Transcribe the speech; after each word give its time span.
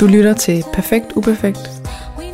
Du 0.00 0.06
lytter 0.06 0.34
til 0.34 0.64
Perfekt 0.72 1.12
Uperfekt 1.16 1.58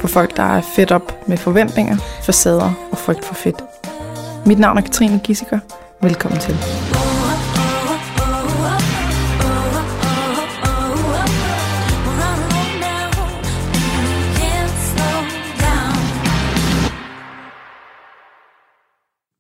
for 0.01 0.09
folk, 0.09 0.37
der 0.37 0.43
er 0.43 0.61
fedt 0.77 0.93
op 0.93 1.29
med 1.29 1.37
forventninger, 1.37 1.97
facader 1.97 2.89
og 2.93 2.99
frygt 2.99 3.25
for 3.25 3.35
fedt. 3.35 3.57
Mit 4.47 4.59
navn 4.59 4.79
er 4.79 4.83
Katrine 4.83 5.21
Gissiker. 5.25 5.59
Velkommen 6.03 6.41
til. 6.41 6.55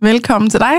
Velkommen 0.01 0.51
til 0.51 0.61
dig, 0.61 0.75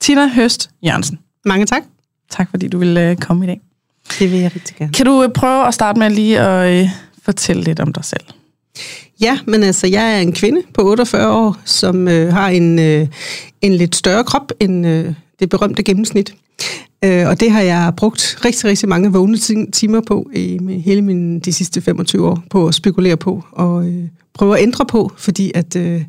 Tina 0.00 0.28
Høst 0.28 0.70
Jørgensen. 0.82 1.18
Mange 1.44 1.66
tak. 1.66 1.82
Tak 2.30 2.50
fordi 2.50 2.68
du 2.68 2.78
ville 2.78 3.10
øh, 3.10 3.16
komme 3.16 3.44
i 3.44 3.48
dag. 3.48 3.71
Det 4.18 4.32
vil 4.32 4.38
jeg 4.38 4.54
rigtig 4.54 4.76
gerne. 4.76 4.92
Kan 4.92 5.06
du 5.06 5.22
øh, 5.22 5.28
prøve 5.28 5.66
at 5.66 5.74
starte 5.74 5.98
med 5.98 6.10
lige 6.10 6.40
at 6.40 6.82
øh, 6.82 6.88
fortælle 7.22 7.62
lidt 7.62 7.80
om 7.80 7.92
dig 7.92 8.04
selv? 8.04 8.24
Ja, 9.20 9.38
men 9.46 9.62
altså, 9.62 9.86
jeg 9.86 10.14
er 10.14 10.20
en 10.20 10.32
kvinde 10.32 10.62
på 10.74 10.82
48 10.82 11.32
år, 11.32 11.56
som 11.64 12.08
øh, 12.08 12.32
har 12.32 12.48
en, 12.48 12.78
øh, 12.78 13.06
en 13.62 13.74
lidt 13.74 13.96
større 13.96 14.24
krop 14.24 14.52
end 14.60 14.86
øh, 14.86 15.14
det 15.40 15.48
berømte 15.48 15.82
gennemsnit. 15.82 16.34
Øh, 17.04 17.28
og 17.28 17.40
det 17.40 17.50
har 17.50 17.60
jeg 17.60 17.92
brugt 17.96 18.38
rigtig, 18.44 18.64
rigtig 18.64 18.88
mange 18.88 19.12
vågne 19.12 19.36
timer 19.72 20.00
på 20.00 20.30
i 20.34 20.58
hele 20.84 21.02
mine, 21.02 21.40
de 21.40 21.52
sidste 21.52 21.80
25 21.80 22.28
år, 22.28 22.42
på 22.50 22.68
at 22.68 22.74
spekulere 22.74 23.16
på 23.16 23.44
og 23.52 23.88
øh, 23.88 24.04
prøve 24.34 24.56
at 24.56 24.62
ændre 24.62 24.86
på, 24.86 25.12
fordi 25.16 25.52
at 25.54 25.76
øh, 25.76 26.04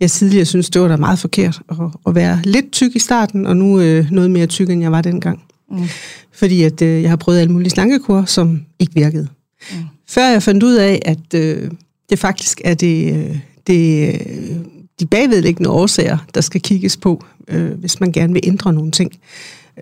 jeg 0.00 0.10
tidligere 0.10 0.44
synes, 0.44 0.70
det 0.70 0.82
var 0.82 0.88
da 0.88 0.96
meget 0.96 1.18
forkert 1.18 1.60
at, 1.68 1.76
at 2.06 2.14
være 2.14 2.40
lidt 2.44 2.72
tyk 2.72 2.96
i 2.96 2.98
starten, 2.98 3.46
og 3.46 3.56
nu 3.56 3.80
øh, 3.80 4.10
noget 4.10 4.30
mere 4.30 4.46
tyk, 4.46 4.70
end 4.70 4.82
jeg 4.82 4.92
var 4.92 5.02
dengang. 5.02 5.42
Mm. 5.70 5.88
Fordi 6.32 6.62
at 6.62 6.82
øh, 6.82 7.02
jeg 7.02 7.10
har 7.10 7.16
prøvet 7.16 7.40
alle 7.40 7.52
mulige 7.52 7.70
slankekur, 7.70 8.24
som 8.24 8.60
ikke 8.78 8.94
virkede. 8.94 9.28
Mm. 9.72 9.76
Før 10.08 10.30
jeg 10.30 10.42
fandt 10.42 10.62
ud 10.62 10.74
af, 10.74 11.02
at 11.04 11.34
øh, 11.34 11.70
det 12.10 12.18
faktisk 12.18 12.60
er 12.64 12.74
det, 12.74 13.14
øh, 13.14 13.38
det, 13.66 14.14
øh, 14.14 14.56
de 15.00 15.06
bagvedliggende 15.06 15.70
årsager, 15.70 16.18
der 16.34 16.40
skal 16.40 16.60
kigges 16.60 16.96
på, 16.96 17.24
øh, 17.48 17.72
hvis 17.72 18.00
man 18.00 18.12
gerne 18.12 18.32
vil 18.32 18.42
ændre 18.44 18.72
nogle 18.72 18.90
ting 18.90 19.12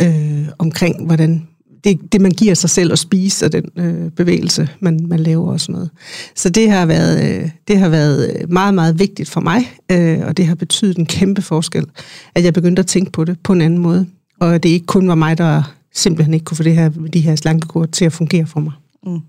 øh, 0.02 0.48
omkring, 0.58 1.06
hvordan 1.06 1.46
det, 1.84 2.12
det, 2.12 2.20
man 2.20 2.30
giver 2.30 2.54
sig 2.54 2.70
selv 2.70 2.92
at 2.92 2.98
spise, 2.98 3.44
og 3.44 3.52
den 3.52 3.64
øh, 3.76 4.10
bevægelse, 4.10 4.68
man, 4.80 5.06
man 5.08 5.20
laver 5.20 5.52
og 5.52 5.60
sådan 5.60 5.72
noget. 5.72 5.90
Så 6.34 6.48
det 6.48 6.70
har 6.70 6.86
været, 6.86 7.42
øh, 7.42 7.50
det 7.68 7.78
har 7.78 7.88
været 7.88 8.46
meget, 8.48 8.74
meget 8.74 8.98
vigtigt 8.98 9.28
for 9.28 9.40
mig, 9.40 9.72
øh, 9.92 10.18
og 10.26 10.36
det 10.36 10.46
har 10.46 10.54
betydet 10.54 10.96
en 10.96 11.06
kæmpe 11.06 11.42
forskel, 11.42 11.86
at 12.34 12.44
jeg 12.44 12.54
begyndte 12.54 12.80
at 12.80 12.86
tænke 12.86 13.12
på 13.12 13.24
det 13.24 13.38
på 13.42 13.52
en 13.52 13.60
anden 13.60 13.78
måde. 13.78 14.06
Og 14.40 14.62
det 14.62 14.68
ikke 14.68 14.86
kun 14.86 15.08
var 15.08 15.14
mig, 15.14 15.38
der 15.38 15.77
simpelthen 15.98 16.34
ikke 16.34 16.44
kunne 16.44 16.56
få 16.56 16.62
det 16.62 16.74
her, 16.74 16.88
de 17.12 17.20
her 17.20 17.36
slankekur 17.36 17.86
til 17.86 18.04
at 18.04 18.12
fungere 18.12 18.46
for 18.46 18.60
mig. 18.60 18.72
Mm. 19.06 19.20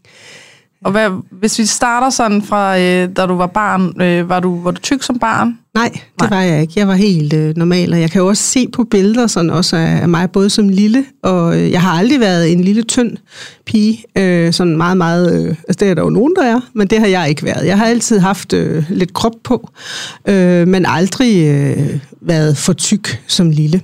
Og 0.86 0.92
hvad, 0.92 1.10
hvis 1.32 1.60
vi 1.60 1.66
starter 1.66 2.10
sådan 2.10 2.42
fra, 2.42 2.80
øh, 2.80 3.10
da 3.16 3.26
du 3.26 3.36
var 3.36 3.48
barn, 3.48 4.02
øh, 4.02 4.30
var, 4.30 4.40
du, 4.40 4.62
var 4.62 4.72
du 4.72 4.82
tyk 4.82 5.04
som 5.04 5.20
barn? 5.20 5.58
Nej, 5.74 5.90
det 5.94 6.30
Nej. 6.30 6.30
var 6.30 6.42
jeg 6.42 6.62
ikke. 6.62 6.74
Jeg 6.76 6.88
var 6.88 6.94
helt 6.94 7.34
øh, 7.34 7.58
normal, 7.58 7.94
og 7.94 8.02
jeg 8.02 8.12
kan 8.12 8.22
jo 8.22 8.28
også 8.28 8.44
se 8.44 8.68
på 8.74 8.84
billeder 8.84 9.28
sådan 9.28 9.50
også 9.50 9.76
af, 9.76 10.10
mig, 10.10 10.32
både 10.32 10.50
som 10.50 10.70
lille, 10.70 11.06
og 11.24 11.58
øh, 11.58 11.72
jeg 11.72 11.82
har 11.82 11.92
aldrig 11.92 12.20
været 12.20 12.52
en 12.52 12.62
lille, 12.62 12.84
tynd 12.84 13.18
pige, 13.66 14.04
øh, 14.18 14.54
sådan 14.54 14.78
meget, 14.78 14.98
meget, 14.98 15.44
øh, 15.44 15.50
altså 15.50 15.78
det 15.80 15.90
er 15.90 15.94
der 15.94 16.02
jo 16.02 16.10
nogen, 16.10 16.36
der 16.36 16.44
er, 16.44 16.60
men 16.74 16.88
det 16.88 17.00
har 17.00 17.08
jeg 17.08 17.30
ikke 17.30 17.44
været. 17.44 17.68
Jeg 17.68 17.78
har 17.78 17.86
altid 17.86 18.20
haft 18.20 18.54
øh, 18.54 18.84
lidt 18.90 19.14
krop 19.14 19.36
på, 19.44 19.70
øh, 20.28 20.68
men 20.68 20.86
aldrig 20.86 21.48
øh, 21.48 22.00
været 22.22 22.58
for 22.58 22.74
tyk 22.74 23.24
som 23.28 23.50
lille. 23.50 23.82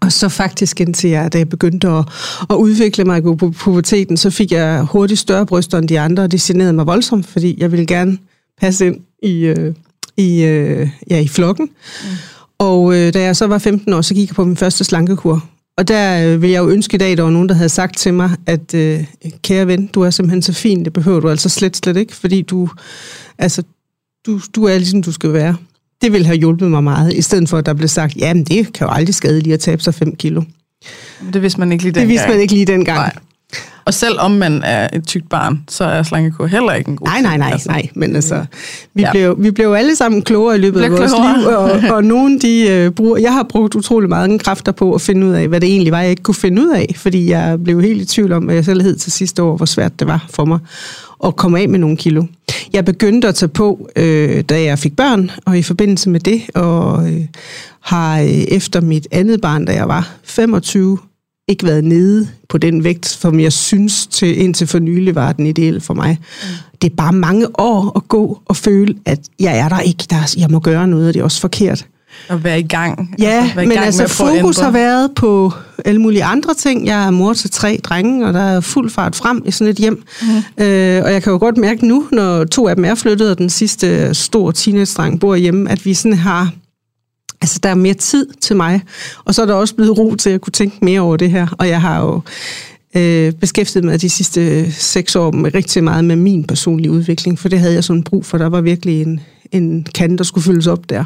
Og 0.00 0.12
så 0.12 0.28
faktisk 0.28 0.80
indtil 0.80 1.10
jeg, 1.10 1.32
da 1.32 1.38
jeg 1.38 1.48
begyndte 1.48 1.88
at, 1.88 2.04
at 2.50 2.56
udvikle 2.56 3.04
mig 3.04 3.22
på 3.22 3.36
puberteten, 3.36 4.16
så 4.16 4.30
fik 4.30 4.52
jeg 4.52 4.82
hurtigt 4.82 5.20
større 5.20 5.46
bryster 5.46 5.78
end 5.78 5.88
de 5.88 6.00
andre, 6.00 6.22
og 6.22 6.32
det 6.32 6.40
generede 6.40 6.72
mig 6.72 6.86
voldsomt, 6.86 7.26
fordi 7.26 7.56
jeg 7.58 7.72
ville 7.72 7.86
gerne 7.86 8.18
passe 8.60 8.86
ind 8.86 8.96
i, 9.22 9.44
øh, 9.44 9.74
i, 10.16 10.42
øh, 10.42 10.88
ja, 11.10 11.20
i 11.20 11.28
flokken. 11.28 11.70
Mm. 12.02 12.08
Og 12.58 12.94
øh, 12.94 13.14
da 13.14 13.20
jeg 13.22 13.36
så 13.36 13.46
var 13.46 13.58
15 13.58 13.92
år, 13.92 14.00
så 14.00 14.14
gik 14.14 14.28
jeg 14.28 14.34
på 14.34 14.44
min 14.44 14.56
første 14.56 14.84
slankekur. 14.84 15.44
Og 15.76 15.88
der 15.88 16.26
øh, 16.26 16.42
vil 16.42 16.50
jeg 16.50 16.58
jo 16.58 16.68
ønske 16.68 16.94
i 16.94 16.98
dag, 16.98 17.12
at 17.12 17.18
der 17.18 17.24
var 17.24 17.30
nogen, 17.30 17.48
der 17.48 17.54
havde 17.54 17.68
sagt 17.68 17.96
til 17.96 18.14
mig, 18.14 18.30
at 18.46 18.74
øh, 18.74 19.04
kære 19.42 19.66
ven, 19.66 19.86
du 19.86 20.02
er 20.02 20.10
simpelthen 20.10 20.42
så 20.42 20.52
fin, 20.52 20.84
det 20.84 20.92
behøver 20.92 21.20
du 21.20 21.28
altså 21.28 21.48
slet, 21.48 21.76
slet 21.76 21.96
ikke, 21.96 22.14
fordi 22.14 22.42
du, 22.42 22.68
altså, 23.38 23.62
du, 24.26 24.40
du 24.54 24.64
er 24.64 24.78
ligesom 24.78 25.02
du 25.02 25.12
skal 25.12 25.32
være 25.32 25.56
det 26.02 26.12
ville 26.12 26.26
have 26.26 26.38
hjulpet 26.38 26.70
mig 26.70 26.84
meget, 26.84 27.14
i 27.14 27.22
stedet 27.22 27.48
for 27.48 27.58
at 27.58 27.66
der 27.66 27.74
blev 27.74 27.88
sagt, 27.88 28.16
jamen 28.16 28.44
det 28.44 28.72
kan 28.72 28.86
jo 28.86 28.92
aldrig 28.92 29.14
skade 29.14 29.40
lige 29.40 29.54
at 29.54 29.60
tabe 29.60 29.82
sig 29.82 29.94
5 29.94 30.16
kilo. 30.16 30.42
Det 31.32 31.42
vidste 31.42 31.60
man 31.60 31.72
ikke 31.72 31.84
lige 31.84 31.92
dengang. 31.92 32.08
Det 32.08 32.12
vidste 32.12 32.28
man 32.28 32.40
ikke 32.40 32.54
lige 32.54 32.66
dengang. 32.66 32.98
Nej. 32.98 33.12
Og 33.84 33.94
selvom 33.94 34.30
man 34.30 34.62
er 34.64 34.88
et 34.92 35.06
tykt 35.06 35.28
barn, 35.28 35.62
så 35.68 35.84
er 35.84 36.02
slangekur 36.02 36.46
heller 36.46 36.72
ikke 36.72 36.90
en 36.90 36.96
god 36.96 37.06
Nej, 37.06 37.20
nej, 37.20 37.36
nej, 37.36 37.50
altså. 37.52 37.68
nej. 37.68 37.88
Men 37.94 38.14
altså, 38.16 38.44
vi, 38.94 39.02
ja. 39.02 39.10
blev, 39.12 39.36
vi 39.38 39.50
blev 39.50 39.72
alle 39.72 39.96
sammen 39.96 40.22
klogere 40.22 40.56
i 40.56 40.58
løbet 40.58 40.80
af 40.80 40.90
vores 40.90 41.12
klogere. 41.12 41.38
liv, 41.38 41.46
og, 41.46 41.70
og 41.96 42.04
nogen 42.04 42.38
de 42.38 42.86
uh, 42.86 42.94
bruger... 42.94 43.18
Jeg 43.18 43.32
har 43.32 43.42
brugt 43.42 43.74
utrolig 43.74 44.08
meget 44.08 44.42
kræfter 44.42 44.72
på 44.72 44.94
at 44.94 45.00
finde 45.00 45.26
ud 45.26 45.32
af, 45.32 45.48
hvad 45.48 45.60
det 45.60 45.68
egentlig 45.68 45.92
var, 45.92 46.00
jeg 46.00 46.10
ikke 46.10 46.22
kunne 46.22 46.34
finde 46.34 46.62
ud 46.62 46.70
af, 46.70 46.94
fordi 46.96 47.30
jeg 47.30 47.64
blev 47.64 47.82
helt 47.82 48.02
i 48.02 48.04
tvivl 48.04 48.32
om, 48.32 48.44
hvad 48.44 48.54
jeg 48.54 48.64
selv 48.64 48.82
hed 48.82 48.96
til 48.96 49.12
sidste 49.12 49.42
år, 49.42 49.56
hvor 49.56 49.66
svært 49.66 50.00
det 50.00 50.06
var 50.06 50.26
for 50.30 50.44
mig 50.44 50.58
at 51.24 51.36
komme 51.36 51.60
af 51.60 51.68
med 51.68 51.78
nogle 51.78 51.96
kilo. 51.96 52.24
Jeg 52.72 52.84
begyndte 52.84 53.28
at 53.28 53.34
tage 53.34 53.48
på, 53.48 53.88
øh, 53.96 54.44
da 54.48 54.62
jeg 54.62 54.78
fik 54.78 54.96
børn, 54.96 55.30
og 55.44 55.58
i 55.58 55.62
forbindelse 55.62 56.10
med 56.10 56.20
det, 56.20 56.42
og 56.54 57.12
øh, 57.12 57.20
har 57.80 58.20
øh, 58.20 58.28
efter 58.28 58.80
mit 58.80 59.08
andet 59.10 59.40
barn, 59.40 59.64
da 59.64 59.72
jeg 59.72 59.88
var 59.88 60.10
25, 60.24 60.98
ikke 61.50 61.66
været 61.66 61.84
nede 61.84 62.28
på 62.48 62.58
den 62.58 62.84
vægt, 62.84 63.06
som 63.06 63.40
jeg 63.40 63.52
synes 63.52 64.06
til, 64.06 64.40
indtil 64.40 64.66
for 64.66 64.78
nylig 64.78 65.14
var 65.14 65.32
den 65.32 65.46
ideelle 65.46 65.80
for 65.80 65.94
mig. 65.94 66.18
Mm. 66.20 66.48
Det 66.82 66.90
er 66.90 66.94
bare 66.96 67.12
mange 67.12 67.46
år 67.60 67.92
at 67.96 68.08
gå 68.08 68.40
og 68.44 68.56
føle, 68.56 68.94
at 69.04 69.18
jeg 69.40 69.58
er 69.58 69.68
der 69.68 69.80
ikke, 69.80 70.04
der, 70.10 70.34
jeg 70.38 70.50
må 70.50 70.58
gøre 70.58 70.88
noget, 70.88 71.08
og 71.08 71.14
det 71.14 71.20
er 71.20 71.24
også 71.24 71.40
forkert. 71.40 71.86
At 72.28 72.44
være 72.44 72.60
i 72.60 72.62
gang. 72.62 73.14
Ja, 73.18 73.28
altså, 73.28 73.54
være 73.54 73.64
i 73.64 73.68
men 73.68 73.74
gang 73.74 73.86
altså 73.86 74.08
fokus 74.08 74.58
har 74.58 74.70
været 74.70 75.10
på 75.16 75.52
alle 75.84 76.00
mulige 76.00 76.24
andre 76.24 76.54
ting. 76.54 76.86
Jeg 76.86 77.06
er 77.06 77.10
mor 77.10 77.32
til 77.32 77.50
tre 77.50 77.80
drenge, 77.82 78.26
og 78.26 78.32
der 78.32 78.40
er 78.40 78.60
fuld 78.60 78.90
fart 78.90 79.16
frem 79.16 79.42
i 79.46 79.50
sådan 79.50 79.70
et 79.70 79.76
hjem. 79.76 80.04
Mm. 80.22 80.64
Øh, 80.64 81.04
og 81.04 81.12
jeg 81.12 81.22
kan 81.22 81.32
jo 81.32 81.38
godt 81.38 81.56
mærke 81.56 81.86
nu, 81.86 82.06
når 82.12 82.44
to 82.44 82.68
af 82.68 82.76
dem 82.76 82.84
er 82.84 82.94
flyttet, 82.94 83.30
og 83.30 83.38
den 83.38 83.50
sidste 83.50 84.14
store 84.14 84.52
teenage-dreng 84.52 85.20
bor 85.20 85.34
hjemme, 85.34 85.70
at 85.70 85.86
vi 85.86 85.94
sådan 85.94 86.18
har 86.18 86.50
Altså, 87.42 87.60
der 87.62 87.68
er 87.68 87.74
mere 87.74 87.94
tid 87.94 88.26
til 88.40 88.56
mig, 88.56 88.82
og 89.24 89.34
så 89.34 89.42
er 89.42 89.46
der 89.46 89.54
også 89.54 89.74
blevet 89.74 89.98
ro 89.98 90.14
til 90.14 90.30
at 90.30 90.40
kunne 90.40 90.52
tænke 90.52 90.76
mere 90.82 91.00
over 91.00 91.16
det 91.16 91.30
her. 91.30 91.46
Og 91.58 91.68
jeg 91.68 91.80
har 91.80 92.00
jo 92.00 92.20
øh, 92.96 93.32
beskæftiget 93.32 93.84
mig 93.84 94.00
de 94.00 94.10
sidste 94.10 94.40
øh, 94.40 94.72
seks 94.72 95.16
år 95.16 95.30
med 95.30 95.54
rigtig 95.54 95.84
meget 95.84 96.04
med 96.04 96.16
min 96.16 96.44
personlige 96.44 96.90
udvikling, 96.90 97.38
for 97.38 97.48
det 97.48 97.58
havde 97.58 97.74
jeg 97.74 97.84
sådan 97.84 98.02
brug 98.02 98.26
for. 98.26 98.38
Der 98.38 98.48
var 98.48 98.60
virkelig 98.60 99.02
en, 99.02 99.20
en 99.52 99.86
kant, 99.94 100.18
der 100.18 100.24
skulle 100.24 100.44
fyldes 100.44 100.66
op 100.66 100.90
der. 100.90 101.04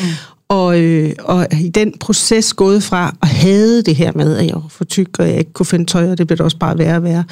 Mm. 0.00 0.04
Og, 0.48 0.80
øh, 0.80 1.12
og 1.18 1.46
i 1.60 1.68
den 1.68 1.94
proces 2.00 2.54
gået 2.54 2.82
fra 2.82 3.16
at 3.22 3.28
have 3.28 3.82
det 3.82 3.96
her 3.96 4.12
med, 4.14 4.36
at 4.36 4.46
jeg 4.46 4.54
var 4.54 4.68
for 4.68 4.84
tyk, 4.84 5.18
og 5.18 5.28
jeg 5.28 5.38
ikke 5.38 5.52
kunne 5.52 5.66
finde 5.66 5.84
tøj, 5.84 6.10
og 6.10 6.18
det 6.18 6.26
blev 6.26 6.38
også 6.40 6.58
bare 6.58 6.78
værre 6.78 6.96
og 6.96 7.02
værre, 7.02 7.24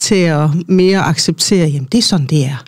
til 0.00 0.14
at 0.14 0.48
mere 0.68 0.98
acceptere, 0.98 1.68
jamen 1.68 1.88
det 1.92 1.98
er 1.98 2.02
sådan, 2.02 2.26
det 2.26 2.44
er. 2.44 2.64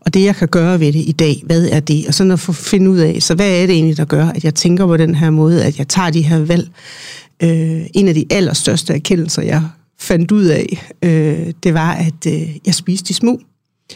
Og 0.00 0.14
det, 0.14 0.24
jeg 0.24 0.36
kan 0.36 0.48
gøre 0.48 0.80
ved 0.80 0.92
det 0.92 1.04
i 1.06 1.12
dag, 1.12 1.42
hvad 1.46 1.68
er 1.68 1.80
det? 1.80 2.06
Og 2.08 2.14
sådan 2.14 2.30
at 2.30 2.40
få 2.40 2.52
finde 2.52 2.90
ud 2.90 2.98
af, 2.98 3.22
så 3.22 3.34
hvad 3.34 3.62
er 3.62 3.66
det 3.66 3.74
egentlig, 3.74 3.96
der 3.96 4.04
gør, 4.04 4.26
at 4.26 4.44
jeg 4.44 4.54
tænker 4.54 4.86
på 4.86 4.96
den 4.96 5.14
her 5.14 5.30
måde, 5.30 5.64
at 5.64 5.78
jeg 5.78 5.88
tager 5.88 6.10
de 6.10 6.22
her 6.22 6.38
valg. 6.38 6.68
Øh, 7.42 7.86
en 7.94 8.08
af 8.08 8.14
de 8.14 8.24
allerstørste 8.30 8.94
erkendelser, 8.94 9.42
jeg 9.42 9.62
fandt 10.00 10.32
ud 10.32 10.44
af, 10.44 10.92
øh, 11.02 11.52
det 11.62 11.74
var, 11.74 11.92
at 11.92 12.26
øh, 12.26 12.56
jeg 12.66 12.74
spiste 12.74 13.08
de 13.08 13.14
små. 13.14 13.40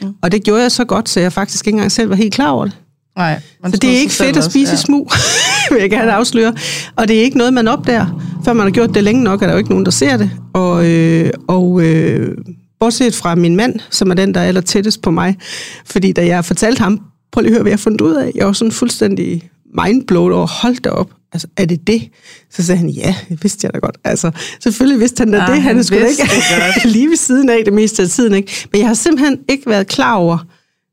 Mm. 0.03 0.15
Og 0.23 0.33
det 0.33 0.45
gjorde 0.45 0.63
jeg 0.63 0.73
så 0.73 0.85
godt, 0.85 1.09
så 1.09 1.21
jeg 1.21 1.33
faktisk 1.33 1.67
ikke 1.67 1.75
engang 1.77 1.93
selv 1.93 2.11
var 2.11 2.17
helt 2.17 2.35
klar 2.35 2.51
over 2.51 2.65
det. 2.65 2.75
Nej, 3.17 3.41
så 3.65 3.77
det 3.77 3.97
er 3.97 3.99
ikke 3.99 4.13
fedt 4.13 4.37
at 4.37 4.45
spise 4.45 4.73
også, 4.73 4.83
ja. 4.83 4.87
smug, 4.87 5.11
vil 5.71 5.81
jeg 5.81 5.91
gerne 5.91 6.13
afsløre. 6.13 6.55
Og 6.97 7.09
det 7.09 7.19
er 7.19 7.23
ikke 7.23 7.39
noget, 7.39 7.55
man 7.55 7.69
opdager. 7.69 8.23
Før 8.45 8.53
man 8.53 8.67
har 8.67 8.71
gjort 8.71 8.95
det 8.95 9.05
længe 9.05 9.25
nok, 9.25 9.43
er 9.43 9.47
der 9.47 9.53
jo 9.53 9.59
ikke 9.59 9.71
nogen, 9.71 9.85
der 9.85 9.91
ser 9.91 10.17
det. 10.17 10.31
Og, 10.55 10.87
øh, 10.87 11.31
og 11.49 11.83
øh, 11.83 12.37
bortset 12.81 13.15
fra 13.15 13.35
min 13.35 13.57
mand, 13.57 13.81
som 13.91 14.11
er 14.11 14.15
den, 14.15 14.35
der 14.35 14.41
er 14.41 14.45
aller 14.45 14.61
tættest 14.61 15.03
på 15.03 15.11
mig. 15.11 15.37
Fordi 15.85 16.13
da 16.13 16.27
jeg 16.27 16.45
fortalte 16.45 16.83
ham, 16.83 17.01
prøv 17.33 17.41
lige 17.41 17.51
at 17.51 17.55
høre, 17.55 17.63
hvad 17.63 17.71
jeg 17.71 17.79
har 17.79 17.83
fundet 17.83 18.01
ud 18.01 18.15
af. 18.15 18.33
Jeg 18.35 18.47
var 18.47 18.53
sådan 18.53 18.73
fuldstændig 18.73 19.51
mindblown 19.85 20.33
over, 20.33 20.47
hold 20.47 20.77
da 20.77 20.91
op. 20.91 21.11
Altså, 21.33 21.49
er 21.57 21.65
det 21.65 21.87
det? 21.87 22.09
Så 22.51 22.63
sagde 22.63 22.79
han, 22.79 22.89
ja, 22.89 23.15
det 23.29 23.43
vidste 23.43 23.65
jeg 23.65 23.75
da 23.75 23.79
godt. 23.79 23.97
Altså, 24.05 24.31
selvfølgelig 24.61 25.01
vidste 25.01 25.21
han 25.21 25.33
da 25.33 25.39
ja, 25.39 25.53
det. 25.53 25.63
Han, 25.63 25.75
han 25.75 25.85
skulle 25.85 26.09
ikke 26.09 26.89
lige 26.97 27.09
ved 27.09 27.17
siden 27.17 27.49
af 27.49 27.59
det 27.65 27.73
meste 27.73 28.03
af 28.03 28.09
tiden. 28.09 28.35
Ikke? 28.35 28.67
Men 28.73 28.81
jeg 28.81 28.89
har 28.89 28.95
simpelthen 28.95 29.39
ikke 29.49 29.71
været 29.71 29.87
klar 29.87 30.15
over, 30.15 30.39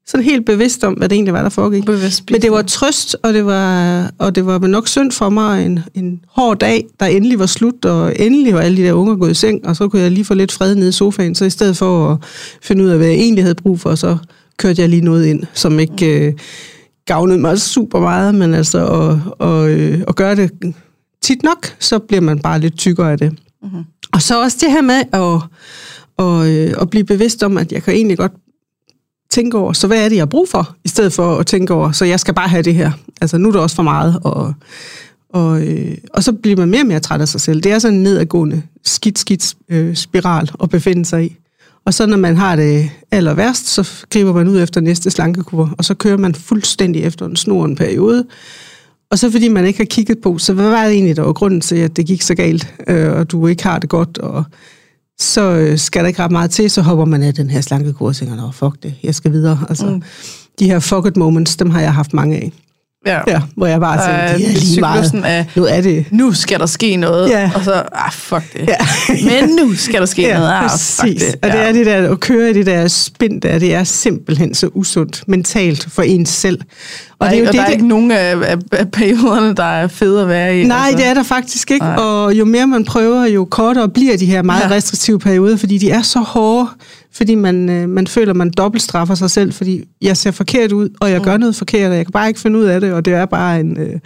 sådan 0.07 0.23
helt 0.23 0.45
bevidst 0.45 0.83
om, 0.83 0.93
hvad 0.93 1.09
det 1.09 1.15
egentlig 1.15 1.33
var, 1.33 1.41
der 1.41 1.49
foregik. 1.49 1.85
Bevidst 1.85 2.31
Men 2.31 2.41
det 2.41 2.51
var 2.51 2.61
trøst, 2.61 3.15
og 3.23 3.33
det 3.33 3.45
var, 3.45 4.11
og 4.17 4.35
det 4.35 4.45
var 4.45 4.59
nok 4.59 4.87
synd 4.87 5.11
for 5.11 5.29
mig 5.29 5.65
en, 5.65 5.79
en 5.93 6.19
hård 6.27 6.59
dag, 6.59 6.85
der 6.99 7.05
endelig 7.05 7.39
var 7.39 7.45
slut, 7.45 7.85
og 7.85 8.13
endelig 8.19 8.53
var 8.53 8.59
alle 8.59 8.77
de 8.77 8.83
der 8.83 8.93
unger 8.93 9.15
gået 9.15 9.31
i 9.31 9.33
seng, 9.33 9.67
og 9.67 9.75
så 9.75 9.87
kunne 9.87 10.01
jeg 10.01 10.11
lige 10.11 10.25
få 10.25 10.33
lidt 10.33 10.51
fred 10.51 10.75
nede 10.75 10.89
i 10.89 10.91
sofaen, 10.91 11.35
så 11.35 11.45
i 11.45 11.49
stedet 11.49 11.77
for 11.77 12.11
at 12.11 12.17
finde 12.61 12.83
ud 12.83 12.89
af, 12.89 12.97
hvad 12.97 13.07
jeg 13.07 13.15
egentlig 13.15 13.43
havde 13.43 13.55
brug 13.55 13.79
for, 13.79 13.95
så 13.95 14.17
kørte 14.57 14.81
jeg 14.81 14.89
lige 14.89 15.01
noget 15.01 15.25
ind, 15.25 15.43
som 15.53 15.79
ikke 15.79 16.27
øh, 16.27 16.33
gavnede 17.05 17.39
mig 17.39 17.59
super 17.59 17.99
meget, 17.99 18.35
men 18.35 18.53
altså 18.53 18.85
at, 18.87 19.19
og, 19.39 19.69
øh, 19.69 20.03
at 20.07 20.15
gøre 20.15 20.35
det 20.35 20.51
tit 21.21 21.43
nok, 21.43 21.75
så 21.79 21.99
bliver 21.99 22.21
man 22.21 22.39
bare 22.39 22.59
lidt 22.59 22.77
tykkere 22.77 23.11
af 23.11 23.17
det. 23.17 23.31
Mm-hmm. 23.63 23.83
Og 24.13 24.21
så 24.21 24.41
også 24.41 24.57
det 24.61 24.71
her 24.71 24.81
med 24.81 25.01
at, 25.11 25.41
og, 26.17 26.49
øh, 26.49 26.73
at 26.81 26.89
blive 26.89 27.03
bevidst 27.03 27.43
om, 27.43 27.57
at 27.57 27.71
jeg 27.71 27.83
kan 27.83 27.93
egentlig 27.93 28.17
godt 28.17 28.31
tænke 29.33 29.57
over, 29.57 29.73
så 29.73 29.87
hvad 29.87 30.05
er 30.05 30.09
det, 30.09 30.15
jeg 30.15 30.21
har 30.21 30.25
brug 30.25 30.49
for, 30.49 30.75
i 30.83 30.87
stedet 30.87 31.13
for 31.13 31.37
at 31.37 31.47
tænke 31.47 31.73
over, 31.73 31.91
så 31.91 32.05
jeg 32.05 32.19
skal 32.19 32.33
bare 32.33 32.47
have 32.47 32.63
det 32.63 32.75
her. 32.75 32.91
Altså, 33.21 33.37
nu 33.37 33.47
er 33.47 33.51
det 33.51 33.61
også 33.61 33.75
for 33.75 33.83
meget, 33.83 34.19
og, 34.23 34.53
og, 35.29 35.61
øh, 35.67 35.97
og 36.13 36.23
så 36.23 36.33
bliver 36.33 36.57
man 36.57 36.69
mere 36.69 36.81
og 36.81 36.87
mere 36.87 36.99
træt 36.99 37.21
af 37.21 37.27
sig 37.27 37.41
selv. 37.41 37.61
Det 37.61 37.71
er 37.71 37.79
sådan 37.79 37.97
en 37.97 38.03
nedadgående, 38.03 38.61
skidt, 38.83 39.19
skidt 39.19 39.53
øh, 39.69 39.95
spiral 39.95 40.51
at 40.63 40.69
befinde 40.69 41.05
sig 41.05 41.25
i. 41.25 41.37
Og 41.85 41.93
så 41.93 42.05
når 42.05 42.17
man 42.17 42.37
har 42.37 42.55
det 42.55 42.89
aller 43.11 43.33
værst, 43.33 43.67
så 43.67 43.89
griber 44.09 44.33
man 44.33 44.47
ud 44.47 44.61
efter 44.61 44.81
næste 44.81 45.11
slankekur, 45.11 45.73
og 45.77 45.85
så 45.85 45.93
kører 45.93 46.17
man 46.17 46.35
fuldstændig 46.35 47.03
efter 47.03 47.25
en 47.25 47.35
snor 47.35 47.65
en 47.65 47.75
periode. 47.75 48.25
Og 49.11 49.19
så 49.19 49.31
fordi 49.31 49.47
man 49.47 49.65
ikke 49.65 49.79
har 49.79 49.85
kigget 49.85 50.21
på, 50.21 50.37
så 50.37 50.53
hvad 50.53 50.69
var 50.69 50.83
det 50.83 50.93
egentlig, 50.93 51.15
der 51.15 51.21
var 51.21 51.33
grunden 51.33 51.61
til, 51.61 51.75
at 51.75 51.95
det 51.95 52.05
gik 52.05 52.21
så 52.21 52.35
galt, 52.35 52.73
øh, 52.87 53.11
og 53.11 53.31
du 53.31 53.47
ikke 53.47 53.63
har 53.63 53.79
det 53.79 53.89
godt, 53.89 54.17
og 54.17 54.43
så 55.19 55.41
øh, 55.41 55.77
skal 55.77 56.01
der 56.01 56.07
ikke 56.07 56.23
ret 56.23 56.31
meget 56.31 56.51
til, 56.51 56.69
så 56.69 56.81
hopper 56.81 57.05
man 57.05 57.23
af 57.23 57.33
den 57.33 57.49
her 57.49 57.61
slankekur 57.61 58.07
og 58.07 58.15
tænker, 58.15 58.51
fuck 58.51 58.83
det, 58.83 58.93
jeg 59.03 59.15
skal 59.15 59.31
videre. 59.31 59.59
Altså, 59.69 59.85
mm. 59.85 60.03
De 60.59 60.65
her 60.65 60.79
fuck 60.79 61.05
it 61.07 61.17
moments, 61.17 61.55
dem 61.55 61.69
har 61.69 61.81
jeg 61.81 61.93
haft 61.93 62.13
mange 62.13 62.35
af. 62.35 62.51
Ja. 63.05 63.19
ja 63.27 63.41
hvor 63.55 63.67
jeg 63.67 63.79
bare 63.79 64.07
tænkte, 64.07 64.45
det 64.45 64.55
er 64.55 64.59
lige 64.59 64.79
meget. 64.79 65.23
Af, 65.25 65.45
nu 65.55 65.65
er 65.65 65.81
det. 65.81 66.05
Nu 66.11 66.33
skal 66.33 66.59
der 66.59 66.65
ske 66.65 66.95
noget. 66.95 67.29
Ja. 67.29 67.51
Og 67.55 67.63
så, 67.63 67.83
ah, 67.93 68.11
fuck 68.11 68.53
det. 68.53 68.67
Ja. 68.67 68.75
Men 69.31 69.49
nu 69.55 69.75
skal 69.75 69.99
der 69.99 70.05
ske 70.05 70.21
ja, 70.21 70.37
noget. 70.37 70.51
Ah, 70.51 70.69
fuck 70.79 71.13
det. 71.13 71.21
Ja. 71.21 71.47
Og 71.47 71.51
det 71.51 71.61
er 71.61 71.71
det 71.71 71.85
der, 71.85 72.11
at 72.11 72.19
køre 72.19 72.49
i 72.49 72.53
det 72.53 72.65
der 72.65 72.87
spind 72.87 73.41
der, 73.41 73.59
det 73.59 73.73
er 73.73 73.83
simpelthen 73.83 74.53
så 74.53 74.69
usundt 74.73 75.23
mentalt 75.27 75.87
for 75.89 76.01
ens 76.01 76.29
selv. 76.29 76.61
Og, 77.19 77.29
det 77.29 77.35
er 77.35 77.39
jo 77.39 77.47
og 77.47 77.53
det, 77.53 77.57
der 77.57 77.61
er 77.61 77.65
det, 77.65 77.73
ikke 77.73 77.87
nogen 77.87 78.11
af, 78.11 78.57
af, 78.71 78.91
perioderne, 78.91 79.55
der 79.55 79.63
er 79.63 79.87
fede 79.87 80.21
at 80.21 80.27
være 80.27 80.59
i. 80.59 80.63
Nej, 80.63 80.77
altså. 80.77 80.97
det 80.97 81.07
er 81.07 81.13
der 81.13 81.23
faktisk 81.23 81.71
ikke. 81.71 81.85
Nej. 81.85 81.95
Og 81.95 82.33
jo 82.33 82.45
mere 82.45 82.67
man 82.67 82.85
prøver, 82.85 83.25
jo 83.25 83.45
kortere 83.45 83.89
bliver 83.89 84.17
de 84.17 84.25
her 84.25 84.41
meget 84.41 84.63
ja. 84.63 84.69
restriktive 84.69 85.19
perioder, 85.19 85.57
fordi 85.57 85.77
de 85.77 85.91
er 85.91 86.01
så 86.01 86.19
hårde, 86.19 86.69
fordi 87.13 87.35
man, 87.35 87.69
øh, 87.69 87.89
man 87.89 88.07
føler, 88.07 88.33
man 88.33 88.51
dobbeltstraffer 88.51 89.15
sig 89.15 89.31
selv, 89.31 89.53
fordi 89.53 89.83
jeg 90.01 90.17
ser 90.17 90.31
forkert 90.31 90.71
ud, 90.71 90.89
og 91.01 91.09
jeg 91.11 91.17
mm. 91.17 91.23
gør 91.23 91.37
noget 91.37 91.55
forkert, 91.55 91.91
og 91.91 91.97
jeg 91.97 92.05
kan 92.05 92.11
bare 92.11 92.27
ikke 92.27 92.39
finde 92.39 92.59
ud 92.59 92.63
af 92.63 92.81
det, 92.81 92.93
og 92.93 93.05
det 93.05 93.13
er 93.13 93.25
bare 93.25 93.59
en, 93.59 93.77
øh, 93.79 93.99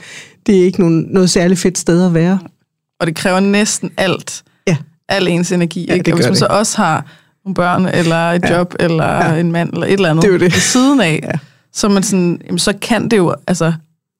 det 0.47 0.59
er 0.59 0.63
ikke 0.63 0.79
nogen, 0.79 1.07
noget 1.09 1.29
særligt 1.29 1.59
fedt 1.59 1.77
sted 1.77 2.05
at 2.05 2.13
være. 2.13 2.39
Og 2.99 3.07
det 3.07 3.15
kræver 3.15 3.39
næsten 3.39 3.91
alt. 3.97 4.43
Ja. 4.67 4.77
Al 5.09 5.27
ens 5.27 5.51
energi. 5.51 5.85
Ja, 5.89 5.93
ikke? 5.93 6.11
Og 6.11 6.15
hvis 6.15 6.25
man 6.25 6.31
det. 6.31 6.39
så 6.39 6.47
også 6.49 6.77
har 6.77 7.05
nogle 7.45 7.55
børn, 7.55 7.85
eller 7.85 8.31
et 8.31 8.43
ja. 8.43 8.57
job, 8.57 8.73
eller 8.79 9.05
ja. 9.05 9.39
en 9.39 9.51
mand, 9.51 9.73
eller 9.73 9.87
et 9.87 9.93
eller 9.93 10.09
andet 10.09 10.23
det 10.23 10.33
er 10.33 10.37
det. 10.37 10.53
ved 10.53 10.61
siden 10.61 11.01
af, 11.01 11.19
ja. 11.23 11.37
Så, 11.77 11.89
man 11.89 12.03
sådan, 12.03 12.41
jamen, 12.45 12.59
så 12.59 12.73
kan 12.81 13.07
det 13.07 13.17
jo 13.17 13.35
altså, 13.47 13.73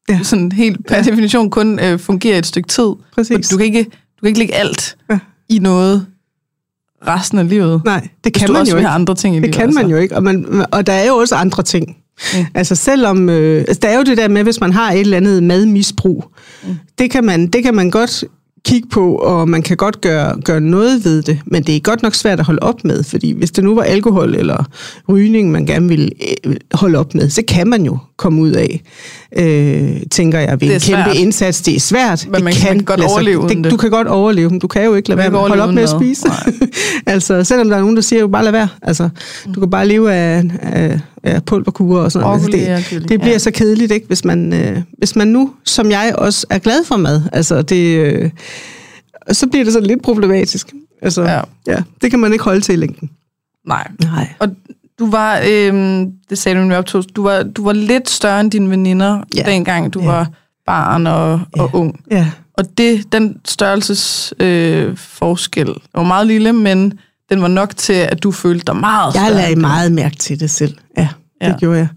ja. 0.10 0.20
sådan 0.24 0.52
helt 0.52 0.88
per 0.88 0.96
ja. 0.96 1.02
definition 1.02 1.50
kun 1.50 1.80
øh, 1.80 2.00
fungere 2.00 2.38
et 2.38 2.46
stykke 2.46 2.70
tid. 2.70 2.90
Præcis. 3.16 3.50
Du 3.50 3.58
kan 3.58 3.66
ikke, 3.66 3.84
du 3.84 4.22
kan 4.22 4.28
ikke 4.28 4.40
lægge 4.40 4.56
alt 4.56 4.98
ja. 5.10 5.20
i 5.50 5.60
noget, 5.60 6.06
resten 7.08 7.38
af 7.38 7.50
livet. 7.50 7.82
Nej, 7.86 8.08
det 8.24 8.34
kan 8.34 8.52
man 8.52 8.68
jo 8.68 8.78
ikke. 8.78 8.88
andre 8.88 9.16
ting 9.16 9.36
i 9.36 9.40
det 9.40 9.44
livet. 9.44 9.56
Kan 9.56 9.74
man 9.74 9.78
altså. 9.78 9.96
jo 9.96 10.02
ikke, 10.02 10.16
og, 10.16 10.24
man, 10.24 10.66
og 10.72 10.88
der 10.88 10.94
er 10.94 11.08
jo 11.08 11.16
også 11.16 11.36
andre 11.36 11.64
ting. 11.64 11.98
Mm. 12.34 12.46
Altså 12.54 12.76
selvom, 12.76 13.30
øh, 13.30 13.60
altså 13.60 13.80
der 13.82 13.88
er 13.90 13.98
jo 13.98 14.04
det 14.04 14.18
der 14.18 14.28
med, 14.28 14.44
hvis 14.44 14.60
man 14.60 14.74
har 14.74 14.92
et 14.92 15.00
eller 15.00 15.18
andet 15.18 15.44
madmisbrug, 15.44 16.32
mm. 16.64 16.76
det, 16.98 17.12
kan 17.12 17.24
man, 17.24 17.48
det 17.48 17.64
kan 17.64 17.76
man 17.76 17.92
godt 17.92 18.24
kigge 18.66 18.88
på, 18.90 19.16
og 19.16 19.50
man 19.50 19.62
kan 19.62 19.78
godt 19.78 20.02
gøre, 20.02 20.42
gøre 20.42 20.62
noget 20.62 21.06
ved 21.06 21.22
det, 21.22 21.40
men 21.46 21.64
det 21.64 21.76
er 21.76 21.80
godt 21.80 22.04
nok 22.04 22.16
svært 22.16 22.40
at 22.40 22.46
holde 22.46 22.64
op 22.64 22.84
med, 22.84 23.04
fordi 23.04 23.32
hvis 23.32 23.52
det 23.52 23.64
nu 23.64 23.76
var 23.76 23.84
alkohol 23.84 24.36
eller 24.36 24.66
rygning, 25.10 25.52
man 25.52 25.66
gerne 25.66 25.88
vil 25.88 26.12
øh, 26.46 26.56
holde 26.74 27.00
op 27.00 27.16
med, 27.16 27.30
så 27.30 27.42
kan 27.48 27.68
man 27.68 27.86
jo 27.86 27.98
komme 28.18 28.42
ud 28.42 28.52
af, 28.52 28.82
øh, 29.36 30.02
tænker 30.12 30.40
jeg, 30.40 30.62
ved 30.62 30.74
en 30.74 30.80
kæmpe 30.80 31.16
indsats. 31.16 31.62
Det 31.62 31.76
er 31.76 31.80
svært. 31.80 32.28
Men 32.32 32.44
man 32.44 32.54
det 32.54 32.62
kan, 32.62 32.76
kan 32.76 32.86
godt 32.86 33.02
overleve 33.02 33.48
det, 33.50 33.72
Du 33.72 33.78
kan 33.78 33.90
godt 33.90 34.08
overleve, 34.08 34.50
men 34.50 34.60
du 34.60 34.68
kan 34.68 34.86
jo 34.86 34.96
ikke 34.96 35.10
lade 35.10 35.18
være 35.18 35.32
med 35.32 35.40
at 35.40 35.48
holde 35.48 35.64
op 35.64 35.74
med 35.74 35.84
at 35.84 35.90
spise. 35.90 36.28
altså, 37.06 37.44
selvom 37.44 37.70
der 37.70 37.76
er 37.76 37.82
nogen, 37.82 37.96
der 37.96 38.02
siger, 38.02 38.20
jo 38.20 38.28
bare 38.28 38.44
lad 38.44 38.52
være. 38.52 38.68
Altså, 38.82 39.10
du 39.56 39.60
kan 39.60 39.70
bare 39.70 39.88
leve 39.88 40.14
af, 40.14 40.44
af, 40.62 41.00
af 41.28 41.44
pulverkurer 41.46 42.02
og 42.02 42.12
sådan 42.12 42.28
noget. 42.28 42.54
Altså, 42.54 43.00
det, 43.00 43.10
det 43.10 43.20
bliver 43.20 43.34
ja. 43.34 43.40
så 43.40 43.52
kedeligt, 43.52 43.92
ikke, 43.92 44.08
hvis 44.08 44.26
man, 44.26 44.54
øh, 44.54 44.82
hvis 44.98 45.16
man 45.16 45.28
nu, 45.28 45.54
som 45.66 45.92
jeg 45.92 46.16
også 46.18 46.48
er 46.50 46.60
glad 46.60 46.84
for 46.86 46.98
mad, 46.98 47.22
altså 47.34 47.62
det... 47.62 47.98
Øh, 47.98 48.30
så 49.32 49.48
bliver 49.48 49.64
det 49.64 49.74
sådan 49.74 49.88
lidt 49.88 50.04
problematisk. 50.04 50.74
Altså, 51.02 51.24
ja. 51.24 51.42
ja. 51.68 51.84
Det 52.02 52.12
kan 52.12 52.20
man 52.20 52.34
ikke 52.34 52.44
holde 52.44 52.62
til 52.62 52.74
i 52.74 52.76
længden. 52.76 53.10
Nej. 53.68 53.88
Nej. 54.04 54.28
Og 54.40 54.50
du 55.00 55.10
var, 55.12 55.42
øhm, 55.50 56.12
det 56.30 56.38
sagde 56.38 56.62
du 56.62 56.72
i 56.72 56.76
optog, 56.76 57.04
du 57.16 57.24
var, 57.24 57.44
du 57.44 57.64
var 57.64 57.74
lidt 57.74 58.10
større 58.10 58.42
end 58.42 58.52
dine 58.52 58.70
veninder, 58.70 59.24
ja. 59.36 59.44
dengang 59.46 59.94
du 59.94 60.00
ja. 60.00 60.06
var 60.06 60.30
barn 60.66 61.08
og, 61.08 61.32
og 61.34 61.42
ja. 61.58 61.68
ung. 61.74 62.00
Ja. 62.12 62.30
Og 62.58 62.78
det, 62.78 63.12
den 63.12 63.38
størrelses 63.46 64.34
øh, 64.40 64.98
forskel 64.98 65.74
var 65.96 66.04
meget 66.04 66.28
lille, 66.28 66.54
men 66.54 67.00
den 67.30 67.42
var 67.42 67.48
nok 67.48 67.76
til, 67.76 67.94
at 67.94 68.24
du 68.24 68.32
følte 68.32 68.66
dig 68.66 68.76
meget 68.76 69.16
Jeg 69.16 69.32
lagde 69.32 69.56
meget 69.56 69.92
mærke 69.92 70.16
til 70.16 70.40
det 70.40 70.50
selv. 70.50 70.78
Ja, 70.98 71.08
det 71.42 71.48
ja. 71.48 71.58
gjorde 71.58 71.78
jeg. 71.78 71.88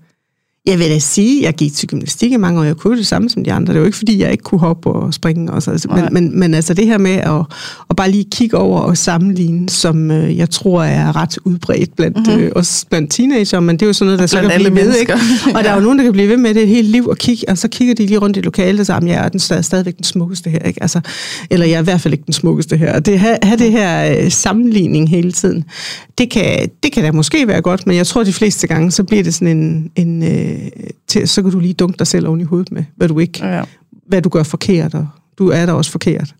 Jeg 0.67 0.79
vil 0.79 0.91
da 0.91 0.99
sige, 0.99 1.39
at 1.39 1.45
jeg 1.45 1.55
gik 1.55 1.73
til 1.73 1.89
gymnastik 1.89 2.33
i 2.33 2.37
mange 2.37 2.61
år. 2.61 2.65
Jeg 2.65 2.77
kunne 2.77 2.99
det 2.99 3.07
samme 3.07 3.31
som 3.31 3.45
de 3.45 3.53
andre. 3.53 3.73
Det 3.73 3.81
var 3.81 3.87
ikke, 3.87 3.99
fordi 3.99 4.21
jeg 4.21 4.33
ikke 4.33 4.45
kunne 4.45 4.59
hoppe 4.59 4.89
og 4.89 5.15
springe. 5.15 5.53
Også. 5.53 5.71
Altså, 5.71 5.89
men, 5.89 6.05
men, 6.11 6.39
men 6.39 6.55
altså 6.55 6.75
det 6.75 6.87
her 6.87 6.99
med 6.99 7.11
at, 7.11 7.43
at 7.91 7.97
bare 7.97 8.11
lige 8.11 8.25
kigge 8.33 8.57
over 8.57 8.81
og 8.81 8.97
sammenligne, 8.97 9.69
som 9.69 10.11
øh, 10.11 10.39
jeg 10.39 10.51
tror 10.51 10.83
er 10.83 11.17
ret 11.17 11.39
udbredt 11.45 11.97
blandt, 11.97 12.17
mm-hmm. 12.17 12.43
øh, 12.43 12.53
også 12.55 12.87
blandt 12.91 13.11
teenager, 13.11 13.61
men 13.61 13.77
det 13.77 13.83
er 13.83 13.87
jo 13.87 13.93
sådan 13.93 14.07
noget, 14.07 14.19
der 14.19 14.27
så 14.27 14.41
kan 14.41 14.51
blive 14.55 14.75
ved. 14.75 14.97
Ikke? 14.97 15.13
Og 15.55 15.65
der 15.65 15.71
er 15.71 15.75
jo 15.75 15.81
nogen, 15.87 15.99
der 15.99 16.05
kan 16.05 16.13
blive 16.13 16.29
ved 16.29 16.37
med 16.37 16.55
det 16.55 16.63
et 16.63 16.69
helt 16.69 16.89
liv 16.89 17.07
og 17.07 17.19
kigge, 17.19 17.49
og 17.49 17.59
så 17.59 17.69
kigger 17.69 17.95
de 17.95 18.07
lige 18.07 18.19
rundt 18.19 18.37
i 18.37 18.41
lokalet 18.41 18.81
og 18.81 18.87
siger, 18.87 19.07
jeg 19.07 19.25
er 19.25 19.29
den 19.29 19.41
stadig, 19.41 19.65
stadigvæk 19.65 19.97
den 19.97 20.05
smukkeste 20.05 20.51
her. 20.51 20.59
Ikke? 20.59 20.83
Altså, 20.83 21.01
eller 21.51 21.67
jeg 21.67 21.75
er 21.75 21.81
i 21.81 21.85
hvert 21.85 22.01
fald 22.01 22.15
ikke 22.15 22.27
den 22.27 22.35
smukkeste 22.35 22.77
her. 22.77 22.95
Og 22.95 23.07
det 23.07 23.19
have, 23.19 23.39
have 23.43 23.57
det 23.57 23.73
her 23.73 24.23
øh, 24.25 24.31
sammenligning 24.31 25.11
hele 25.11 25.33
tiden, 25.33 25.65
det 26.19 26.31
kan, 26.31 26.69
det 26.83 26.93
kan 26.93 27.03
da 27.03 27.13
måske 27.13 27.49
være 27.49 27.63
godt, 27.63 27.87
men 27.87 27.97
jeg 27.97 28.07
tror 28.07 28.25
de 28.25 28.33
fleste 28.33 28.67
gange, 28.67 28.91
så 28.91 29.03
bliver 29.03 29.23
det 29.23 29.35
sådan 29.35 29.59
en, 29.59 29.91
en 29.97 30.23
øh, 30.23 30.50
til, 31.07 31.29
så 31.29 31.43
kan 31.43 31.51
du 31.51 31.61
lige 31.61 31.75
dunke 31.75 31.99
dig 31.99 32.07
selv 32.07 32.27
oven 32.29 32.41
i 32.41 32.45
hovedet 32.45 32.73
med, 32.73 32.85
hvad 32.97 33.09
du 33.09 33.19
ikke, 33.19 33.47
ja. 33.47 33.63
hvad 34.07 34.23
du 34.23 34.29
gør 34.29 34.43
forkert, 34.43 34.95
og 34.95 35.09
du 35.39 35.49
er 35.49 35.67
der 35.67 35.73
også 35.73 35.91
forkert. 35.91 36.35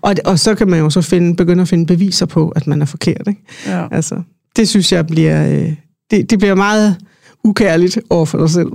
Og, 0.00 0.14
og 0.24 0.38
så 0.38 0.54
kan 0.54 0.68
man 0.68 0.80
jo 0.80 0.90
så 0.90 1.02
finde, 1.02 1.36
begynde 1.36 1.62
at 1.62 1.68
finde 1.68 1.86
beviser 1.86 2.26
på, 2.26 2.48
at 2.48 2.66
man 2.66 2.82
er 2.82 2.86
forkert. 2.86 3.28
Ikke? 3.28 3.42
Ja. 3.66 3.86
Altså, 3.90 4.22
det 4.56 4.68
synes 4.68 4.92
jeg 4.92 5.06
bliver, 5.06 5.52
øh, 5.52 5.74
det, 6.10 6.30
det 6.30 6.38
bliver 6.38 6.54
meget 6.54 6.96
ukærligt 7.44 7.98
over 8.10 8.26
for 8.26 8.38
dig 8.38 8.50
selv. 8.50 8.68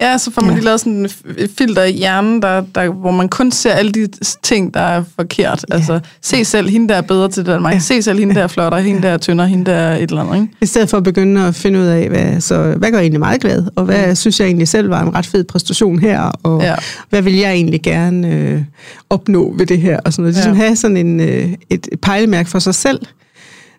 Ja, 0.00 0.18
så 0.18 0.30
får 0.30 0.42
man 0.42 0.50
ja. 0.50 0.54
lige 0.54 0.64
lavet 0.64 0.80
sådan 0.80 1.04
et 1.38 1.50
filter 1.58 1.82
i 1.82 1.92
hjernen, 1.92 2.42
der, 2.42 2.64
der, 2.74 2.88
hvor 2.88 3.10
man 3.10 3.28
kun 3.28 3.52
ser 3.52 3.72
alle 3.72 3.92
de 3.92 4.08
ting, 4.42 4.74
der 4.74 4.80
er 4.80 5.04
forkert. 5.16 5.64
Ja. 5.70 5.74
Altså, 5.74 6.00
se 6.22 6.44
selv, 6.44 6.68
hende 6.68 6.88
der 6.88 6.94
er 6.94 7.00
bedre 7.00 7.28
til 7.28 7.46
det 7.46 7.54
end 7.54 7.62
mig. 7.62 7.72
Ja. 7.72 7.78
Se 7.78 8.02
selv, 8.02 8.18
hende 8.18 8.34
der 8.34 8.42
er 8.42 8.46
flottere, 8.46 8.82
hende 8.82 9.02
der 9.02 9.08
er 9.08 9.18
tyndere, 9.18 9.48
hende 9.48 9.64
der 9.64 9.76
er 9.76 9.96
et 9.96 10.10
eller 10.10 10.22
andet. 10.22 10.42
Ikke? 10.42 10.54
I 10.60 10.66
stedet 10.66 10.90
for 10.90 10.96
at 10.96 11.02
begynde 11.04 11.46
at 11.46 11.54
finde 11.54 11.78
ud 11.78 11.84
af, 11.84 12.08
hvad, 12.08 12.40
så, 12.40 12.74
hvad 12.76 12.90
gør 12.90 12.98
jeg 12.98 13.04
egentlig 13.04 13.20
meget 13.20 13.40
glad, 13.40 13.64
og 13.76 13.84
hvad 13.84 14.08
mm. 14.08 14.14
synes 14.14 14.40
jeg 14.40 14.46
egentlig 14.46 14.68
selv 14.68 14.90
var 14.90 15.02
en 15.02 15.14
ret 15.14 15.26
fed 15.26 15.44
præstation 15.44 15.98
her, 15.98 16.20
og 16.42 16.62
ja. 16.62 16.74
hvad 17.10 17.22
vil 17.22 17.34
jeg 17.34 17.52
egentlig 17.52 17.82
gerne 17.82 18.28
øh, 18.28 18.62
opnå 19.10 19.54
ved 19.58 19.66
det 19.66 19.78
her, 19.78 20.00
og 20.04 20.12
sådan 20.12 20.22
noget. 20.22 20.34
Ligesom 20.34 20.52
ja. 20.52 20.58
have 20.58 20.76
sådan 20.76 20.96
en, 20.96 21.20
øh, 21.20 21.52
et, 21.70 21.88
et 21.92 22.00
pejlemærke 22.00 22.50
for 22.50 22.58
sig 22.58 22.74
selv, 22.74 23.00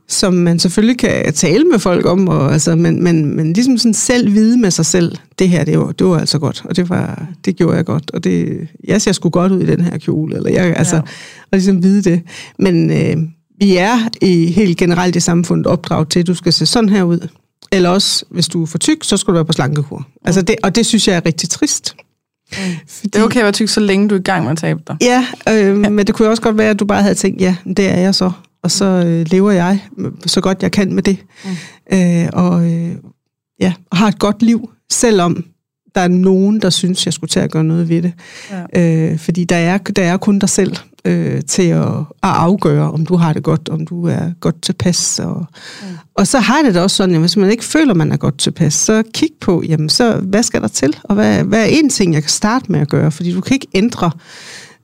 som 0.07 0.33
man 0.33 0.59
selvfølgelig 0.59 0.97
kan 0.97 1.33
tale 1.33 1.63
med 1.63 1.79
folk 1.79 2.05
om, 2.05 2.27
og, 2.27 2.53
altså, 2.53 2.75
men, 2.75 3.03
men, 3.03 3.35
men 3.35 3.53
ligesom 3.53 3.77
sådan 3.77 3.93
selv 3.93 4.33
vide 4.33 4.57
med 4.57 4.71
sig 4.71 4.85
selv, 4.85 5.17
det 5.39 5.49
her, 5.49 5.63
det 5.63 5.79
var, 5.79 5.91
det 5.91 6.07
var 6.07 6.19
altså 6.19 6.39
godt, 6.39 6.61
og 6.65 6.75
det, 6.75 6.89
var, 6.89 7.27
det 7.45 7.55
gjorde 7.55 7.77
jeg 7.77 7.85
godt, 7.85 8.11
og 8.11 8.23
det, 8.23 8.67
jeg 8.83 9.01
ser 9.01 9.11
sgu 9.11 9.29
godt 9.29 9.51
ud 9.51 9.61
i 9.61 9.65
den 9.65 9.81
her 9.81 9.97
kjole, 9.97 10.35
eller 10.35 10.51
jeg, 10.51 10.73
altså, 10.77 10.95
ja. 10.95 11.01
og 11.51 11.57
ligesom 11.57 11.83
vide 11.83 12.01
det. 12.01 12.21
Men 12.59 12.91
øh, 12.91 13.17
vi 13.59 13.77
er 13.77 14.09
i 14.21 14.45
helt 14.45 14.77
generelt 14.77 15.15
i 15.15 15.19
samfundet 15.19 15.67
opdraget 15.67 16.09
til, 16.09 16.19
at 16.19 16.27
du 16.27 16.35
skal 16.35 16.53
se 16.53 16.65
sådan 16.65 16.89
her 16.89 17.03
ud, 17.03 17.27
eller 17.71 17.89
også, 17.89 18.25
hvis 18.29 18.47
du 18.47 18.61
er 18.61 18.65
for 18.65 18.77
tyk, 18.77 18.97
så 19.03 19.17
skal 19.17 19.31
du 19.31 19.33
være 19.33 19.45
på 19.45 19.53
slankekur. 19.53 19.97
Mm. 19.97 20.03
Altså 20.25 20.41
det, 20.41 20.55
og 20.63 20.75
det 20.75 20.85
synes 20.85 21.07
jeg 21.07 21.15
er 21.15 21.25
rigtig 21.25 21.49
trist. 21.49 21.95
Mm. 22.51 22.57
Fordi, 22.87 23.07
det 23.07 23.19
er 23.19 23.23
okay 23.23 23.39
at 23.39 23.43
være 23.43 23.51
tyk, 23.51 23.67
så 23.67 23.79
længe 23.79 24.09
du 24.09 24.15
er 24.15 24.19
i 24.19 24.23
gang 24.23 24.43
med 24.43 24.51
at 24.51 24.57
tabe 24.57 24.81
dig. 24.87 24.97
Ja, 25.01 25.25
øh, 25.49 25.55
ja, 25.55 25.89
men 25.89 26.07
det 26.07 26.15
kunne 26.15 26.29
også 26.29 26.41
godt 26.41 26.57
være, 26.57 26.69
at 26.69 26.79
du 26.79 26.85
bare 26.85 27.01
havde 27.01 27.15
tænkt, 27.15 27.41
ja, 27.41 27.55
det 27.77 27.89
er 27.89 27.97
jeg 27.97 28.15
så 28.15 28.31
og 28.65 28.71
så 28.71 28.85
øh, 28.85 29.25
lever 29.31 29.51
jeg 29.51 29.79
så 30.25 30.41
godt 30.41 30.63
jeg 30.63 30.71
kan 30.71 30.93
med 30.93 31.03
det. 31.03 31.17
Mm. 31.43 31.97
Øh, 31.97 32.29
og 32.33 32.71
øh, 32.71 32.95
ja, 33.59 33.73
og 33.91 33.97
har 33.97 34.07
et 34.07 34.19
godt 34.19 34.41
liv, 34.41 34.69
selvom 34.91 35.45
der 35.95 36.01
er 36.01 36.07
nogen, 36.07 36.61
der 36.61 36.69
synes, 36.69 37.05
jeg 37.05 37.13
skulle 37.13 37.29
til 37.29 37.39
at 37.39 37.51
gøre 37.51 37.63
noget 37.63 37.89
ved 37.89 38.01
det. 38.01 38.13
Ja. 38.73 39.11
Øh, 39.11 39.19
fordi 39.19 39.43
der 39.43 39.55
er, 39.55 39.77
der 39.77 40.03
er 40.03 40.17
kun 40.17 40.39
dig 40.39 40.49
selv 40.49 40.75
øh, 41.05 41.41
til 41.41 41.67
at, 41.67 41.87
at 41.99 42.05
afgøre, 42.21 42.91
om 42.91 43.05
du 43.05 43.15
har 43.15 43.33
det 43.33 43.43
godt, 43.43 43.69
om 43.69 43.87
du 43.87 44.07
er 44.07 44.31
godt 44.39 44.61
tilpas. 44.61 45.19
Og, 45.19 45.45
mm. 45.81 45.87
og 46.15 46.27
så 46.27 46.39
har 46.39 46.61
det 46.61 46.75
da 46.75 46.81
også 46.81 46.95
sådan, 46.95 47.15
at 47.15 47.21
hvis 47.21 47.37
man 47.37 47.49
ikke 47.49 47.63
føler, 47.63 47.93
man 47.93 48.11
er 48.11 48.17
godt 48.17 48.37
tilpas, 48.37 48.73
så 48.73 49.03
kig 49.13 49.29
på, 49.41 49.63
jamen 49.67 49.89
så, 49.89 50.17
hvad 50.17 50.43
skal 50.43 50.61
der 50.61 50.67
til? 50.67 50.97
Og 51.03 51.15
hvad, 51.15 51.43
hvad 51.43 51.61
er 51.61 51.69
en 51.69 51.89
ting, 51.89 52.13
jeg 52.13 52.23
kan 52.23 52.29
starte 52.29 52.71
med 52.71 52.79
at 52.79 52.89
gøre? 52.89 53.11
Fordi 53.11 53.33
du 53.33 53.41
kan 53.41 53.53
ikke 53.53 53.67
ændre 53.73 54.11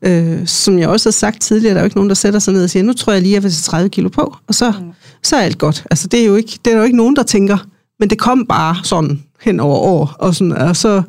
Øh, 0.05 0.47
som 0.47 0.79
jeg 0.79 0.87
også 0.89 1.09
har 1.09 1.11
sagt 1.11 1.41
tidligere, 1.41 1.73
der 1.73 1.79
er 1.79 1.83
jo 1.83 1.85
ikke 1.85 1.97
nogen, 1.97 2.09
der 2.09 2.15
sætter 2.15 2.39
sig 2.39 2.53
ned 2.53 2.63
og 2.63 2.69
siger, 2.69 2.83
nu 2.83 2.93
tror 2.93 3.13
jeg 3.13 3.21
lige, 3.21 3.31
at 3.31 3.35
jeg 3.35 3.43
vil 3.43 3.51
tage 3.51 3.61
30 3.61 3.89
kilo 3.89 4.09
på, 4.09 4.35
og 4.47 4.55
så, 4.55 4.71
mm. 4.81 4.91
så 5.23 5.35
er 5.35 5.41
alt 5.41 5.57
godt. 5.57 5.83
Altså, 5.91 6.07
det 6.07 6.21
er, 6.21 6.25
jo 6.25 6.35
ikke, 6.35 6.59
det 6.65 6.73
er 6.73 6.77
jo 6.77 6.83
ikke 6.83 6.97
nogen, 6.97 7.15
der 7.15 7.23
tænker, 7.23 7.57
men 7.99 8.09
det 8.09 8.17
kom 8.19 8.45
bare 8.45 8.75
sådan 8.83 9.23
hen 9.41 9.59
over 9.59 9.77
år, 9.77 10.15
og, 10.19 10.35
sådan, 10.35 10.51
og 10.51 10.75
så 10.75 11.01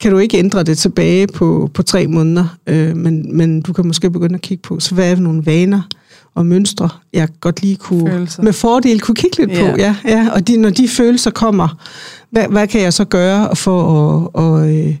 kan 0.00 0.10
du 0.12 0.18
ikke 0.18 0.38
ændre 0.38 0.62
det 0.62 0.78
tilbage 0.78 1.26
på, 1.26 1.70
på 1.74 1.82
tre 1.82 2.06
måneder, 2.06 2.56
øh, 2.66 2.96
men, 2.96 3.36
men 3.36 3.60
du 3.62 3.72
kan 3.72 3.86
måske 3.86 4.10
begynde 4.10 4.34
at 4.34 4.40
kigge 4.40 4.62
på, 4.62 4.80
så 4.80 4.94
hvad 4.94 5.10
er 5.12 5.16
nogle 5.16 5.46
vaner, 5.46 5.82
og 6.34 6.46
mønstre, 6.46 6.88
jeg 7.12 7.28
godt 7.40 7.62
lige 7.62 7.76
kunne 7.76 8.10
Følelser. 8.10 8.42
med 8.42 8.52
fordel 8.52 9.00
kunne 9.00 9.14
kigge 9.14 9.36
lidt 9.38 9.50
Ja. 9.50 9.70
på. 9.70 9.76
Ja, 9.78 9.96
ja. 10.04 10.28
Og 10.32 10.48
de, 10.48 10.56
når 10.56 10.70
de 10.70 10.88
følelser 10.88 11.30
kommer, 11.30 11.68
hvad, 12.34 12.48
hvad 12.48 12.66
kan 12.68 12.80
jeg 12.80 12.92
så 12.92 13.04
gøre 13.04 13.56
for 13.56 13.80
at, 13.82 14.28
og, 14.34 14.76
øh, 14.76 14.96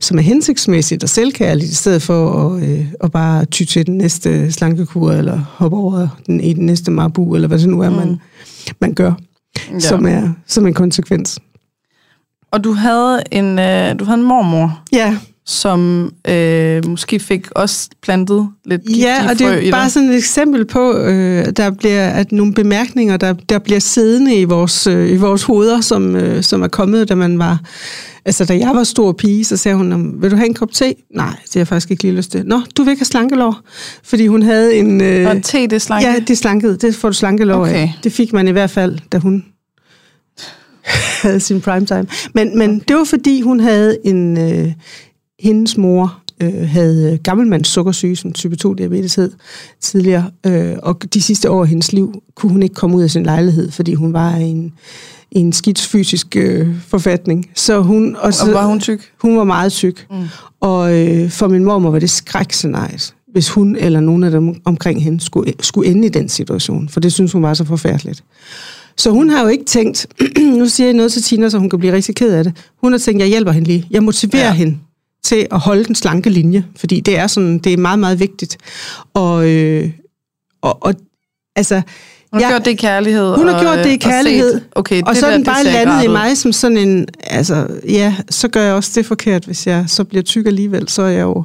som 0.00 0.18
er 0.18 0.22
hensigtsmæssigt 0.22 1.02
og 1.02 1.08
selvkærligt, 1.08 1.70
i 1.70 1.74
stedet 1.74 2.02
for 2.02 2.46
at, 2.54 2.62
øh, 2.62 2.86
at 3.00 3.12
bare 3.12 3.44
ty 3.44 3.64
til 3.64 3.86
den 3.86 3.98
næste 3.98 4.52
slankekur, 4.52 5.12
eller 5.12 5.38
hoppe 5.38 5.76
over 5.76 6.08
den, 6.26 6.40
i 6.40 6.52
den 6.52 6.66
næste 6.66 6.90
marbu, 6.90 7.34
eller 7.34 7.48
hvad 7.48 7.58
det 7.58 7.68
nu 7.68 7.80
er, 7.80 7.90
mm. 7.90 7.96
man, 7.96 8.20
man 8.80 8.94
gør, 8.94 9.12
Ja. 9.72 9.80
som, 9.80 10.06
er, 10.06 10.28
som 10.46 10.66
en 10.66 10.74
konsekvens. 10.74 11.38
Og 12.52 12.64
du 12.64 12.72
havde 12.72 13.22
en, 13.30 13.58
øh, 13.58 13.98
du 13.98 14.04
havde 14.04 14.20
en 14.20 14.26
mormor, 14.26 14.80
Ja, 14.92 15.16
som 15.50 16.10
øh, 16.28 16.86
måske 16.86 17.20
fik 17.20 17.46
også 17.50 17.88
plantet 18.02 18.48
lidt 18.64 18.80
Ja, 18.98 19.26
og 19.30 19.38
det 19.38 19.46
er 19.66 19.70
bare 19.70 19.82
dig. 19.84 19.92
sådan 19.92 20.08
et 20.10 20.16
eksempel 20.16 20.64
på, 20.64 20.92
øh, 20.96 21.46
der 21.56 21.70
bliver 21.70 22.08
at 22.08 22.32
nogle 22.32 22.54
bemærkninger, 22.54 23.16
der, 23.16 23.32
der 23.32 23.58
bliver 23.58 23.80
siddende 23.80 24.34
i 24.34 24.44
vores, 24.44 24.86
øh, 24.86 25.10
i 25.10 25.16
vores 25.16 25.42
hoveder, 25.42 25.80
som, 25.80 26.16
øh, 26.16 26.42
som 26.42 26.62
er 26.62 26.68
kommet, 26.68 27.08
da 27.08 27.14
man 27.14 27.38
var... 27.38 27.60
Altså, 28.24 28.44
da 28.44 28.58
jeg 28.58 28.70
var 28.74 28.84
stor 28.84 29.12
pige, 29.12 29.44
så 29.44 29.56
sagde 29.56 29.76
hun, 29.76 29.92
"Om, 29.92 30.22
vil 30.22 30.30
du 30.30 30.36
have 30.36 30.46
en 30.46 30.54
kop 30.54 30.72
te? 30.72 30.94
Nej, 31.14 31.26
det 31.44 31.54
har 31.54 31.60
jeg 31.60 31.68
faktisk 31.68 31.90
ikke 31.90 32.02
lige 32.02 32.14
lyst 32.14 32.30
til. 32.32 32.42
Nå, 32.46 32.60
du 32.76 32.82
vil 32.82 32.90
ikke 32.90 33.00
have 33.00 33.04
slankelår? 33.06 33.60
Fordi 34.04 34.26
hun 34.26 34.42
havde 34.42 34.74
en... 34.74 35.00
Øh, 35.00 35.30
Og 35.30 35.42
te, 35.42 35.66
det 35.66 35.82
slanke. 35.82 36.08
ja, 36.08 36.18
det 36.28 36.38
slanket. 36.38 36.82
Det 36.82 36.94
får 36.94 37.08
du 37.08 37.12
slankelår 37.14 37.60
Okay. 37.60 37.74
af. 37.74 37.94
Det 38.04 38.12
fik 38.12 38.32
man 38.32 38.48
i 38.48 38.50
hvert 38.50 38.70
fald, 38.70 38.98
da 39.12 39.18
hun 39.18 39.44
havde 41.22 41.40
sin 41.40 41.60
primetime. 41.60 42.06
Men, 42.34 42.58
men 42.58 42.78
det 42.88 42.96
var 42.96 43.04
fordi, 43.04 43.40
hun 43.40 43.60
havde 43.60 43.98
en... 44.04 44.38
Øh, 44.38 44.72
hendes 45.40 45.76
mor 45.76 46.20
øh, 46.42 46.68
havde 46.68 47.18
gammelmands 47.22 47.68
sukkersyge, 47.68 48.16
som 48.16 48.32
type 48.32 48.56
2-diabetes 48.66 49.16
hed 49.16 49.32
tidligere, 49.80 50.30
øh, 50.46 50.76
og 50.82 51.14
de 51.14 51.22
sidste 51.22 51.50
år 51.50 51.62
af 51.62 51.68
hendes 51.68 51.92
liv 51.92 52.22
kunne 52.34 52.52
hun 52.52 52.62
ikke 52.62 52.74
komme 52.74 52.96
ud 52.96 53.02
af 53.02 53.10
sin 53.10 53.22
lejlighed, 53.22 53.70
fordi 53.70 53.94
hun 53.94 54.12
var 54.12 54.36
i 54.36 54.42
en, 54.42 54.72
en 55.30 55.52
skidt 55.52 55.80
fysisk 55.80 56.36
øh, 56.36 56.68
forfatning. 56.88 57.50
Så 57.54 57.82
hun, 57.82 58.16
og, 58.18 58.34
så, 58.34 58.46
Og 58.46 58.52
var 58.52 58.66
hun 58.66 58.80
tyk? 58.80 59.12
hun 59.20 59.36
var 59.36 59.44
meget 59.44 59.72
tyk. 59.72 60.06
Mm. 60.10 60.16
Og 60.60 60.98
øh, 60.98 61.30
for 61.30 61.48
min 61.48 61.64
mormor 61.64 61.90
var 61.90 61.98
det 61.98 62.10
skrækscenariet, 62.10 63.14
hvis 63.32 63.48
hun 63.50 63.76
eller 63.76 64.00
nogen 64.00 64.24
af 64.24 64.30
dem 64.30 64.54
omkring 64.64 65.04
hende 65.04 65.20
skulle, 65.20 65.52
skulle 65.60 65.90
ende 65.90 66.06
i 66.06 66.10
den 66.10 66.28
situation. 66.28 66.88
For 66.88 67.00
det 67.00 67.12
synes 67.12 67.32
hun 67.32 67.42
var 67.42 67.54
så 67.54 67.64
forfærdeligt. 67.64 68.24
Så 68.96 69.10
hun 69.10 69.30
har 69.30 69.42
jo 69.42 69.48
ikke 69.48 69.64
tænkt, 69.64 70.06
nu 70.58 70.66
siger 70.66 70.86
jeg 70.86 70.94
noget 70.94 71.12
til 71.12 71.22
Tina, 71.22 71.48
så 71.48 71.58
hun 71.58 71.70
kan 71.70 71.78
blive 71.78 71.92
rigtig 71.92 72.14
ked 72.14 72.32
af 72.32 72.44
det. 72.44 72.52
Hun 72.80 72.92
har 72.92 72.98
tænkt, 72.98 73.20
jeg 73.20 73.28
hjælper 73.28 73.52
hende 73.52 73.68
lige. 73.68 73.86
Jeg 73.90 74.02
motiverer 74.02 74.46
ja. 74.46 74.52
hende 74.52 74.78
til 75.22 75.46
at 75.50 75.58
holde 75.58 75.84
den 75.84 75.94
slanke 75.94 76.30
linje, 76.30 76.64
fordi 76.76 77.00
det 77.00 77.18
er 77.18 77.26
sådan, 77.26 77.58
det 77.58 77.72
er 77.72 77.76
meget, 77.76 77.98
meget 77.98 78.20
vigtigt. 78.20 78.56
Og, 79.14 79.48
øh, 79.48 79.90
og, 80.62 80.78
og 80.84 80.94
altså, 81.56 81.74
Hun 82.32 82.40
har 82.40 82.48
Ja. 82.48 82.52
gjort 82.52 82.64
det 82.64 82.70
i 82.70 82.74
kærlighed. 82.74 83.36
hun 83.36 83.46
har 83.48 83.54
og, 83.54 83.60
gjort 83.60 83.78
det 83.78 83.84
i 83.84 83.86
og 83.86 83.92
set, 83.92 84.00
kærlighed, 84.02 84.60
okay, 84.72 85.02
og 85.02 85.08
det 85.14 85.20
så 85.20 85.26
er 85.26 85.30
den 85.32 85.44
bare 85.44 85.64
landet 85.64 86.04
i 86.04 86.08
mig 86.08 86.36
som 86.36 86.52
sådan 86.52 86.76
en, 86.76 87.06
altså, 87.22 87.66
ja, 87.88 88.14
så 88.30 88.48
gør 88.48 88.62
jeg 88.62 88.74
også 88.74 88.90
det 88.94 89.06
forkert, 89.06 89.44
hvis 89.44 89.66
jeg 89.66 89.84
så 89.86 90.04
bliver 90.04 90.22
tyk 90.22 90.46
alligevel, 90.46 90.88
så 90.88 91.02
er 91.02 91.08
jeg 91.08 91.22
jo, 91.22 91.44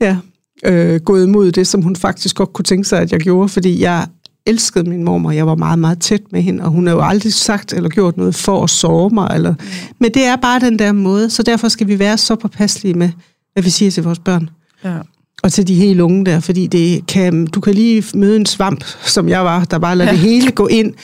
ja, 0.00 0.16
øh, 0.64 1.00
gået 1.00 1.24
imod 1.24 1.52
det, 1.52 1.66
som 1.66 1.82
hun 1.82 1.96
faktisk 1.96 2.36
godt 2.36 2.52
kunne 2.52 2.64
tænke 2.64 2.88
sig, 2.88 3.00
at 3.00 3.12
jeg 3.12 3.20
gjorde, 3.20 3.48
fordi 3.48 3.80
jeg 3.82 4.06
elskede 4.48 4.88
min 4.90 5.04
mormor, 5.04 5.30
jeg 5.30 5.46
var 5.46 5.54
meget, 5.54 5.78
meget 5.78 6.00
tæt 6.00 6.22
med 6.32 6.42
hende, 6.42 6.64
og 6.64 6.70
hun 6.70 6.86
har 6.86 6.94
jo 6.94 7.00
aldrig 7.02 7.32
sagt 7.34 7.72
eller 7.72 7.88
gjort 7.88 8.16
noget 8.16 8.34
for 8.34 8.64
at 8.64 8.70
såre 8.70 9.10
mig, 9.10 9.30
eller, 9.34 9.54
men 10.00 10.10
det 10.14 10.24
er 10.24 10.36
bare 10.36 10.60
den 10.60 10.78
der 10.78 10.92
måde, 10.92 11.30
så 11.30 11.42
derfor 11.42 11.68
skal 11.68 11.86
vi 11.88 11.98
være 11.98 12.18
så 12.18 12.34
påpasselige 12.34 12.94
med, 12.94 13.10
hvad 13.52 13.62
vi 13.62 13.70
siger 13.70 13.90
til 13.90 14.02
vores 14.02 14.18
børn 14.18 14.50
Ja. 14.84 14.96
og 15.42 15.52
til 15.52 15.68
de 15.68 15.74
helt 15.74 16.00
unge 16.00 16.24
der, 16.24 16.40
fordi 16.40 16.66
det 16.66 17.06
kan, 17.06 17.46
du 17.46 17.60
kan 17.60 17.74
lige 17.74 18.04
møde 18.14 18.36
en 18.36 18.46
svamp, 18.46 18.84
som 19.06 19.28
jeg 19.28 19.44
var, 19.44 19.64
der 19.64 19.78
bare 19.78 19.96
lader 19.96 20.10
Ja. 20.10 20.16
det 20.16 20.20
hele 20.30 20.50
gå 20.50 20.66
ind, 20.66 20.94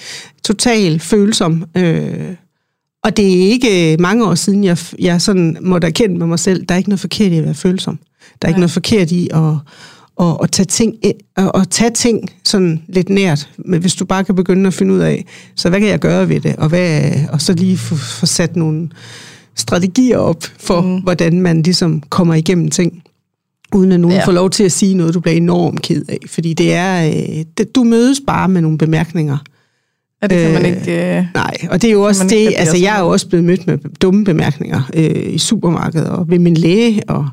total 0.44 1.00
følsom. 1.00 1.64
Øh, 1.76 2.34
og 3.04 3.16
det 3.16 3.26
er 3.26 3.50
ikke 3.50 3.96
mange 4.00 4.24
år 4.26 4.34
siden, 4.34 4.64
jeg, 4.64 4.78
jeg 4.98 5.22
sådan 5.22 5.56
måtte 5.60 5.86
erkende 5.86 6.18
med 6.18 6.26
mig 6.26 6.38
selv, 6.38 6.64
der 6.66 6.74
er 6.74 6.78
ikke 6.78 6.90
noget 6.90 7.00
forkert 7.00 7.32
i 7.32 7.36
at 7.38 7.44
være 7.44 7.54
følsom. 7.54 7.98
Der 8.42 8.48
er 8.48 8.50
ikke 8.50 8.60
noget 8.60 8.70
forkert 8.70 9.10
i 9.10 9.28
at, 9.34 9.54
at, 10.20 10.36
at, 10.42 10.50
tage 10.50 10.66
ting, 10.66 10.94
at, 11.36 11.50
at 11.54 11.68
tage 11.70 11.90
ting 11.90 12.30
sådan 12.44 12.82
lidt 12.88 13.08
nært, 13.08 13.50
men 13.58 13.80
hvis 13.80 13.94
du 13.94 14.04
bare 14.04 14.24
kan 14.24 14.34
begynde 14.34 14.66
at 14.66 14.74
finde 14.74 14.94
ud 14.94 14.98
af, 15.00 15.24
så 15.54 15.68
hvad 15.68 15.80
kan 15.80 15.88
jeg 15.88 15.98
gøre 15.98 16.28
ved 16.28 16.40
det, 16.40 16.56
og, 16.56 16.68
hvad, 16.68 17.12
og 17.32 17.40
så 17.40 17.52
lige 17.52 17.78
få, 17.78 17.94
få 17.94 18.26
sat 18.26 18.56
nogle 18.56 18.88
strategier 19.54 20.18
op 20.18 20.44
for, 20.58 20.80
mm. 20.80 21.00
hvordan 21.02 21.40
man 21.40 21.62
ligesom 21.62 22.02
kommer 22.08 22.34
igennem 22.34 22.68
ting 22.68 23.02
uden 23.74 23.92
at 23.92 24.00
nogen 24.00 24.16
ja. 24.16 24.26
får 24.26 24.32
lov 24.32 24.50
til 24.50 24.64
at 24.64 24.72
sige 24.72 24.94
noget, 24.94 25.14
du 25.14 25.20
bliver 25.20 25.36
enormt 25.36 25.82
ked 25.82 26.04
af. 26.08 26.18
Fordi 26.28 26.54
det 26.54 26.74
er, 26.74 27.06
øh, 27.06 27.44
det, 27.58 27.74
du 27.74 27.84
mødes 27.84 28.20
bare 28.26 28.48
med 28.48 28.60
nogle 28.60 28.78
bemærkninger. 28.78 29.38
Ja, 30.30 30.36
det 30.36 30.52
kan 30.52 30.62
man 30.62 30.62
Øh, 30.72 30.80
ikke... 30.80 31.16
Øh, 31.18 31.24
Nej, 31.34 31.54
og 31.70 31.82
det 31.82 31.88
er 31.88 31.92
jo 31.92 32.02
også 32.02 32.22
ikke 32.24 32.34
det, 32.36 32.42
gardere 32.44 32.60
altså 32.60 32.76
jeg 32.76 32.96
er 32.96 33.00
jo 33.00 33.08
også 33.08 33.28
blevet 33.28 33.44
mødt 33.44 33.66
med 33.66 33.78
dumme 34.02 34.24
bemærkninger 34.24 34.82
øh, 34.94 35.10
i 35.34 35.38
supermarkedet 35.38 36.08
og 36.08 36.28
ved 36.30 36.38
min 36.38 36.54
læge, 36.56 37.02
og 37.08 37.28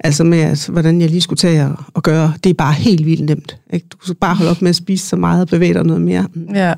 altså 0.00 0.24
med, 0.24 0.38
at, 0.38 0.66
hvordan 0.72 1.00
jeg 1.00 1.10
lige 1.10 1.20
skulle 1.20 1.38
tage 1.38 1.64
og, 1.64 1.76
og 1.94 2.02
gøre. 2.02 2.32
Det 2.44 2.50
er 2.50 2.54
bare 2.54 2.72
helt 2.72 3.06
vildt 3.06 3.24
nemt. 3.24 3.56
Ikke? 3.72 3.86
Du 3.92 3.96
skulle 4.02 4.18
bare 4.20 4.34
holde 4.34 4.50
op 4.50 4.62
med 4.62 4.68
at 4.68 4.76
spise 4.76 5.06
så 5.08 5.16
meget 5.16 5.40
og 5.40 5.48
bevæge 5.48 5.74
dig 5.74 5.84
noget 5.84 6.02
mere. 6.02 6.26
ja. 6.54 6.72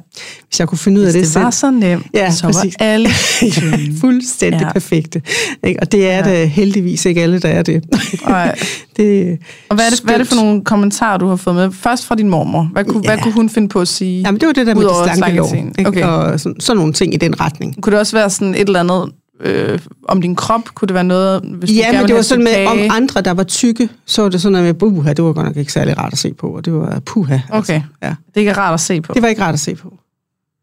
Hvis 0.49 0.61
jeg 0.61 0.69
kunne 0.69 0.79
finde 0.79 1.01
ud 1.01 1.05
af 1.05 1.13
Hvis 1.13 1.15
det, 1.15 1.23
det 1.23 1.33
selv. 1.33 1.45
var 1.45 1.51
så 1.51 1.71
nemt, 1.71 2.07
Ja, 2.15 2.31
så 2.31 2.43
præcis. 2.43 2.77
var 2.81 2.87
alle 2.87 3.09
ja, 3.43 3.79
fuldstændig 4.01 4.61
Ja. 4.61 4.73
perfekte. 4.73 5.23
Ikke? 5.67 5.81
Og 5.81 5.93
det 5.93 6.11
er 6.11 6.29
ja. 6.29 6.41
det 6.41 6.51
heldigvis 6.51 7.05
ikke 7.05 7.23
alle, 7.23 7.39
der 7.39 7.49
er 7.49 7.63
det. 7.63 7.85
Nej. 8.29 8.59
det 8.99 9.39
Og 9.69 9.75
hvad 9.77 9.87
er, 9.87 9.91
det, 9.91 10.01
hvad 10.05 10.15
er 10.15 10.19
det 10.19 10.27
for 10.29 10.37
nogle 10.37 10.65
kommentarer, 10.65 11.19
du 11.19 11.27
har 11.29 11.37
fået 11.37 11.57
med? 11.57 11.71
Først 11.71 12.07
fra 12.07 12.15
din 12.15 12.29
mormor. 12.31 12.69
Hvad 12.73 12.85
kunne, 12.85 13.01
ja. 13.05 13.11
hvad 13.15 13.23
kunne 13.23 13.33
hun 13.35 13.49
finde 13.49 13.69
på 13.69 13.81
at 13.81 13.89
sige? 13.89 14.21
Jamen, 14.21 14.41
det 14.41 14.47
var 14.47 14.53
det 14.53 14.67
der 14.67 14.75
med 14.75 14.83
de 14.83 14.89
slanke 15.05 15.37
lår, 15.37 15.47
slanketingen. 15.47 15.75
ikke? 15.79 15.89
Okay. 15.89 16.03
og 16.05 16.41
sådan, 16.41 16.61
sådan 16.61 16.77
nogle 16.79 16.93
ting 16.93 17.15
i 17.15 17.17
den 17.17 17.41
retning. 17.41 17.83
Kunne 17.83 17.91
det 17.91 18.01
også 18.01 18.17
være 18.17 18.31
sådan 18.31 18.55
et 18.55 18.61
eller 18.61 18.81
andet 18.81 19.13
øh, 19.41 19.79
om 20.09 20.23
din 20.23 20.37
krop? 20.37 20.61
Kunne 20.75 20.87
det 20.87 20.95
være 20.95 21.05
noget, 21.05 21.43
hvis 21.43 21.71
du 21.71 21.75
Ja, 21.77 21.83
gerne 21.85 21.99
men 21.99 22.07
det 22.09 22.15
var 22.17 22.23
sådan 22.23 22.45
med, 22.45 22.53
tilbage? 22.53 22.69
om 22.69 22.79
andre, 22.97 23.21
der 23.21 23.31
var 23.35 23.43
tykke, 23.45 23.89
så 24.07 24.23
var 24.23 24.29
det 24.29 24.41
sådan 24.43 24.53
noget 24.53 24.67
med, 24.67 24.75
buha, 24.75 25.13
det 25.13 25.25
var 25.25 25.33
godt 25.33 25.47
nok 25.47 25.57
ikke 25.57 25.73
særlig 25.73 25.99
rart 25.99 26.13
at 26.13 26.19
se 26.19 26.35
på, 26.35 26.47
og 26.49 26.65
det 26.65 26.73
var 26.73 27.01
puha. 27.07 27.39
Okay. 27.51 27.83
ja. 28.03 28.09
Det 28.09 28.35
er 28.35 28.41
ikke 28.41 28.53
rart 28.53 28.75
at 28.75 28.81
se 28.81 29.01
på. 29.01 29.13
Det 29.15 29.23
var 29.23 29.29
ikke 29.29 29.43
rart 29.43 29.55
at 29.55 29.61
se 29.61 29.75
på. 29.75 29.95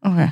Okay. 0.04 0.28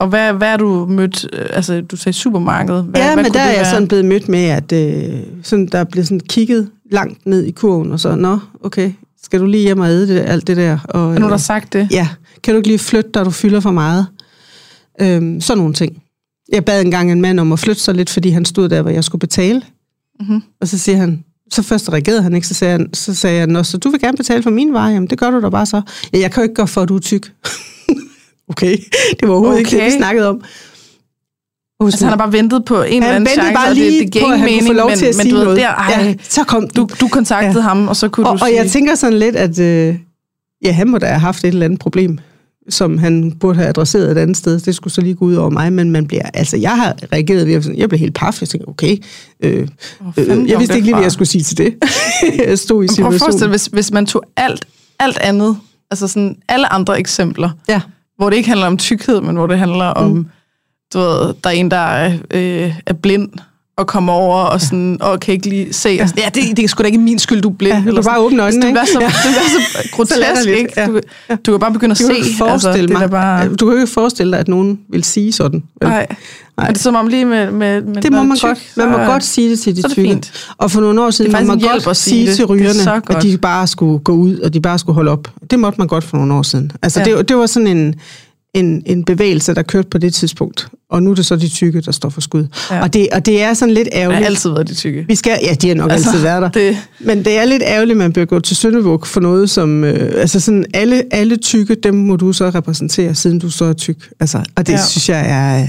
Og 0.00 0.08
hvad, 0.08 0.32
hvad 0.32 0.48
er 0.48 0.56
du 0.56 0.86
mødt? 0.90 1.26
øh, 1.32 1.46
Altså, 1.52 1.80
du 1.80 1.96
sagde 1.96 2.16
supermarkedet. 2.18 2.84
Hvad, 2.84 3.00
ja, 3.00 3.14
hvad 3.14 3.24
men 3.24 3.32
der 3.32 3.40
er 3.40 3.56
jeg 3.56 3.66
sådan 3.66 3.88
blevet 3.88 4.04
mødt 4.04 4.28
med, 4.28 4.44
at 4.44 4.72
øh, 4.72 5.20
sådan, 5.42 5.66
der 5.66 5.84
blev 5.84 6.04
sådan 6.04 6.20
kigget 6.20 6.70
langt 6.90 7.26
ned 7.26 7.44
i 7.44 7.50
kurven, 7.50 7.92
og 7.92 8.00
så, 8.00 8.14
nå, 8.14 8.38
okay, 8.60 8.92
skal 9.22 9.40
du 9.40 9.46
lige 9.46 9.62
hjem 9.62 9.80
og 9.80 9.88
æde 9.88 10.08
det, 10.08 10.20
alt 10.20 10.46
det 10.46 10.56
der? 10.56 10.78
Og, 10.84 11.14
Er 11.14 11.18
nogen, 11.18 11.32
der 11.32 11.36
sagt 11.36 11.72
det? 11.72 11.88
Ja, 11.90 12.08
kan 12.42 12.54
du 12.54 12.58
ikke 12.58 12.68
lige 12.68 12.78
flytte 12.78 13.10
dig, 13.14 13.24
du 13.24 13.30
fylder 13.30 13.60
for 13.60 13.70
meget? 13.70 14.06
Øhm, 15.00 15.40
sådan 15.40 15.58
nogle 15.58 15.74
ting. 15.74 16.02
Jeg 16.52 16.64
bad 16.64 16.82
engang 16.82 17.12
en 17.12 17.20
mand 17.20 17.40
om 17.40 17.52
at 17.52 17.58
flytte 17.58 17.82
sig 17.82 17.94
lidt, 17.94 18.10
fordi 18.10 18.30
han 18.30 18.44
stod 18.44 18.68
der, 18.68 18.82
hvor 18.82 18.90
jeg 18.90 19.04
skulle 19.04 19.20
betale. 19.20 19.62
Mhm. 20.20 20.42
Og 20.60 20.68
så 20.68 20.78
siger 20.78 20.98
han, 20.98 21.24
så 21.50 21.62
først 21.62 21.92
reagerede 21.92 22.22
han 22.22 22.34
ikke, 22.34 22.46
så 22.46 22.54
sagde, 22.54 22.72
han, 22.72 22.94
så 22.94 23.14
sagde 23.14 23.38
jeg, 23.38 23.46
Nå, 23.46 23.62
så 23.62 23.78
du 23.78 23.90
vil 23.90 24.00
gerne 24.00 24.16
betale 24.16 24.42
for 24.42 24.50
min 24.50 24.72
vare? 24.72 24.88
Jamen, 24.88 25.10
det 25.10 25.18
gør 25.18 25.30
du 25.30 25.40
da 25.40 25.48
bare 25.48 25.66
så. 25.66 25.82
Ja, 26.12 26.18
jeg 26.18 26.30
kan 26.32 26.40
jo 26.40 26.42
ikke 26.42 26.54
gøre 26.54 26.68
for, 26.68 26.82
at 26.82 26.88
du 26.88 26.96
er 26.96 27.00
tyk. 27.00 27.32
okay, 28.50 28.76
det 29.20 29.28
var 29.28 29.34
overhovedet 29.34 29.60
okay. 29.60 29.72
ikke 29.74 29.84
det, 29.84 29.92
vi 29.92 29.98
snakkede 29.98 30.28
om. 30.28 30.42
Og 31.80 31.86
Altså, 31.86 32.04
han 32.04 32.10
har 32.10 32.16
bare 32.16 32.32
ventet 32.32 32.64
på 32.64 32.82
en 32.82 33.02
eller 33.02 33.14
anden 33.14 33.28
chance, 33.28 33.54
bare 33.54 33.68
og 33.68 33.74
lige 33.74 33.90
det, 33.90 34.12
det 34.12 34.22
gav 34.22 34.22
ingen 34.22 34.40
mening, 34.44 34.74
lov 34.74 34.88
men, 34.88 34.98
til 34.98 35.06
at 35.06 35.16
men 35.16 35.22
sige 35.22 35.34
du 35.34 35.48
ved, 35.48 35.56
der, 35.56 35.68
ej, 35.68 36.02
ja, 36.04 36.14
så 36.28 36.44
kom 36.44 36.68
du, 36.68 36.88
du 37.00 37.08
kontaktede 37.08 37.62
ja. 37.62 37.68
ham, 37.68 37.88
og 37.88 37.96
så 37.96 38.08
kunne 38.08 38.26
og, 38.26 38.38
du 38.38 38.42
og 38.42 38.48
sige... 38.48 38.62
jeg 38.62 38.70
tænker 38.70 38.94
sådan 38.94 39.18
lidt, 39.18 39.36
at 39.36 39.58
øh, 39.58 39.96
ja, 40.64 40.72
han 40.72 40.88
må 40.88 40.98
da 40.98 41.06
have 41.06 41.18
haft 41.18 41.44
et 41.44 41.48
eller 41.48 41.64
andet 41.64 41.78
problem, 41.80 42.18
som 42.68 42.98
han 42.98 43.32
burde 43.40 43.54
have 43.58 43.68
adresseret 43.68 44.10
et 44.10 44.18
andet 44.18 44.36
sted. 44.36 44.60
Det 44.60 44.74
skulle 44.74 44.94
så 44.94 45.00
lige 45.00 45.14
gå 45.14 45.24
ud 45.24 45.34
over 45.34 45.50
mig, 45.50 45.72
men 45.72 45.90
man 45.90 46.06
bliver, 46.06 46.22
altså 46.34 46.56
jeg 46.56 46.76
har 46.76 46.96
reageret 47.12 47.46
ved, 47.46 47.74
jeg 47.76 47.88
blev 47.88 47.98
helt 47.98 48.14
paf. 48.14 48.40
Jeg 48.40 48.48
tænkte, 48.48 48.68
okay, 48.68 48.96
øh, 49.44 49.68
øh, 50.16 50.48
jeg 50.48 50.58
vidste 50.58 50.74
ikke 50.74 50.86
lige, 50.86 50.94
hvad 50.94 51.04
jeg 51.04 51.12
skulle 51.12 51.28
sige 51.28 51.42
til 51.42 51.58
det. 51.58 51.74
jeg 52.48 52.58
stod 52.58 52.84
i 52.84 52.86
Men 52.86 53.04
Prøv 53.04 53.14
at 53.14 53.18
forestille 53.20 53.20
situationen. 53.20 53.50
hvis, 53.50 53.66
hvis 53.66 53.92
man 53.92 54.06
tog 54.06 54.22
alt, 54.36 54.64
alt 54.98 55.18
andet, 55.18 55.56
altså 55.90 56.08
sådan 56.08 56.36
alle 56.48 56.72
andre 56.72 56.98
eksempler, 56.98 57.50
Ja. 57.68 57.80
hvor 58.16 58.30
det 58.30 58.36
ikke 58.36 58.48
handler 58.48 58.66
om 58.66 58.78
tykkhed, 58.78 59.20
men 59.20 59.36
hvor 59.36 59.46
det 59.46 59.58
handler 59.58 59.84
om, 59.84 60.26
du 60.94 60.98
ved, 60.98 61.34
der 61.44 61.50
er 61.50 61.54
en, 61.54 61.70
der 61.70 61.76
er, 61.76 62.12
øh, 62.30 62.72
er 62.86 62.92
blind, 62.92 63.28
og 63.76 63.86
kommer 63.86 64.12
over 64.12 64.36
og, 64.36 64.60
sådan, 64.60 64.98
og 65.00 65.20
kan 65.20 65.34
ikke 65.34 65.48
lige 65.48 65.72
se. 65.72 65.88
Ja, 65.88 66.08
ja 66.18 66.28
det, 66.34 66.56
det 66.56 66.64
er 66.64 66.68
sgu 66.68 66.80
da 66.82 66.86
ikke 66.86 66.98
min 66.98 67.18
skyld, 67.18 67.42
du 67.42 67.48
er 67.48 67.52
blind. 67.54 67.74
Ja, 67.74 67.90
du 67.90 67.94
kan 67.94 68.04
bare 68.04 68.18
åbne 68.20 68.42
øjnene, 68.42 68.66
Det 68.66 68.76
er 68.76 68.84
så, 68.84 68.98
ikke? 69.00 69.04
det 69.04 69.36
er 69.36 69.82
så 69.82 69.88
grotesk, 69.92 70.20
latterligt, 70.20 70.58
ikke? 70.58 70.72
ja. 70.76 70.86
Du, 70.86 71.00
du 71.46 71.52
kan 71.52 71.60
bare 71.60 71.72
begynde 71.72 71.92
at 71.92 71.98
Du 71.98 72.02
se. 72.02 72.06
kan 72.08 72.16
ikke 72.16 72.38
forestille 72.38 72.78
altså, 72.80 72.92
mig, 72.92 73.02
Det 73.02 73.10
bare, 73.10 73.48
du 73.48 73.66
kan 73.66 73.68
jo 73.74 73.80
ikke 73.80 73.92
forestille 73.92 74.32
dig, 74.32 74.40
at 74.40 74.48
nogen 74.48 74.80
vil 74.88 75.04
sige 75.04 75.32
sådan. 75.32 75.62
vel? 75.80 75.88
nej. 75.90 76.06
Nej. 76.56 76.68
Er 76.68 76.72
det 76.72 76.80
som 76.80 76.94
om 76.94 77.06
lige 77.06 77.24
med, 77.24 77.50
med, 77.50 77.82
med 77.82 78.02
Det 78.02 78.12
må 78.12 78.22
man 78.22 78.36
tyk, 78.36 78.46
godt. 78.48 78.58
Man 78.76 78.88
må 78.90 78.96
så- 78.98 79.04
godt 79.04 79.24
sige 79.24 79.50
det 79.50 79.60
til 79.60 79.76
de 79.76 79.82
så 79.82 79.88
tykke. 79.88 80.20
Og 80.58 80.70
for 80.70 80.80
nogle 80.80 81.02
år 81.02 81.10
siden 81.10 81.32
må 81.32 81.40
man 81.40 81.58
godt 81.60 81.86
at 81.86 81.96
sige 81.96 82.26
det. 82.26 82.36
til 82.36 82.42
er 82.42 82.46
rygerne, 82.46 82.74
så 82.74 83.00
at 83.10 83.22
de 83.22 83.38
bare 83.38 83.66
skulle 83.66 83.98
gå 83.98 84.12
ud, 84.12 84.38
og 84.38 84.54
de 84.54 84.60
bare 84.60 84.78
skulle 84.78 84.94
holde 84.94 85.10
op. 85.10 85.28
Det 85.50 85.58
måtte 85.58 85.78
man 85.78 85.88
godt 85.88 86.04
for 86.04 86.16
nogle 86.16 86.34
år 86.34 86.42
siden. 86.42 86.72
Altså 86.82 87.00
ja. 87.00 87.16
det, 87.16 87.28
det 87.28 87.36
var 87.36 87.46
sådan 87.46 87.66
en, 87.66 87.94
en, 88.54 88.82
en 88.86 89.04
bevægelse, 89.04 89.54
der 89.54 89.62
kørte 89.62 89.88
på 89.88 89.98
det 89.98 90.14
tidspunkt. 90.14 90.68
Og 90.90 91.02
nu 91.02 91.10
er 91.10 91.14
det 91.14 91.26
så 91.26 91.36
de 91.36 91.48
tykke, 91.48 91.80
der 91.80 91.92
står 91.92 92.08
for 92.08 92.20
skud. 92.20 92.46
Ja. 92.70 92.82
Og, 92.82 92.92
det, 92.94 93.08
og 93.12 93.26
det 93.26 93.42
er 93.42 93.54
sådan 93.54 93.74
lidt 93.74 93.88
Jeg 93.92 93.98
har 93.98 94.02
ærgerligt. 94.02 94.26
altid 94.26 94.50
været 94.50 94.68
de 94.68 94.74
tykke. 94.74 95.04
Vi 95.08 95.14
skal, 95.14 95.38
ja, 95.42 95.54
de 95.54 95.68
har 95.68 95.74
nok 95.74 95.90
Altså, 95.92 96.08
altid 96.10 96.22
været 96.22 96.42
der. 96.42 96.48
det- 96.48 96.76
Men 97.00 97.24
det 97.24 97.38
er 97.38 97.44
lidt 97.44 97.62
ærgerligt, 97.66 97.96
at 97.96 97.98
man 97.98 98.12
bliver 98.12 98.26
gået 98.26 98.44
til 98.44 98.56
Søndervåg 98.56 99.06
for 99.06 99.20
noget, 99.20 99.50
som... 99.50 99.84
Øh, 99.84 100.12
altså 100.20 100.40
sådan, 100.40 100.64
alle, 100.74 101.02
alle 101.10 101.36
tykke, 101.36 101.74
dem 101.74 101.94
må 101.94 102.16
du 102.16 102.32
så 102.32 102.50
repræsentere, 102.50 103.14
siden 103.14 103.38
du 103.38 103.50
så 103.50 103.64
er 103.64 103.72
tyk. 103.72 104.10
Altså, 104.20 104.44
og 104.56 104.66
det 104.66 104.72
Ja. 104.72 104.84
synes 104.86 105.08
jeg 105.08 105.30
er... 105.30 105.62
øh, 105.62 105.68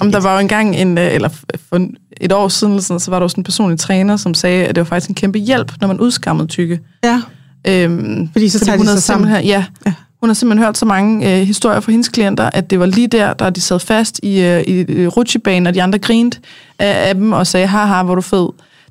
Om 0.00 0.12
der 0.12 0.20
var 0.20 0.32
jo 0.34 0.38
engang 0.40 0.76
en, 0.76 0.98
øh, 0.98 1.14
eller 1.14 1.28
f- 1.28 1.42
for 1.68 1.88
et 2.20 2.32
år 2.32 2.48
siden, 2.48 2.82
sådan, 2.82 3.00
så 3.00 3.10
var 3.10 3.18
der 3.18 3.28
sådan 3.28 3.40
en 3.40 3.44
personlig 3.44 3.78
træner, 3.78 4.16
som 4.16 4.34
sagde, 4.34 4.64
at 4.66 4.74
det 4.74 4.80
var 4.80 4.84
faktisk 4.88 5.08
en 5.08 5.14
kæmpe 5.14 5.38
hjælp, 5.38 5.72
når 5.80 5.88
man 5.88 6.00
udskammede 6.00 6.48
tykke. 6.48 6.80
Ja, 7.04 7.22
Øhm, 7.68 8.28
Fordi 8.32 8.48
så 8.48 8.58
tager 8.64 8.78
de 8.78 8.86
sig 8.86 9.02
sammen. 9.02 9.24
simpelthen- 9.28 9.46
Ja, 9.48 9.64
Ja. 9.86 9.92
Hun 10.22 10.28
har 10.28 10.34
simpelthen 10.34 10.64
hørt 10.64 10.78
så 10.78 10.86
mange 10.86 11.40
øh, 11.40 11.46
historier 11.46 11.80
fra 11.80 11.92
hendes 11.92 12.08
klienter, 12.08 12.50
at 12.52 12.70
det 12.70 12.80
var 12.80 12.86
lige 12.86 13.06
der, 13.06 13.32
der 13.34 13.50
de 13.50 13.60
sad 13.60 13.78
fast 13.78 14.20
i, 14.22 14.40
øh, 14.40 14.62
i 14.62 15.06
rutsjebanen, 15.06 15.66
og 15.66 15.74
de 15.74 15.82
andre 15.82 15.98
grinte 15.98 16.38
af, 16.78 17.08
af 17.08 17.14
dem 17.14 17.32
og 17.32 17.46
sagde, 17.46 17.66
haha, 17.66 18.02
hvor 18.02 18.14
du 18.14 18.20
fed. 18.20 18.48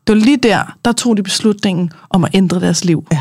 Det 0.07 0.15
var 0.15 0.21
lige 0.21 0.37
der, 0.37 0.75
der 0.85 0.91
tog 0.91 1.17
de 1.17 1.23
beslutningen 1.23 1.91
om 2.09 2.23
at 2.23 2.29
ændre 2.33 2.59
deres 2.59 2.85
liv. 2.85 3.07
Ja. 3.11 3.19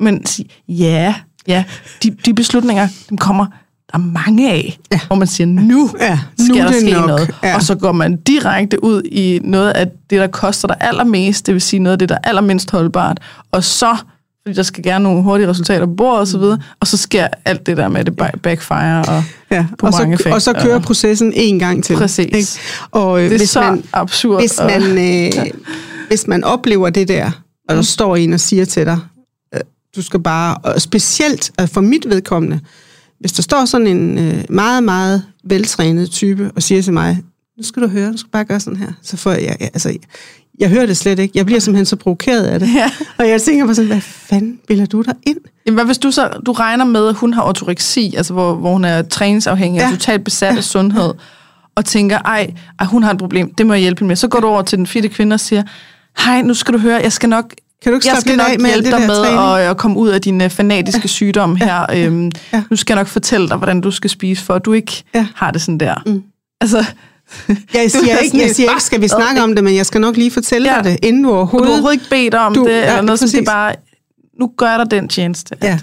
Men 0.00 0.24
ja, 0.68 1.14
ja, 1.46 1.64
de, 2.02 2.10
de 2.26 2.34
beslutninger, 2.34 2.88
dem 3.10 3.18
kommer 3.18 3.46
der 3.92 3.98
er 3.98 4.02
mange 4.02 4.50
af, 4.52 4.78
Ja. 4.92 5.00
hvor 5.06 5.16
man 5.16 5.26
siger, 5.26 5.46
nu 5.46 5.90
Ja, 6.00 6.18
skal 6.38 6.54
nu 6.54 6.60
er 6.60 6.66
der 6.66 6.72
ske 6.80 6.90
nok. 6.92 7.06
noget. 7.06 7.34
Ja. 7.42 7.54
Og 7.54 7.62
så 7.62 7.74
går 7.74 7.92
man 7.92 8.16
direkte 8.16 8.84
ud 8.84 9.02
i 9.12 9.40
noget 9.44 9.70
af 9.70 9.86
det, 10.10 10.20
der 10.20 10.26
koster 10.26 10.68
dig 10.68 10.76
allermest, 10.80 11.46
det 11.46 11.54
vil 11.54 11.62
sige 11.62 11.80
noget 11.80 11.92
af 11.92 11.98
det, 11.98 12.08
der 12.08 12.14
er 12.14 12.28
allermindst 12.28 12.70
holdbart. 12.70 13.20
Og 13.52 13.64
så, 13.64 13.96
fordi 14.42 14.56
der 14.56 14.62
skal 14.62 14.82
gerne 14.84 15.02
nogle 15.02 15.22
hurtige 15.22 15.48
resultater 15.48 15.86
på 15.86 15.92
bordet 15.94 16.20
og 16.20 16.26
så 16.28 16.38
videre, 16.38 16.58
og 16.80 16.86
så 16.86 16.96
sker 16.96 17.28
alt 17.44 17.66
det 17.66 17.76
der 17.76 17.88
med 17.88 18.04
det 18.04 18.22
ba- 18.22 18.38
backfire 18.42 19.04
og 19.08 19.24
ja. 19.50 19.66
Og, 19.82 19.92
mange 19.98 20.18
så, 20.18 20.28
og 20.30 20.42
så 20.42 20.52
kører 20.62 20.78
processen 20.80 21.32
en 21.36 21.58
gang 21.58 21.84
til. 21.84 21.96
Præcis. 21.96 22.24
Ikke? 22.26 22.48
Og 22.90 23.18
øh, 23.18 23.24
Det 23.24 23.32
er 23.34 23.38
hvis 23.38 23.50
så 23.50 23.60
man, 23.60 23.84
absurd. 23.92 24.40
hvis 24.42 24.58
og- 24.58 24.66
man, 24.66 24.82
øh, 24.82 25.32
hvis 26.08 26.26
man 26.26 26.44
oplever 26.44 26.90
det 26.90 27.08
der, 27.08 27.26
og 27.68 27.74
der 27.74 27.76
Mm. 27.76 27.82
står 27.82 28.16
en 28.16 28.32
og 28.32 28.40
siger 28.40 28.64
til 28.64 28.86
dig, 28.86 28.98
øh, 29.54 29.60
du 29.96 30.02
skal 30.02 30.20
bare, 30.20 30.56
og 30.56 30.80
specielt 30.82 31.50
øh, 31.60 31.68
for 31.68 31.80
mit 31.80 32.08
vedkommende, 32.08 32.60
hvis 33.20 33.32
der 33.32 33.42
står 33.42 33.64
sådan 33.64 33.86
en 33.86 34.18
øh, 34.18 34.44
meget, 34.48 34.82
meget 34.84 35.22
veltrænet 35.44 36.10
type 36.10 36.50
og 36.56 36.62
siger 36.62 36.82
til 36.82 36.92
mig, 36.92 37.18
nu 37.58 37.62
skal 37.62 37.82
du 37.82 37.88
høre, 37.88 38.12
du 38.12 38.16
skal 38.16 38.30
bare 38.30 38.44
gøre 38.44 38.60
sådan 38.60 38.76
her, 38.78 38.92
så 39.02 39.16
får 39.16 39.30
jeg, 39.30 39.42
jeg 39.60 39.70
altså, 39.74 39.96
jeg 40.58 40.68
hører 40.68 40.86
det 40.86 40.96
slet 40.96 41.18
ikke. 41.18 41.32
Jeg 41.34 41.46
bliver 41.46 41.60
simpelthen 41.60 41.86
så 41.86 41.96
provokeret 41.96 42.42
af 42.44 42.60
det. 42.60 42.74
Ja. 42.74 42.90
Og 43.18 43.28
jeg 43.28 43.42
tænker 43.42 43.66
på 43.66 43.74
sådan, 43.74 43.86
hvad 43.90 44.00
fanden 44.00 44.58
bilder 44.68 44.86
du 44.86 45.02
dig 45.02 45.14
ind? 45.26 45.38
Jamen, 45.66 45.74
hvad 45.76 45.84
hvis 45.84 45.98
du 45.98 46.10
så 46.10 46.28
du 46.46 46.52
regner 46.52 46.84
med, 46.84 47.08
at 47.08 47.14
hun 47.14 47.32
har 47.34 47.42
ortoreksi, 47.42 48.14
altså 48.16 48.32
hvor, 48.32 48.54
hvor 48.54 48.72
hun 48.72 48.84
er 48.84 49.02
træningsafhængig 49.02 49.78
ja. 49.78 49.82
Ja. 49.86 49.92
og 49.92 49.98
totalt 49.98 50.24
besat 50.24 50.56
af 50.56 50.64
sundhed, 50.64 51.14
og 51.76 51.84
tænker, 51.84 52.18
ej, 52.18 52.50
ej, 52.80 52.86
hun 52.86 53.02
har 53.02 53.10
et 53.12 53.18
problem, 53.18 53.54
det 53.54 53.66
må 53.66 53.72
jeg 53.72 53.80
hjælpe 53.80 54.04
med. 54.04 54.16
Så 54.16 54.28
går 54.28 54.40
du 54.40 54.46
over 54.46 54.62
til 54.62 54.78
den 54.78 54.86
fitte 54.86 55.08
kvinde 55.08 55.34
og 55.34 55.40
siger, 55.40 55.62
hej, 56.18 56.42
nu 56.42 56.54
skal 56.54 56.74
du 56.74 56.78
høre, 56.78 57.00
jeg 57.02 57.12
skal 57.12 57.28
nok 57.28 57.54
Kan 57.82 57.92
du 57.92 57.96
ikke 57.96 58.08
jeg 58.08 58.16
skal 58.20 58.36
nok 58.36 58.46
af 58.52 58.58
med 58.60 58.70
hjælpe 58.70 58.90
det 58.90 58.98
dig 58.98 59.06
med 59.06 59.60
at, 59.60 59.70
at 59.70 59.76
komme 59.76 59.96
ud 59.96 60.08
af 60.08 60.20
din 60.20 60.40
uh, 60.40 60.48
fanatiske 60.50 61.08
sygdom 61.08 61.56
her. 61.56 61.86
Øhm, 61.94 62.30
Ja. 62.52 62.62
Nu 62.70 62.76
skal 62.76 62.94
jeg 62.94 63.00
nok 63.00 63.06
fortælle 63.06 63.48
dig, 63.48 63.56
hvordan 63.56 63.80
du 63.80 63.90
skal 63.90 64.10
spise, 64.10 64.44
for 64.44 64.54
at 64.54 64.64
du 64.64 64.72
ikke 64.72 65.02
Ja. 65.14 65.26
har 65.34 65.50
det 65.50 65.60
sådan 65.62 65.78
der. 65.78 65.94
Mm. 66.06 66.22
Altså, 66.60 66.84
Jeg 67.48 67.56
Du 67.74 67.78
er 67.78 67.88
siger, 67.88 68.18
ikke, 68.18 68.38
jeg 68.40 68.50
siger 68.50 68.66
"Hva? 68.68 68.74
ikke, 68.74 68.82
skal 68.84 69.00
vi 69.00 69.08
snakke 69.08 69.42
om 69.42 69.54
det, 69.54 69.64
men 69.64 69.74
jeg 69.76 69.86
skal 69.86 70.00
nok 70.00 70.16
lige 70.16 70.30
fortælle 70.30 70.70
Ja. 70.74 70.76
dig 70.82 70.84
det, 70.84 70.98
inden 71.08 71.22
du 71.22 71.28
du 71.28 71.32
har 71.34 71.38
overhovedet... 71.40 71.68
overhovedet 71.70 71.94
ikke 71.96 72.10
bedt 72.10 72.34
om 72.34 72.54
Du- 72.54 72.64
det, 72.64 72.70
ja, 72.72 72.88
eller 72.88 73.02
noget, 73.02 73.18
som 73.18 73.26
det 73.28 73.32
præcis. 73.34 73.48
er 73.48 73.52
bare, 73.52 73.74
nu 74.40 74.50
gør 74.56 74.76
dig 74.76 74.90
den 74.90 75.08
tjeneste. 75.08 75.54
at- 75.60 75.68
Ja. 75.68 75.78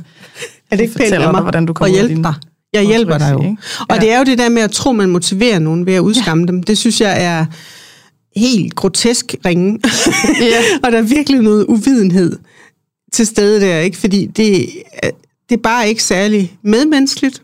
Er 0.71 0.75
det 0.75 0.83
ikke 0.83 0.95
pænt 0.95 1.09
dig, 1.11 1.27
hvordan 1.31 1.65
du 1.65 1.73
kommer 1.73 1.97
af 1.97 2.07
hjælpe 2.07 2.23
dig? 2.23 2.33
Jeg 2.73 2.83
hjælper 2.83 3.17
dig 3.17 3.29
jo. 3.33 3.39
ikke? 3.43 3.57
Og 3.89 3.95
Ja. 3.95 4.01
det 4.01 4.11
er 4.11 4.17
jo 4.17 4.23
det 4.23 4.37
der 4.37 4.49
med 4.49 4.61
at 4.61 4.71
tro, 4.71 4.91
man 4.91 5.09
motiverer 5.09 5.59
nogen 5.59 5.85
ved 5.85 5.93
at 5.93 5.99
udskamme 5.99 6.47
dem. 6.47 6.63
Det 6.63 6.77
synes 6.77 7.01
jeg 7.01 7.23
er 7.23 7.45
helt 8.39 8.75
grotesk 8.75 9.35
ringe. 9.45 9.79
Ja. 10.41 10.61
og 10.83 10.91
der 10.91 10.97
er 10.97 11.01
virkelig 11.01 11.41
noget 11.41 11.65
uvidenhed 11.69 12.39
til 13.13 13.25
stede 13.27 13.61
der, 13.61 13.79
ikke? 13.79 13.97
Fordi 13.97 14.25
det, 14.25 14.69
det 15.49 15.55
er 15.57 15.61
bare 15.63 15.89
ikke 15.89 16.03
særlig 16.03 16.53
medmenneskeligt. 16.63 17.41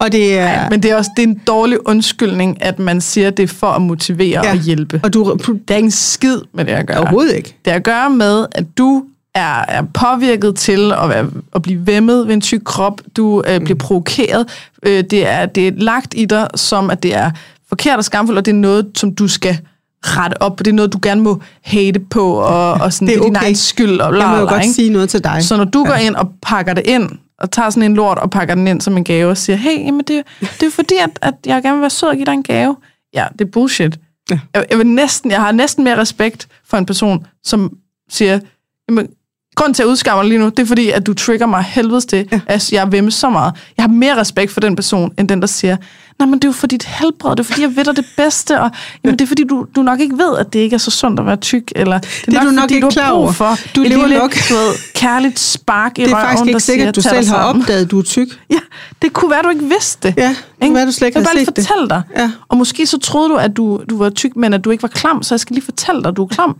Og 0.00 0.12
det 0.12 0.38
er... 0.38 0.50
Ja. 0.50 0.68
Men 0.70 0.82
det 0.82 0.90
er 0.90 0.96
også 0.96 1.10
det 1.16 1.22
er 1.22 1.26
en 1.28 1.40
dårlig 1.46 1.88
undskyldning, 1.88 2.62
at 2.62 2.78
man 2.78 3.00
siger, 3.00 3.30
det 3.30 3.42
er 3.42 3.46
for 3.46 3.66
at 3.66 3.82
motivere 3.82 4.40
Ja. 4.44 4.50
og 4.50 4.56
hjælpe. 4.58 5.00
og 5.04 5.14
du, 5.14 5.36
Det 5.46 5.70
er 5.70 5.76
ikke 5.76 5.86
en 5.86 5.90
skid 5.90 6.36
med 6.54 6.64
det 6.64 6.72
at 6.72 6.86
gøre. 6.86 6.98
overhovedet 6.98 7.36
ikke. 7.36 7.56
Det 7.64 7.70
har 7.72 7.78
at 7.78 7.84
gøre 7.84 8.10
med, 8.10 8.46
at 8.52 8.64
du 8.78 9.04
er, 9.34 9.64
er 9.68 9.82
påvirket 9.94 10.56
til 10.56 10.92
at, 11.02 11.08
være, 11.08 11.26
at 11.54 11.62
blive 11.62 11.86
vemmet 11.86 12.26
ved 12.26 12.34
en 12.34 12.40
tyk 12.40 12.60
krop. 12.64 13.00
Du 13.16 13.42
øh, 13.48 13.60
bliver 13.60 13.78
provokeret. 13.78 14.46
Øh, 14.82 15.04
det, 15.10 15.28
er, 15.28 15.46
det 15.46 15.68
er 15.68 15.72
lagt 15.76 16.14
i 16.16 16.24
dig, 16.24 16.46
som 16.54 16.90
at 16.90 17.02
det 17.02 17.14
er 17.16 17.30
forkert 17.68 17.98
og 17.98 18.04
skamfuldt, 18.04 18.38
og 18.38 18.44
det 18.46 18.52
er 18.52 18.56
noget, 18.56 18.86
som 18.96 19.14
du 19.14 19.28
skal 19.28 19.58
rette 20.02 20.42
op 20.42 20.56
på. 20.56 20.62
Det 20.62 20.70
er 20.70 20.74
noget, 20.74 20.92
du 20.92 20.98
gerne 21.02 21.20
må 21.20 21.40
hate 21.64 22.00
på, 22.00 22.32
og, 22.32 22.72
og 22.72 22.92
sådan, 22.92 23.08
Det 23.08 23.14
det 23.14 23.20
er 23.20 23.22
er 23.22 23.26
din 23.28 23.36
okay. 23.36 23.44
egen 23.46 23.56
skyld. 23.56 24.00
Og 24.00 24.18
Jeg 24.18 24.28
må 24.28 24.36
jo 24.36 24.44
bla, 24.46 24.52
godt 24.54 24.62
ikke? 24.64 24.74
sige 24.74 24.90
noget 24.90 25.08
til 25.10 25.24
dig. 25.24 25.38
Så 25.44 25.56
når 25.56 25.64
du 25.64 25.84
går 25.84 25.94
ind 25.94 26.14
og 26.14 26.28
pakker 26.42 26.74
det 26.74 26.86
ind, 26.86 27.10
og 27.40 27.50
tager 27.50 27.70
sådan 27.70 27.82
en 27.82 27.94
lort 27.94 28.18
og 28.18 28.30
pakker 28.30 28.54
den 28.54 28.66
ind 28.66 28.80
som 28.80 28.96
en 28.96 29.04
gave, 29.04 29.30
og 29.30 29.36
siger, 29.36 29.56
hey, 29.56 29.78
jamen 29.78 30.00
det, 30.00 30.24
det 30.40 30.62
er 30.62 30.70
fordi, 30.70 30.94
at, 31.02 31.18
at 31.22 31.34
jeg 31.46 31.62
gerne 31.62 31.76
vil 31.76 31.80
være 31.80 31.90
sød 31.90 32.08
og 32.08 32.14
give 32.14 32.24
dig 32.24 32.32
en 32.32 32.42
gave. 32.42 32.76
Ja, 33.14 33.26
det 33.32 33.40
er 33.40 33.50
bullshit. 33.50 33.98
Ja. 34.30 34.38
Jeg, 34.54 34.66
jeg, 34.70 34.78
vil 34.78 34.86
næsten, 34.86 35.30
jeg 35.30 35.40
har 35.40 35.52
næsten 35.52 35.84
mere 35.84 35.96
respekt 35.96 36.48
for 36.64 36.76
en 36.76 36.86
person, 36.86 37.26
som 37.44 37.76
siger, 38.10 38.40
jamen, 38.88 39.08
grunden 39.54 39.74
til 39.74 39.82
at 39.82 39.86
jeg 39.86 39.90
udskammer 39.90 40.22
dig 40.22 40.28
lige 40.28 40.38
nu, 40.38 40.48
det 40.48 40.58
er 40.58 40.66
fordi, 40.66 40.90
at 40.90 41.06
du 41.06 41.14
trigger 41.14 41.46
mig 41.46 41.62
helvedes 41.62 42.06
til, 42.06 42.28
ja. 42.32 42.40
at 42.46 42.72
jeg 42.72 42.80
er 42.80 42.86
vemme 42.86 43.10
så 43.10 43.30
meget. 43.30 43.54
Jeg 43.76 43.82
har 43.82 43.88
mere 43.88 44.16
respekt 44.16 44.52
for 44.52 44.60
den 44.60 44.76
person, 44.76 45.14
end 45.18 45.28
den, 45.28 45.40
der 45.40 45.46
siger, 45.46 45.76
nej, 46.20 46.26
men 46.26 46.34
det 46.34 46.44
er 46.44 46.48
jo 46.48 46.52
for 46.52 46.66
dit 46.66 46.84
helbred, 46.84 47.30
det 47.30 47.40
er 47.40 47.44
fordi, 47.44 47.62
jeg 47.62 47.76
ved 47.76 47.84
dig 47.84 47.96
det 47.96 48.04
bedste, 48.16 48.60
og 48.60 48.70
jamen, 49.04 49.18
det 49.18 49.24
er 49.24 49.28
fordi, 49.28 49.44
du, 49.44 49.66
du 49.76 49.82
nok 49.82 50.00
ikke 50.00 50.18
ved, 50.18 50.36
at 50.38 50.52
det 50.52 50.58
ikke 50.58 50.74
er 50.74 50.78
så 50.78 50.90
sundt 50.90 51.20
at 51.20 51.26
være 51.26 51.36
tyk, 51.36 51.72
eller 51.76 51.98
det 51.98 52.08
er, 52.26 52.30
Det 52.30 52.36
er 52.38 52.44
du 52.44 52.50
nok 52.50 52.60
fordi, 52.62 52.74
ikke 52.74 52.84
du 52.84 52.90
klar 52.90 53.10
over. 53.10 53.32
for 53.32 53.56
Du 53.76 53.80
lever 53.82 54.06
lille, 54.06 54.18
nok- 54.18 54.34
du 54.48 54.54
ved, 54.54 54.72
kærligt 54.94 55.38
spark 55.38 55.98
i 55.98 56.02
Det 56.02 56.10
er 56.10 56.14
røven, 56.14 56.26
faktisk 56.26 56.46
ikke 56.48 56.60
sikkert, 56.60 56.88
at 56.88 56.96
du 56.96 57.00
siger, 57.02 57.12
"Tag 57.12 57.24
selv 57.24 57.34
har 57.36 57.42
sammen." 57.42 57.62
opdaget, 57.62 57.84
at 57.84 57.90
du 57.90 57.98
er 57.98 58.02
tyk. 58.02 58.28
Ja, 58.50 58.58
det 59.02 59.12
kunne 59.12 59.30
være, 59.30 59.42
du 59.42 59.48
ikke 59.48 59.64
vidste 59.64 60.08
det. 60.08 60.14
Ja, 60.16 60.28
det 60.28 60.36
kunne 60.60 60.74
være, 60.74 60.86
du 60.86 60.92
slet 60.92 61.06
ikke 61.08 61.16
jeg 61.18 61.20
vil 61.20 61.26
bare 61.26 61.34
lige 61.34 61.46
set 61.46 61.56
det. 61.56 61.66
fortælle 61.66 61.88
dig. 61.88 62.02
Ja. 62.16 62.30
Og 62.48 62.56
måske 62.56 62.86
så 62.86 62.98
troede 62.98 63.28
du, 63.28 63.34
at 63.36 63.56
du, 63.56 63.80
du 63.90 63.98
var 63.98 64.10
tyk, 64.10 64.36
men 64.36 64.54
at 64.54 64.64
du 64.64 64.70
ikke 64.70 64.82
var 64.82 64.88
klam, 64.88 65.22
så 65.22 65.34
jeg 65.34 65.40
skal 65.40 65.54
lige 65.54 65.64
fortælle 65.64 66.02
dig, 66.02 66.08
at 66.08 66.16
du 66.16 66.22
er 66.22 66.26
klam. 66.28 66.56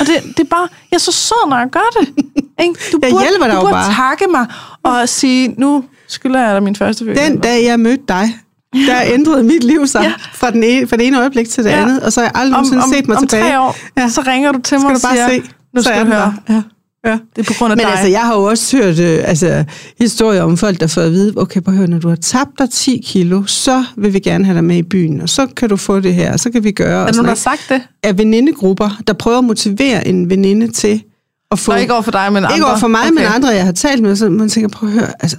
Og 0.00 0.06
det, 0.06 0.08
det 0.36 0.40
er 0.40 0.44
bare, 0.50 0.68
jeg 0.90 0.96
er 0.96 0.98
så 0.98 1.12
sød, 1.12 1.48
når 1.50 1.58
jeg 1.58 1.68
gør 1.72 1.88
det. 2.00 2.08
Ikke? 2.62 2.74
Du 2.92 2.98
Jeg 3.02 3.10
burde, 3.10 3.24
hjælper 3.24 3.46
dig 3.46 3.54
du 3.56 3.60
burde 3.60 3.72
bare. 3.72 3.94
takke 3.94 4.24
mig 4.30 4.46
og 4.82 5.08
sige, 5.08 5.54
nu 5.58 5.84
skylder 6.08 6.40
jeg 6.46 6.54
dig 6.54 6.62
min 6.62 6.76
første 6.76 7.04
følelse. 7.04 7.24
Den 7.24 7.38
dag, 7.40 7.64
jeg 7.64 7.80
mødte 7.80 8.02
dig, 8.08 8.38
der 8.72 9.00
ændrede 9.06 9.42
mit 9.42 9.64
liv 9.64 9.86
sig 9.86 10.02
Ja. 10.02 10.12
fra, 10.34 10.50
den 10.50 10.62
ene, 10.64 10.86
fra 10.86 10.96
det 10.96 11.06
ene 11.06 11.18
øjeblik 11.20 11.48
til 11.48 11.64
det 11.64 11.70
Ja. 11.70 11.82
andet, 11.82 12.00
og 12.02 12.12
så 12.12 12.20
har 12.20 12.24
jeg 12.26 12.32
aldrig 12.34 12.58
om, 12.58 12.64
nogensinde 12.64 12.82
om, 12.84 12.92
set 12.92 13.08
mig 13.08 13.16
om 13.16 13.26
tilbage. 13.26 13.50
tre 13.50 13.60
år, 13.60 13.76
Ja. 13.98 14.08
så 14.08 14.22
ringer 14.26 14.52
du 14.52 14.58
til 14.60 14.80
mig 14.80 14.90
og 14.90 15.00
siger, 15.00 15.28
se, 15.28 15.42
nu 15.74 15.82
så 15.82 15.90
er 15.90 15.94
skal 15.94 16.06
du 16.06 16.10
høre. 16.10 16.34
der. 16.48 16.54
Ja. 16.54 16.62
Ja. 17.06 17.18
Det 17.36 17.42
er 17.42 17.52
på 17.52 17.52
grund 17.58 17.72
af 17.72 17.76
Men 17.76 17.84
dig. 17.86 17.92
altså, 17.92 18.06
jeg 18.08 18.20
har 18.20 18.34
jo 18.34 18.42
også 18.44 18.76
hørt 18.76 18.98
øh, 18.98 19.18
altså, 19.24 19.64
historier 20.00 20.42
om 20.42 20.56
folk, 20.56 20.80
der 20.80 20.86
får 20.86 21.00
at 21.02 21.12
vide, 21.12 21.32
okay, 21.36 21.60
prøv 21.60 21.74
at 21.74 21.78
høre, 21.78 21.88
når 21.88 21.98
du 21.98 22.08
har 22.08 22.16
tabt 22.16 22.50
dig 22.58 22.70
10 22.70 23.02
kilo, 23.06 23.42
så 23.46 23.84
vil 23.96 24.12
vi 24.14 24.18
gerne 24.18 24.44
have 24.44 24.54
dig 24.54 24.64
med 24.64 24.76
i 24.76 24.82
byen, 24.82 25.20
og 25.20 25.28
så 25.28 25.46
kan 25.56 25.68
du 25.68 25.76
få 25.76 26.00
det 26.00 26.14
her, 26.14 26.32
og 26.32 26.40
så 26.40 26.50
kan 26.50 26.64
vi 26.64 26.70
gøre. 26.72 27.02
er 27.02 27.06
der 27.06 27.12
nogen, 27.12 27.24
der 27.24 27.30
har 27.30 27.34
sagt 27.34 27.66
det? 27.68 27.82
Af 28.02 28.18
venindegrupper, 28.18 28.98
der 29.06 29.12
prøver 29.12 29.38
at 29.38 29.44
motivere 29.44 30.08
en 30.08 30.30
veninde 30.30 30.68
til 30.72 31.02
at 31.50 31.58
få... 31.58 31.72
Nå, 31.72 31.78
ikke 31.78 31.92
over 31.92 32.02
for 32.02 32.10
dig, 32.10 32.32
men 32.32 32.44
andre. 32.44 32.56
Ikke 32.56 32.66
over 32.66 32.78
for 32.78 32.88
mig, 32.88 33.00
okay. 33.00 33.12
men 33.12 33.24
andre, 33.34 33.48
jeg 33.48 33.64
har 33.64 33.72
talt 33.72 34.02
med, 34.02 34.16
så 34.16 34.28
man 34.30 34.48
tænker, 34.48 34.68
prøv 34.68 34.88
at 34.88 34.94
høre, 34.94 35.08
altså, 35.20 35.36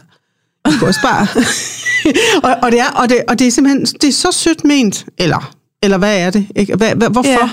du 0.74 0.78
kan 0.80 0.88
også 0.88 1.00
bare... 1.04 1.28
og, 2.50 2.56
og, 2.64 2.72
det 2.72 2.80
er, 2.80 2.90
og, 2.96 3.10
det, 3.10 3.18
og 3.28 3.40
det 3.40 3.48
er 3.48 3.52
simpelthen, 3.52 3.86
det 3.86 4.04
er 4.08 4.12
så 4.12 4.28
sødt 4.32 4.64
ment, 4.66 5.06
eller, 5.18 5.52
eller 5.84 5.98
hvad 5.98 6.20
er 6.20 6.30
det? 6.30 6.48
Ikke? 6.56 6.76
Hvad, 6.76 6.96
hvad, 6.96 7.10
hvorfor? 7.10 7.30
Ja. 7.30 7.50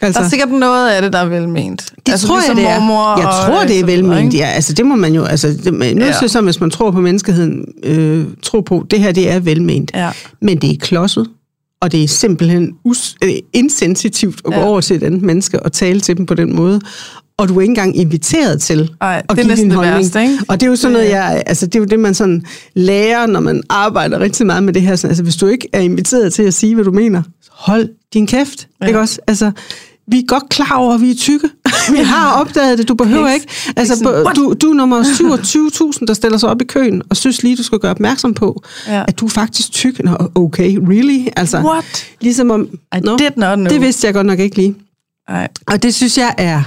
Altså, 0.00 0.20
Der 0.20 0.26
er 0.26 0.30
sikkert 0.30 0.50
noget 0.50 0.90
af 0.90 1.02
det, 1.02 1.12
der 1.12 1.18
er 1.18 1.24
velment. 1.26 1.92
det 2.06 2.12
altså, 2.12 2.26
tror 2.26 2.40
jeg, 2.48 2.56
det 2.56 2.66
er. 2.68 2.80
mormor 2.80 3.18
jeg 3.18 3.26
og, 3.28 3.34
tror, 3.46 3.66
det 3.66 3.80
er 3.80 3.84
velment. 3.84 4.34
Ja, 4.34 4.46
altså, 4.46 4.72
det 4.72 4.86
må 4.86 4.94
man 4.96 5.14
jo... 5.14 5.24
Altså, 5.24 5.48
det, 5.64 5.72
nu 5.96 6.04
Ja. 6.04 6.28
så, 6.28 6.40
hvis 6.40 6.60
man 6.60 6.70
tror 6.70 6.90
på 6.90 7.00
menneskeheden, 7.00 7.64
øh, 7.82 8.26
tro 8.42 8.60
på, 8.60 8.86
det 8.90 9.00
her, 9.00 9.12
det 9.12 9.30
er 9.30 9.38
velment. 9.40 9.90
Ja. 9.94 10.10
Men 10.42 10.58
det 10.60 10.70
er 10.70 10.76
klodset, 10.80 11.26
og 11.80 11.92
det 11.92 12.04
er 12.04 12.08
simpelthen 12.08 12.72
us, 12.84 13.16
øh, 13.24 13.30
insensitivt 13.52 14.38
at 14.46 14.52
gå 14.52 14.60
Ja. 14.60 14.64
over 14.66 14.80
til 14.80 14.96
et 14.96 15.02
andet 15.02 15.22
menneske 15.22 15.62
og 15.62 15.72
tale 15.72 16.00
til 16.00 16.16
dem 16.16 16.26
på 16.26 16.34
den 16.34 16.56
måde. 16.56 16.80
Og 17.38 17.48
du 17.48 17.56
er 17.56 17.60
ikke 17.60 17.70
engang 17.70 17.96
inviteret 17.96 18.60
til 18.60 18.90
Ej, 19.00 19.16
at 19.16 19.24
det 19.24 19.30
er 19.30 19.34
give 19.34 19.46
næsten 19.46 19.64
din 19.64 19.70
det 19.70 19.76
holdning. 19.76 19.98
værste, 19.98 20.22
ikke? 20.22 20.38
Og 20.48 20.60
det 20.60 20.66
er 20.66 20.70
jo 20.70 20.76
sådan 20.76 20.92
noget, 20.92 21.08
jeg, 21.10 21.42
altså, 21.46 21.66
det 21.66 21.74
er 21.74 21.78
jo 21.80 21.84
det, 21.84 21.98
man 22.00 22.14
sådan 22.14 22.42
lærer, 22.74 23.26
når 23.26 23.40
man 23.40 23.62
arbejder 23.68 24.18
rigtig 24.20 24.46
meget 24.46 24.62
med 24.62 24.72
det 24.72 24.82
her. 24.82 24.96
Sådan, 24.96 25.10
altså, 25.10 25.22
hvis 25.22 25.36
du 25.36 25.46
ikke 25.46 25.68
er 25.72 25.80
inviteret 25.80 26.32
til 26.32 26.42
at 26.42 26.54
sige, 26.54 26.74
hvad 26.74 26.84
du 26.84 26.90
mener, 26.92 27.22
hold 27.50 27.88
din 28.14 28.26
kæft. 28.26 28.68
Ja. 28.80 28.86
Ikke 28.86 28.98
også? 29.00 29.18
Altså, 29.26 29.50
vi 30.08 30.18
er 30.18 30.22
godt 30.26 30.48
klar 30.48 30.76
over, 30.76 30.94
at 30.94 31.00
vi 31.00 31.10
er 31.10 31.14
tykke. 31.14 31.48
vi 31.92 31.98
har 31.98 32.32
opdaget 32.40 32.78
det. 32.78 32.88
Du 32.88 32.94
behøver 32.94 33.32
Ikke-. 33.32 33.46
Altså, 33.76 34.22
du, 34.36 34.54
du 34.62 34.70
er 34.70 34.74
nummer 34.74 35.02
27.000, 35.02 36.06
der 36.06 36.14
stiller 36.14 36.38
sig 36.38 36.48
op 36.48 36.62
i 36.62 36.64
køen, 36.64 37.02
og 37.10 37.16
synes 37.16 37.42
lige, 37.42 37.56
du 37.56 37.62
skal 37.62 37.78
gøre 37.78 37.90
opmærksom 37.90 38.34
på, 38.34 38.62
Ja. 38.88 39.04
at 39.08 39.20
du 39.20 39.24
er 39.26 39.30
faktisk 39.30 39.72
tyk. 39.72 40.04
Nå, 40.04 40.16
okay, 40.34 40.78
really? 40.88 41.26
Altså, 41.36 41.58
What? 41.58 42.06
Ligesom 42.20 42.50
om, 42.50 42.68
I 42.96 43.00
nå, 43.00 43.16
did 43.16 43.30
not 43.36 43.56
know. 43.56 43.68
det 43.72 43.80
vidste 43.80 44.06
jeg 44.06 44.14
godt 44.14 44.26
nok 44.26 44.38
ikke 44.38 44.56
lige. 44.56 44.74
Nej. 45.30 45.48
Og 45.66 45.82
det 45.82 45.94
synes 45.94 46.18
jeg 46.18 46.34
er... 46.38 46.62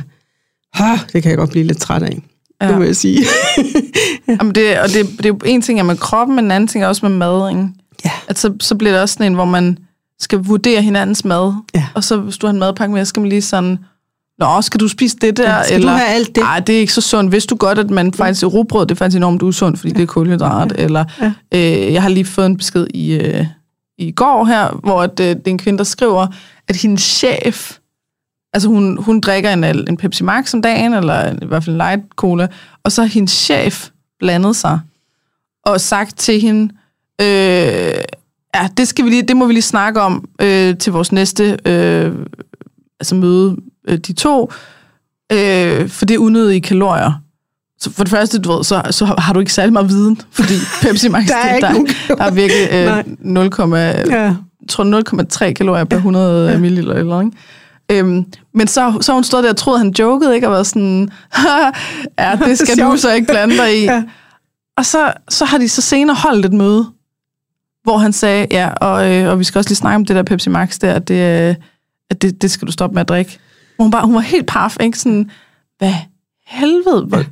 Oh, 0.81 0.99
det 1.13 1.23
kan 1.23 1.29
jeg 1.29 1.37
godt 1.37 1.49
blive 1.49 1.65
lidt 1.67 1.77
træt 1.81 2.03
af. 2.03 2.21
ja. 2.61 2.67
det 2.67 2.77
må 2.77 2.83
jeg 2.83 2.95
sige. 2.95 3.25
Jamen 4.27 4.55
det, 4.55 4.79
og 4.79 4.87
det, 4.89 5.05
det 5.17 5.25
er 5.25 5.29
jo 5.29 5.39
en 5.45 5.61
ting 5.61 5.79
er 5.79 5.83
med 5.83 5.97
kroppen, 5.97 6.35
men 6.35 6.45
en 6.45 6.51
anden 6.51 6.67
ting 6.67 6.83
er 6.83 6.87
også 6.87 7.07
med 7.09 7.17
mad, 7.17 7.49
ikke? 7.49 7.67
Ja. 8.05 8.11
At 8.27 8.39
så, 8.39 8.53
så 8.59 8.75
bliver 8.75 8.91
det 8.93 9.01
også 9.01 9.13
sådan 9.13 9.25
en, 9.25 9.33
hvor 9.33 9.45
man 9.45 9.77
skal 10.19 10.39
vurdere 10.39 10.81
hinandens 10.81 11.25
mad. 11.25 11.53
Ja. 11.75 11.85
Og 11.93 12.03
så 12.03 12.17
hvis 12.17 12.37
du 12.37 12.47
har 12.47 12.53
en 12.53 12.59
madpakke 12.59 12.93
med, 12.93 13.05
så 13.05 13.09
skal 13.09 13.21
man 13.21 13.29
lige 13.29 13.41
sådan, 13.41 13.77
Nå, 14.39 14.61
skal 14.61 14.79
du 14.79 14.87
spise 14.87 15.17
det 15.21 15.37
der? 15.37 15.55
Ja, 15.55 15.63
skal 15.63 15.75
eller, 15.75 15.91
du 15.91 15.97
have 15.97 16.09
alt 16.09 16.27
det? 16.27 16.37
Nej, 16.43 16.59
det 16.59 16.75
er 16.75 16.79
ikke 16.79 16.93
så 16.93 17.01
sundt. 17.01 17.31
Hvis 17.31 17.45
du 17.45 17.55
godt, 17.55 17.79
at 17.79 17.89
man 17.89 18.13
faktisk 18.13 18.43
er 18.43 18.47
robrød, 18.47 18.85
det 18.85 18.91
er 18.91 18.95
faktisk 18.95 19.17
enormt 19.17 19.43
usundt, 19.43 19.79
fordi 19.79 19.91
ja. 19.93 19.97
det 19.97 20.03
er 20.03 20.07
kulhydrat. 20.07 20.73
Ja. 20.77 20.83
Eller, 20.83 21.05
Ja. 21.21 21.31
øh, 21.53 21.93
jeg 21.93 22.01
har 22.01 22.09
lige 22.09 22.25
fået 22.25 22.45
en 22.45 22.57
besked 22.57 22.87
i, 22.93 23.13
øh, 23.13 23.45
i 23.97 24.11
går 24.11 24.45
her, 24.45 24.79
hvor 24.83 25.01
at, 25.01 25.19
øh, 25.19 25.25
det 25.27 25.47
er 25.47 25.51
en 25.51 25.57
kvinde, 25.57 25.77
der 25.77 25.83
skriver, 25.83 26.27
at 26.67 26.75
hendes 26.75 27.01
chef, 27.01 27.77
altså 28.57 28.69
hun, 28.69 28.97
hun 29.03 29.19
drikker 29.21 29.53
en, 29.53 29.63
en 29.63 29.97
Pepsi 29.97 30.23
Max 30.23 30.53
om 30.53 30.61
dagen, 30.61 30.93
eller 30.93 31.31
i 31.41 31.45
hvert 31.45 31.63
fald 31.63 31.73
en 31.73 31.77
light 31.77 32.01
cola, 32.15 32.47
og 32.83 32.91
så 32.91 33.01
har 33.01 33.09
hendes 33.09 33.31
chef 33.31 33.89
blandet 34.19 34.55
sig 34.55 34.79
og 35.65 35.81
sagt 35.81 36.17
til 36.17 36.41
hende, 36.41 36.73
øh, 37.21 37.27
ja, 38.55 38.67
det, 38.77 38.87
skal 38.87 39.05
vi 39.05 39.09
lige, 39.09 39.21
det 39.21 39.37
må 39.37 39.45
vi 39.45 39.53
lige 39.53 39.61
snakke 39.61 40.01
om 40.01 40.25
øh, 40.41 40.77
til 40.77 40.91
vores 40.93 41.11
næste 41.11 41.57
øh, 41.65 42.13
altså 42.99 43.15
møde, 43.15 43.55
øh, 43.87 43.97
de 43.97 44.13
to, 44.13 44.51
øh, 45.33 45.89
for 45.89 46.05
det 46.05 46.13
er 46.15 46.19
unødige 46.19 46.61
kalorier. 46.61 47.21
Så 47.79 47.91
for 47.91 48.03
det 48.03 48.11
første, 48.11 48.39
du 48.39 48.51
ved, 48.51 48.63
så, 48.63 48.81
så 48.91 49.05
har 49.17 49.33
du 49.33 49.39
ikke 49.39 49.53
særlig 49.53 49.73
meget 49.73 49.89
viden, 49.89 50.21
fordi 50.31 50.53
Pepsi 50.81 51.09
Max, 51.09 51.27
Der 51.27 51.35
er 51.35 51.47
det- 51.49 51.55
ikke 51.55 51.67
der, 51.67 51.73
nogen 51.73 51.87
der 52.07 52.23
er 52.23 52.31
virkelig 52.31 52.69
øh, 52.71 53.15
0, 53.33 53.49
ja. 54.11 54.35
Tror 54.69 55.45
0,3 55.47 55.51
kalorier 55.53 55.83
per 55.83 55.97
100 55.97 56.51
ja. 56.51 56.57
ml 56.57 56.65
eller 56.65 57.21
ikke? 57.21 57.31
Øhm, 57.91 58.25
men 58.53 58.67
så, 58.67 58.97
så 59.01 59.13
hun 59.13 59.23
stået 59.23 59.43
der 59.43 59.49
og 59.49 59.57
troet, 59.57 59.75
at 59.75 59.79
han 59.79 59.93
jokede, 59.99 60.35
ikke? 60.35 60.47
Og 60.47 60.53
været 60.53 60.67
sådan, 60.67 61.09
ja, 62.19 62.35
det 62.45 62.57
skal 62.57 62.77
du 62.77 62.97
så 62.97 63.13
ikke 63.13 63.27
blande 63.27 63.57
dig 63.57 63.83
i. 63.83 63.85
Ja. 63.91 64.03
Og 64.77 64.85
så, 64.85 65.13
så 65.29 65.45
har 65.45 65.57
de 65.57 65.69
så 65.69 65.81
senere 65.81 66.15
holdt 66.15 66.45
et 66.45 66.53
møde, 66.53 66.85
hvor 67.83 67.97
han 67.97 68.13
sagde, 68.13 68.47
ja, 68.51 68.69
og, 68.69 69.11
øh, 69.11 69.31
og 69.31 69.39
vi 69.39 69.43
skal 69.43 69.59
også 69.59 69.69
lige 69.69 69.77
snakke 69.77 69.95
om 69.95 70.05
det 70.05 70.15
der 70.15 70.23
Pepsi 70.23 70.49
Max 70.49 70.79
der, 70.79 70.93
at 70.93 71.07
det, 71.07 71.49
øh, 71.49 71.55
at 72.09 72.21
det, 72.21 72.41
det 72.41 72.51
skal 72.51 72.67
du 72.67 72.71
stoppe 72.71 72.93
med 72.93 73.01
at 73.01 73.09
drikke. 73.09 73.39
Hvor 73.75 73.83
Hun, 73.83 73.91
bare, 73.91 74.05
hun 74.05 74.15
var 74.15 74.21
helt 74.21 74.47
paf, 74.47 74.77
ikke? 74.79 74.99
Sådan, 74.99 75.31
hvad 75.77 75.93
helvede, 76.45 77.05
hvor, 77.05 77.23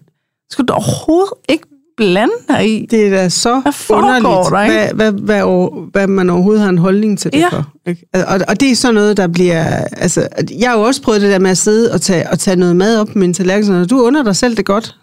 skulle 0.52 0.68
du 0.68 0.74
overhovedet 0.74 1.34
ikke 1.50 1.68
blande 1.98 2.34
dig 2.48 2.70
i? 2.70 2.86
Det 2.92 3.06
er 3.08 3.10
da 3.10 3.30
så 3.30 3.60
Hvad 3.60 3.98
underligt, 3.98 4.50
der, 4.50 4.64
ikke? 4.64 4.96
hvad, 4.96 5.12
hvad, 5.12 5.22
hvad, 5.22 5.70
hvad 5.92 6.08
man 6.08 6.30
overhovedet 6.30 6.62
har 6.62 6.70
en 6.70 6.78
holdning 6.78 7.20
til 7.20 7.34
det 7.34 7.40
Ja. 7.40 7.50
for. 7.50 7.72
Ikke? 7.88 8.06
Og, 8.14 8.40
og 8.48 8.60
det 8.60 8.72
er 8.72 8.76
sådan 8.76 8.96
noget, 8.96 9.18
der 9.18 9.28
bliver... 9.28 9.64
Altså, 9.98 10.28
jeg 10.60 10.70
har 10.70 10.78
jo 10.78 10.84
også 10.84 11.02
prøvet 11.02 11.22
det 11.22 11.32
der 11.32 11.40
med 11.40 11.52
at 11.52 11.58
sidde 11.58 11.92
og 11.92 12.02
tage, 12.02 12.30
og 12.30 12.40
tage 12.40 12.56
noget 12.58 12.76
mad 12.76 13.00
op 13.00 13.08
på 13.08 13.18
min 13.20 13.34
tallerken, 13.34 13.74
og 13.74 13.90
du 13.90 14.02
under 14.02 14.24
dig 14.24 14.36
selv 14.36 14.58
det 14.58 14.66
godt. 14.66 14.96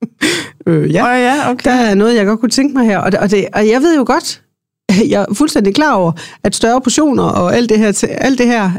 øh, 0.66 0.94
ja. 0.94 1.14
Oh, 1.14 1.20
ja, 1.20 1.50
okay. 1.50 1.70
Der 1.70 1.76
er 1.76 1.94
noget, 1.94 2.14
jeg 2.14 2.26
godt 2.26 2.40
kunne 2.40 2.50
tænke 2.50 2.74
mig 2.78 2.86
her. 2.86 2.98
Og, 2.98 3.12
og, 3.20 3.30
det, 3.30 3.46
og 3.52 3.68
jeg 3.68 3.80
ved 3.80 3.96
jo 3.96 4.04
godt, 4.06 4.42
jeg 5.12 5.26
er 5.28 5.34
fuldstændig 5.34 5.74
klar 5.74 5.94
over, 5.94 6.12
at 6.44 6.54
større 6.54 6.80
portioner 6.80 7.22
og 7.24 7.56
alt 7.56 7.68
det 7.70 7.78
her, 7.78 8.04
alt 8.10 8.38
det 8.38 8.46
her 8.46 8.70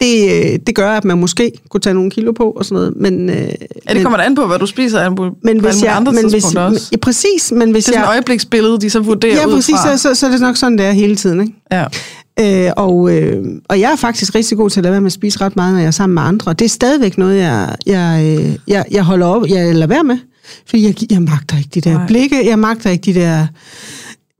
det, 0.00 0.44
øh, 0.52 0.58
det 0.66 0.74
gør, 0.74 0.90
at 0.90 1.04
man 1.04 1.18
måske 1.18 1.52
kunne 1.68 1.80
tage 1.80 1.94
nogle 1.94 2.10
kilo 2.10 2.32
på 2.32 2.50
og 2.50 2.64
sådan 2.64 2.74
noget. 2.74 2.92
Men, 2.96 3.30
øh, 3.30 3.36
Ja, 3.88 3.94
det 3.94 4.02
kommer 4.02 4.18
da 4.18 4.24
an 4.24 4.34
på, 4.34 4.46
hvad 4.46 4.58
du 4.58 4.66
spiser 4.66 5.14
på, 5.14 5.30
men 5.42 5.60
på 5.60 5.66
hvis 5.68 5.82
jeg, 5.82 5.96
andre 5.96 6.12
men 6.12 6.30
hvis, 6.30 6.44
også. 6.54 6.88
ja, 6.92 6.96
præcis, 6.96 7.52
men 7.52 7.70
hvis 7.70 7.84
Det 7.84 7.90
er 7.90 7.92
sådan 7.92 8.04
et 8.04 8.06
jeg... 8.06 8.10
øjebliksbillede, 8.12 8.78
de 8.80 8.90
så 8.90 9.00
vurderer 9.00 9.34
Ja, 9.36 9.46
ud 9.46 9.54
præcis, 9.54 9.74
fra. 9.74 9.96
så, 9.96 10.02
så, 10.02 10.14
så 10.14 10.26
er 10.26 10.30
det 10.30 10.40
nok 10.40 10.56
sådan, 10.56 10.78
det 10.78 10.86
er 10.86 10.92
hele 10.92 11.16
tiden. 11.16 11.40
Ikke? 11.40 11.52
Ja. 11.72 11.84
Øh, 12.40 12.72
og, 12.76 13.12
øh, 13.16 13.44
og 13.68 13.80
jeg 13.80 13.92
er 13.92 13.96
faktisk 13.96 14.34
rigtig 14.34 14.56
god 14.58 14.70
til 14.70 14.80
at 14.80 14.84
lade 14.84 14.92
være 14.92 15.00
med 15.00 15.06
at 15.06 15.12
spise 15.12 15.40
ret 15.40 15.56
meget, 15.56 15.72
når 15.72 15.80
jeg 15.80 15.86
er 15.86 15.90
sammen 15.90 16.14
med 16.14 16.22
andre. 16.22 16.52
Det 16.52 16.64
er 16.64 16.68
stadigvæk 16.68 17.18
noget, 17.18 17.38
jeg, 17.38 17.74
jeg, 17.86 18.36
øh, 18.40 18.56
jeg, 18.68 18.84
jeg 18.90 19.02
holder 19.02 19.26
op, 19.26 19.46
jeg 19.48 19.74
lader 19.74 19.86
være 19.86 20.04
med. 20.04 20.18
Fordi 20.68 20.86
jeg, 20.86 21.12
jeg 21.12 21.22
magter 21.22 21.56
ikke 21.58 21.70
de 21.74 21.80
der. 21.80 21.92
Nej. 21.92 22.06
blikke, 22.06 22.46
jeg 22.48 22.58
magter 22.58 22.90
ikke 22.90 23.02
de 23.12 23.14
der 23.20 23.46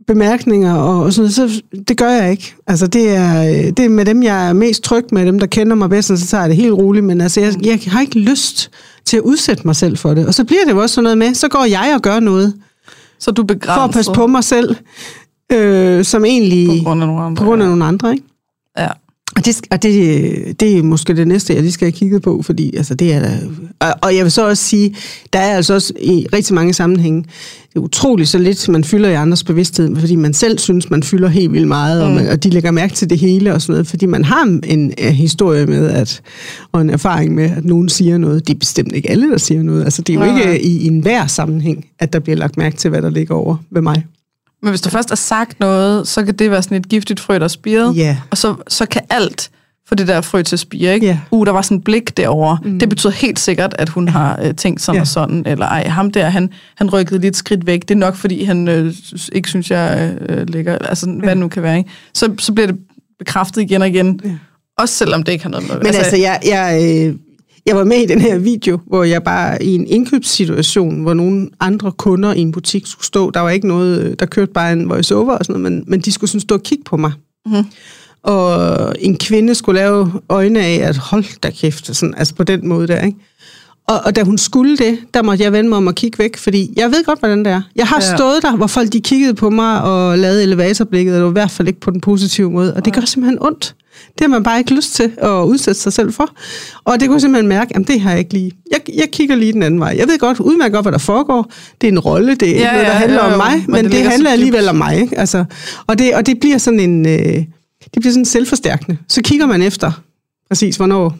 bemærkninger 0.06 0.74
og, 0.74 1.02
og 1.02 1.12
sådan 1.12 1.22
noget, 1.38 1.52
så 1.52 1.62
det 1.88 1.96
gør 1.96 2.10
jeg 2.10 2.30
ikke. 2.30 2.54
Altså 2.66 2.86
det 2.86 3.08
er, 3.16 3.42
øh, 3.42 3.64
det 3.76 3.78
er 3.78 3.88
med 3.88 4.04
dem, 4.04 4.22
jeg 4.22 4.48
er 4.48 4.52
mest 4.52 4.82
tryg 4.82 5.04
med, 5.12 5.26
dem 5.26 5.38
der 5.38 5.46
kender 5.46 5.76
mig 5.76 5.90
bedst, 5.90 6.10
og 6.10 6.18
så 6.18 6.26
tager 6.26 6.42
jeg 6.42 6.48
det 6.50 6.56
helt 6.56 6.72
roligt, 6.72 7.04
men 7.04 7.20
altså 7.20 7.40
jeg, 7.40 7.54
jeg 7.66 7.80
har 7.86 8.00
ikke 8.00 8.18
lyst 8.18 8.70
til 9.04 9.16
at 9.16 9.22
udsætte 9.22 9.62
mig 9.64 9.76
selv 9.76 9.96
for 9.96 10.14
det. 10.14 10.26
Og 10.26 10.34
så 10.34 10.44
bliver 10.44 10.64
det 10.64 10.72
jo 10.72 10.82
også 10.82 10.94
sådan 10.94 11.02
noget 11.02 11.18
med, 11.18 11.34
så 11.34 11.48
går 11.48 11.64
jeg 11.64 11.92
og 11.94 12.02
gør 12.02 12.20
noget, 12.20 12.54
Så 13.18 13.30
du 13.30 13.42
er 13.42 13.46
begrænset 13.46 13.74
for 13.74 13.82
at 13.82 13.90
passe 13.90 14.12
på 14.12 14.26
mig 14.26 14.44
selv, 14.44 14.76
øh, 15.52 16.04
som 16.04 16.24
egentlig 16.24 16.78
på 16.78 16.84
grund 16.84 17.02
af 17.02 17.06
nogle 17.08 17.22
andre. 17.22 17.40
på 17.40 17.44
grund 17.44 17.62
af 17.62 17.68
nogle 17.68 17.84
andre, 17.84 18.12
ikke? 18.12 18.24
Ja. 19.36 19.40
Og, 19.40 19.46
det, 19.46 19.60
og 19.70 19.82
det, 19.82 20.60
det 20.60 20.78
er 20.78 20.82
måske 20.82 21.16
det 21.16 21.28
næste, 21.28 21.54
jeg 21.54 21.62
lige 21.62 21.72
skal 21.72 21.86
have 21.86 21.92
kigget 21.92 22.22
på, 22.22 22.42
fordi 22.42 22.76
altså, 22.76 22.94
det 22.94 23.12
er 23.12 23.20
da, 23.20 23.38
og, 23.80 23.94
og 24.02 24.16
jeg 24.16 24.24
vil 24.24 24.32
så 24.32 24.48
også 24.48 24.64
sige, 24.64 24.94
der 25.32 25.38
er 25.38 25.56
altså 25.56 25.74
også 25.74 25.92
i 26.00 26.26
rigtig 26.32 26.54
mange 26.54 26.72
sammenhænge, 26.74 27.22
det 27.68 27.76
er 27.76 27.80
utroligt 27.80 28.28
så 28.28 28.38
lidt, 28.38 28.68
man 28.68 28.84
fylder 28.84 29.08
i 29.08 29.14
andres 29.14 29.44
bevidsthed, 29.44 29.96
fordi 29.96 30.16
man 30.16 30.34
selv 30.34 30.58
synes, 30.58 30.90
man 30.90 31.02
fylder 31.02 31.28
helt 31.28 31.52
vildt 31.52 31.68
meget, 31.68 32.02
mm. 32.02 32.08
og, 32.08 32.14
man, 32.14 32.28
og 32.28 32.44
de 32.44 32.50
lægger 32.50 32.70
mærke 32.70 32.94
til 32.94 33.10
det 33.10 33.18
hele 33.18 33.54
og 33.54 33.62
sådan 33.62 33.72
noget, 33.72 33.86
fordi 33.86 34.06
man 34.06 34.24
har 34.24 34.42
en, 34.42 34.62
en 34.66 34.92
historie 35.14 35.66
med, 35.66 35.88
at, 35.88 36.20
og 36.72 36.80
en 36.80 36.90
erfaring 36.90 37.34
med, 37.34 37.50
at 37.56 37.64
nogen 37.64 37.88
siger 37.88 38.18
noget. 38.18 38.48
Det 38.48 38.54
er 38.54 38.58
bestemt 38.58 38.92
ikke 38.92 39.10
alle, 39.10 39.30
der 39.30 39.38
siger 39.38 39.62
noget. 39.62 39.84
Altså, 39.84 40.02
det 40.02 40.16
er 40.16 40.26
jo 40.26 40.32
Nej. 40.32 40.40
ikke 40.40 40.62
i, 40.62 40.78
i 40.78 40.86
enhver 40.86 41.26
sammenhæng, 41.26 41.86
at 41.98 42.12
der 42.12 42.18
bliver 42.18 42.36
lagt 42.36 42.56
mærke 42.56 42.76
til, 42.76 42.90
hvad 42.90 43.02
der 43.02 43.10
ligger 43.10 43.34
over 43.34 43.56
ved 43.70 43.82
mig. 43.82 44.04
Men 44.66 44.70
hvis 44.70 44.80
du 44.80 44.90
først 44.90 45.08
har 45.08 45.16
sagt 45.16 45.60
noget, 45.60 46.08
så 46.08 46.24
kan 46.24 46.34
det 46.34 46.50
være 46.50 46.62
sådan 46.62 46.76
et 46.76 46.88
giftigt 46.88 47.20
frø, 47.20 47.34
der 47.34 47.44
er 47.44 47.48
spiret. 47.48 47.96
Ja. 47.96 48.16
Og 48.30 48.38
så, 48.38 48.54
så 48.68 48.86
kan 48.86 49.02
alt 49.10 49.50
få 49.88 49.94
det 49.94 50.08
der 50.08 50.20
frø 50.20 50.42
til 50.42 50.56
at 50.56 50.60
spire, 50.60 50.94
ikke? 50.94 51.06
Ja. 51.06 51.18
Uh, 51.30 51.46
der 51.46 51.52
var 51.52 51.62
sådan 51.62 51.76
et 51.76 51.84
blik 51.84 52.16
derovre. 52.16 52.58
Mm. 52.64 52.78
Det 52.78 52.88
betyder 52.88 53.12
helt 53.12 53.38
sikkert, 53.38 53.74
at 53.78 53.88
hun 53.88 54.08
har 54.08 54.38
øh, 54.42 54.54
tænkt 54.54 54.82
sådan 54.82 54.96
Ja. 54.96 55.00
og 55.00 55.06
sådan. 55.06 55.42
Eller 55.46 55.66
ej, 55.66 55.88
ham 55.88 56.10
der, 56.10 56.28
han, 56.28 56.50
han 56.76 56.90
rykkede 56.90 57.20
lidt 57.20 57.36
skridt 57.36 57.66
væk. 57.66 57.80
Det 57.82 57.90
er 57.90 57.98
nok, 57.98 58.16
fordi 58.16 58.44
han 58.44 58.68
øh, 58.68 58.94
ikke 59.32 59.48
synes, 59.48 59.70
jeg 59.70 60.14
øh, 60.28 60.46
ligger... 60.46 60.78
Altså, 60.78 61.10
hvad 61.10 61.28
det 61.28 61.38
nu 61.38 61.48
kan 61.48 61.62
være, 61.62 61.78
ikke? 61.78 61.90
Så, 62.14 62.34
så 62.38 62.52
bliver 62.52 62.66
det 62.66 62.78
bekræftet 63.18 63.62
igen 63.62 63.82
og 63.82 63.88
igen. 63.88 64.20
Ja. 64.24 64.30
Også 64.78 64.94
selvom 64.94 65.22
det 65.22 65.32
ikke 65.32 65.44
har 65.44 65.50
noget 65.50 65.68
med... 65.68 65.76
Men 65.76 65.86
altså, 65.86 66.00
altså 66.00 66.16
jeg, 66.16 66.40
jeg, 66.44 66.80
øh, 66.82 67.14
jeg 67.66 67.76
var 67.76 67.84
med 67.84 67.96
i 67.96 68.06
den 68.06 68.20
her 68.20 68.38
video, 68.38 68.78
hvor 68.86 69.04
jeg 69.04 69.22
bare 69.22 69.62
i 69.62 69.74
en 69.74 69.86
indkøbssituation, 69.86 71.02
hvor 71.02 71.14
nogle 71.14 71.48
andre 71.60 71.92
kunder 71.92 72.32
i 72.32 72.40
en 72.40 72.52
butik 72.52 72.86
skulle 72.86 73.04
stå, 73.04 73.30
der 73.30 73.40
var 73.40 73.50
ikke 73.50 73.68
noget, 73.68 74.20
der 74.20 74.26
kørte 74.26 74.52
bare 74.52 74.72
en 74.72 74.88
voice-over 74.88 75.32
og 75.32 75.44
sådan 75.44 75.60
noget, 75.60 75.72
men, 75.72 75.84
men 75.86 76.00
de 76.00 76.12
skulle 76.12 76.30
sådan 76.30 76.40
stå 76.40 76.54
og 76.54 76.62
kigge 76.62 76.84
på 76.84 76.96
mig. 76.96 77.12
Mhm. 77.46 77.64
Og 78.22 78.94
en 79.00 79.16
kvinde 79.18 79.54
skulle 79.54 79.80
lave 79.80 80.12
øjne 80.28 80.60
af, 80.60 80.74
at 80.74 80.96
hold 80.96 81.40
da 81.40 81.50
kæft, 81.50 81.96
sådan, 81.96 82.14
altså 82.16 82.34
på 82.34 82.44
den 82.44 82.68
måde 82.68 82.86
der, 82.86 83.00
ikke? 83.00 83.18
Og, 83.88 84.00
og 84.04 84.16
da 84.16 84.22
hun 84.22 84.38
skulle 84.38 84.76
det, 84.76 84.98
der 85.14 85.22
måtte 85.22 85.44
jeg 85.44 85.52
vende 85.52 85.68
mig 85.68 85.76
om 85.78 85.88
at 85.88 85.94
kigge 85.94 86.18
væk, 86.18 86.36
fordi 86.36 86.72
jeg 86.76 86.90
ved 86.90 87.04
godt, 87.04 87.18
hvordan 87.18 87.38
det 87.38 87.46
er. 87.52 87.62
Jeg 87.76 87.86
har 87.86 88.00
Ja. 88.02 88.10
ja. 88.10 88.16
stået 88.16 88.42
der, 88.42 88.56
hvor 88.56 88.66
folk 88.66 88.92
de 88.92 89.00
kiggede 89.00 89.34
på 89.34 89.50
mig 89.50 89.82
og 89.82 90.18
lavede 90.18 90.42
elevatorblikket, 90.42 91.12
og 91.14 91.16
det 91.16 91.24
var 91.24 91.30
i 91.30 91.32
hvert 91.32 91.50
fald 91.50 91.68
ikke 91.68 91.80
på 91.80 91.90
den 91.90 92.00
positive 92.00 92.50
måde, 92.50 92.74
og 92.74 92.84
det 92.84 92.92
gør 92.92 93.00
simpelthen 93.00 93.38
ondt. 93.42 93.74
Det 94.08 94.20
har 94.20 94.28
man 94.28 94.42
bare 94.42 94.58
ikke 94.58 94.74
lyst 94.74 94.94
til 94.94 95.10
at 95.18 95.30
udsætte 95.44 95.80
sig 95.80 95.92
selv 95.92 96.12
for. 96.12 96.28
Og 96.84 97.00
det 97.00 97.08
kunne 97.08 97.20
simpelthen 97.20 97.48
mærke, 97.48 97.76
at 97.76 97.88
det 97.88 98.00
har 98.00 98.10
jeg 98.10 98.18
ikke 98.18 98.32
lige. 98.32 98.52
Jeg, 98.70 98.80
jeg 98.96 99.08
kigger 99.12 99.36
lige 99.36 99.52
den 99.52 99.62
anden 99.62 99.80
vej. 99.80 99.94
Jeg 99.98 100.08
ved 100.08 100.18
godt, 100.18 100.40
udmærket 100.40 100.72
godt, 100.74 100.84
hvad 100.84 100.92
der 100.92 100.98
foregår. 100.98 101.52
Det 101.80 101.86
er 101.86 101.92
en 101.92 101.98
rolle, 101.98 102.34
det 102.34 102.48
er 102.48 102.60
Ja, 102.60 102.66
ja, 102.66 102.72
noget, 102.72 102.86
der 102.86 102.92
ja, 102.92 102.98
handler 102.98 103.26
jo. 103.26 103.32
om 103.32 103.36
mig, 103.36 103.52
Men 103.56 103.72
men, 103.72 103.84
det 103.84 103.92
det, 103.92 104.02
handler 104.02 104.30
alligevel 104.30 104.68
om 104.68 104.76
mig. 104.76 105.00
Ikke? 105.00 105.18
Altså, 105.18 105.44
og, 105.86 105.98
det, 105.98 106.14
og 106.14 106.26
det 106.26 106.40
bliver 106.40 106.58
sådan 106.58 106.80
en... 106.80 107.06
Øh, 107.08 107.18
det 107.94 108.00
bliver 108.00 108.12
sådan 108.12 108.24
selvforstærkende. 108.24 108.98
Så 109.08 109.22
kigger 109.22 109.46
man 109.46 109.62
efter, 109.62 109.92
præcis 110.50 110.76
hvornår 110.76 111.16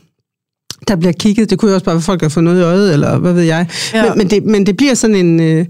der 0.89 0.97
bliver 0.97 1.13
kigget. 1.13 1.51
Det 1.51 1.59
kunne 1.59 1.69
jo 1.71 1.75
også 1.75 1.85
bare 1.85 1.95
være, 1.95 2.03
folk 2.03 2.23
har 2.23 2.29
fået 2.29 2.45
noget 2.45 2.61
i 2.61 2.63
øjet, 2.63 2.93
eller 2.93 3.19
hvad 3.19 3.33
ved 3.33 3.43
jeg. 3.43 3.67
Ja. 3.95 3.99
Ja. 4.05 4.09
Men, 4.09 4.19
men, 4.19 4.31
det, 4.31 4.45
men 4.45 4.67
det 4.67 4.77
bliver 4.77 4.95
sådan 4.95 5.17
en... 5.17 5.41
Øh, 5.41 5.67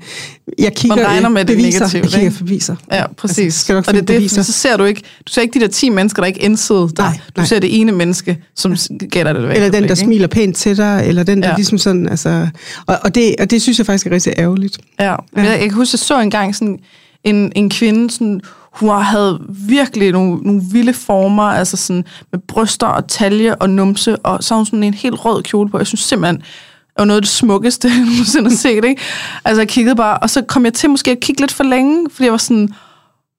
jeg 0.58 0.74
kigger 0.74 0.96
Man 0.96 1.06
regner 1.06 1.28
med 1.28 1.44
det 1.44 1.56
beviser. 1.56 1.78
negative, 1.80 2.02
Jeg 2.02 2.10
kigger 2.10 2.38
beviser. 2.38 2.76
Ja, 2.92 3.04
præcis. 3.16 3.38
Altså, 3.38 3.60
skal 3.60 3.76
og 3.76 3.84
det 3.86 3.88
er 3.96 4.00
det, 4.00 4.06
beviser. 4.06 4.42
så 4.42 4.52
ser 4.52 4.76
du 4.76 4.84
ikke, 4.84 5.00
du 5.00 5.32
ser 5.32 5.42
ikke 5.42 5.54
de 5.54 5.64
der 5.64 5.70
10 5.70 5.88
mennesker, 5.90 6.22
der 6.22 6.26
ikke 6.26 6.42
indsede 6.42 6.78
dig. 6.96 7.04
Nej, 7.04 7.12
Du 7.12 7.40
nej. 7.40 7.44
ser 7.46 7.58
det 7.58 7.80
ene 7.80 7.92
menneske, 7.92 8.38
som 8.56 8.76
gætter 9.10 9.32
det 9.32 9.42
væk. 9.48 9.54
Eller 9.56 9.70
den, 9.70 9.82
der 9.82 9.90
ikke? 9.90 9.96
smiler 9.96 10.26
pænt 10.28 10.56
til 10.56 10.76
dig, 10.76 11.02
eller 11.06 11.22
den, 11.22 11.38
der 11.42 11.46
Ja. 11.48 11.50
ja. 11.52 11.56
ligesom 11.56 11.78
sådan, 11.78 12.08
altså... 12.08 12.48
Og, 12.86 12.98
og, 13.02 13.14
det, 13.14 13.34
og 13.38 13.50
det 13.50 13.62
synes 13.62 13.78
jeg 13.78 13.86
faktisk 13.86 14.06
er 14.06 14.10
rigtig 14.10 14.32
ærgerligt. 14.38 14.78
Ja, 15.00 15.14
men 15.32 15.44
jeg, 15.44 15.52
jeg 15.52 15.60
kan 15.60 15.72
huske, 15.72 15.94
jeg 15.94 15.98
så 16.00 16.20
engang 16.20 16.54
sådan 16.56 16.78
en, 17.24 17.52
en 17.56 17.70
kvinde, 17.70 18.10
sådan, 18.10 18.40
hun 18.76 19.02
havde 19.02 19.40
virkelig 19.48 20.12
nogle, 20.12 20.36
nogle 20.36 20.62
vilde 20.72 20.92
former, 20.92 21.42
altså 21.42 21.76
sådan 21.76 22.04
med 22.32 22.40
bryster 22.40 22.86
og 22.86 23.08
talje 23.08 23.54
og 23.54 23.70
numse, 23.70 24.16
og 24.16 24.44
så 24.44 24.54
havde 24.54 24.60
hun 24.60 24.66
sådan 24.66 24.82
en 24.82 24.94
helt 24.94 25.24
rød 25.24 25.42
kjole 25.42 25.70
på. 25.70 25.78
Jeg 25.78 25.86
synes 25.86 26.00
simpelthen, 26.00 26.36
det 26.36 26.98
var 26.98 27.04
noget 27.04 27.16
af 27.18 27.22
det 27.22 27.30
smukkeste, 27.30 27.88
jeg 27.96 27.98
nogensinde 27.98 28.50
har 28.50 28.56
set, 28.56 28.84
ikke? 28.84 29.02
Altså 29.44 29.60
jeg 29.60 29.68
kiggede 29.68 29.96
bare, 29.96 30.18
og 30.18 30.30
så 30.30 30.42
kom 30.42 30.64
jeg 30.64 30.74
til 30.74 30.90
måske 30.90 31.10
at 31.10 31.20
kigge 31.20 31.42
lidt 31.42 31.52
for 31.52 31.64
længe, 31.64 32.10
fordi 32.10 32.24
jeg 32.24 32.32
var 32.32 32.38
sådan, 32.38 32.68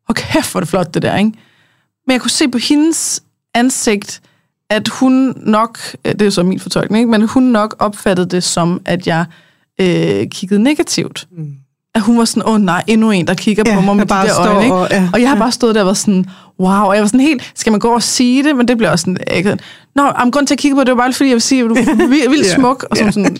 okay, 0.10 0.41
hvor 0.52 0.60
er 0.60 0.62
det 0.62 0.69
flot 0.69 0.93
det 0.93 1.02
der, 1.02 1.17
ikke? 1.17 1.32
Men 2.08 2.12
jeg 2.13 2.21
kunne 2.21 2.32
se 2.32 2.47
på 2.47 2.58
hendes 2.58 3.23
ansigt, 3.54 4.21
at 4.69 4.88
hun 4.88 5.34
nok, 5.38 5.80
det 6.04 6.21
er 6.21 6.30
så 6.30 6.43
min 6.43 6.60
fortolkning, 6.60 7.00
ikke? 7.00 7.12
men 7.12 7.28
hun 7.28 7.43
nok 7.43 7.76
opfattede 7.80 8.30
det 8.30 8.43
som, 8.43 8.82
at 8.86 9.08
jeg 9.08 9.26
øh, 9.82 10.28
kiggede 10.30 10.63
negativt. 10.63 11.28
Mm 11.32 11.54
at 11.95 12.02
hun 12.02 12.17
var 12.17 12.26
sådan, 12.26 12.43
åh 12.47 12.54
oh, 12.54 12.62
nej, 12.62 12.84
endnu 12.88 13.12
en, 13.12 13.28
der 13.28 13.34
kigger 13.34 13.63
Ja, 13.65 13.76
på 13.76 13.82
mig 13.82 13.95
med 13.95 14.06
de 14.06 14.10
der 14.13 14.39
øjne. 14.39 14.63
Ikke? 14.63 14.76
og- 14.76 14.88
ja, 14.91 15.10
og 15.13 15.21
jeg 15.21 15.30
har 15.30 15.36
ja. 15.36 15.41
bare 15.41 15.52
stået 15.52 15.76
der 15.76 15.82
og 15.82 15.88
var 15.88 15.93
sådan, 15.93 16.26
wow. 16.60 16.69
Og 16.69 16.93
jeg 16.95 17.02
var 17.02 17.08
sådan 17.08 17.19
helt, 17.19 17.52
skal 17.56 17.71
man 17.71 17.80
gå 17.80 17.88
og 17.89 18.04
sige 18.04 18.43
det? 18.43 18.56
Men 18.56 18.67
det 18.67 18.78
bliver 18.78 18.91
også 18.91 19.04
sådan, 19.04 19.17
ikke? 19.34 19.58
Nå, 19.95 20.02
om 20.04 20.32
grund 20.32 20.47
til 20.47 20.56
at 20.56 20.60
kigge 20.60 20.76
på 20.76 20.84
det, 20.84 20.89
var 20.91 20.95
bare 21.04 21.13
fordi, 21.13 21.30
jeg 21.30 21.34
vil 21.36 21.41
sige, 21.41 21.63
at 21.63 21.69
du 21.69 21.76
er 21.76 22.30
vildt, 22.30 22.45
Ja, 22.52 22.56
smuk. 22.56 22.86
Og 22.91 22.97
så 22.97 23.04
ja. 23.04 23.12
sådan, 23.12 23.38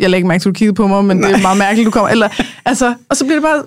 jeg 0.00 0.10
lægger 0.10 0.16
ikke 0.16 0.28
mærke 0.28 0.42
til, 0.42 0.48
at 0.48 0.54
du 0.54 0.58
kiggede 0.58 0.74
på 0.74 0.86
mig, 0.86 1.04
men 1.04 1.22
det 1.22 1.30
er 1.30 1.42
meget 1.42 1.58
mærkeligt, 1.58 1.86
du 1.86 1.90
kommer. 1.90 2.08
Eller, 2.08 2.28
altså, 2.64 2.94
og 3.08 3.16
så 3.16 3.24
bliver 3.24 3.36
det 3.36 3.42
bare, 3.42 3.62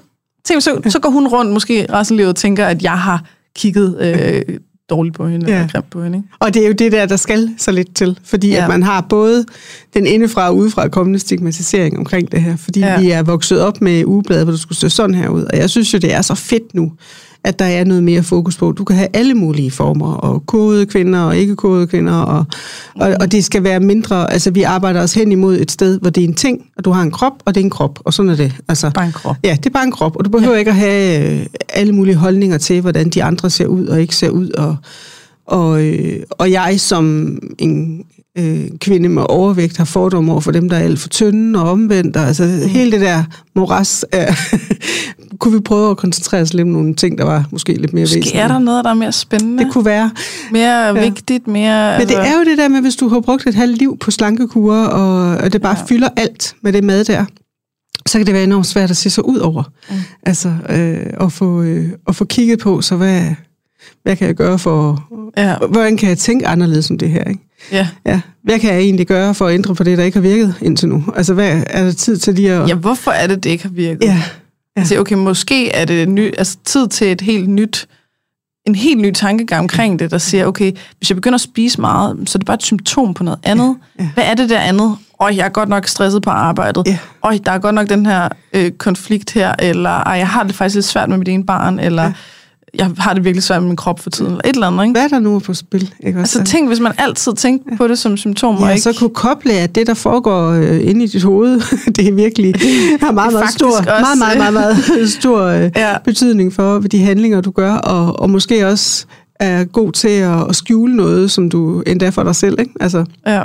tænk, 0.45 0.62
så, 0.62 0.82
så 0.89 0.99
går 0.99 1.10
hun 1.10 1.27
rundt 1.27 1.51
måske 1.51 1.86
resten 1.93 2.13
af 2.15 2.17
livet 2.17 2.29
og 2.29 2.36
tænker, 2.36 2.65
at 2.65 2.84
jeg 2.84 2.91
har 2.99 3.23
kigget 3.56 3.97
øh, 4.01 4.58
dårligt 4.89 5.15
på 5.15 5.27
hende, 5.27 5.45
Ja. 5.47 5.53
eller 5.55 5.67
grimt 5.67 5.89
på 5.89 6.03
hende. 6.03 6.17
Ikke? 6.17 6.29
Og 6.39 6.53
det 6.53 6.63
er 6.63 6.67
jo 6.67 6.73
det 6.73 6.91
der, 6.91 7.05
der 7.05 7.15
skal 7.15 7.49
så 7.57 7.71
lidt 7.71 7.95
til, 7.95 8.19
fordi 8.23 8.49
ja. 8.49 8.63
At 8.63 8.69
man 8.69 8.83
har 8.83 9.01
både 9.01 9.45
den 9.93 10.05
indefra 10.07 10.47
og 10.49 10.55
udefra 10.57 10.87
kommende 10.87 11.19
stigmatisering 11.19 11.97
omkring 11.97 12.31
det 12.31 12.41
her, 12.41 12.55
fordi 12.57 12.79
ja. 12.79 12.87
Ja. 12.93 12.99
vi 12.99 13.11
er 13.11 13.23
vokset 13.23 13.61
op 13.61 13.81
med 13.81 14.05
ugebladet, 14.05 14.45
hvor 14.45 14.51
du 14.51 14.57
skulle 14.57 14.77
se 14.77 14.89
sådan 14.89 15.15
her 15.15 15.29
ud, 15.29 15.43
og 15.43 15.57
jeg 15.57 15.69
synes 15.69 15.93
jo, 15.93 15.97
det 15.97 16.13
er 16.13 16.21
så 16.21 16.35
fedt 16.35 16.73
nu, 16.75 16.91
at 17.43 17.60
der 17.60 17.65
er 17.65 17.84
noget 17.84 18.03
mere 18.03 18.23
fokus 18.23 18.58
på. 18.58 18.71
Du 18.71 18.84
kan 18.84 18.95
have 18.95 19.08
alle 19.13 19.34
mulige 19.34 19.71
former, 19.71 20.13
og 20.13 20.45
kodede 20.45 20.86
kvinder 20.86 21.19
og 21.19 21.38
ikke 21.38 21.56
kodede 21.56 21.88
kvinder, 21.88 22.13
og, 22.13 22.45
og, 22.95 23.15
og 23.19 23.32
det 23.32 23.45
skal 23.45 23.63
være 23.63 23.79
mindre, 23.79 24.34
altså 24.34 24.51
vi 24.51 24.63
arbejder 24.63 25.01
os 25.01 25.13
hen 25.13 25.32
imod 25.32 25.60
et 25.60 25.71
sted, 25.71 25.99
hvor 25.99 26.10
det 26.10 26.23
er 26.23 26.27
en 26.27 26.34
ting, 26.34 26.62
og 26.77 26.86
du 26.86 26.91
har 26.91 27.01
en 27.01 27.12
krop, 27.12 27.34
og 27.45 27.56
det 27.56 27.62
er 27.62 27.65
en 27.65 27.69
krop, 27.69 27.99
og 28.03 28.13
sådan 28.13 28.32
er 28.32 28.36
det. 28.36 28.56
Altså, 28.67 28.91
Bare 28.95 29.06
en 29.06 29.12
krop. 29.12 29.36
Ja, 29.43 29.58
det 29.58 29.65
er 29.65 29.69
bare 29.69 29.84
en 29.84 29.91
krop, 29.91 30.15
og 30.15 30.25
du 30.25 30.29
behøver 30.29 30.53
ja. 30.53 30.60
ikke 30.60 30.71
at 30.71 30.77
have 30.77 31.34
øh, 31.39 31.45
alle 31.69 31.93
mulige 31.93 32.15
holdninger 32.15 32.58
til, 32.58 32.82
hvordan 32.82 33.10
de 33.10 33.23
andre 33.23 33.49
ser 33.49 33.67
ud 33.67 33.88
og 33.88 34.01
ikke 34.01 34.15
ser 34.15 34.29
ud. 34.29 34.49
Og, 34.49 34.75
og, 35.47 35.84
øh, 35.84 36.23
og 36.29 36.51
jeg 36.51 36.79
som 36.79 37.38
en 37.60 38.03
øh, 38.37 38.69
kvinde 38.79 39.09
med 39.09 39.23
overvægt 39.29 39.77
har 39.77 39.85
fordomme 39.85 40.31
over 40.31 40.41
for 40.41 40.51
dem, 40.51 40.69
der 40.69 40.77
er 40.77 40.81
alt 40.83 40.99
for 40.99 41.09
tynde 41.09 41.63
og 41.63 41.71
omvendt. 41.71 42.17
Og, 42.17 42.23
altså 42.27 42.43
mm. 42.43 42.69
hele 42.69 42.91
det 42.91 43.01
der 43.01 43.23
moras, 43.55 44.05
øh, 44.15 44.19
kunne 45.39 45.53
vi 45.53 45.59
prøve 45.59 45.91
at 45.91 45.97
koncentrere 45.97 46.41
os 46.41 46.53
lidt 46.53 46.61
om 46.65 46.71
nogle 46.71 46.95
ting, 46.95 47.17
der 47.17 47.23
var 47.23 47.45
måske 47.51 47.73
lidt 47.73 47.93
mere 47.93 48.01
væsentlige. 48.01 48.35
er 48.35 48.47
der 48.47 48.59
noget, 48.59 48.83
der 48.85 48.89
er 48.91 48.95
mere 48.95 49.11
spændende, 49.11 49.63
Det 49.63 49.73
kunne 49.73 49.85
være. 49.85 50.11
mere 50.51 50.85
Ja. 50.85 50.91
vigtigt, 51.03 51.47
mere... 51.47 51.99
Men 51.99 52.07
det 52.07 52.17
er 52.17 52.33
jo 52.39 52.43
det 52.49 52.57
der 52.57 52.67
med, 52.67 52.81
hvis 52.81 52.95
du 52.95 53.07
har 53.07 53.19
brugt 53.19 53.47
et 53.47 53.55
halvt 53.55 53.77
liv 53.77 53.97
på 53.97 54.11
slankekurer, 54.11 54.85
og, 54.87 55.37
og 55.37 55.53
det 55.53 55.61
bare. 55.61 55.77
Ja. 55.79 55.85
fylder 55.85 56.09
alt 56.17 56.55
med 56.61 56.73
det 56.73 56.83
mad 56.83 57.05
der, 57.05 57.25
så 58.07 58.17
kan 58.19 58.25
det 58.25 58.33
være 58.33 58.43
enormt 58.43 58.67
svært 58.67 58.89
at 58.89 58.97
se 58.97 59.09
sig 59.09 59.25
ud 59.25 59.37
over. 59.37 59.63
Mm. 59.89 59.95
Altså, 60.25 60.53
øh, 60.69 61.25
at, 61.25 61.31
få, 61.31 61.61
øh, 61.61 61.89
at 62.07 62.15
få 62.15 62.25
kigget 62.25 62.59
på, 62.59 62.81
så 62.81 62.95
hvad, 62.95 63.21
hvad 64.03 64.15
kan 64.15 64.27
jeg 64.27 64.35
gøre 64.35 64.59
for... 64.59 65.03
Ja, 65.37 65.55
Hvordan 65.69 65.97
kan 65.97 66.09
jeg 66.09 66.17
tænke 66.17 66.47
anderledes 66.47 66.89
om 66.91 66.97
det 66.97 67.09
her, 67.09 67.23
ikke? 67.23 67.41
Ja. 67.71 67.88
Ja. 68.06 68.21
Hvad 68.43 68.60
kan 68.60 68.73
jeg 68.73 68.80
egentlig 68.80 69.08
gøre 69.08 69.34
for 69.36 69.47
at 69.47 69.54
ændre 69.54 69.76
på 69.76 69.84
det, 69.84 69.97
der 69.97 70.04
ikke 70.04 70.17
har 70.17 70.21
virket 70.21 70.56
indtil 70.62 70.89
nu? 70.89 71.04
Altså, 71.15 71.34
hvad 71.34 71.63
er 71.67 71.84
der 71.84 71.91
tid 71.91 72.17
til 72.17 72.34
lige 72.34 72.52
at... 72.52 72.69
ja, 72.69 72.73
hvorfor 72.73 73.12
er 73.12 73.28
det, 73.28 73.43
det 73.43 73.49
ikke 73.49 73.63
har 73.63 73.71
virket? 73.71 74.04
ja. 74.04 74.21
Ja. 74.78 74.82
Altså, 74.82 74.99
okay, 74.99 75.15
måske 75.15 75.69
er 75.69 75.86
det 75.86 76.10
ny, 76.10 76.34
altså, 76.38 76.58
tid 76.65 76.88
til 76.88 77.12
et 77.12 77.21
helt 77.21 77.49
nyt, 77.49 77.88
en 78.67 78.76
helt 78.76 79.02
ny 79.02 79.12
tankegang 79.12 79.60
omkring 79.60 79.99
det, 79.99 80.12
der 80.12 80.17
siger, 80.17 80.45
okay, 80.45 80.71
hvis 80.97 81.10
jeg 81.10 81.15
begynder 81.15 81.36
at 81.36 81.41
spise 81.41 81.82
meget, 81.82 82.30
så 82.30 82.38
er 82.38 82.39
det 82.39 82.45
bare 82.45 82.56
et 82.56 82.63
symptom 82.63 83.13
på 83.13 83.23
noget 83.23 83.39
andet. 83.43 83.76
Ja. 83.99 84.10
Hvad 84.13 84.23
er 84.23 84.34
det 84.34 84.49
der 84.49 84.60
andet? 84.60 84.97
Øj, 85.19 85.34
jeg 85.36 85.45
er 85.45 85.49
godt 85.49 85.69
nok 85.69 85.88
stresset 85.88 86.21
på 86.21 86.30
arbejdet. 86.30 86.84
Ja. 86.88 86.97
Øj, 87.23 87.39
der 87.45 87.52
er 87.52 87.60
godt 87.60 87.76
nok 87.76 87.89
den 87.89 88.06
her 88.06 88.30
øh, 88.54 88.71
konflikt 88.71 89.32
her, 89.34 89.54
eller 89.60 89.89
ej, 89.89 90.13
jeg 90.13 90.28
har 90.28 90.43
det 90.43 90.56
faktisk 90.56 90.76
lidt 90.76 90.86
svært 90.86 91.10
med 91.10 91.17
mit 91.17 91.28
ene 91.28 91.45
barn, 91.45 91.80
eller 91.80 92.04
Ja. 92.04 92.13
Jeg 92.77 92.91
har 92.97 93.13
det 93.13 93.23
virkelig 93.25 93.43
svært 93.43 93.62
med 93.62 93.67
min 93.67 93.75
krop 93.75 93.99
for 93.99 94.09
tiden, 94.09 94.31
eller 94.31 94.41
et 94.45 94.53
eller 94.53 94.67
andet, 94.67 94.83
ikke? 94.83 94.91
Hvad 94.91 95.03
er 95.03 95.07
der 95.07 95.19
nu 95.19 95.39
på 95.39 95.53
spil? 95.53 95.93
Ikke? 96.03 96.19
også? 96.19 96.39
Altså 96.39 96.51
tænk, 96.53 96.67
hvis 96.67 96.79
man 96.79 96.91
altid 96.97 97.33
tænkte 97.33 97.77
på 97.77 97.88
det 97.88 97.99
som 97.99 98.17
symptom, 98.17 98.55
og 98.55 98.62
Ja, 98.62 98.69
ikke... 98.69 98.81
så 98.81 98.93
kunne 98.99 99.09
koble, 99.09 99.53
at 99.53 99.75
det, 99.75 99.88
der 99.88 99.93
foregår 99.93 100.49
øh, 100.49 100.89
inde 100.89 101.03
i 101.03 101.07
dit 101.07 101.23
hoved, 101.23 101.62
det 101.95 102.07
er 102.07 102.12
virkelig 102.13 102.53
har 103.01 103.12
meget, 103.12 103.33
meget 103.33 103.49
stor, 103.49 103.67
også, 103.67 103.83
meget, 103.89 104.17
meget, 104.17 104.38
meget, 104.38 104.53
meget 104.53 105.09
stor 105.19 105.41
øh, 105.43 105.71
Ja. 105.75 105.97
betydning 106.05 106.53
for 106.53 106.79
de 106.79 106.99
handlinger, 107.03 107.41
du 107.41 107.51
gør, 107.51 107.73
og, 107.73 108.19
og 108.19 108.29
måske 108.29 108.67
også 108.67 109.05
er 109.39 109.63
god 109.63 109.91
til 109.91 110.07
at, 110.07 110.49
at 110.49 110.55
skjule 110.55 110.95
noget, 110.95 111.31
som 111.31 111.49
du 111.49 111.81
endda 111.81 112.09
for 112.09 112.23
dig 112.23 112.36
selv. 112.36 112.59
Ikke? 112.59 112.71
Altså, 112.79 113.05
Ja. 113.27 113.41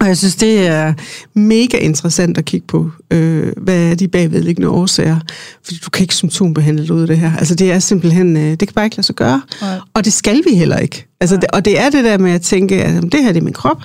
Og 0.00 0.06
jeg 0.06 0.16
synes, 0.16 0.36
det 0.36 0.66
er 0.66 0.94
mega 1.34 1.78
interessant 1.78 2.38
at 2.38 2.44
kigge 2.44 2.66
på, 2.66 2.90
øh, 3.10 3.52
hvad 3.56 3.90
er 3.90 3.94
de 3.94 4.08
bagvedliggende 4.08 4.68
årsager. 4.68 5.16
Fordi 5.64 5.78
du 5.84 5.90
kan 5.90 6.02
ikke 6.02 6.14
symptombehandle 6.14 6.94
ud 6.94 7.00
af 7.00 7.06
det 7.06 7.18
her. 7.18 7.36
Altså 7.36 7.54
det 7.54 7.72
er 7.72 7.78
simpelthen, 7.78 8.36
øh, 8.36 8.50
det 8.50 8.58
kan 8.58 8.72
bare 8.74 8.84
ikke 8.84 8.96
lade 8.96 9.06
sig 9.06 9.14
gøre. 9.14 9.42
Nej. 9.60 9.78
Og 9.94 10.04
det 10.04 10.12
skal 10.12 10.42
vi 10.50 10.54
heller 10.56 10.78
ikke. 10.78 11.06
Altså, 11.20 11.36
det, 11.36 11.44
og 11.52 11.64
det 11.64 11.80
er 11.80 11.90
det 11.90 12.04
der 12.04 12.18
med 12.18 12.30
at 12.32 12.42
tænke, 12.42 12.82
at 12.84 12.94
jamen, 12.94 13.08
det 13.10 13.22
her 13.22 13.32
det 13.32 13.40
er 13.40 13.44
min 13.44 13.52
krop, 13.52 13.82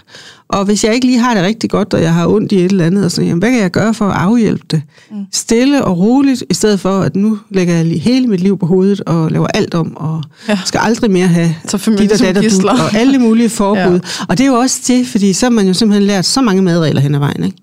og 0.50 0.65
hvis 0.65 0.84
jeg 0.84 0.94
ikke 0.94 1.06
lige 1.06 1.20
har 1.20 1.34
det 1.34 1.44
rigtig 1.44 1.70
godt, 1.70 1.94
og 1.94 2.02
jeg 2.02 2.13
har 2.13 2.28
ondt 2.28 2.52
i 2.52 2.56
et 2.56 2.72
eller 2.72 2.86
andet, 2.86 3.06
og 3.06 3.12
så, 3.12 3.22
jamen, 3.22 3.39
hvad 3.39 3.52
kan 3.52 3.60
jeg 3.60 3.72
gøre 3.72 3.94
for 3.94 4.06
at 4.10 4.15
afhjælpe 4.17 4.63
det? 4.72 4.82
Mm. 5.12 5.26
Stille 5.34 5.86
og 5.86 5.98
roligt, 6.00 6.44
i 6.50 6.54
stedet 6.54 6.80
for, 6.80 7.00
at 7.02 7.15
nu 7.15 7.39
lægger 7.50 7.74
jeg 7.74 7.86
lige 7.86 8.00
hele 8.00 8.28
mit 8.28 8.39
liv 8.39 8.58
på 8.60 8.65
hovedet, 8.65 9.02
og 9.02 9.32
laver 9.32 9.48
alt 9.48 9.74
om, 9.74 9.98
og 9.98 10.24
ja. 10.48 10.54
Ja. 10.54 10.60
skal 10.65 10.80
aldrig 10.84 11.12
mere 11.12 11.28
have 11.28 11.56
Så 11.67 11.78
dit 11.98 12.12
og 12.12 12.17
som 12.17 12.34
dat 12.34 12.63
og 12.65 12.96
alle 12.96 13.20
mulige 13.20 13.50
forbud. 13.62 13.94
ja. 13.94 14.26
Og 14.30 14.38
det 14.38 14.44
er 14.44 14.48
jo 14.48 14.56
også 14.56 14.82
det, 14.88 15.08
fordi 15.08 15.34
så 15.34 15.46
har 15.46 15.52
man 15.52 15.67
jo 15.67 15.74
simpelthen 15.74 16.08
lært 16.08 16.26
så 16.26 16.41
mange 16.41 16.62
madregler 16.62 17.02
hen 17.02 17.15
ad 17.15 17.20
vejen, 17.20 17.44
ikke? 17.44 17.58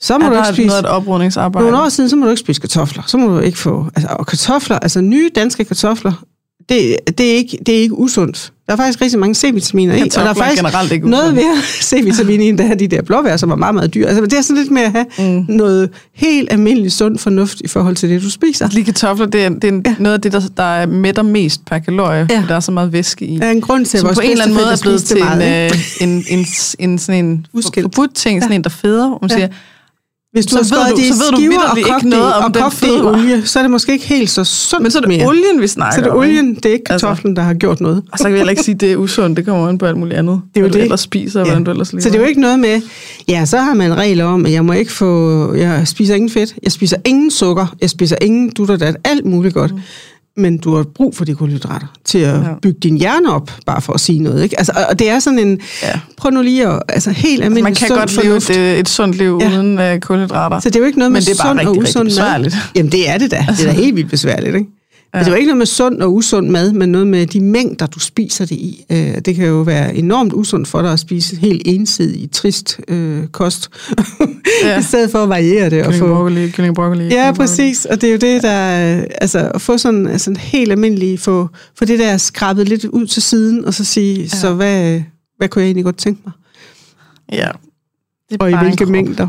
Så 0.00 0.18
må 0.18 0.24
Er 0.24 0.30
du 0.30 0.36
ikke 0.36 0.48
spise... 0.52 0.66
noget 0.66 0.80
et 0.80 0.86
oprydningsarbejde? 0.86 1.70
Nogle 1.70 1.84
år 1.84 1.88
siden, 1.88 2.10
så 2.10 2.16
må 2.16 2.24
du 2.24 2.30
ikke 2.30 2.40
spise 2.40 2.60
kartofler. 2.60 3.02
Så 3.06 3.16
må 3.16 3.26
du 3.26 3.38
ikke 3.38 3.58
få... 3.58 3.86
Altså, 3.96 4.08
og 4.18 4.26
kartofler, 4.26 4.78
altså 4.78 5.00
nye 5.00 5.30
danske 5.34 5.64
kartofler, 5.64 6.12
det, 6.68 6.96
det, 7.18 7.30
er 7.30 7.34
ikke, 7.34 7.58
det 7.66 7.76
er 7.76 7.80
ikke 7.80 7.94
usundt. 7.98 8.52
Der 8.68 8.74
er 8.74 8.76
faktisk 8.76 9.00
rigtig 9.00 9.18
mange 9.18 9.34
C-vitaminer 9.34 9.94
i, 9.94 10.00
og 10.02 10.10
der 10.14 10.20
er 10.20 10.34
faktisk 10.34 10.62
generelt 10.62 10.92
ikke 10.92 11.10
noget 11.10 11.34
mere 11.34 11.56
C-vitamin 11.88 12.40
i, 12.40 12.48
end 12.48 12.58
der 12.58 12.64
er 12.70 12.74
de 12.74 12.88
der 12.88 13.02
blåbær, 13.02 13.36
som 13.36 13.50
er 13.50 13.56
meget, 13.56 13.74
meget 13.74 13.94
dyre. 13.94 14.06
Altså, 14.08 14.24
det 14.24 14.32
er 14.32 14.40
sådan 14.42 14.56
lidt 14.62 14.70
med 14.70 14.82
at 14.82 14.92
have 14.92 15.06
mm. 15.18 15.44
noget 15.48 15.90
helt 16.14 16.52
almindeligt 16.52 16.94
sund 16.94 17.18
fornuft 17.18 17.60
i 17.60 17.68
forhold 17.68 17.96
til 17.96 18.08
det, 18.10 18.22
du 18.22 18.30
spiser. 18.30 18.68
Lige 18.72 18.84
kartofler, 18.84 19.26
det 19.26 19.44
er, 19.44 19.48
det 19.48 19.64
er 19.64 19.80
ja. 19.86 19.94
noget 19.98 20.14
af 20.14 20.20
det, 20.20 20.32
der, 20.32 20.40
der 20.56 20.86
mætter 20.86 21.22
mest 21.22 21.64
per 21.64 21.78
kalorie, 21.78 22.26
Ja. 22.30 22.44
der 22.48 22.54
er 22.54 22.60
så 22.60 22.72
meget 22.72 22.92
væske 22.92 23.26
i. 23.26 23.38
Der 23.38 23.46
er 23.46 23.50
en 23.50 23.60
grund 23.60 23.86
til, 23.86 23.98
at 23.98 24.04
vores 24.04 24.16
på 24.18 24.20
en 24.20 24.30
eller 24.30 24.44
anden 24.44 24.56
måde 24.56 24.66
er 24.72 24.78
blevet 24.82 25.04
til 25.04 25.18
meget, 25.18 25.66
en, 25.66 25.72
øh, 25.72 25.78
en, 26.00 26.08
en, 26.08 26.38
en, 26.38 26.46
en, 26.90 26.98
sådan 26.98 27.24
en 27.24 27.46
forbudt 27.82 28.14
ting, 28.14 28.42
sådan 28.42 28.56
en, 28.56 28.64
der 28.64 28.70
feder, 28.70 29.08
hvor 29.08 29.18
man 29.22 29.30
Ja. 29.30 29.36
siger, 29.36 29.48
Hvis 30.38 30.46
du 30.46 30.50
så 30.50 30.56
har 30.56 30.62
ved 30.62 30.68
skåret 30.68 30.90
du- 30.90 30.96
det 30.96 31.02
i 31.04 31.08
så 31.08 31.14
ved 31.14 31.30
du 31.30 31.36
skiver 31.36 31.58
og 31.70 31.78
kogt 31.92 32.04
noget 32.04 32.34
om 32.34 32.44
og 32.44 32.54
den 32.54 32.62
kogt 32.62 32.80
det 32.80 32.86
i 32.88 33.00
olie, 33.00 33.46
så 33.46 33.58
er 33.58 33.62
det 33.62 33.70
måske 33.70 33.92
ikke 33.92 34.06
helt 34.06 34.30
så 34.30 34.44
sundt 34.44 34.82
men 34.82 34.90
så 34.90 34.98
er 34.98 35.00
det 35.02 35.08
mere. 35.08 35.26
olien, 35.26 35.60
vi 35.60 35.66
snakker 35.66 35.94
Så 35.94 36.00
er 36.00 36.04
det 36.04 36.12
olien, 36.12 36.54
det 36.54 36.66
er 36.66 36.72
ikke 36.72 36.92
Altså. 36.92 37.06
kartoflen, 37.06 37.36
der 37.36 37.42
har 37.42 37.54
gjort 37.54 37.80
noget. 37.80 38.02
Og 38.12 38.18
så 38.18 38.24
kan 38.24 38.32
vi 38.32 38.38
heller 38.38 38.50
ikke 38.50 38.62
sige, 38.62 38.74
at 38.74 38.80
det 38.80 38.92
er 38.92 38.96
usundt. 38.96 39.36
Det 39.36 39.46
kommer 39.46 39.68
an 39.68 39.78
på 39.78 39.86
alt 39.86 39.96
muligt 39.96 40.16
andet. 40.18 40.40
Det 40.54 40.60
er 40.60 40.64
jo 40.64 40.72
det. 40.72 40.82
ellers 40.82 41.00
spiser, 41.00 41.40
og 41.40 41.46
hvordan 41.46 41.64
du 41.64 41.70
ellers 41.70 41.92
lever. 41.92 42.02
Så 42.02 42.08
det 42.08 42.14
er 42.16 42.20
jo 42.20 42.26
ikke 42.26 42.40
noget 42.40 42.58
med, 42.58 42.80
ja, 43.28 43.44
så 43.44 43.56
har 43.58 43.74
man 43.74 43.94
regler 43.96 44.24
om, 44.24 44.46
at 44.46 44.52
jeg 44.52 44.64
må 44.64 44.72
ikke 44.72 44.92
få, 44.92 45.54
jeg 45.54 45.88
spiser 45.88 46.14
ingen 46.14 46.30
fedt, 46.30 46.54
jeg 46.62 46.72
spiser 46.72 46.96
ingen 47.04 47.30
sukker, 47.30 47.74
jeg 47.80 47.90
spiser 47.90 48.16
ingen 48.22 48.50
dut 48.50 48.70
og 48.70 48.80
dat, 48.80 48.96
alt 49.04 49.24
muligt 49.24 49.54
godt. 49.54 49.74
Mm. 49.74 49.80
Men 50.38 50.58
du 50.58 50.76
har 50.76 50.82
brug 50.94 51.16
for 51.16 51.24
de 51.24 51.34
kulhydrater 51.34 51.86
til 52.04 52.18
at 52.18 52.34
ja. 52.34 52.54
Bygge 52.62 52.78
din 52.82 52.96
hjerne 52.98 53.32
op, 53.34 53.50
bare 53.66 53.80
for 53.80 53.92
at 53.92 54.00
sige 54.00 54.18
noget. 54.22 54.42
Ikke? 54.42 54.58
Altså, 54.58 54.72
og 54.90 54.98
det 54.98 55.10
er 55.10 55.18
sådan 55.18 55.38
en, 55.38 55.60
ja. 55.82 56.00
Prøv 56.16 56.30
nu 56.30 56.42
lige 56.42 56.66
at, 56.68 56.82
altså 56.88 57.10
helt 57.10 57.42
almindelig 57.44 57.62
Man 57.62 57.74
kan 57.74 57.88
godt 57.88 58.16
leve 58.24 58.40
fornuft. 58.40 58.50
et, 58.50 58.78
et 58.78 58.88
sundt 58.88 59.16
liv 59.16 59.38
Ja. 59.42 59.48
uden 59.48 59.78
uh, 59.94 59.98
kulhydrater. 60.00 60.60
Så 60.60 60.68
det 60.70 60.76
er 60.76 60.80
jo 60.80 60.86
ikke 60.86 60.98
noget 60.98 61.12
med 61.12 61.20
Men 61.20 61.24
det 61.26 61.40
er 61.40 61.44
bare 61.44 61.58
sund 61.58 61.68
og 61.68 61.76
usund 61.78 62.42
mad. 62.42 62.52
Jamen 62.76 62.92
det 62.92 63.10
er 63.10 63.18
det 63.18 63.30
da. 63.30 63.46
Det 63.50 63.60
er 63.60 63.66
da 63.66 63.72
helt 63.72 63.96
vildt 63.96 64.10
besværligt, 64.10 64.56
ikke? 64.56 64.70
Ja. 65.14 65.18
Altså, 65.18 65.30
det 65.30 65.34
er 65.34 65.36
jo 65.36 65.40
ikke 65.40 65.46
noget 65.48 65.58
med 65.58 65.66
sund 65.66 66.02
og 66.02 66.14
usund 66.14 66.48
mad, 66.48 66.72
men 66.72 66.88
noget 66.88 67.06
med 67.06 67.26
de 67.26 67.40
mængder, 67.40 67.86
du 67.86 68.00
spiser 68.00 68.46
det 68.46 68.54
i. 68.56 68.84
Øh, 68.92 69.18
det 69.24 69.34
kan 69.34 69.46
jo 69.46 69.54
være 69.54 69.94
enormt 69.94 70.32
usundt 70.32 70.68
for 70.68 70.82
dig 70.82 70.92
at 70.92 70.98
spise 71.00 71.36
helt 71.36 71.62
ensidig, 71.64 72.30
trist 72.30 72.80
øh, 72.88 73.26
kost, 73.26 73.70
ja. 74.64 74.78
I 74.80 74.82
stedet 74.82 75.10
for 75.10 75.18
at 75.22 75.28
variere 75.28 75.70
det. 75.70 75.78
Og 75.78 75.84
Kylling 75.92 76.00
få, 76.08 76.14
broccoli, 76.14 76.50
kylling 76.50 76.74
broccoli. 76.74 77.04
ja, 77.04 77.08
kylling 77.10 77.36
præcis. 77.36 77.84
Og 77.84 78.00
det 78.00 78.08
er 78.08 78.12
jo 78.12 78.18
det, 78.18 78.42
der... 78.42 78.98
øh, 78.98 79.04
Altså, 79.20 79.50
at 79.54 79.60
få 79.60 79.78
sådan 79.78 80.06
altså, 80.06 80.34
helt 80.38 80.72
almindeligt... 80.72 81.20
Få, 81.20 81.48
få 81.78 81.84
det 81.84 81.98
der 81.98 82.16
skrabet 82.16 82.68
lidt 82.68 82.84
ud 82.84 83.06
til 83.06 83.22
siden, 83.22 83.64
og 83.64 83.74
så 83.74 83.84
sige, 83.84 84.20
ja. 84.20 84.28
så 84.28 84.54
hvad, 84.54 85.00
hvad 85.36 85.48
kunne 85.48 85.62
jeg 85.62 85.66
egentlig 85.66 85.84
godt 85.84 85.96
tænke 85.98 86.20
mig? 86.24 86.32
Ja. 87.32 87.48
Det 88.30 88.40
er 88.40 88.44
Og 88.44 88.50
i 88.50 88.52
en 88.52 88.58
hvilke 88.58 88.86
mængder? 88.86 89.28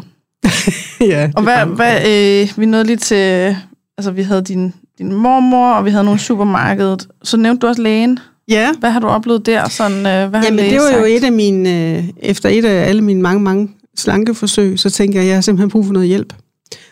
ja, 1.13 1.31
Og 1.35 1.43
hvad, 1.43 1.65
hvad 1.65 1.95
øh, 2.41 2.49
vi 2.57 2.65
nåede 2.65 2.85
lige 2.85 2.97
til, 2.97 3.55
altså 3.99 4.11
vi 4.11 4.21
havde 4.21 4.41
din, 4.41 4.73
din 4.97 5.13
mormor, 5.13 5.73
og 5.73 5.85
vi 5.85 5.89
havde 5.89 6.03
nogle 6.03 6.19
supermarkedet. 6.19 7.07
Så 7.23 7.37
nævnte 7.37 7.61
du 7.61 7.67
også 7.67 7.81
lægen. 7.81 8.19
Ja, 8.49 8.71
Hvad 8.79 8.91
har 8.91 8.99
du 8.99 9.07
oplevet 9.07 9.45
der? 9.45 9.69
Sådan, 9.69 9.97
øh, 9.97 10.03
hvad 10.03 10.39
har 10.39 10.43
Jamen, 10.43 10.59
det 10.59 10.79
var 10.79 10.97
jo 10.97 11.03
sagt? 11.03 11.07
et 11.07 11.23
af 11.23 11.31
mine, 11.31 11.97
øh, 11.97 12.03
efter 12.17 12.49
et 12.49 12.65
af 12.65 12.89
alle 12.89 13.01
mine 13.01 13.21
mange, 13.21 13.43
mange 13.43 13.69
slankeforsøg, 13.97 14.79
så 14.79 14.89
tænker 14.89 15.19
jeg, 15.19 15.23
at 15.23 15.27
jeg 15.27 15.35
har 15.35 15.41
simpelthen 15.41 15.69
brug 15.69 15.85
for 15.85 15.93
noget 15.93 16.07
hjælp. 16.07 16.33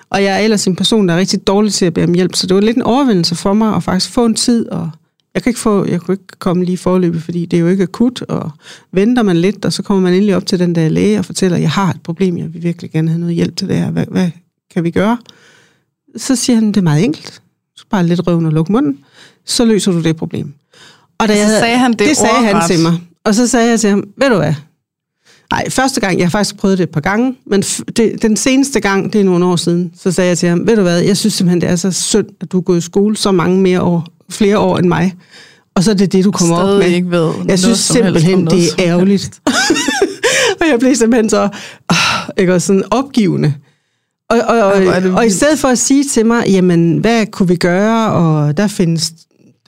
Og 0.10 0.24
jeg 0.24 0.36
er 0.36 0.38
ellers 0.38 0.67
en 0.67 0.76
person, 0.76 1.08
der 1.08 1.13
er 1.13 1.17
rigtig 1.17 1.48
dårlig 1.48 1.74
til 1.74 1.86
at 1.86 1.93
bede 1.93 2.06
om 2.06 2.13
hjælp, 2.13 2.36
så 2.36 2.48
det 2.48 2.56
var 2.56 2.62
lidt 2.62 2.78
en 2.78 2.84
overvindelse 2.84 3.36
for 3.36 3.54
mig 3.54 3.76
at 3.76 3.84
faktisk 3.84 4.13
få 4.13 4.26
en 4.26 4.36
tid, 4.36 4.70
og 4.70 4.89
jeg 5.34 5.43
kan 5.43 5.50
ikke, 5.50 5.60
få, 5.60 5.86
jeg 5.86 6.02
kunne 6.02 6.13
ikke 6.13 6.39
komme 6.39 6.63
lige 6.63 6.74
i 6.74 6.78
forløbet, 6.78 7.24
fordi 7.24 7.46
det 7.46 7.58
er 7.58 7.62
jo 7.62 7.67
ikke 7.67 7.84
akut, 7.84 8.22
og 8.22 8.52
venter 8.91 9.24
man 9.24 9.38
lidt, 9.38 9.65
og 9.65 9.74
så 9.74 9.84
kommer 9.84 10.04
man 10.04 10.13
endelig 10.13 10.36
op 10.36 10.46
til 10.46 10.60
den 10.60 10.76
der 10.76 10.89
læge 10.89 11.20
og 11.20 11.26
fortæller, 11.26 11.58
at 11.58 11.62
jeg 11.62 11.72
har 11.72 11.89
et 11.89 12.02
problem, 12.04 12.38
jeg 12.38 12.54
vil 12.54 12.63
virkelig 12.63 12.91
gerne 12.91 13.10
have 13.10 13.20
noget 13.20 13.36
hjælp 13.36 13.56
til 13.56 13.67
det 13.67 13.76
her, 13.76 13.91
hvad, 13.91 14.06
hvad 14.12 14.30
kan 14.74 14.84
vi 14.84 14.91
gøre? 14.91 15.17
Så 16.18 16.36
siger 16.36 16.56
han, 16.56 16.68
det 16.68 16.78
er 16.78 16.82
meget 16.82 17.04
enkelt. 17.04 17.34
Du 17.76 17.80
skal 17.80 17.90
bare 17.90 18.08
lidt 18.08 18.28
røven 18.28 18.46
og 18.46 18.52
lukke 18.52 18.72
munden, 18.72 18.98
så 19.46 19.66
løser 19.66 19.92
du 19.92 20.02
det 20.02 20.16
problem. 20.16 20.54
Og 21.18 21.28
da 21.28 21.34
jeg 21.38 21.46
havde, 21.46 21.60
sagde 21.60 21.78
han 21.78 21.92
det 21.92 22.00
det 22.00 22.18
sagde 22.18 22.36
han 22.36 22.68
til 22.68 22.80
mig. 22.80 22.94
Og 23.24 23.36
så 23.36 23.48
sagde 23.48 23.70
jeg 23.70 23.80
til 23.80 23.90
ham, 23.90 24.04
ved 24.18 24.30
du 24.30 24.36
hvad, 24.36 24.54
Nej, 25.52 25.70
første 25.70 26.02
gang, 26.02 26.18
jeg 26.18 26.26
har 26.26 26.30
faktisk 26.30 26.58
prøvet 26.58 26.78
det 26.78 26.84
et 26.84 26.90
par 26.90 27.02
gange, 27.02 27.36
men 27.46 27.62
det, 27.62 28.22
den 28.22 28.38
seneste 28.38 28.80
gang, 28.80 29.14
det 29.14 29.22
er 29.22 29.26
nogle 29.26 29.46
år 29.46 29.56
siden, 29.56 29.92
så 30.00 30.12
sagde 30.12 30.28
jeg 30.28 30.38
til 30.38 30.50
ham, 30.50 30.68
ved 30.68 30.76
du 30.76 30.82
hvad, 30.82 31.00
jeg 31.00 31.18
synes 31.18 31.34
simpelthen, 31.34 31.62
det 31.62 31.70
er 31.70 31.76
så 31.76 31.92
synd, 31.92 32.28
at 32.42 32.52
du 32.52 32.58
er 32.58 32.62
gået 32.62 32.78
i 32.78 32.82
skole 32.82 33.18
så 33.18 33.32
mange 33.32 33.62
mere 33.62 33.82
år, 33.82 34.08
flere 34.30 34.60
år 34.60 34.78
end 34.78 34.88
mig. 34.88 35.16
Og 35.76 35.84
så 35.84 35.92
er 35.92 35.96
det 35.96 36.12
det, 36.12 36.24
du 36.26 36.32
kommer 36.32 36.56
Stadig 36.56 36.74
op 36.74 36.80
med. 36.80 36.88
ikke 36.88 37.12
ved 37.12 37.34
jeg 37.48 37.60
synes 37.60 37.80
simpelthen, 37.80 38.48
det 38.48 38.64
er 38.64 38.74
ærgerligt. 38.80 39.42
og 40.62 40.68
jeg 40.72 40.80
blev 40.80 40.96
simpelthen 40.96 41.30
så 41.30 41.50
øh, 41.92 41.98
ikke, 42.38 42.54
også 42.54 42.68
sådan 42.68 42.84
opgivende. 42.92 43.54
Og, 44.30 44.38
og, 44.48 44.58
og, 44.63 44.84
er 44.84 45.00
det 45.00 45.13
og 45.16 45.26
i 45.26 45.30
stedet 45.30 45.60
for 45.60 45.68
at 45.68 45.78
sige 45.78 46.04
til 46.04 46.26
mig, 46.26 46.44
jamen, 46.50 46.98
hvad 46.98 47.26
kunne 47.32 47.48
vi 47.48 47.56
gøre, 47.56 48.12
og 48.12 48.58
der 48.58 48.68
findes, 48.68 49.12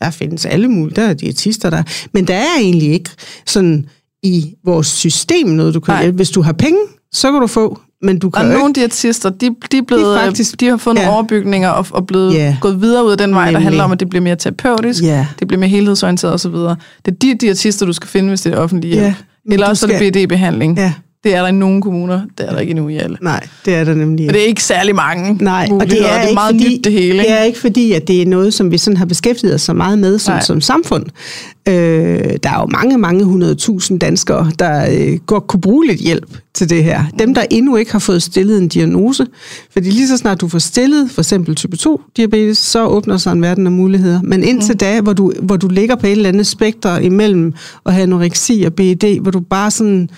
der 0.01 0.09
findes 0.11 0.45
alle 0.45 0.67
mulige, 0.67 0.95
der 0.95 1.01
er 1.09 1.13
diætister 1.13 1.69
der, 1.69 1.83
men 2.13 2.27
der 2.27 2.33
er 2.35 2.57
egentlig 2.59 2.91
ikke 2.93 3.09
sådan 3.47 3.85
i 4.23 4.53
vores 4.65 4.87
system 4.87 5.47
noget, 5.47 5.73
du 5.73 5.79
kan 5.79 5.93
Nej. 5.93 6.01
hjælpe. 6.01 6.15
Hvis 6.15 6.29
du 6.29 6.41
har 6.41 6.51
penge, 6.53 6.79
så 7.11 7.31
kan 7.31 7.41
du 7.41 7.47
få, 7.47 7.79
men 8.01 8.19
du 8.19 8.29
kan 8.29 8.45
Og 8.45 8.47
jo 8.53 8.57
nogle 8.57 8.69
ikke... 8.69 8.79
diætister, 8.79 9.29
de, 9.29 9.55
de, 9.71 9.77
er 9.77 9.81
blevet, 9.87 10.05
Det 10.05 10.15
er 10.21 10.25
faktisk, 10.25 10.59
de 10.59 10.67
har 10.67 10.77
fået 10.77 10.95
nogle 10.95 11.09
ja. 11.09 11.13
overbygninger 11.15 11.69
og, 11.69 11.85
og 11.91 12.07
blevet 12.07 12.33
Ja. 12.33 12.57
gået 12.61 12.81
videre 12.81 13.05
ud 13.05 13.11
af 13.11 13.17
den 13.17 13.31
vej, 13.35 13.45
der 13.45 13.51
Nemlig. 13.51 13.63
handler 13.65 13.83
om, 13.83 13.91
at 13.91 13.99
det 13.99 14.09
bliver 14.09 14.23
mere 14.23 14.35
terapeutisk, 14.35 15.03
Ja. 15.03 15.27
det 15.39 15.47
bliver 15.47 15.59
mere 15.59 15.69
helhedsorienteret 15.69 16.33
osv. 16.33 16.51
Det 16.51 16.77
er 17.07 17.11
de 17.11 17.35
diætister, 17.41 17.85
du 17.85 17.93
skal 17.93 18.07
finde, 18.09 18.29
hvis 18.29 18.41
det 18.41 18.53
er 18.53 18.57
offentlige 18.57 18.91
hjælp. 18.93 19.05
Ja, 19.05 19.13
men 19.45 19.53
Eller 19.53 19.67
også 19.67 19.85
er 19.85 19.89
skal- 19.97 20.13
det 20.13 20.27
BD-behandling. 20.27 20.77
Ja, 20.77 20.93
Det 21.23 21.35
er 21.35 21.41
der 21.41 21.47
i 21.47 21.51
nogle 21.51 21.81
kommuner, 21.81 22.21
det 22.37 22.47
er 22.47 22.51
der 22.51 22.59
ikke 22.59 22.71
endnu 22.71 22.87
i 22.87 22.97
alle. 22.97 23.17
nej, 23.21 23.47
det 23.65 23.75
er 23.75 23.83
der 23.83 23.93
nemlig 23.93 24.25
Men 24.25 24.33
det 24.33 24.41
er 24.41 24.45
ikke 24.45 24.63
særlig 24.63 24.95
mange 24.95 25.37
Nej, 25.43 25.67
og 25.71 25.89
det 25.89 25.93
er, 25.93 26.03
det 26.03 26.11
er 26.11 26.21
ikke 26.21 26.33
meget 26.33 26.55
fordi, 26.55 26.75
nyt 26.75 26.83
det 26.83 26.93
hele. 26.93 27.17
Det 27.17 27.23
ikke? 27.23 27.33
er 27.33 27.43
ikke 27.43 27.59
fordi, 27.59 27.91
at 27.91 28.07
det 28.07 28.21
er 28.21 28.25
noget, 28.25 28.53
som 28.53 28.71
vi 28.71 28.77
sådan 28.77 28.97
har 28.97 29.05
beskæftiget 29.05 29.55
os 29.55 29.61
så 29.61 29.73
meget 29.73 29.99
med 29.99 30.19
som, 30.19 30.33
Nej. 30.33 30.41
som 30.41 30.61
samfund. 30.61 31.05
Øh, 31.67 31.73
der 32.43 32.49
er 32.49 32.59
jo 32.59 32.65
mange, 32.65 32.97
mange 32.97 33.23
hundredtusind 33.23 33.99
danskere, 33.99 34.51
der 34.59 34.87
øh, 34.91 35.19
godt 35.25 35.47
kunne 35.47 35.61
bruge 35.61 35.87
lidt 35.87 35.99
hjælp 35.99 36.37
til 36.53 36.69
det 36.69 36.83
her. 36.83 37.03
Dem, 37.19 37.33
der 37.33 37.43
endnu 37.51 37.75
ikke 37.75 37.91
har 37.91 37.99
fået 37.99 38.23
stillet 38.23 38.57
en 38.57 38.67
diagnose. 38.67 39.25
Fordi 39.73 39.89
lige 39.89 40.07
så 40.07 40.17
snart 40.17 40.41
du 40.41 40.47
får 40.47 40.59
stillet 40.59 41.11
for 41.11 41.21
eksempel 41.21 41.55
type 41.55 41.77
2 41.77 42.01
diabetes, 42.17 42.57
så 42.57 42.85
åbner 42.87 43.17
sig 43.17 43.31
en 43.31 43.41
verden 43.41 43.65
af 43.65 43.71
muligheder. 43.71 44.21
Men 44.23 44.43
indtil 44.43 44.73
mm. 44.73 44.77
da, 44.77 45.01
hvor 45.01 45.13
du, 45.13 45.33
hvor 45.41 45.57
du 45.57 45.67
ligger 45.67 45.95
på 45.95 46.07
et 46.07 46.11
eller 46.11 46.29
andet 46.29 46.47
spekter 46.47 46.97
imellem 46.97 47.53
at 47.85 47.93
have 47.93 48.03
anoreksi 48.03 48.63
og 48.65 48.73
BED, 48.73 49.19
hvor 49.21 49.31
du 49.31 49.39
bare 49.39 49.71
sådan 49.71 50.09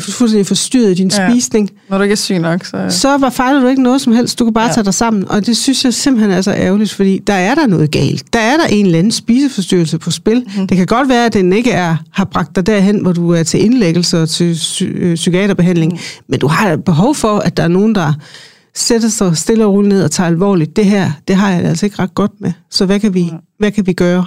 fuldstændig 0.00 0.46
forstyrret 0.46 0.96
din 0.98 1.10
Ja. 1.18 1.30
spisning, 1.30 1.70
Når 1.90 1.96
du 1.98 2.02
ikke 2.02 2.12
er 2.12 2.16
syg 2.16 2.38
nok, 2.38 2.64
så... 2.64 2.86
så 2.90 3.16
var 3.18 3.30
fejler 3.30 3.60
du 3.60 3.66
ikke 3.68 3.82
noget 3.82 4.00
som 4.00 4.12
helst. 4.12 4.38
Du 4.38 4.44
kan 4.44 4.54
bare 4.54 4.66
Ja. 4.66 4.72
tage 4.72 4.84
dig 4.84 4.94
sammen. 4.94 5.28
Og 5.28 5.46
det 5.46 5.56
synes 5.56 5.84
jeg 5.84 5.94
simpelthen 5.94 6.30
er 6.32 6.40
så 6.42 6.52
ærgerligt, 6.52 6.92
fordi 6.92 7.18
der 7.26 7.34
er 7.34 7.54
der 7.54 7.66
noget 7.66 7.90
galt. 7.90 8.32
Der 8.32 8.38
er 8.38 8.56
der 8.56 8.66
en 8.66 8.86
eller 8.86 8.98
anden 8.98 9.12
spiseforstyrrelse 9.12 9.98
på 9.98 10.10
spil. 10.10 10.44
Mm. 10.56 10.66
Det 10.66 10.76
kan 10.76 10.86
godt 10.86 11.08
være, 11.08 11.26
at 11.26 11.32
den 11.34 11.52
ikke 11.52 11.70
er, 11.70 11.96
har 12.12 12.24
bragt 12.24 12.56
dig 12.56 12.66
derhen, 12.66 12.98
hvor 13.02 13.12
du 13.12 13.30
er 13.30 13.42
til 13.42 13.64
indlæggelse 13.64 14.22
og 14.22 14.28
til 14.28 14.52
psy- 14.54 14.84
øh, 14.84 15.14
psykiaterbehandling. 15.14 15.92
Mm. 15.92 15.98
Men 16.28 16.40
du 16.40 16.46
har 16.46 16.76
behov 16.76 17.14
for, 17.14 17.38
at 17.38 17.56
der 17.56 17.62
er 17.62 17.68
nogen, 17.68 17.94
der 17.94 18.12
sætter 18.74 19.08
sig 19.08 19.36
stille 19.36 19.64
og 19.66 19.72
roligt 19.72 19.88
ned 19.94 20.04
og 20.04 20.10
tager 20.10 20.26
alvorligt. 20.28 20.76
Det 20.76 20.84
her, 20.86 21.10
det 21.28 21.36
har 21.36 21.50
jeg 21.50 21.62
det 21.62 21.68
altså 21.68 21.86
ikke 21.86 21.98
ret 21.98 22.14
godt 22.14 22.32
med. 22.40 22.52
Så 22.70 22.86
hvad 22.86 23.00
kan 23.00 23.14
vi, 23.14 23.32
hvad 23.58 23.70
kan 23.70 23.86
vi 23.86 23.92
gøre? 23.92 24.24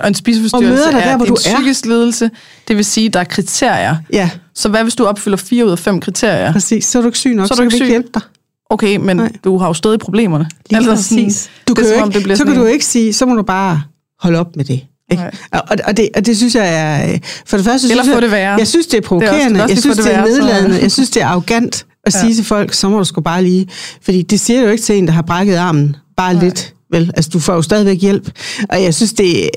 Og 0.00 0.08
en 0.08 0.14
spiseforstyrrelse 0.14 0.86
Og 0.86 0.92
dig 0.92 0.98
er 1.00 1.08
der, 1.08 1.16
hvor 1.16 1.24
en 1.24 1.28
du 1.28 1.34
er. 1.34 1.38
psykisk 1.56 1.86
lidelse. 1.86 2.30
Det 2.68 2.76
vil 2.76 2.84
sige, 2.84 3.08
der 3.08 3.20
er 3.20 3.24
kriterier. 3.24 3.96
Ja, 4.12 4.30
Så 4.60 4.68
hvad 4.68 4.82
hvis 4.82 4.94
du 4.94 5.04
opfylder 5.06 5.36
fire 5.36 5.66
ud 5.66 5.70
af 5.70 5.78
fem 5.78 6.00
kriterier? 6.00 6.52
præcis. 6.52 6.84
Så 6.84 6.98
er 6.98 7.02
du 7.02 7.08
ikke 7.08 7.18
syg 7.18 7.34
nok, 7.34 7.48
Så 7.48 7.54
er 7.54 7.56
du 7.56 7.56
så 7.56 7.62
kan 7.62 7.64
ikke 7.66 7.72
vi 7.72 7.84
ikke 7.84 7.92
hjælpe 7.92 8.08
dig. 8.14 8.22
Okay, 8.70 8.96
men 8.96 9.16
Nej. 9.16 9.32
du 9.44 9.58
har 9.58 9.66
jo 9.66 9.74
stadig 9.74 9.98
problemerne. 9.98 10.46
Lige 10.70 10.76
altså 10.76 10.90
præcis. 10.94 11.50
Du 11.68 11.72
det 11.72 11.84
kan 11.84 11.94
jo 11.96 12.02
om 12.02 12.08
ikke, 12.14 12.28
det 12.28 12.36
så 12.38 12.40
sådan 12.40 12.52
kan 12.52 12.60
du 12.62 12.66
en- 12.66 12.72
ikke 12.72 12.84
sige, 12.84 13.12
så 13.12 13.26
må 13.26 13.34
du 13.34 13.42
bare 13.42 13.82
holde 14.20 14.38
op 14.38 14.56
med 14.56 14.64
det. 14.64 14.80
Ikke? 15.10 15.22
Nej. 15.22 15.30
Og, 15.52 15.62
og, 15.86 15.96
det, 15.96 16.08
og 16.16 16.26
det 16.26 16.36
synes 16.36 16.54
jeg 16.54 16.74
er... 16.74 17.12
øh, 17.12 17.18
For 17.46 17.56
det 17.56 17.66
første 17.66 17.90
Eller 17.90 18.02
synes 18.04 18.14
jeg, 18.14 18.22
det 18.22 18.30
værre. 18.30 18.54
jeg 18.58 18.66
synes, 18.68 18.86
det 18.86 18.96
er 18.98 19.00
provokerende. 19.00 19.54
Det 19.54 19.60
er 19.60 19.62
også- 19.62 19.72
jeg 19.72 19.76
også 19.76 19.80
synes, 19.80 19.96
få 19.96 20.02
det 20.02 20.10
det 20.10 20.14
er 20.18 20.22
værre, 20.22 20.34
så- 20.34 20.40
nedladende. 20.40 20.78
Jeg 20.82 20.92
synes, 20.98 21.10
det 21.10 21.22
er 21.22 21.26
arrogant 21.26 21.86
at 22.06 22.14
Ja. 22.14 22.20
sige 22.20 22.34
til 22.34 22.44
folk, 22.44 22.72
så 22.74 22.88
må 22.88 22.98
du 22.98 23.04
sgu 23.04 23.20
bare 23.20 23.42
lige... 23.44 23.68
Fordi 24.02 24.22
det 24.22 24.40
siger 24.40 24.60
du 24.60 24.66
jo 24.66 24.72
ikke 24.72 24.82
til 24.84 24.98
en, 24.98 25.06
der 25.06 25.12
har 25.12 25.22
brækket 25.22 25.56
armen. 25.56 25.96
Bare 26.16 26.34
Nej. 26.34 26.44
lidt. 26.44 26.74
Vel, 26.92 27.12
altså, 27.16 27.30
du 27.32 27.38
får 27.40 27.54
jo 27.54 27.62
stadigvæk 27.62 28.00
hjælp. 28.02 28.30
Og 28.68 28.82
jeg 28.82 28.94
synes, 28.94 29.12
det, 29.12 29.44
er- 29.44 29.48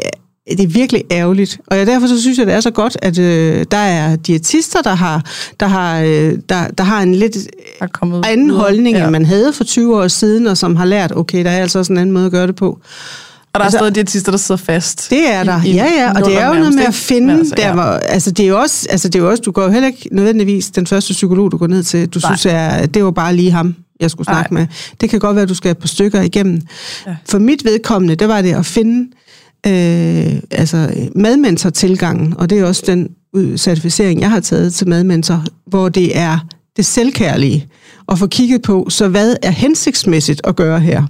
det 0.51 0.60
er 0.60 0.67
virkelig 0.67 1.03
ærgerligt. 1.12 1.58
Og 1.67 1.77
jeg, 1.77 1.88
derfor 1.88 2.08
så 2.08 2.21
synes 2.21 2.38
jeg, 2.38 2.47
det 2.47 2.53
er 2.56 2.60
så 2.62 2.71
godt, 2.71 2.97
at 3.01 3.17
øh, 3.19 3.65
der 3.71 3.77
er 3.77 4.15
diætister, 4.15 4.82
der 4.82 4.95
har, 4.95 5.25
der, 5.60 5.65
har, 5.67 5.99
øh, 6.01 6.34
der, 6.49 6.67
der 6.77 6.84
har 6.84 7.01
en 7.01 7.15
lidt 7.15 7.38
er 7.82 7.88
kommet 7.88 8.25
anden 8.25 8.47
videre. 8.47 8.62
holdning, 8.62 8.97
Ja. 8.97 9.03
end 9.03 9.12
man 9.12 9.25
havde 9.25 9.53
for 9.53 9.63
20 9.63 9.97
år 9.97 10.08
siden, 10.08 10.47
og 10.47 10.58
som 10.58 10.75
har 10.75 10.86
lært, 10.86 11.12
okay, 11.15 11.43
der 11.43 11.51
er 11.51 11.62
altså 11.62 11.79
også 11.79 11.93
en 11.93 11.97
anden 11.97 12.13
måde 12.13 12.25
at 12.25 12.32
gøre 12.32 12.47
det 12.47 12.56
på. 12.56 12.69
Og 12.69 12.79
der 13.53 13.60
er 13.60 13.63
Altså- 13.63 13.77
stadig 13.77 13.95
diætister, 13.95 14.32
der 14.32 14.38
sidder 14.38 14.62
fast. 14.62 15.10
Det 15.10 15.34
er 15.34 15.43
der, 15.43 15.63
I- 15.63 15.69
i 15.69 15.73
ja, 15.73 15.86
ja, 15.86 16.10
og 16.15 16.25
det 16.29 16.41
er 16.41 16.47
jo 16.47 16.53
noget 16.53 16.73
med 16.75 16.84
at 16.84 16.93
finde, 16.93 17.34
altså, 17.34 17.56
der 17.58 17.67
ja. 17.67 17.73
var, 17.75 17.97
altså 17.97 18.32
det 18.32 18.43
er 18.43 18.47
jo 18.47 18.60
også, 18.60 18.88
altså 18.89 19.08
det 19.10 19.19
er 19.19 19.23
jo 19.23 19.29
også, 19.29 19.41
du 19.45 19.51
går 19.51 19.63
jo 19.63 19.69
heller 19.69 19.88
ikke 19.88 20.10
nødvendigvis 20.12 20.69
den 20.69 20.88
første 20.88 21.13
psykolog, 21.13 21.51
du 21.51 21.58
går 21.58 21.67
ned 21.67 21.84
til, 21.84 22.08
du 22.10 22.19
Nej. 22.23 22.32
synes, 22.36 22.45
er, 22.53 22.86
det 22.86 23.03
var 23.03 23.12
bare 23.12 23.36
lige 23.36 23.51
ham, 23.51 23.75
jeg 23.99 24.12
skulle 24.12 24.25
snakke 24.25 24.53
Nej. 24.53 24.62
med. 24.62 24.67
Det 25.01 25.10
kan 25.10 25.19
godt 25.19 25.36
være, 25.36 25.43
at 25.43 25.49
du 25.49 25.56
skal 25.56 25.71
et 25.71 25.77
par 25.77 25.88
stykker 25.88 26.21
igennem. 26.21 26.62
Ja. 27.08 27.15
For 27.29 27.39
mit 27.39 27.65
vedkommende, 27.65 28.15
det 28.15 28.27
var 28.27 28.41
det 28.41 28.53
at 28.56 28.65
finde 28.65 29.10
øh, 29.67 30.41
altså 30.52 31.10
madmentor-tilgangen, 31.15 32.34
og 32.38 32.49
det 32.49 32.60
er 32.60 32.65
også 32.65 32.84
den 32.86 33.10
certificering, 33.58 34.21
jeg 34.21 34.32
har 34.32 34.39
taget 34.39 34.73
til 34.73 34.89
madmentor, 34.89 35.43
hvor 35.65 35.89
det 35.89 36.17
er 36.17 36.39
det 36.78 36.86
selvkærlige 36.86 37.67
at 38.12 38.19
få 38.19 38.28
kigget 38.28 38.62
på, 38.62 38.88
så 38.89 39.08
hvad 39.08 39.36
er 39.41 39.52
hensigtsmæssigt 39.52 40.41
at 40.43 40.56
gøre 40.56 40.80
her? 40.80 41.04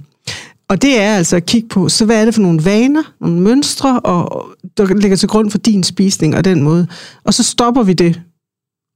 Og 0.68 0.82
det 0.82 1.00
er 1.00 1.16
altså 1.16 1.36
at 1.36 1.46
kigge 1.46 1.68
på, 1.68 1.88
så 1.88 2.04
hvad 2.04 2.20
er 2.20 2.24
det 2.24 2.34
for 2.34 2.42
nogle 2.42 2.64
vaner, 2.64 3.02
nogle 3.20 3.40
mønstre, 3.40 4.00
og, 4.00 4.46
der 4.76 4.94
ligger 4.94 5.16
til 5.16 5.28
grund 5.28 5.50
for 5.50 5.58
din 5.58 5.82
spisning 5.82 6.36
og 6.36 6.44
den 6.44 6.62
måde. 6.62 6.86
Og 7.24 7.34
så 7.34 7.42
stopper 7.42 7.82
vi 7.82 7.92
det, 7.92 8.20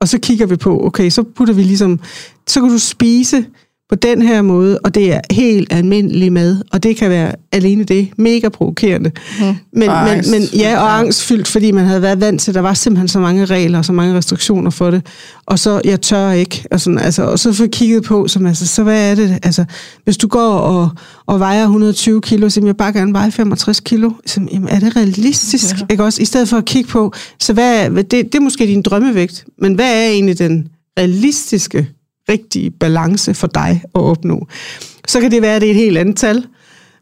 og 0.00 0.08
så 0.08 0.18
kigger 0.18 0.46
vi 0.46 0.56
på, 0.56 0.86
okay, 0.86 1.10
så 1.10 1.22
putter 1.22 1.54
vi 1.54 1.62
ligesom, 1.62 2.00
så 2.46 2.60
kan 2.60 2.70
du 2.70 2.78
spise 2.78 3.46
på 3.88 3.94
den 3.94 4.22
her 4.22 4.42
måde, 4.42 4.78
og 4.78 4.94
det 4.94 5.12
er 5.12 5.20
helt 5.30 5.72
almindelig 5.72 6.32
mad, 6.32 6.56
og 6.72 6.82
det 6.82 6.96
kan 6.96 7.10
være 7.10 7.32
alene 7.52 7.84
det, 7.84 8.08
mega 8.16 8.48
provokerende. 8.48 9.10
Mhm. 9.40 9.56
Men, 9.72 9.88
Og 9.88 10.04
men, 10.04 10.12
angst. 10.12 10.30
men 10.30 10.42
ja, 10.42 10.80
og 10.80 10.98
angstfyldt, 10.98 11.48
fordi 11.48 11.70
man 11.70 11.84
havde 11.84 12.02
været 12.02 12.20
vant 12.20 12.40
til, 12.40 12.54
der 12.54 12.60
var 12.60 12.74
simpelthen 12.74 13.08
så 13.08 13.20
mange 13.20 13.44
regler 13.44 13.78
og 13.78 13.84
så 13.84 13.92
mange 13.92 14.16
restriktioner 14.16 14.70
for 14.70 14.90
det. 14.90 15.06
Og 15.46 15.58
så, 15.58 15.80
jeg 15.84 16.00
tør 16.00 16.30
ikke. 16.30 16.64
Og, 16.70 16.80
sådan, 16.80 16.98
altså, 16.98 17.22
og 17.22 17.38
så 17.38 17.52
får 17.52 17.64
jeg 17.64 17.70
kigget 17.70 18.02
på, 18.04 18.28
som, 18.28 18.46
altså, 18.46 18.66
så 18.66 18.82
hvad 18.82 19.10
er 19.10 19.14
det? 19.14 19.38
Altså, 19.42 19.64
hvis 20.04 20.16
du 20.16 20.28
går 20.28 20.52
og, 20.52 20.90
og 21.26 21.40
vejer 21.40 21.62
120 21.62 22.20
kilo, 22.20 22.48
så 22.48 22.60
jeg 22.64 22.76
bare 22.76 22.92
gerne 22.92 23.12
veje 23.12 23.30
65 23.30 23.80
kilo. 23.80 24.10
Så, 24.26 24.40
jamen, 24.52 24.68
er 24.68 24.80
det 24.80 24.96
realistisk? 24.96 25.74
Ja. 25.74 25.80
Ja. 25.80 25.86
Ikke 25.90 26.04
også? 26.04 26.22
I 26.22 26.24
stedet 26.24 26.48
for 26.48 26.56
at 26.56 26.64
kigge 26.64 26.90
på, 26.90 27.12
så 27.40 27.52
hvad 27.52 27.84
er, 27.84 27.88
det, 27.88 28.10
det 28.10 28.34
er 28.34 28.40
måske 28.40 28.66
din 28.66 28.82
drømmevægt, 28.82 29.44
men 29.58 29.74
hvad 29.74 30.04
er 30.04 30.08
egentlig 30.08 30.38
den 30.38 30.68
realistiske, 30.98 31.88
rigtige 32.28 32.70
balance 32.70 33.34
for 33.34 33.46
dig 33.46 33.82
at 33.94 34.00
opnå? 34.00 34.46
Så 35.08 35.20
kan 35.20 35.30
det 35.30 35.42
være, 35.42 35.54
at 35.56 35.60
det 35.62 35.66
er 35.66 35.70
et 35.70 35.76
helt 35.76 35.98
andet 35.98 36.16
tal. 36.16 36.46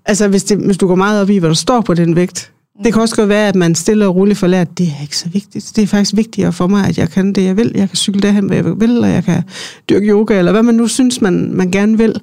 Altså, 0.04 0.28
hvis, 0.28 0.44
det, 0.44 0.58
hvis 0.58 0.78
du 0.78 0.86
går 0.86 0.94
meget 0.94 1.22
op 1.22 1.30
i, 1.30 1.38
hvad 1.38 1.48
der 1.48 1.54
står 1.54 1.80
på 1.80 1.94
den 1.94 2.16
vægt. 2.16 2.52
Det 2.84 2.92
kan 2.92 3.02
også 3.02 3.16
godt 3.16 3.28
være, 3.28 3.48
at 3.48 3.54
man 3.54 3.74
stille 3.74 4.06
og 4.06 4.16
roligt 4.16 4.38
får 4.38 4.46
lært, 4.46 4.68
at 4.70 4.78
det 4.78 4.86
er 4.86 5.02
ikke 5.02 5.16
så 5.18 5.28
vigtigt. 5.28 5.72
Det 5.76 5.82
er 5.82 5.86
faktisk 5.86 6.16
vigtigere 6.16 6.52
for 6.52 6.66
mig, 6.66 6.86
at 6.88 6.98
jeg 6.98 7.10
kan 7.10 7.32
det, 7.32 7.44
jeg 7.44 7.56
vil. 7.56 7.72
Jeg 7.74 7.88
kan 7.88 7.96
cykle 7.96 8.20
derhen, 8.20 8.44
hvor 8.46 8.54
jeg 8.54 8.64
vil, 8.64 8.98
og 9.04 9.08
jeg 9.10 9.24
kan 9.24 9.42
dyrke 9.90 10.06
yoga, 10.06 10.38
eller 10.38 10.52
hvad 10.52 10.62
man 10.62 10.74
nu 10.74 10.86
synes, 10.88 11.20
man, 11.20 11.50
man 11.52 11.70
gerne 11.70 11.98
vil. 11.98 12.20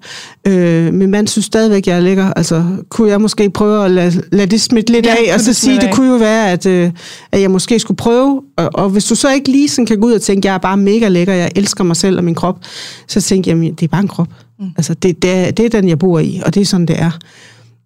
Øh, 0.47 0.93
min 0.93 1.11
mand 1.11 1.27
synes 1.27 1.45
stadigvæk, 1.45 1.87
jeg 1.87 1.95
er 1.95 1.99
lækker. 1.99 2.33
Altså, 2.33 2.65
kunne 2.89 3.09
jeg 3.09 3.21
måske 3.21 3.49
prøve 3.49 3.85
at 3.85 3.91
lade, 3.91 4.23
lade 4.31 4.47
det 4.47 4.61
smitte 4.61 4.91
lidt 4.91 5.05
Ja, 5.05 5.15
af, 5.29 5.33
og 5.33 5.39
så 5.39 5.47
det 5.47 5.55
sige, 5.55 5.75
det 5.75 5.83
af. 5.87 5.93
kunne 5.93 6.07
jo 6.09 6.15
være, 6.15 6.51
at, 6.51 6.65
øh, 6.65 6.91
at 7.31 7.41
jeg 7.41 7.51
måske 7.51 7.79
skulle 7.79 7.97
prøve. 7.97 8.41
Og, 8.57 8.69
og 8.73 8.89
hvis 8.89 9.05
du 9.05 9.15
så 9.15 9.33
ikke 9.33 9.51
lige 9.51 9.69
sådan 9.69 9.85
kan 9.85 9.99
gå 9.99 10.07
ud 10.07 10.13
og 10.13 10.21
tænke, 10.21 10.47
jeg 10.47 10.53
er 10.53 10.57
bare 10.57 10.77
mega 10.77 11.07
lækker, 11.07 11.33
jeg 11.33 11.51
elsker 11.55 11.83
mig 11.83 11.95
selv 11.95 12.17
og 12.17 12.23
min 12.23 12.35
krop, 12.35 12.59
så 13.07 13.21
tænk, 13.21 13.47
jamen, 13.47 13.73
det 13.73 13.83
er 13.83 13.87
bare 13.87 14.01
en 14.01 14.07
krop. 14.07 14.27
Mm. 14.59 14.65
Altså, 14.77 14.93
det, 14.93 15.21
det, 15.21 15.31
er, 15.31 15.51
det 15.51 15.65
er 15.65 15.69
den, 15.69 15.89
jeg 15.89 15.99
bor 15.99 16.19
i, 16.19 16.41
og 16.45 16.53
det 16.55 16.61
er 16.61 16.65
sådan, 16.65 16.85
det 16.85 16.99
er. 16.99 17.11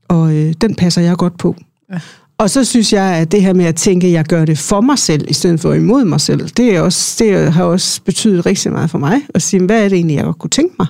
Og 0.08 0.34
øh, 0.36 0.53
den 0.62 0.75
passer 0.75 1.01
jeg 1.01 1.15
godt 1.17 1.38
på. 1.38 1.56
Ja. 1.93 1.99
Og 2.39 2.50
så 2.50 2.63
synes 2.63 2.93
jeg, 2.93 3.04
at 3.04 3.32
det 3.32 3.41
her 3.41 3.54
med 3.54 3.65
at 3.65 3.76
tænke, 3.76 4.08
at 4.08 4.13
jeg 4.13 4.26
gør 4.26 4.45
det 4.45 4.58
for 4.58 4.82
mig 4.82 5.00
selv, 5.00 5.26
i 5.30 5.34
stedet 5.34 5.60
for 5.60 5.73
imod 5.73 6.06
mig 6.06 6.21
selv, 6.21 6.50
det, 6.50 6.76
er 6.76 6.82
også, 6.82 7.23
det 7.23 7.54
har 7.54 7.63
også 7.63 8.02
betydet 8.02 8.45
rigtig 8.45 8.71
meget 8.71 8.89
for 8.89 8.97
mig. 8.97 9.21
At 9.36 9.41
sige, 9.41 9.63
hvad 9.63 9.84
er 9.84 9.89
det 9.89 9.95
egentlig, 9.95 10.15
jeg 10.15 10.23
godt 10.23 10.39
kunne 10.39 10.50
tænke 10.50 10.76
mig? 10.80 10.88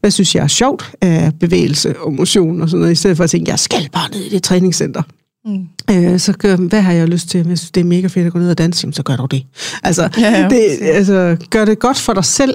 Hvad 0.00 0.10
synes 0.10 0.34
jeg 0.34 0.42
er 0.42 0.48
sjovt 0.48 0.94
af 1.00 1.32
bevægelse 1.40 1.98
og 1.98 2.12
motion 2.12 2.62
og 2.62 2.68
sådan 2.68 2.80
noget, 2.80 2.92
i 2.92 2.96
stedet 2.96 3.16
for 3.16 3.24
at 3.24 3.30
tænke, 3.30 3.50
jeg 3.50 3.58
skal 3.58 3.88
bare 3.92 4.10
ned 4.10 4.20
i 4.20 4.28
det 4.28 4.42
træningscenter. 4.42 5.02
Mm. 5.44 5.66
Øh, 5.90 6.18
så 6.20 6.32
gør, 6.32 6.56
hvad 6.56 6.80
har 6.80 6.92
jeg 6.92 7.08
lyst 7.08 7.28
til? 7.28 7.42
Hvis 7.42 7.60
det 7.60 7.80
er 7.80 7.84
mega 7.84 8.06
fedt 8.06 8.26
at 8.26 8.32
gå 8.32 8.38
ned 8.38 8.50
og 8.50 8.58
danse, 8.58 8.92
så 8.92 9.02
gør 9.02 9.16
du 9.16 9.26
det. 9.30 9.46
Altså, 9.82 10.08
Ja, 10.18 10.30
ja, 10.30 10.48
det, 10.48 10.78
altså, 10.82 11.36
gør 11.50 11.64
det 11.64 11.78
godt 11.78 11.98
for 11.98 12.12
dig 12.12 12.24
selv. 12.24 12.54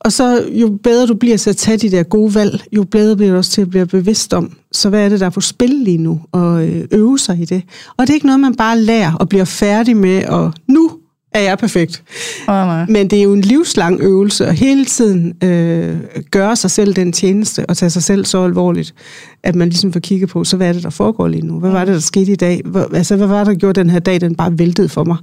Og 0.00 0.12
så 0.12 0.44
jo 0.52 0.78
bedre 0.82 1.06
du 1.06 1.14
bliver 1.14 1.36
til 1.36 1.50
at 1.50 1.56
tage 1.56 1.76
de 1.76 1.90
der 1.90 2.02
gode 2.02 2.34
valg, 2.34 2.64
jo 2.72 2.84
bedre 2.84 3.16
bliver 3.16 3.30
du 3.30 3.36
også 3.36 3.50
til 3.50 3.62
at 3.62 3.70
blive 3.70 3.86
bevidst 3.86 4.34
om, 4.34 4.52
så 4.72 4.88
hvad 4.88 5.04
er 5.04 5.08
det, 5.08 5.20
der 5.20 5.26
er 5.26 5.30
på 5.30 5.40
spil 5.40 5.70
lige 5.70 5.98
nu, 5.98 6.20
og 6.32 6.68
øh, 6.68 6.84
øve 6.92 7.18
sig 7.18 7.38
i 7.38 7.44
det. 7.44 7.62
Og 7.96 8.06
det 8.06 8.10
er 8.10 8.14
ikke 8.14 8.26
noget, 8.26 8.40
man 8.40 8.54
bare 8.54 8.80
lærer 8.80 9.12
og 9.14 9.28
bliver 9.28 9.44
færdig 9.44 9.96
med, 9.96 10.24
og 10.24 10.52
nu 10.68 10.90
er 11.32 11.40
jeg 11.40 11.58
perfekt. 11.58 12.02
Oh, 12.48 12.54
nej. 12.54 12.86
Men 12.88 13.10
det 13.10 13.18
er 13.18 13.22
jo 13.22 13.32
en 13.32 13.40
livslang 13.40 14.00
øvelse, 14.00 14.46
og 14.46 14.54
hele 14.54 14.84
tiden 14.84 15.44
øh, 15.44 15.96
gøre 16.30 16.56
sig 16.56 16.70
selv 16.70 16.96
den 16.96 17.12
tjeneste, 17.12 17.66
og 17.66 17.76
tage 17.76 17.90
sig 17.90 18.02
selv 18.02 18.24
så 18.24 18.44
alvorligt, 18.44 18.94
at 19.42 19.54
man 19.54 19.68
ligesom 19.68 19.92
får 19.92 20.00
kigget 20.00 20.28
på, 20.28 20.44
så 20.44 20.56
hvad 20.56 20.68
er 20.68 20.72
det, 20.72 20.82
der 20.82 20.90
foregår 20.90 21.28
lige 21.28 21.46
nu? 21.46 21.58
Hvad 21.58 21.70
var 21.70 21.84
det, 21.84 21.94
der 21.94 22.00
skete 22.00 22.32
i 22.32 22.36
dag? 22.36 22.62
Hvor, 22.64 22.94
altså, 22.94 23.16
hvad 23.16 23.26
var 23.26 23.38
det, 23.38 23.46
der 23.46 23.54
gjorde 23.54 23.80
den 23.80 23.90
her 23.90 23.98
dag, 23.98 24.20
den 24.20 24.34
bare 24.34 24.58
væltede 24.58 24.88
for 24.88 25.04
mig? 25.04 25.16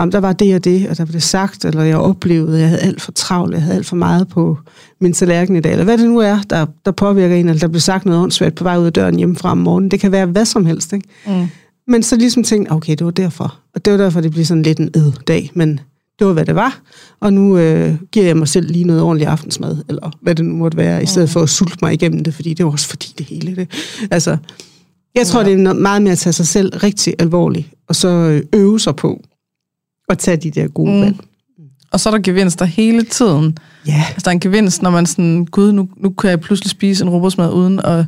Om 0.00 0.10
der 0.10 0.20
var 0.20 0.32
det 0.32 0.54
og 0.54 0.64
det, 0.64 0.88
og 0.88 0.98
der 0.98 1.04
var 1.04 1.12
det 1.12 1.22
sagt, 1.22 1.64
eller 1.64 1.82
jeg 1.82 1.96
oplevede, 1.96 2.54
at 2.54 2.60
jeg 2.60 2.68
havde 2.68 2.82
alt 2.82 3.02
for 3.02 3.12
travlt, 3.12 3.54
jeg 3.54 3.62
havde 3.62 3.76
alt 3.76 3.86
for 3.86 3.96
meget 3.96 4.28
på 4.28 4.58
min 5.00 5.12
tallerken 5.12 5.56
i 5.56 5.60
dag, 5.60 5.72
eller 5.72 5.84
hvad 5.84 5.98
det 5.98 6.06
nu 6.06 6.18
er, 6.18 6.38
der, 6.50 6.66
der 6.84 6.90
påvirker 6.90 7.36
en, 7.36 7.48
eller 7.48 7.60
der 7.60 7.68
bliver 7.68 7.80
sagt 7.80 8.04
noget 8.04 8.22
åndssvagt 8.22 8.54
på 8.54 8.64
vej 8.64 8.78
ud 8.78 8.86
af 8.86 8.92
døren 8.92 9.16
hjemmefra 9.16 9.50
om 9.50 9.58
morgenen. 9.58 9.90
Det 9.90 10.00
kan 10.00 10.12
være 10.12 10.26
hvad 10.26 10.44
som 10.44 10.66
helst, 10.66 10.92
ikke? 10.92 11.08
Mm. 11.26 11.46
Men 11.86 12.02
så 12.02 12.16
ligesom 12.16 12.42
tænkte, 12.42 12.70
okay, 12.70 12.94
det 12.94 13.04
var 13.04 13.10
derfor. 13.10 13.58
Og 13.74 13.84
det 13.84 13.92
var 13.92 13.96
derfor, 13.96 14.20
det 14.20 14.30
blev 14.30 14.44
sådan 14.44 14.62
lidt 14.62 14.78
en 14.78 14.90
ed 14.94 15.12
dag, 15.26 15.50
men 15.54 15.80
det 16.18 16.26
var, 16.26 16.32
hvad 16.32 16.44
det 16.44 16.54
var. 16.54 16.80
Og 17.20 17.32
nu 17.32 17.58
øh, 17.58 17.94
giver 18.12 18.26
jeg 18.26 18.36
mig 18.36 18.48
selv 18.48 18.70
lige 18.70 18.84
noget 18.84 19.02
ordentligt 19.02 19.30
aftensmad, 19.30 19.76
eller 19.88 20.10
hvad 20.22 20.34
det 20.34 20.44
nu 20.44 20.56
måtte 20.56 20.76
være, 20.76 21.02
i 21.02 21.06
stedet 21.06 21.30
for 21.30 21.40
at 21.40 21.48
sulte 21.48 21.78
mig 21.82 21.92
igennem 21.92 22.24
det, 22.24 22.34
fordi 22.34 22.54
det 22.54 22.66
var 22.66 22.72
også 22.72 22.88
fordi 22.88 23.14
det 23.18 23.26
hele 23.26 23.56
det. 23.56 23.68
Altså, 24.10 24.36
jeg 25.14 25.26
tror, 25.26 25.40
ja. 25.40 25.48
det 25.48 25.66
er 25.66 25.72
meget 25.72 26.02
mere 26.02 26.12
at 26.12 26.18
tage 26.18 26.32
sig 26.32 26.46
selv 26.46 26.78
rigtig 26.82 27.14
alvorligt, 27.18 27.68
og 27.88 27.96
så 27.96 28.08
øh, 28.08 28.42
øve 28.52 28.80
sig 28.80 28.96
på 28.96 29.22
at 30.10 30.18
tage 30.18 30.36
de 30.36 30.50
der 30.50 30.68
gode 30.68 30.92
mm. 30.92 31.00
valg. 31.00 31.16
Og 31.92 32.00
så 32.00 32.08
er 32.08 32.14
der 32.14 32.20
gevinster 32.22 32.64
hele 32.64 33.02
tiden. 33.02 33.58
Ja. 33.86 34.04
Altså, 34.08 34.20
der 34.24 34.28
er 34.28 34.32
en 34.32 34.40
gevinst, 34.40 34.82
når 34.82 34.90
man 34.90 35.06
sådan, 35.06 35.46
gud, 35.46 35.72
nu, 35.72 35.88
nu 35.96 36.10
kan 36.10 36.30
jeg 36.30 36.40
pludselig 36.40 36.70
spise 36.70 37.04
en 37.04 37.10
robotsmad 37.10 37.52
uden 37.52 37.80
at 37.84 38.04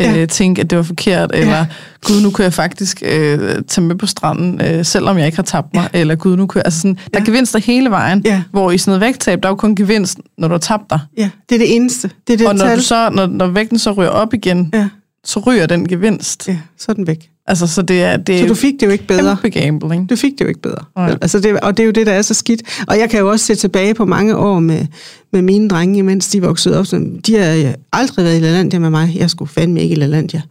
Ja. 0.00 0.16
øh, 0.22 0.28
tænke, 0.28 0.60
at 0.60 0.70
det 0.70 0.76
var 0.78 0.82
forkert, 0.82 1.30
eller 1.34 1.66
gud, 2.06 2.22
nu 2.22 2.30
kan 2.30 2.42
jeg 2.42 2.52
faktisk 2.52 3.02
øh, 3.06 3.62
tage 3.68 3.80
med 3.84 3.96
på 3.96 4.06
stranden, 4.06 4.60
øh, 4.60 4.84
selvom 4.84 5.18
jeg 5.18 5.26
ikke 5.26 5.36
har 5.36 5.42
tabt 5.42 5.74
mig, 5.74 5.88
eller 5.92 6.14
gud, 6.14 6.36
nu 6.36 6.46
kan 6.46 6.58
jeg, 6.58 6.62
altså 6.64 6.80
sådan, 6.80 6.98
der 7.14 7.20
er 7.20 7.24
gevinster 7.24 7.58
hele 7.58 7.90
vejen, 7.90 8.22
Ja. 8.24 8.42
hvor 8.50 8.70
i 8.70 8.78
sådan 8.78 8.90
noget 8.90 9.00
vægttab, 9.00 9.42
der 9.42 9.48
er 9.48 9.50
jo 9.52 9.56
kun 9.56 9.74
gevinst, 9.76 10.18
når 10.38 10.48
du 10.48 10.54
har 10.54 10.58
tabt 10.58 10.90
dig. 10.90 11.00
Ja, 11.16 11.30
det 11.48 11.54
er 11.54 11.58
det 11.58 11.76
eneste. 11.76 12.10
Det 12.26 12.32
er 12.32 12.36
det 12.36 12.46
Og 12.46 12.54
når, 12.54 12.64
tal. 12.66 12.76
du 12.78 12.82
så, 12.82 13.10
når, 13.10 13.26
når 13.26 13.46
vægten 13.46 13.78
så 13.78 13.92
ryger 13.92 14.10
op 14.10 14.34
igen, 14.34 14.70
Ja, 14.74 14.88
så 15.24 15.40
ryger 15.40 15.66
den 15.66 15.88
gevinst. 15.88 16.48
ja, 16.48 16.58
så 16.78 16.86
er 16.88 16.94
den 16.94 17.06
væk. 17.06 17.30
Altså, 17.48 17.66
så 17.66 17.82
det 17.82 18.02
er, 18.02 18.16
det 18.16 18.40
Så 18.40 18.46
du 18.46 18.54
fik 18.54 18.74
det 18.80 18.86
jo 18.86 18.90
ikke 18.90 19.06
bedre. 19.06 19.36
kæmpe 19.42 19.60
gambling. 19.60 20.10
Du 20.10 20.16
fik 20.16 20.32
det 20.32 20.40
jo 20.40 20.48
ikke 20.48 20.60
bedre. 20.60 20.84
Vel? 20.96 21.18
Altså 21.22 21.40
det, 21.40 21.60
og 21.60 21.76
det 21.76 21.82
er 21.82 21.86
jo 21.86 21.90
det, 21.92 22.06
der 22.06 22.12
er 22.12 22.22
så 22.22 22.34
skidt. 22.34 22.62
Og 22.88 22.98
jeg 22.98 23.10
kan 23.10 23.20
jo 23.20 23.30
også 23.30 23.46
se 23.46 23.54
tilbage 23.54 23.94
på 23.94 24.04
mange 24.04 24.36
år 24.36 24.60
med, 24.60 24.86
med 25.32 25.42
mine 25.42 25.68
drenge, 25.68 26.02
mens 26.02 26.28
de 26.28 26.42
voksede 26.42 26.78
op. 26.78 26.86
Så 26.86 27.10
de 27.26 27.34
har 27.36 27.74
aldrig 27.92 28.24
været 28.24 28.36
i 28.36 28.40
LaLandia 28.40 28.78
med 28.78 28.90
mig. 28.90 29.16
Jeg 29.18 29.30
skulle 29.30 29.48
fandme 29.48 29.82
ikke 29.82 29.92
i 29.92 29.98
LaLandia. 29.98 30.42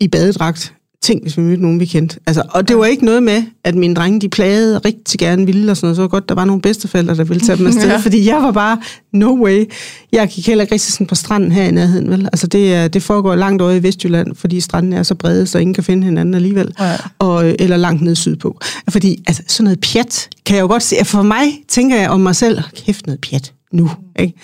I 0.00 0.08
badedragt. 0.08 0.72
Tænk, 1.04 1.22
hvis 1.22 1.36
vi 1.36 1.42
mødte 1.42 1.62
nogen, 1.62 1.80
vi 1.80 1.86
kendte. 1.86 2.18
Altså, 2.26 2.42
og 2.50 2.68
det 2.68 2.78
var 2.78 2.84
ikke 2.84 3.04
noget 3.04 3.22
med, 3.22 3.42
at 3.64 3.74
mine 3.74 3.94
drenge, 3.94 4.20
de 4.20 4.28
plagede 4.28 4.78
rigtig 4.78 5.20
gerne 5.20 5.46
ville 5.46 5.70
og 5.70 5.76
sådan 5.76 5.86
noget. 5.86 5.96
Så 5.96 6.02
var 6.02 6.08
godt, 6.08 6.28
der 6.28 6.34
var 6.34 6.44
nogle 6.44 6.62
bedsteforældre, 6.62 7.14
der 7.14 7.24
ville 7.24 7.40
tage 7.40 7.58
dem 7.58 7.66
afsted. 7.66 7.88
Ja. 7.94 7.96
Fordi 7.96 8.26
jeg 8.26 8.36
var 8.36 8.52
bare, 8.52 8.78
no 9.12 9.44
way. 9.44 9.64
Jeg 10.12 10.28
gik 10.28 10.46
heller 10.46 10.62
ikke 10.62 10.74
rigtig 10.74 10.92
sådan 10.92 11.06
på 11.06 11.14
stranden 11.14 11.52
her 11.52 11.64
i 11.64 11.70
nærheden, 11.70 12.10
vel? 12.10 12.24
Altså, 12.32 12.46
det, 12.46 12.94
det 12.94 13.02
foregår 13.02 13.34
langt 13.34 13.62
over 13.62 13.72
i 13.72 13.82
Vestjylland, 13.82 14.34
fordi 14.34 14.60
stranden 14.60 14.92
er 14.92 15.02
så 15.02 15.14
brede, 15.14 15.46
så 15.46 15.58
ingen 15.58 15.74
kan 15.74 15.84
finde 15.84 16.04
hinanden 16.04 16.34
alligevel. 16.34 16.74
Ja. 16.80 16.96
Og, 17.18 17.54
eller 17.58 17.76
langt 17.76 18.02
ned 18.02 18.14
sydpå. 18.14 18.60
Fordi 18.88 19.22
altså, 19.26 19.42
sådan 19.46 19.64
noget 19.64 19.80
pjat, 19.80 20.28
kan 20.46 20.56
jeg 20.56 20.62
jo 20.62 20.66
godt 20.66 20.82
se. 20.82 20.96
For 21.04 21.22
mig 21.22 21.44
tænker 21.68 21.96
jeg 21.96 22.10
om 22.10 22.20
mig 22.20 22.36
selv, 22.36 22.62
kæft 22.86 23.06
noget 23.06 23.20
pjat 23.20 23.52
nu. 23.72 23.90
Ikke? 24.18 24.34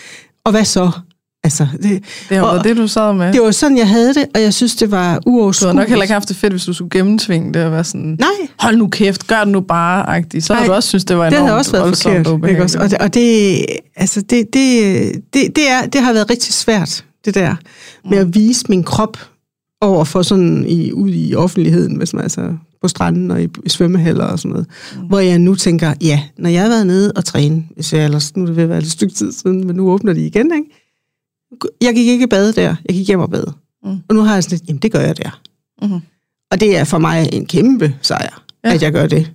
Og 0.45 0.51
hvad 0.51 0.65
så? 0.65 0.91
Altså, 1.45 1.67
det, 1.83 2.03
Det 2.29 2.37
har 2.37 2.45
og, 2.45 2.55
været 2.55 2.65
det, 2.65 2.77
du 2.77 2.87
sad 2.89 3.13
med. 3.15 3.33
det 3.33 3.43
var 3.43 3.51
sådan, 3.51 3.77
jeg 3.79 3.89
havde 3.89 4.15
det, 4.15 4.25
og 4.35 4.41
jeg 4.43 4.55
synes, 4.55 4.77
det 4.77 4.91
var 4.91 5.19
Du 5.19 5.31
har 5.31 5.37
uoverskueligt. 5.39 5.77
nok 5.77 5.89
heller 5.89 6.03
ikke 6.03 6.13
haft 6.13 6.29
det 6.29 6.37
fedt, 6.37 6.53
hvis 6.53 6.65
du 6.65 6.73
skulle 6.73 6.91
gennemtvinge 6.91 7.55
det 7.55 7.65
og 7.65 7.73
være 7.73 7.85
sådan, 7.85 8.17
Nej, 8.21 8.29
hold 8.59 8.77
nu 8.77 8.89
kæft, 8.89 9.27
gør 9.27 9.39
det 9.39 9.49
nu 9.49 9.61
bare, 9.61 10.09
agtigt. 10.09 10.45
Så 10.45 10.55
har 10.55 10.67
du 10.67 10.73
også 10.73 10.89
synes, 10.89 11.05
det 11.05 11.17
var 11.19 11.25
det 11.25 11.33
enormt 11.33 11.47
havde 11.49 11.59
også 11.59 11.73
været 11.73 11.85
voldsomt 11.85 12.27
forkert. 12.27 12.51
Ikke 12.51 12.63
også? 12.63 12.79
Og, 12.79 12.91
det, 12.91 12.99
og 12.99 13.15
det, 13.15 13.57
altså 13.97 14.21
det, 14.21 14.47
det, 14.53 15.13
det, 15.35 15.57
det, 15.57 15.71
er, 15.71 15.87
det 15.87 16.01
har 16.01 16.13
været 16.13 16.31
rigtig 16.31 16.53
svært, 16.55 17.05
det 17.25 17.35
der, 17.35 17.55
med 18.11 18.19
at 18.19 18.35
vise 18.35 18.65
min 18.69 18.83
krop 18.85 19.17
over 19.81 20.05
for 20.05 20.23
sådan 20.23 20.65
i, 20.69 20.93
ud 20.93 21.11
i 21.13 21.35
offentligheden, 21.35 21.97
hvis 21.97 22.13
man 22.15 22.23
altså 22.23 22.53
på 22.83 22.89
stranden 22.89 23.31
og 23.31 23.43
i, 23.43 23.49
i 23.65 23.69
svømmehaller 23.69 24.25
og 24.25 24.39
sådan 24.39 24.51
noget. 24.51 24.67
Mm. 24.97 25.07
Hvor 25.07 25.19
jeg 25.19 25.39
nu 25.39 25.55
tænker, 25.55 25.95
ja, 26.03 26.23
når 26.39 26.51
jeg 26.51 26.63
har 26.63 26.69
været 26.69 26.87
nede 26.87 27.13
og 27.17 27.25
træne, 27.25 27.65
hvis 27.75 27.93
jeg 27.93 28.05
ellers, 28.05 28.37
nu 28.37 28.43
er 28.43 28.47
det 28.47 28.57
ved 28.57 28.63
at 28.63 28.69
være 28.69 28.79
et 28.79 28.91
stykke 28.91 29.15
tid 29.15 29.33
siden, 29.33 29.67
men 29.67 29.77
nu 29.77 29.91
åbner 29.91 30.13
de 30.13 30.27
igen, 30.27 30.51
ikke? 30.55 30.80
Jeg 31.81 31.95
gik 31.95 32.07
ikke 32.09 32.23
i 32.25 32.27
bade 32.27 32.53
der, 32.53 32.75
jeg 32.89 32.97
gik 32.97 33.07
hjem 33.07 33.21
og 33.21 33.31
bade. 33.31 33.53
Mm. 33.85 33.99
Og 34.09 34.15
nu 34.15 34.21
har 34.23 34.35
jeg 34.35 34.43
sådan 34.45 34.59
lidt, 34.59 34.69
jamen 34.69 34.83
det 34.83 34.93
gør 34.93 35.01
jeg 35.01 35.17
der. 35.17 35.41
Mhm. 35.83 36.01
Og 36.51 36.61
det 36.61 36.77
er 36.77 36.85
for 36.85 36.99
mig 36.99 37.29
en 37.33 37.47
kæmpe 37.47 37.95
sejr, 38.03 38.43
Ja. 38.65 38.75
at 38.75 38.83
jeg 38.83 38.93
gør 38.93 39.07
det. 39.07 39.33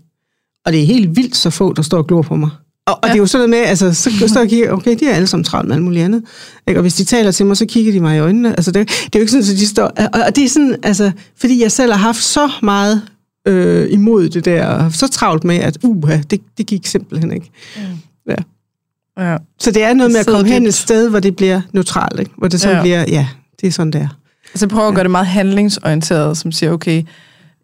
Og 0.65 0.71
det 0.71 0.81
er 0.81 0.85
helt 0.85 1.15
vildt 1.15 1.35
så 1.35 1.49
få, 1.49 1.73
der 1.73 1.81
står 1.81 1.97
og 1.97 2.07
glor 2.07 2.21
på 2.21 2.35
mig. 2.35 2.49
Og, 2.87 2.93
og 2.93 2.99
ja. 3.03 3.07
det 3.07 3.15
er 3.15 3.19
jo 3.19 3.25
sådan 3.25 3.49
noget 3.49 3.61
med, 3.61 3.69
altså, 3.69 3.93
så 3.93 4.09
står 4.27 4.39
jeg 4.39 4.45
og 4.45 4.49
kigger, 4.49 4.71
okay, 4.71 4.97
de 4.99 5.07
er 5.07 5.13
alle 5.15 5.27
sammen 5.27 5.43
travlt 5.43 5.67
med 5.67 5.75
alt 5.75 5.83
muligt 5.83 6.05
andet. 6.05 6.23
Ikke? 6.67 6.79
Og 6.79 6.81
hvis 6.81 6.93
de 6.95 7.03
taler 7.03 7.31
til 7.31 7.45
mig, 7.45 7.57
så 7.57 7.65
kigger 7.65 7.91
de 7.91 7.99
mig 7.99 8.15
i 8.15 8.19
øjnene. 8.19 8.49
Altså, 8.49 8.71
det, 8.71 8.87
det 8.87 9.15
er 9.15 9.19
jo 9.19 9.19
ikke 9.19 9.31
sådan, 9.31 9.43
at 9.53 9.59
de 9.59 9.67
står... 9.67 9.83
Og, 9.85 10.21
og 10.27 10.35
det 10.35 10.43
er 10.43 10.49
sådan, 10.49 10.75
altså, 10.83 11.11
fordi 11.37 11.61
jeg 11.61 11.71
selv 11.71 11.91
har 11.91 11.99
haft 11.99 12.23
så 12.23 12.51
meget 12.63 13.01
øh, 13.47 13.91
imod 13.93 14.29
det 14.29 14.45
der, 14.45 14.65
og 14.67 14.91
så 14.91 15.07
travlt 15.07 15.43
med, 15.43 15.55
at 15.55 15.77
uha, 15.83 16.21
det, 16.29 16.41
det 16.57 16.65
gik 16.65 16.85
simpelthen 16.87 17.31
ikke. 17.31 17.51
Ja. 18.29 18.35
Ja. 19.19 19.37
Så 19.59 19.71
det 19.71 19.83
er 19.83 19.93
noget 19.93 20.11
med 20.11 20.19
at 20.19 20.25
komme 20.25 20.47
hen 20.47 20.65
et 20.67 20.73
sted, 20.73 21.09
hvor 21.09 21.19
det 21.19 21.35
bliver 21.35 21.61
neutralt, 21.73 22.19
ikke? 22.19 22.31
hvor 22.37 22.47
det 22.47 22.61
så 22.61 22.69
Ja. 22.69 22.75
ja. 22.75 22.81
bliver, 22.81 23.05
ja, 23.07 23.27
det 23.61 23.67
er 23.67 23.71
sådan 23.71 23.91
der. 23.91 24.07
Altså 24.53 24.65
jeg 24.65 24.69
prøver 24.69 24.87
at 24.87 24.95
gøre 24.95 25.03
det 25.03 25.11
meget 25.11 25.27
handlingsorienteret, 25.27 26.37
som 26.37 26.51
siger, 26.51 26.71
okay, 26.71 27.03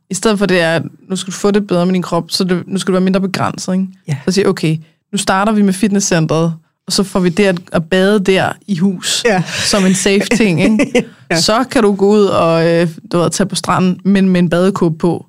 i 0.10 0.14
stedet 0.14 0.40
for 0.40 0.46
det 0.46 0.62
er, 0.62 0.76
at 0.76 0.84
nu 1.10 1.16
skal 1.16 1.32
du 1.32 1.38
få 1.38 1.52
det 1.52 1.68
bedre 1.68 1.86
med 1.86 1.94
din 1.94 2.02
krop, 2.02 2.24
så 2.32 2.44
det, 2.44 2.64
nu 2.68 2.80
skal 2.80 2.88
du 2.88 2.94
være 2.94 3.04
mindre 3.04 3.22
begrænset. 3.22 3.74
Ikke? 3.74 3.88
Ja. 4.08 4.18
Så 4.26 4.32
siger 4.32 4.48
okay, 4.48 4.78
nu 5.12 5.18
starter 5.18 5.52
vi 5.52 5.62
med 5.62 5.74
fitnesscenteret, 5.74 6.54
og 6.88 6.94
så 6.94 7.04
får 7.04 7.20
vi 7.20 7.30
det 7.30 7.46
at, 7.46 7.60
at 7.72 7.90
bade 7.90 8.20
der 8.20 8.50
i 8.68 8.78
hus, 8.78 9.24
Ja. 9.26 9.44
som 9.66 9.86
en 9.86 9.96
safe 9.96 10.20
ting. 10.20 10.62
Ikke? 10.72 11.06
Ja. 11.32 11.40
Så 11.42 11.64
kan 11.72 11.84
du 11.84 11.96
gå 11.96 12.08
ud 12.10 12.24
og 12.26 12.68
øh, 12.68 12.88
du 13.12 13.18
ved, 13.18 13.30
tage 13.30 13.48
på 13.48 13.56
stranden, 13.56 14.00
men 14.06 14.30
med 14.30 14.40
en 14.40 14.50
badekåbe 14.50 14.98
på. 14.98 15.26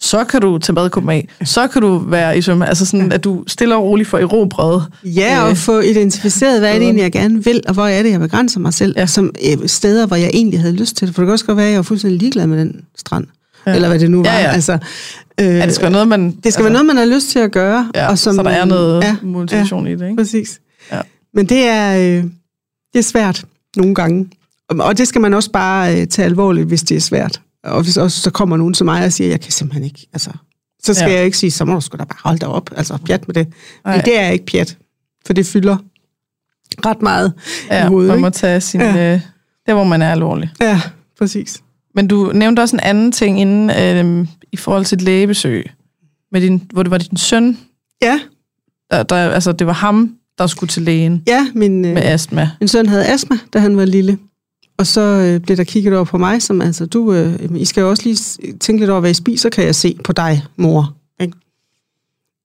Så 0.00 0.24
kan 0.24 0.40
du 0.40 0.58
tage 0.58 0.74
badekåben 0.74 1.10
af. 1.10 1.28
Så 1.44 1.66
kan 1.66 1.82
du 1.82 1.98
være 1.98 2.38
i 2.38 2.42
svømme. 2.42 2.68
Altså 2.68 2.86
sådan, 2.86 3.12
at 3.12 3.24
du 3.24 3.44
stille 3.46 3.76
og 3.76 3.82
roligt 3.82 4.08
får 4.08 4.18
erobret. 4.18 4.84
Ja, 5.04 5.44
Øh, 5.44 5.50
og 5.50 5.56
få 5.56 5.80
identificeret, 5.80 6.60
hvad 6.60 6.68
er 6.70 6.74
det 6.74 6.82
egentlig, 6.82 7.02
jeg 7.02 7.12
gerne 7.12 7.44
vil, 7.44 7.62
og 7.68 7.74
hvor 7.74 7.86
er 7.86 8.02
det, 8.02 8.10
jeg 8.10 8.20
begrænser 8.20 8.60
mig 8.60 8.74
selv, 8.74 8.92
Ja. 8.96 9.00
ja. 9.00 9.06
som 9.06 9.30
øh, 9.62 9.68
steder, 9.68 10.06
hvor 10.06 10.16
jeg 10.16 10.30
egentlig 10.34 10.60
havde 10.60 10.74
lyst 10.76 10.96
til 10.96 11.06
det. 11.06 11.14
For 11.14 11.22
det 11.22 11.26
kan 11.26 11.32
også 11.32 11.44
godt 11.44 11.56
være, 11.56 11.66
at 11.66 11.72
jeg 11.72 11.76
var 11.78 11.82
fuldstændig 11.82 12.20
ligeglad 12.20 12.46
med 12.46 12.58
den 12.58 12.80
strand. 12.96 13.26
Ja. 13.66 13.70
Ja. 13.70 13.74
Eller 13.76 13.88
hvad 13.88 13.98
det 13.98 14.10
nu 14.10 14.22
var. 14.22 14.30
Ja, 14.32 14.38
ja. 14.40 14.50
Altså, 14.52 14.72
øh, 15.40 15.46
Ja, 15.46 15.66
det 15.66 15.74
skal 15.74 15.82
være 15.82 15.92
noget, 15.92 16.08
man... 16.08 16.26
det 16.26 16.34
skal 16.38 16.46
altså, 16.48 16.62
være 16.62 16.72
noget, 16.72 16.86
man 16.86 16.96
har 16.96 17.04
lyst 17.04 17.28
til 17.30 17.38
at 17.38 17.52
gøre. 17.52 17.90
Ja, 17.94 18.08
og 18.10 18.18
som, 18.18 18.34
så 18.36 18.42
der 18.42 18.50
er 18.50 18.64
noget 18.64 19.02
ja, 19.04 19.16
motivation 19.22 19.86
i 19.86 19.90
det, 19.90 20.00
Ja, 20.00 20.04
ikke? 20.04 20.16
præcis. 20.16 20.60
Ja. 20.92 21.00
Men 21.34 21.46
det 21.46 21.58
er, 21.64 21.98
øh, 21.98 22.24
det 22.92 22.98
er 22.98 23.02
svært 23.02 23.44
nogle 23.76 23.94
gange. 23.94 24.28
Og- 24.70 24.76
Og 24.86 24.98
det 24.98 25.08
skal 25.08 25.20
man 25.20 25.34
også 25.34 25.50
bare 25.50 26.00
øh, 26.00 26.06
tage 26.06 26.26
alvorligt, 26.26 26.66
hvis 26.66 26.80
det 26.82 26.96
er 26.96 27.00
svært. 27.00 27.40
Og 27.70 27.82
hvis 27.82 27.96
også 27.96 28.20
så 28.20 28.30
kommer 28.30 28.56
nogen 28.56 28.74
til 28.74 28.84
mig 28.84 29.04
og 29.04 29.12
siger, 29.12 29.30
jeg 29.30 29.40
kan 29.40 29.52
simpelthen 29.52 29.84
ikke, 29.84 30.06
altså, 30.12 30.30
så 30.82 30.94
skal 30.94 31.10
Ja. 31.10 31.16
jeg 31.16 31.24
ikke 31.24 31.38
sige, 31.38 31.50
så 31.50 31.64
må 31.64 31.74
du 31.74 31.80
sgu 31.80 31.96
da 31.96 32.04
bare 32.04 32.18
holde 32.24 32.38
dig 32.38 32.48
op, 32.48 32.70
altså 32.76 32.98
pjat 33.06 33.28
med 33.28 33.34
det. 33.34 33.48
Nej. 33.84 33.96
Men 33.96 34.04
det 34.04 34.20
er 34.20 34.28
ikke 34.28 34.46
pjat, 34.46 34.76
for 35.26 35.32
det 35.32 35.46
fylder 35.46 35.76
ret 36.86 37.02
meget 37.02 37.32
Ja, 37.70 37.84
i 37.84 37.88
hovedet. 37.88 38.10
man 38.10 38.20
må 38.20 38.26
Ikke? 38.26 38.36
tage 38.38 38.60
sin... 38.60 38.80
Ja. 38.80 39.14
Øh, 39.14 39.20
der, 39.66 39.74
hvor 39.74 39.84
man 39.84 40.02
er 40.02 40.12
alvorlig. 40.12 40.50
Ja, 40.60 40.80
præcis. 41.18 41.62
Men 41.94 42.08
du 42.08 42.32
nævnte 42.34 42.60
også 42.60 42.76
en 42.76 42.80
anden 42.80 43.12
ting 43.12 43.40
inden, 43.40 43.70
øh, 43.70 44.26
i 44.52 44.56
forhold 44.56 44.84
til 44.84 44.96
et 44.96 45.02
lægebesøg, 45.02 45.70
med 46.32 46.40
din, 46.40 46.62
hvor 46.72 46.82
det 46.82 46.90
var 46.90 46.98
din 46.98 47.16
søn, 47.16 47.58
Ja, 48.02 48.20
der, 48.90 49.02
der, 49.02 49.16
altså 49.16 49.52
det 49.52 49.66
var 49.66 49.72
ham, 49.72 50.14
der 50.38 50.46
skulle 50.46 50.68
til 50.70 50.82
lægen 50.82 51.22
ja 51.26 51.46
min, 51.54 51.84
øh, 51.84 51.94
med 51.94 52.02
astma. 52.02 52.50
min 52.60 52.68
søn 52.68 52.86
havde 52.88 53.06
astma, 53.06 53.36
da 53.52 53.58
han 53.58 53.76
var 53.76 53.84
lille. 53.84 54.18
Og 54.78 54.86
så 54.86 55.00
øh, 55.00 55.40
blev 55.40 55.56
der 55.56 55.64
kigget 55.64 55.94
over 55.96 56.04
på 56.04 56.18
mig, 56.18 56.42
som 56.42 56.60
altså, 56.62 56.86
du, 56.86 57.12
øh, 57.12 57.34
I 57.56 57.64
skal 57.64 57.80
jo 57.80 57.90
også 57.90 58.02
lige 58.04 58.16
tænke 58.60 58.80
lidt 58.80 58.90
over, 58.90 59.00
hvad 59.00 59.10
I 59.10 59.14
spiser, 59.14 59.48
kan 59.50 59.64
jeg 59.64 59.74
se 59.74 59.96
på 60.04 60.12
dig, 60.12 60.44
mor. 60.56 60.94
Ikke? 61.20 61.32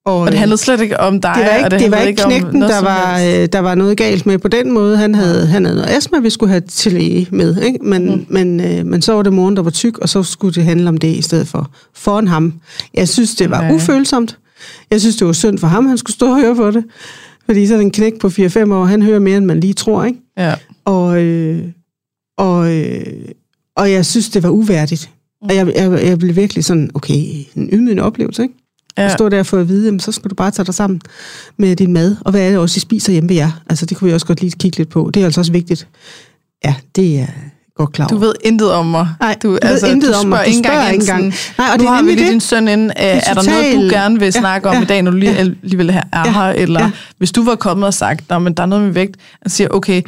Og 0.05 0.27
det 0.27 0.33
øh, 0.33 0.39
handlede 0.39 0.57
slet 0.61 0.81
ikke 0.81 0.99
om 0.99 1.21
dig. 1.21 1.33
det 1.37 1.43
var 1.45 1.49
og 1.51 1.57
ikke, 1.57 1.69
det 1.69 1.81
handlede 1.81 1.91
var 1.91 2.07
ikke 2.07 2.23
knægten, 2.23 2.61
der 2.61 2.81
var, 2.81 3.19
øh, 3.19 3.47
der 3.53 3.59
var 3.59 3.75
noget 3.75 3.97
galt 3.97 4.25
med 4.25 4.37
på 4.37 4.47
den 4.47 4.71
måde. 4.71 4.97
Han 4.97 5.15
havde, 5.15 5.47
han 5.47 5.65
havde 5.65 5.77
noget 5.77 5.97
astma, 5.97 6.19
vi 6.19 6.29
skulle 6.29 6.49
have 6.49 6.61
til 6.61 6.91
læge 6.93 7.27
med. 7.31 7.61
Ikke? 7.61 7.79
Men, 7.81 8.05
Mm. 8.15 8.25
men, 8.29 8.59
øh, 8.59 8.85
men 8.85 9.01
så 9.01 9.13
var 9.13 9.21
det 9.21 9.33
moren, 9.33 9.55
der 9.55 9.61
var 9.63 9.69
tyk, 9.71 9.97
og 9.97 10.09
så 10.09 10.23
skulle 10.23 10.53
det 10.53 10.63
handle 10.63 10.89
om 10.89 10.97
det 10.97 11.15
i 11.15 11.21
stedet 11.21 11.47
for 11.47 11.71
foran 11.95 12.27
ham. 12.27 12.53
Jeg 12.93 13.09
synes, 13.09 13.35
det 13.35 13.49
var 13.49 13.63
Ja. 13.65 13.73
ufølsomt. 13.73 14.37
Jeg 14.91 15.01
synes, 15.01 15.15
det 15.15 15.27
var 15.27 15.33
synd 15.33 15.57
for 15.59 15.67
ham, 15.67 15.85
han 15.85 15.97
skulle 15.97 16.13
stå 16.15 16.29
og 16.31 16.39
høre 16.39 16.55
på 16.55 16.71
det. 16.71 16.83
Fordi 17.45 17.67
så 17.67 17.73
det 17.73 17.81
en 17.81 17.91
knæk 17.91 18.19
på 18.19 18.29
4-5 18.29 18.71
år, 18.73 18.85
han 18.85 19.01
hører 19.01 19.19
mere, 19.19 19.37
end 19.37 19.45
man 19.45 19.59
lige 19.59 19.73
tror. 19.73 20.03
Ikke? 20.03 20.19
Ja. 20.37 20.53
Og, 20.85 21.21
øh, 21.21 21.63
og, 22.37 22.75
øh, 22.75 23.25
og 23.75 23.91
jeg 23.91 24.05
synes, 24.05 24.29
det 24.29 24.43
var 24.43 24.49
uværdigt. 24.49 25.09
Og 25.41 25.55
jeg, 25.55 25.73
jeg, 25.75 26.05
jeg 26.05 26.19
blev 26.19 26.35
virkelig 26.35 26.65
sådan, 26.65 26.91
okay, 26.93 27.13
en 27.55 27.69
ydmygende 27.73 28.03
oplevelse, 28.03 28.41
ikke? 28.43 28.53
Ja. 28.97 29.01
Ja. 29.01 29.07
At 29.07 29.13
stå 29.13 29.29
der 29.29 29.43
for 29.43 29.57
at 29.57 29.67
vide, 29.67 29.85
jamen, 29.85 29.99
så 29.99 30.11
skal 30.11 30.29
du 30.29 30.35
bare 30.35 30.51
tage 30.51 30.65
dig 30.65 30.73
sammen 30.73 31.01
med 31.57 31.75
din 31.75 31.93
mad. 31.93 32.15
Og 32.21 32.31
hvad 32.31 32.41
er 32.41 32.49
det 32.49 32.59
også, 32.59 32.77
I 32.77 32.79
spiser 32.79 33.13
hjemme 33.13 33.29
ved 33.29 33.35
jer? 33.35 33.61
Altså, 33.69 33.85
det 33.85 33.97
kunne 33.97 34.07
vi 34.07 34.13
også 34.13 34.25
godt 34.25 34.41
lige 34.41 34.51
kigge 34.51 34.77
lidt 34.77 34.89
på. 34.89 35.11
Det 35.13 35.21
er 35.21 35.25
altså 35.25 35.41
også 35.41 35.51
vigtigt. 35.51 35.87
Ja, 36.65 36.75
det 36.95 37.19
er 37.19 37.27
godt 37.75 37.91
klar 37.93 38.07
Du 38.07 38.15
over. 38.15 38.25
ved 38.25 38.33
intet 38.43 38.71
om 38.71 38.85
mig. 38.85 39.07
Nej, 39.19 39.37
du, 39.43 39.47
du 39.47 39.67
ved 39.67 39.91
intet 39.91 40.13
du 40.13 40.19
om 40.23 40.27
mig. 40.27 40.45
Du 40.47 40.51
spørger 40.63 40.89
ikke 40.89 41.01
engang. 41.03 41.33
Nej, 41.57 41.67
og 41.71 41.77
nu 41.77 41.83
det 41.83 41.89
har 41.91 42.01
vi 42.03 42.09
lige 42.09 42.23
det. 42.23 42.31
din 42.31 42.39
søn 42.39 42.67
ind. 42.67 42.91
Er, 42.91 42.93
er 42.95 43.19
er 43.27 43.33
der 43.33 43.43
noget, 43.49 43.75
du 43.91 43.95
gerne 43.95 44.19
vil 44.19 44.25
Ja, 44.25 44.31
snakke 44.31 44.69
om 44.69 44.75
ja, 44.75 44.81
i 44.81 44.85
dag, 44.85 45.01
når 45.01 45.11
du 45.11 45.17
lige, 45.17 45.35
alligevel 45.37 45.89
er 45.89 46.01
Ja, 46.25 46.31
her? 46.31 46.41
Eller 46.49 46.81
ja. 46.81 46.91
hvis 47.17 47.31
du 47.31 47.43
var 47.43 47.55
kommet 47.55 47.87
og 47.87 47.93
sagt, 47.93 48.29
"Nå, 48.29 48.39
men 48.39 48.53
der 48.53 48.63
er 48.63 48.67
noget 48.67 48.85
med 48.85 48.93
vægt, 48.93 49.17
og 49.45 49.51
siger, 49.51 49.67
okay, 49.71 50.01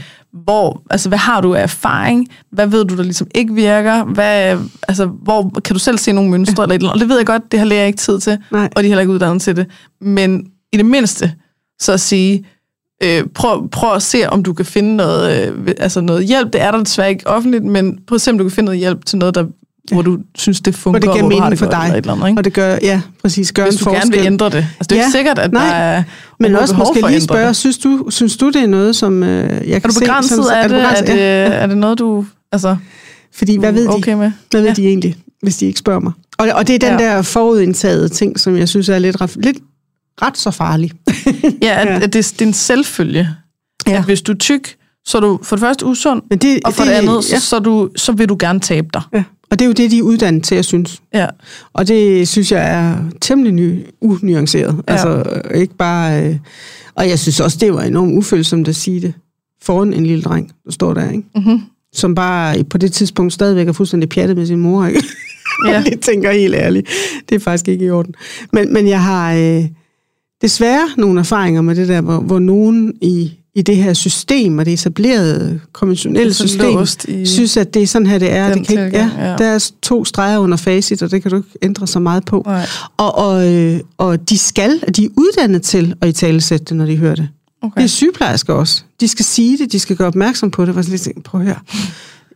hvor, 0.43 0.82
altså, 0.89 1.09
hvad 1.09 1.18
har 1.18 1.41
du 1.41 1.55
af 1.55 1.63
erfaring? 1.63 2.28
Hvad 2.51 2.68
ved 2.68 2.86
du, 2.86 2.97
der 2.97 3.03
ligesom 3.03 3.28
ikke 3.36 3.53
virker? 3.53 4.03
Hvad, 4.03 4.57
altså, 4.88 5.05
hvor 5.05 5.51
kan 5.63 5.74
du 5.74 5.80
selv 5.80 5.97
se 5.97 6.11
nogle 6.11 6.32
mønstre? 6.32 6.63
Eller, 6.63 6.76
et 6.76 6.80
eller 6.80 6.89
andet? 6.89 6.93
Og 6.93 6.99
det 6.99 7.09
ved 7.09 7.18
jeg 7.18 7.26
godt, 7.26 7.51
det 7.51 7.59
har 7.59 7.66
læger 7.66 7.86
ikke 7.86 7.97
tid 7.97 8.20
til, 8.20 8.38
Nej. 8.51 8.70
og 8.76 8.84
de 8.84 8.88
er 8.88 8.89
heller 8.89 9.01
ikke 9.01 9.13
uddannet 9.13 9.41
til 9.41 9.55
det. 9.55 9.66
Men 10.01 10.45
i 10.74 10.78
det 10.78 10.86
mindste, 10.86 11.34
så 11.80 11.91
at 11.93 11.99
sige, 11.99 12.45
øh, 13.04 13.24
prøv, 13.36 13.70
prøv 13.70 13.93
at 13.96 14.02
se, 14.04 14.30
om 14.30 14.43
du 14.43 14.54
kan 14.54 14.66
finde 14.66 14.96
noget, 14.96 15.48
øh, 15.48 15.68
altså 15.78 16.02
noget 16.02 16.26
hjælp. 16.26 16.54
Det 16.54 16.62
er 16.62 16.72
der 16.72 16.84
desværre 16.84 17.10
ikke 17.10 17.28
offentligt, 17.28 17.64
men 17.64 18.00
prøv 18.08 18.16
at 18.16 18.22
se, 18.22 18.32
om 18.32 18.38
du 18.38 18.43
kan 18.43 18.52
finde 18.52 18.66
noget 18.66 18.80
hjælp 18.80 19.06
til 19.06 19.18
noget, 19.20 19.36
der, 19.36 19.46
hvor 19.93 20.02
du 20.02 20.18
synes, 20.38 20.62
det 20.62 20.74
Hvor 20.74 20.80
fungerer, 20.82 21.00
det 21.02 21.12
giver 21.14 21.22
hvor 21.24 21.30
du 21.30 21.36
har 21.36 21.39
mening 21.41 21.52
det 21.52 21.60
for 21.60 21.66
dig. 21.66 21.82
eller 21.84 21.98
et 21.98 22.02
eller 22.02 22.14
andet, 22.14 22.28
ikke? 22.28 22.39
Og 22.39 22.43
det 22.43 22.54
gør, 22.54 22.78
ja, 22.82 23.02
præcis, 23.22 23.52
gør 23.52 23.64
Hvis 23.64 23.74
en 23.74 23.78
du 23.80 23.84
forskel. 23.84 24.02
gerne 24.02 24.12
vil 24.18 24.26
ændre 24.26 24.46
det. 24.46 24.56
Altså, 24.56 24.68
det 24.82 24.91
er 24.91 24.96
Ja, 24.96 25.02
ikke 25.02 25.12
sikkert, 25.12 25.39
at 25.39 25.52
nej. 25.54 25.66
der 25.68 25.74
er 25.76 26.04
Men 26.39 26.56
også 26.56 26.76
måske 26.76 27.00
for 27.00 27.08
lige 27.08 27.22
spørge, 27.22 27.48
det. 27.48 27.56
synes 27.56 27.78
du, 27.78 28.06
synes 28.10 28.38
du, 28.38 28.48
det 28.50 28.64
er 28.64 28.68
noget, 28.68 28.96
som 28.96 29.24
øh, 29.24 29.50
jeg 29.50 29.60
kan 29.62 29.74
Er 29.74 29.80
du 29.80 29.93
se? 29.93 30.00
begrænset 30.00 30.43
sådan- 30.46 30.64
af 30.64 30.70
det? 30.70 30.82
Er 30.82 31.02
det, 31.02 31.18
Ja. 31.18 31.54
er 31.54 31.68
det 31.68 31.78
noget, 31.78 32.00
du... 32.00 32.26
Altså, 32.52 32.76
Fordi, 33.34 33.58
hvad 33.58 33.72
ved 33.72 33.86
er 33.86 33.91
de? 33.91 33.96
okay 33.96 34.14
med? 34.14 34.32
Hvad 34.52 34.62
ved 34.62 34.68
Ja. 34.70 34.74
de 34.74 34.88
egentlig, 34.88 35.16
hvis 35.41 35.58
de 35.58 35.66
ikke 35.66 35.80
spørger 35.80 36.00
mig? 36.00 36.12
Og, 36.38 36.48
og 36.56 36.68
det 36.68 36.76
er 36.84 36.89
den 36.89 37.00
Ja. 37.00 37.06
der 37.06 37.22
forudindtagede 37.22 38.10
ting, 38.10 38.39
som 38.39 38.58
jeg 38.58 38.70
synes 38.70 38.89
er 38.89 39.00
lidt, 39.00 39.18
lidt 39.43 39.58
ret 40.22 40.38
så 40.38 40.51
farlig. 40.51 40.91
Ja, 41.61 41.95
at, 41.95 42.13
det, 42.13 42.13
det 42.13 42.41
er 42.41 42.45
en 42.45 42.53
selvfølge. 42.53 43.30
Ja. 43.88 43.97
At 43.97 44.05
hvis 44.05 44.22
du 44.22 44.32
er 44.32 44.36
tyk, 44.38 44.76
så 45.05 45.18
er 45.18 45.22
du 45.22 45.39
for 45.43 45.55
det 45.55 45.61
første 45.61 45.86
usund, 45.86 46.22
Men 46.30 46.39
det, 46.39 46.59
og 46.66 46.74
for 46.74 46.84
det, 46.84 46.91
andet, 46.91 47.24
så, 47.24 47.36
ja, 47.36 47.39
så, 47.39 47.55
er 47.55 47.59
du, 47.59 47.89
så 47.95 48.11
vil 48.11 48.30
du 48.30 48.36
gerne 48.39 48.59
tabe 48.59 48.88
dig. 48.93 49.01
ja. 49.13 49.24
Og 49.51 49.59
det 49.59 49.66
er 49.66 49.68
jo 49.68 49.74
det, 49.74 49.91
de 49.91 49.97
er 49.97 50.01
uddannet 50.01 50.43
til, 50.43 50.55
jeg 50.55 50.66
synes. 50.66 51.01
Ja. 51.13 51.28
Og 51.74 51.88
det 51.88 52.28
synes 52.28 52.51
jeg 52.51 52.74
er 52.74 52.97
temmelig 53.22 53.53
ny, 53.53 53.86
unuanceret. 54.01 54.76
Ja. 54.88 54.93
Altså 54.93 55.41
øh, 55.51 55.61
ikke 55.61 55.76
bare... 55.76 56.24
Øh, 56.24 56.38
og 56.95 57.09
jeg 57.09 57.20
synes 57.20 57.39
også, 57.39 57.57
det 57.61 57.74
var 57.74 57.82
enormt 57.82 58.18
ufølsomt 58.18 58.68
at 58.68 58.76
sige 58.76 59.01
det 59.01 59.13
foran 59.63 59.93
en 59.93 60.05
lille 60.05 60.24
dreng, 60.24 60.51
der 60.66 60.72
står 60.72 60.93
der, 60.93 61.09
ikke? 61.11 61.24
Mm-hmm. 61.36 61.61
som 61.93 62.16
bare 62.16 62.63
på 62.63 62.78
det 62.78 62.93
tidspunkt 62.93 63.34
stadigvæk 63.34 63.68
er 63.68 63.72
fuldstændig 63.74 64.09
pjattet 64.09 64.38
med 64.38 64.45
sin 64.45 64.59
mor. 64.59 64.86
Ikke? 64.86 65.03
Ja. 65.68 65.84
Det 65.89 65.99
tænker 65.99 66.30
jeg 66.30 66.39
helt 66.39 66.55
ærligt. 66.55 66.89
Det 67.30 67.36
er 67.36 67.39
faktisk 67.39 67.68
ikke 67.68 67.86
i 67.86 67.89
orden. 67.89 68.16
Men, 68.53 68.74
men 68.74 68.88
jeg 68.88 69.03
har 69.03 69.34
øh, 69.34 69.66
desværre 70.41 70.88
nogle 70.97 71.19
erfaringer 71.19 71.61
med 71.61 71.75
det 71.75 71.88
der, 71.88 72.01
hvor, 72.01 72.19
hvor 72.19 72.39
nogen 72.39 72.93
i, 73.01 73.31
i 73.55 73.61
det 73.61 73.75
her 73.77 73.93
system, 73.93 74.57
og 74.57 74.65
det 74.65 74.73
etablerede 74.73 75.59
konventionelle 75.73 76.27
Det 76.29 76.36
system, 76.36 76.59
synes, 77.25 77.57
at 77.57 77.73
det 77.73 77.81
er 77.83 77.88
sådan 77.88 78.07
her, 78.07 78.17
det 78.19 78.31
er. 78.31 78.53
Det 78.53 78.67
kan 78.67 78.86
ikke, 78.86 78.97
ja, 78.97 79.09
ja. 79.17 79.36
Der 79.38 79.45
er 79.45 79.71
to 79.81 80.05
streger 80.05 80.39
under 80.39 80.57
facit, 80.57 81.01
og 81.03 81.11
det 81.11 81.21
kan 81.21 81.31
du 81.31 81.38
ikke 81.38 81.49
ændre 81.61 81.88
så 81.88 81.99
meget 81.99 82.25
på. 82.25 82.43
Nej. 82.45 82.65
Og, 82.97 83.17
og, 83.17 83.53
øh, 83.53 83.79
og 83.97 84.29
de 84.29 84.38
skal, 84.38 84.81
de 84.95 85.05
er 85.05 85.09
uddannet 85.17 85.61
til 85.61 85.93
at 86.01 86.09
i 86.09 86.11
talesætte 86.11 86.65
det, 86.65 86.77
når 86.77 86.86
de 86.86 86.95
hører 86.97 87.15
det. 87.15 87.27
Okay. 87.61 87.77
Det 87.77 87.83
er 87.83 87.88
sygeplejersker 87.89 88.53
også. 88.53 88.83
De 89.01 89.07
skal 89.07 89.25
sige 89.25 89.57
det, 89.57 89.71
de 89.71 89.79
skal 89.79 89.95
gøre 89.95 90.07
opmærksom 90.07 90.51
på 90.51 90.65
det. 90.65 90.75
Jeg 90.75 90.83
sådan 90.83 90.99
lidt 91.05 91.23
prøv 91.23 91.41
at 91.41 91.47
høre. 91.47 91.59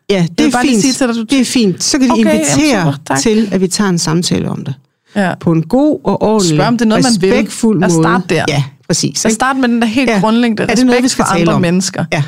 Ja, 0.10 0.28
det 0.38 0.54
er 0.54 0.60
fint. 0.62 0.82
sige 0.82 0.94
til 0.94 1.08
dig, 1.08 1.16
du- 1.16 1.24
det 1.24 1.40
er 1.40 1.46
fint. 1.46 1.84
Så 1.84 2.00
kan 2.00 2.08
de 2.08 2.12
Okay, 2.14 2.20
jamen, 2.26 2.34
invitere 2.36 2.82
super, 2.84 2.98
tak. 3.08 3.20
til, 3.20 3.50
at 3.52 3.62
vi 3.62 3.68
tager 3.68 3.90
en 3.90 3.98
samtale 4.00 4.50
om 4.50 4.66
det. 4.66 4.74
Ja. 5.16 5.34
På 5.40 5.52
en 5.52 5.64
god 5.64 6.00
og 6.04 6.22
ordentlig, 6.22 6.58
Spørg, 6.58 6.68
om 6.68 6.78
det 6.78 6.86
er 6.86 6.90
noget, 6.90 7.04
man 7.04 7.22
vil. 7.22 7.32
respektfuld 7.34 7.80
Lad 7.80 7.88
os 7.90 7.94
måde. 7.96 8.04
starte 8.04 8.26
der. 8.36 8.46
Ja, 8.48 8.64
præcis. 8.88 9.20
Så 9.20 9.28
ikke? 9.28 9.36
start 9.36 9.58
med 9.58 9.70
den 9.70 9.82
der 9.82 9.88
helt 9.88 10.10
Ja. 10.10 10.14
ja. 10.16 10.20
grundlæggende 10.22 10.64
Er 10.64 10.68
det 10.68 10.74
respekt 10.74 10.88
noget, 10.88 11.04
vi 11.04 11.08
skal 11.08 11.26
for 11.26 11.34
andre 11.40 11.54
om? 11.54 11.62
mennesker. 11.62 12.06
Ja, 12.14 12.24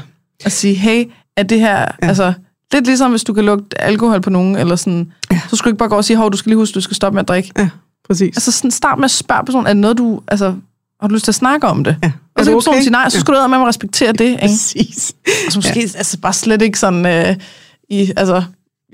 At 0.45 0.51
sige, 0.51 0.75
hey, 0.75 1.05
er 1.37 1.43
det 1.43 1.59
her... 1.59 1.77
Ja. 1.79 2.07
Altså, 2.07 2.33
lidt 2.73 2.85
ligesom 2.85 3.11
hvis 3.11 3.23
du 3.23 3.33
kan 3.33 3.45
lugte 3.45 3.81
alkohol 3.81 4.21
på 4.21 4.29
nogen, 4.29 4.55
eller 4.55 4.75
sådan, 4.75 5.11
ja. 5.31 5.39
så 5.49 5.55
skal 5.55 5.69
du 5.69 5.73
ikke 5.73 5.79
bare 5.79 5.89
gå 5.89 5.95
og 5.95 6.05
sige, 6.05 6.17
hov, 6.17 6.31
du 6.31 6.37
skal 6.37 6.49
lige 6.49 6.57
huske, 6.57 6.73
du 6.75 6.81
skal 6.81 6.95
stoppe 6.95 7.15
med 7.15 7.21
at 7.21 7.27
drikke. 7.27 7.51
ja, 7.57 7.69
præcis. 8.07 8.35
Altså 8.37 8.51
sådan, 8.51 8.71
start 8.71 8.97
med 8.99 9.05
at 9.05 9.11
spørge 9.11 9.45
personen, 9.45 9.67
er 9.67 9.73
det 9.73 9.81
noget, 9.81 9.97
du... 9.97 10.21
Altså, 10.27 10.53
har 11.01 11.07
du 11.07 11.13
lyst 11.13 11.23
til 11.25 11.31
at 11.31 11.35
snakke 11.35 11.67
om 11.67 11.83
det? 11.83 11.95
Ja. 12.03 12.11
Og 12.35 12.45
så 12.45 12.51
kan 12.51 12.57
personen 12.57 12.75
okay? 12.77 12.83
sige 12.83 12.91
nej, 12.91 13.09
så 13.09 13.19
skal 13.19 13.33
du 13.33 13.47
med 13.47 13.57
at 13.57 13.67
respektere 13.67 14.11
det. 14.11 14.21
Ikke? 14.25 14.37
Præcis. 14.41 15.13
Altså, 15.43 15.57
måske 15.57 15.79
ja. 15.79 15.97
altså, 15.97 16.17
bare 16.19 16.33
slet 16.33 16.61
ikke 16.61 16.79
sådan... 16.79 17.05
Øh, 17.05 17.35
i, 17.89 18.11
altså, 18.17 18.43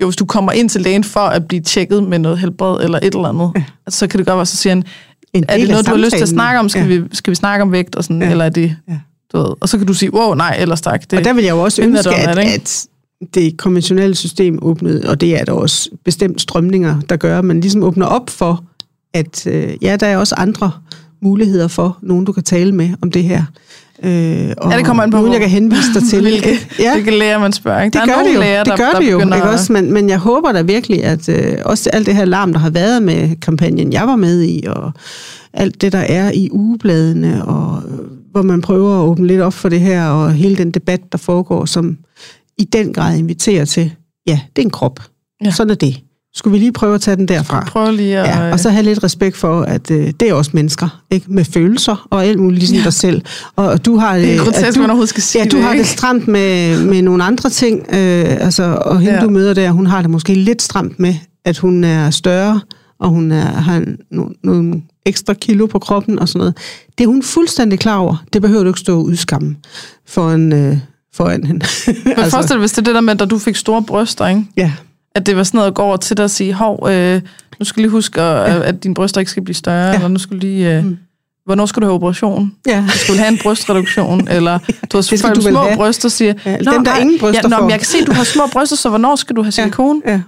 jo, 0.00 0.06
hvis 0.06 0.16
du 0.16 0.24
kommer 0.24 0.52
ind 0.52 0.68
til 0.68 0.80
lægen 0.80 1.04
for 1.04 1.20
at 1.20 1.48
blive 1.48 1.62
tjekket 1.62 2.02
med 2.02 2.18
noget 2.18 2.38
helbred 2.38 2.84
eller 2.84 2.98
et 2.98 3.14
eller 3.14 3.28
andet, 3.28 3.52
ja. 3.56 3.64
så 3.88 4.06
kan 4.06 4.18
det 4.18 4.26
godt 4.26 4.36
være, 4.36 4.46
så 4.46 4.56
siger 4.56 4.70
han, 4.74 4.84
En 5.32 5.44
er 5.48 5.58
det 5.58 5.68
noget, 5.68 5.86
du 5.86 5.90
har 5.90 5.98
lyst 5.98 6.16
til 6.16 6.22
at 6.22 6.28
snakke 6.28 6.60
om? 6.60 6.68
Skal, 6.68 6.90
Ja. 6.90 6.98
vi, 6.98 7.04
skal 7.12 7.30
vi 7.30 7.34
snakke 7.34 7.62
om 7.62 7.72
vægt? 7.72 7.96
Og 7.96 8.04
sådan, 8.04 8.22
Ja. 8.22 8.30
Eller 8.30 8.44
er 8.44 8.48
det... 8.48 8.76
Ja. 8.88 8.98
Du 9.32 9.38
ved, 9.38 9.46
og 9.60 9.68
så 9.68 9.78
kan 9.78 9.86
du 9.86 9.94
sige, 9.94 10.14
wow, 10.14 10.34
nej, 10.34 10.56
ellers 10.60 10.80
tak. 10.80 11.10
Det, 11.10 11.18
Og 11.18 11.24
der 11.24 11.32
vil 11.32 11.44
jeg 11.44 11.50
jo 11.50 11.60
også 11.62 11.82
ønske, 11.82 12.10
at 12.10 12.38
at, 12.38 12.86
det, 13.34 13.46
at 13.46 13.56
konventionelle 13.56 14.14
system 14.14 14.58
åbnede, 14.62 15.10
og 15.10 15.20
det 15.20 15.40
er 15.40 15.44
der 15.44 15.52
også 15.52 15.90
bestemt 16.04 16.40
strømninger, 16.40 17.00
der 17.00 17.16
gør, 17.16 17.42
men 17.42 17.60
ligesom 17.60 17.82
åbner 17.82 18.06
op 18.06 18.30
for, 18.30 18.64
at 19.14 19.46
øh, 19.46 19.74
ja, 19.82 19.96
der 19.96 20.06
er 20.06 20.16
også 20.16 20.34
andre 20.38 20.70
muligheder 21.22 21.68
for 21.68 21.98
nogen, 22.02 22.24
du 22.24 22.32
kan 22.32 22.42
tale 22.42 22.72
med 22.72 22.90
om 23.02 23.10
det 23.10 23.24
her. 23.24 23.44
Øh, 24.02 24.54
og 24.58 24.70
Ja, 24.72 24.76
det 24.76 24.84
kommer 24.86 25.02
an 25.02 25.10
på, 25.10 25.18
hvor- 25.20 25.32
jeg 25.32 25.40
kan 25.40 25.50
henvise 25.50 25.94
dig 25.94 26.02
til. 26.10 26.20
hvilke, 26.28 26.48
ja, 26.78 26.92
hvilke 26.94 27.10
læger 27.18 27.38
man 27.38 27.52
spørger. 27.52 27.82
Ikke? 27.82 27.98
det 27.98 28.00
der 28.00 28.06
gør 28.06 28.12
er 28.12 28.16
nogle 28.16 28.28
det 28.30 28.34
jo, 28.36 28.40
læger, 28.40 28.64
det 28.64 28.72
gør 28.76 28.90
der 28.90 29.00
det 29.00 29.12
jo, 29.12 29.20
ikke 29.20 29.42
også? 29.42 29.72
Men, 29.72 29.92
men 29.92 30.08
jeg 30.08 30.18
håber 30.18 30.52
da 30.52 30.62
virkelig, 30.62 31.04
at 31.04 31.28
øh, 31.28 31.56
også 31.64 31.90
alt 31.92 32.06
det 32.06 32.14
her 32.16 32.24
larm, 32.24 32.52
der 32.52 32.60
har 32.60 32.70
været 32.70 33.02
med 33.02 33.36
kampagnen, 33.40 33.92
jeg 33.92 34.06
var 34.06 34.16
med 34.16 34.42
i, 34.42 34.64
og 34.66 34.92
alt 35.52 35.80
det, 35.80 35.92
der 35.92 35.98
er 35.98 36.30
i 36.34 36.48
ugebladene, 36.52 37.44
og 37.44 37.82
øh, 37.88 37.98
hvor 38.30 38.42
man 38.42 38.60
prøver 38.60 38.98
at 39.00 39.04
åbne 39.04 39.26
lidt 39.26 39.40
op 39.40 39.54
for 39.54 39.68
det 39.68 39.80
her, 39.80 40.06
og 40.06 40.32
hele 40.32 40.56
den 40.56 40.70
debat, 40.70 41.00
der 41.12 41.18
foregår, 41.18 41.64
som 41.64 41.98
i 42.58 42.64
den 42.64 42.92
grad 42.92 43.18
inviterer 43.18 43.64
til, 43.64 43.92
ja, 44.26 44.40
det 44.56 44.62
er 44.62 44.66
en 44.66 44.70
krop. 44.70 45.00
Ja. 45.44 45.50
Sådan 45.50 45.70
er 45.70 45.74
det. 45.74 46.00
Skulle 46.34 46.52
vi 46.52 46.58
lige 46.58 46.72
prøve 46.72 46.94
at 46.94 47.00
tage 47.00 47.16
den 47.16 47.28
derfra? 47.28 47.64
Prøv 47.68 47.92
lige 47.92 48.18
at... 48.18 48.26
Ja, 48.26 48.52
og 48.52 48.60
så 48.60 48.70
have 48.70 48.82
lidt 48.82 49.04
respekt 49.04 49.36
for, 49.36 49.62
at 49.62 49.90
øh, 49.90 50.12
det 50.20 50.28
er 50.28 50.34
også 50.34 50.50
mennesker, 50.54 51.02
ikke? 51.10 51.26
med 51.32 51.44
følelser 51.44 52.06
og 52.10 52.24
alt 52.24 52.38
muligt, 52.38 52.58
ligesom 52.58 52.76
ja. 52.76 52.84
dig 52.84 52.92
selv. 52.92 53.22
Og, 53.56 53.66
og 53.68 53.84
du 53.86 53.96
har 53.96 54.18
det 54.18 54.28
er 54.34 54.40
øh, 54.40 54.44
grotesk, 54.44 54.74
du, 54.74 54.80
man 54.80 54.90
overhovedet 54.90 55.08
skal 55.08 55.22
sige 55.22 55.42
Ja, 55.42 55.48
du 55.48 55.56
det, 55.56 55.64
har 55.64 55.70
det 55.70 55.78
ikke? 55.78 55.88
stramt 55.90 56.28
med, 56.28 56.82
med 56.84 57.02
nogle 57.02 57.24
andre 57.24 57.50
ting, 57.50 57.78
øh, 57.80 58.36
altså, 58.44 58.62
og 58.64 59.00
hende 59.00 59.14
Ja. 59.14 59.20
du 59.24 59.30
møder 59.30 59.54
der, 59.54 59.70
hun 59.70 59.86
har 59.86 60.02
det 60.02 60.10
måske 60.10 60.34
lidt 60.34 60.62
stramt 60.62 61.00
med, 61.00 61.14
at 61.44 61.58
hun 61.58 61.84
er 61.84 62.10
større, 62.10 62.60
og 63.00 63.08
hun 63.08 63.32
er, 63.32 63.40
har 63.46 63.76
en, 63.76 63.96
nogle, 64.10 64.34
nogle 64.44 64.82
ekstra 65.06 65.34
kilo 65.34 65.66
på 65.66 65.78
kroppen 65.78 66.18
og 66.18 66.28
sådan 66.28 66.38
noget. 66.38 66.56
Det 66.98 67.04
er 67.04 67.08
hun 67.08 67.22
fuldstændig 67.22 67.78
klar 67.78 67.96
over. 67.96 68.24
Det 68.32 68.42
behøver 68.42 68.62
du 68.62 68.70
ikke 68.70 68.80
stå 68.80 68.98
og 68.98 69.04
udskamme 69.04 69.56
foran, 70.08 70.52
øh, 70.52 70.76
foran 71.14 71.44
hende. 71.44 71.66
Men 72.04 72.12
altså, 72.16 72.30
forestil 72.30 72.54
dig, 72.54 72.60
hvis 72.60 72.70
det 72.72 72.78
er 72.78 72.82
det 72.84 72.94
der 72.94 73.00
med, 73.00 73.20
at 73.22 73.30
du 73.30 73.38
fik 73.38 73.56
store 73.56 73.82
bryster, 73.82 74.26
ikke? 74.26 74.44
ja, 74.56 74.72
at 75.18 75.26
det 75.26 75.36
var 75.36 75.42
sådan 75.42 75.58
noget 75.58 75.68
at 75.68 75.74
gå 75.74 75.82
over 75.82 75.96
til 75.96 76.16
dig 76.16 76.24
og 76.24 76.30
sige, 76.30 76.54
hov, 76.54 76.88
øh, 76.90 77.20
nu 77.58 77.64
skal 77.64 77.76
du 77.76 77.82
lige 77.82 77.90
huske, 77.90 78.20
at, 78.22 78.52
ja. 78.54 78.62
at 78.68 78.82
dine 78.84 78.94
bryster 78.94 79.20
ikke 79.20 79.30
skal 79.30 79.42
blive 79.44 79.54
større, 79.54 79.86
ja. 79.88 79.94
eller 79.94 80.08
nu 80.08 80.18
skal 80.18 80.36
du 80.36 80.40
lige... 80.40 80.76
Øh, 80.78 80.84
Mm. 80.84 80.98
Hvornår 81.46 81.66
skal 81.66 81.82
du 81.82 81.86
have 81.86 81.94
operation? 81.94 82.52
ja. 82.66 82.84
Du 82.92 82.98
skulle 82.98 83.18
have 83.18 83.32
en 83.32 83.38
brystreduktion, 83.42 84.28
eller 84.36 84.58
du 84.92 84.96
har 84.96 85.02
skal 85.02 85.18
folk 85.18 85.36
du 85.36 85.40
små 85.40 85.58
have. 85.60 85.76
bryster, 85.76 86.08
siger, 86.08 86.34
Ja, 86.44 86.56
"Nå, 86.56 86.72
dem, 86.72 86.84
der 86.84 86.92
nej, 86.92 87.00
ingen 87.00 87.18
bryster 87.18 87.40
ja, 87.44 87.48
nå, 87.48 87.56
får." 87.56 87.62
men 87.62 87.70
jeg 87.70 87.78
kan 87.78 87.86
se, 87.86 87.98
at 87.98 88.06
du 88.06 88.12
har 88.12 88.24
små 88.24 88.42
bryster, 88.52 88.76
så 88.76 88.88
hvornår 88.88 89.16
skal 89.16 89.36
du 89.36 89.42
have 89.42 89.52
silikon? 89.52 90.02
ja. 90.06 90.20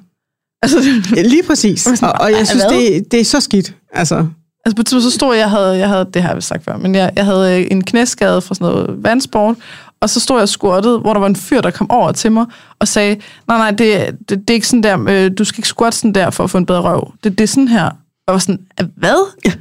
Altså, 0.62 0.78
det, 0.78 1.16
ja, 1.16 1.22
lige 1.22 1.42
præcis. 1.42 1.86
Og 2.02 2.12
Og, 2.20 2.30
jeg 2.32 2.46
synes, 2.46 2.64
det, 2.64 3.12
det 3.12 3.20
er 3.20 3.24
så 3.24 3.40
skidt. 3.40 3.74
Altså, 3.92 4.26
Altså 4.64 4.76
på 4.76 4.80
et 4.80 4.88
så 4.88 5.10
stod 5.10 5.36
jeg, 5.36 5.50
havde, 5.50 5.78
jeg 5.78 5.88
havde, 5.88 6.06
det 6.14 6.22
har 6.22 6.32
jeg 6.32 6.42
sagt 6.42 6.64
før, 6.64 6.76
men 6.76 6.94
jeg, 6.94 7.10
jeg 7.16 7.24
havde 7.24 7.60
øh, 7.60 7.66
en 7.70 7.84
knæskade 7.84 8.40
fra 8.40 8.54
sådan 8.54 8.72
noget 8.72 8.94
vandsport, 9.04 9.56
og 10.02 10.10
så 10.10 10.20
stod 10.20 10.38
jeg 10.38 10.48
squattet, 10.48 11.00
hvor 11.00 11.12
der 11.12 11.20
var 11.20 11.26
en 11.26 11.36
fyr, 11.36 11.60
der 11.60 11.70
kom 11.70 11.90
over 11.90 12.12
til 12.12 12.32
mig 12.32 12.46
og 12.78 12.88
sagde, 12.88 13.16
nej, 13.48 13.58
nej, 13.58 13.70
det, 13.70 14.06
det, 14.28 14.28
det 14.38 14.50
er 14.50 14.54
ikke 14.54 14.66
sådan 14.68 14.82
der, 14.82 15.04
øh, 15.08 15.30
du 15.38 15.44
skal 15.44 15.58
ikke 15.60 15.68
squatte 15.68 15.98
sådan 15.98 16.12
der 16.14 16.30
for 16.30 16.44
at 16.44 16.50
få 16.50 16.58
en 16.58 16.66
bedre 16.66 16.80
røv. 16.80 17.12
Det, 17.24 17.38
det 17.38 17.44
er 17.44 17.48
sådan 17.48 17.68
her. 17.68 17.84
Og 17.84 17.92
jeg 18.28 18.32
var 18.32 18.38
sådan, 18.38 18.60
"Ah, 18.78 18.86
hvad? 18.96 19.26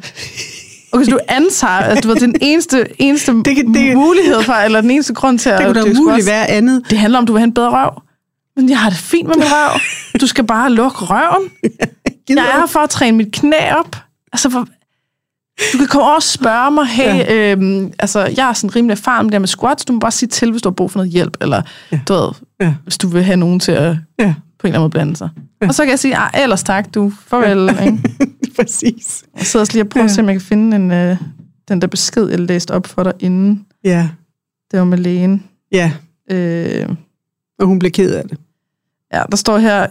Okay, 0.92 1.06
så 1.06 1.12
du 1.12 1.20
antager, 1.28 1.74
at 1.74 2.04
du 2.04 2.10
er 2.12 2.16
den 2.16 2.36
eneste, 2.42 2.86
eneste 3.00 3.32
Det 3.46 3.56
kan- 3.56 3.74
det- 3.74 3.96
mulighed 3.98 4.42
for, 4.44 4.54
eller 4.54 4.82
den 4.82 4.92
eneste 4.92 5.14
grund 5.14 5.40
til 5.40 5.50
at 5.50 5.58
det 5.58 5.66
kunne 5.68 5.94
da 5.94 6.00
umuligt 6.00 6.28
være 6.28 6.48
andet. 6.50 6.84
Det 6.90 6.98
handler 6.98 7.18
om, 7.20 7.24
at 7.24 7.28
du 7.28 7.34
vil 7.34 7.40
have 7.40 7.48
en 7.48 7.54
bedre 7.54 7.70
røv. 7.70 8.02
Men 8.56 8.70
jeg 8.70 8.80
har 8.80 8.90
det 8.90 9.00
fint 9.00 9.28
med 9.28 9.36
min 9.36 9.44
røv. 9.48 9.80
Du 10.22 10.28
skal 10.28 10.44
bare 10.44 10.72
lukke 10.72 10.98
røven. 11.00 11.50
Jeg 12.30 12.36
er 12.38 12.60
her 12.60 12.66
for 12.68 12.80
at 12.80 12.90
træne 12.90 13.18
mit 13.18 13.32
knæ 13.34 13.72
op. 13.80 13.96
Altså, 14.34 14.50
for... 14.50 14.68
Du 15.74 15.78
kan 15.78 15.88
komme 15.88 16.06
over 16.06 16.16
og 16.16 16.24
spørge 16.24 16.72
mig, 16.72 16.86
hey, 16.88 17.06
ja. 17.18 17.52
øhm, 17.52 17.94
altså, 18.00 18.20
jeg 18.38 18.50
er 18.50 18.54
sådan 18.54 18.76
rimelig 18.76 18.92
erfaren 18.94 19.26
med 19.26 19.32
det 19.32 19.42
med 19.42 19.48
squats, 19.48 19.86
du 19.86 19.94
må 19.94 20.00
bare 20.00 20.12
sige 20.12 20.30
til, 20.30 20.52
hvis 20.52 20.62
du 20.62 20.70
har 20.70 20.74
brug 20.74 20.92
for 20.92 21.00
noget 21.00 21.12
hjælp, 21.12 21.38
eller 21.42 21.62
ja. 21.92 22.00
du 22.08 22.14
ved, 22.14 22.30
Ja. 22.62 22.74
hvis 22.84 22.98
du 22.98 23.08
vil 23.08 23.24
have 23.24 23.38
nogen 23.38 23.60
til 23.60 23.72
at 23.72 23.96
Ja, 24.20 24.34
på 24.60 24.68
en 24.68 24.70
eller 24.70 24.80
anden 24.80 24.80
måde 24.82 24.90
blande 24.90 25.16
sig. 25.16 25.30
Ja. 25.62 25.68
Og 25.68 25.74
så 25.76 25.84
kan 25.84 25.90
jeg 25.90 26.00
sige, 26.00 26.16
ah, 26.18 26.42
ellers 26.44 26.64
tak, 26.64 26.94
du, 26.94 27.12
farvel. 27.28 27.76
Ja. 27.76 27.84
Ikke? 27.86 28.00
præcis. 28.60 29.24
Jeg 29.38 29.46
sidder 29.46 29.62
også 29.62 29.74
lige 29.74 29.84
og 29.84 29.90
prøver 29.90 30.06
at 30.06 30.12
se, 30.12 30.22
om 30.22 30.28
jeg 30.28 30.34
kan 30.36 30.42
finde 30.42 30.76
en, 30.76 30.92
øh, 30.92 31.18
den 31.68 31.82
der 31.82 31.88
besked, 31.88 32.28
jeg 32.30 32.40
læste 32.40 32.72
op 32.72 32.88
for 32.88 33.04
dig 33.04 33.14
inden. 33.20 33.66
Ja, 33.84 34.10
Det 34.72 34.80
var 34.80 34.86
med 34.86 34.98
lægen. 34.98 35.44
ja. 35.72 35.92
Øh, 36.32 36.90
Og 37.60 37.66
hun 37.68 37.80
blev 37.80 37.92
ked 37.92 38.14
af 38.14 38.24
det. 38.30 38.38
Ja, 39.14 39.24
der 39.32 39.38
står 39.38 39.58
her, 39.58 39.88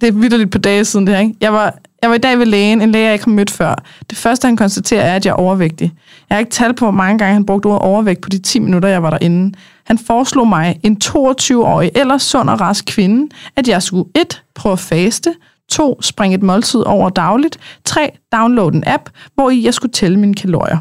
det 0.00 0.08
er 0.08 0.12
vidderligt 0.12 0.50
på 0.50 0.58
dage 0.58 0.84
siden 0.84 1.06
det 1.06 1.14
her, 1.14 1.20
ikke? 1.22 1.34
Jeg 1.40 1.52
var, 1.52 1.74
jeg 2.02 2.10
var 2.10 2.16
i 2.16 2.18
dag 2.18 2.38
ved 2.38 2.46
lægen, 2.46 2.82
en 2.82 2.92
læge, 2.92 3.04
jeg 3.04 3.12
ikke 3.12 3.24
har 3.24 3.32
mødt 3.32 3.50
før. 3.50 3.74
Det 4.10 4.18
første, 4.18 4.46
han 4.46 4.56
konstaterer, 4.56 5.02
er, 5.02 5.16
at 5.16 5.26
jeg 5.26 5.32
er 5.32 5.36
overvægtig. 5.36 5.92
Jeg 6.28 6.36
har 6.36 6.38
ikke 6.38 6.50
talt 6.50 6.76
på, 6.76 6.84
hvor 6.84 6.92
mange 6.92 7.18
gange 7.18 7.32
han 7.32 7.46
brugte 7.46 7.66
ordet 7.66 7.80
overvægt 7.80 8.20
på 8.20 8.28
de 8.28 8.38
10 8.38 8.58
minutter, 8.58 8.88
jeg 8.88 9.02
var 9.02 9.10
derinde. 9.10 9.56
Han 9.84 9.98
foreslog 9.98 10.48
mig, 10.48 10.80
en 10.82 11.00
22-årig 11.04 11.90
eller 11.94 12.18
sund 12.18 12.50
og 12.50 12.60
rask 12.60 12.84
kvinde, 12.86 13.34
at 13.56 13.68
jeg 13.68 13.82
skulle 13.82 14.04
1. 14.14 14.42
prøve 14.54 14.72
at 14.72 14.78
faste, 14.78 15.34
2. 15.70 16.02
springe 16.02 16.34
et 16.34 16.42
måltid 16.42 16.80
over 16.80 17.08
dagligt, 17.08 17.58
3. 17.84 18.10
downloade 18.32 18.76
en 18.76 18.84
app, 18.86 19.10
hvor 19.34 19.50
i 19.50 19.64
jeg 19.64 19.74
skulle 19.74 19.92
tælle 19.92 20.18
mine 20.18 20.34
kalorier. 20.34 20.78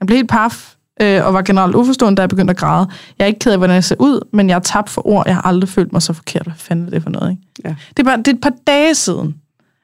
Han 0.00 0.06
blev 0.06 0.16
helt 0.16 0.30
paf, 0.30 0.73
øh, 1.02 1.26
og 1.26 1.34
var 1.34 1.42
generelt 1.42 1.74
uforstående, 1.74 2.16
da 2.16 2.22
jeg 2.22 2.28
begyndte 2.28 2.50
at 2.50 2.56
græde. 2.56 2.86
Jeg 3.18 3.24
er 3.24 3.28
ikke 3.28 3.38
ked 3.38 3.52
af, 3.52 3.58
hvordan 3.58 3.74
jeg 3.74 3.84
ser 3.84 3.96
ud, 3.98 4.20
men 4.32 4.48
jeg 4.48 4.54
er 4.54 4.58
tabt 4.60 4.90
for 4.90 5.06
ord. 5.06 5.22
Jeg 5.26 5.34
har 5.34 5.42
aldrig 5.42 5.68
følt 5.68 5.92
mig 5.92 6.02
så 6.02 6.12
forkert. 6.12 6.42
Hvad 6.42 6.54
fanden 6.56 6.86
er 6.86 6.90
det 6.90 7.02
for 7.02 7.10
noget, 7.10 7.30
ikke? 7.30 7.42
Ja. 7.64 7.68
Det, 7.96 7.98
er 7.98 8.04
bare, 8.04 8.16
det 8.16 8.28
er 8.28 8.32
et 8.32 8.40
par 8.40 8.52
dage 8.66 8.94
siden. 8.94 9.34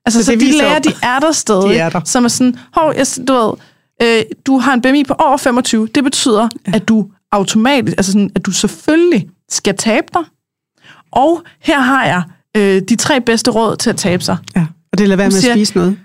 Altså, 0.06 0.18
Så 0.20 0.24
så, 0.24 0.32
de 0.32 0.58
lærer, 0.58 0.78
de 0.78 0.92
er 1.02 1.18
der 1.18 1.32
stadig. 1.32 1.68
De 1.68 1.76
er 1.78 1.88
der. 1.90 2.00
Som 2.04 2.24
er 2.24 2.28
sådan, 2.28 2.56
hov, 2.74 2.92
jeg, 2.96 3.06
du 3.28 3.32
ved, 3.34 3.52
øh, 4.02 4.22
du 4.46 4.58
har 4.58 4.74
en 4.74 4.82
BMI 4.82 5.04
på 5.04 5.14
over 5.18 5.36
25. 5.36 5.88
Det 5.94 6.04
betyder, 6.04 6.48
ja. 6.66 6.72
at 6.74 6.88
du 6.88 7.06
automatisk, 7.32 7.96
altså 7.98 8.12
sådan, 8.12 8.30
at 8.34 8.46
du 8.46 8.50
selvfølgelig 8.52 9.28
skal 9.48 9.76
tabe 9.76 10.06
dig. 10.14 10.22
Og 11.12 11.42
her 11.61 11.80
har 11.80 12.04
jeg 12.04 12.22
øh, 12.56 12.82
de 12.88 12.96
tre 12.96 13.20
bedste 13.20 13.50
råd 13.50 13.76
til 13.76 13.90
at 13.90 13.96
tabe 13.96 14.22
sig. 14.22 14.36
Ja. 14.56 14.66
Og 14.92 14.98
det 14.98 15.08
lader 15.08 15.16
være 15.16 15.26
Du 15.26 15.30
med 15.30 15.36
at 15.38 15.42
siger- 15.42 15.54
spise 15.54 15.74
noget. 15.76 15.98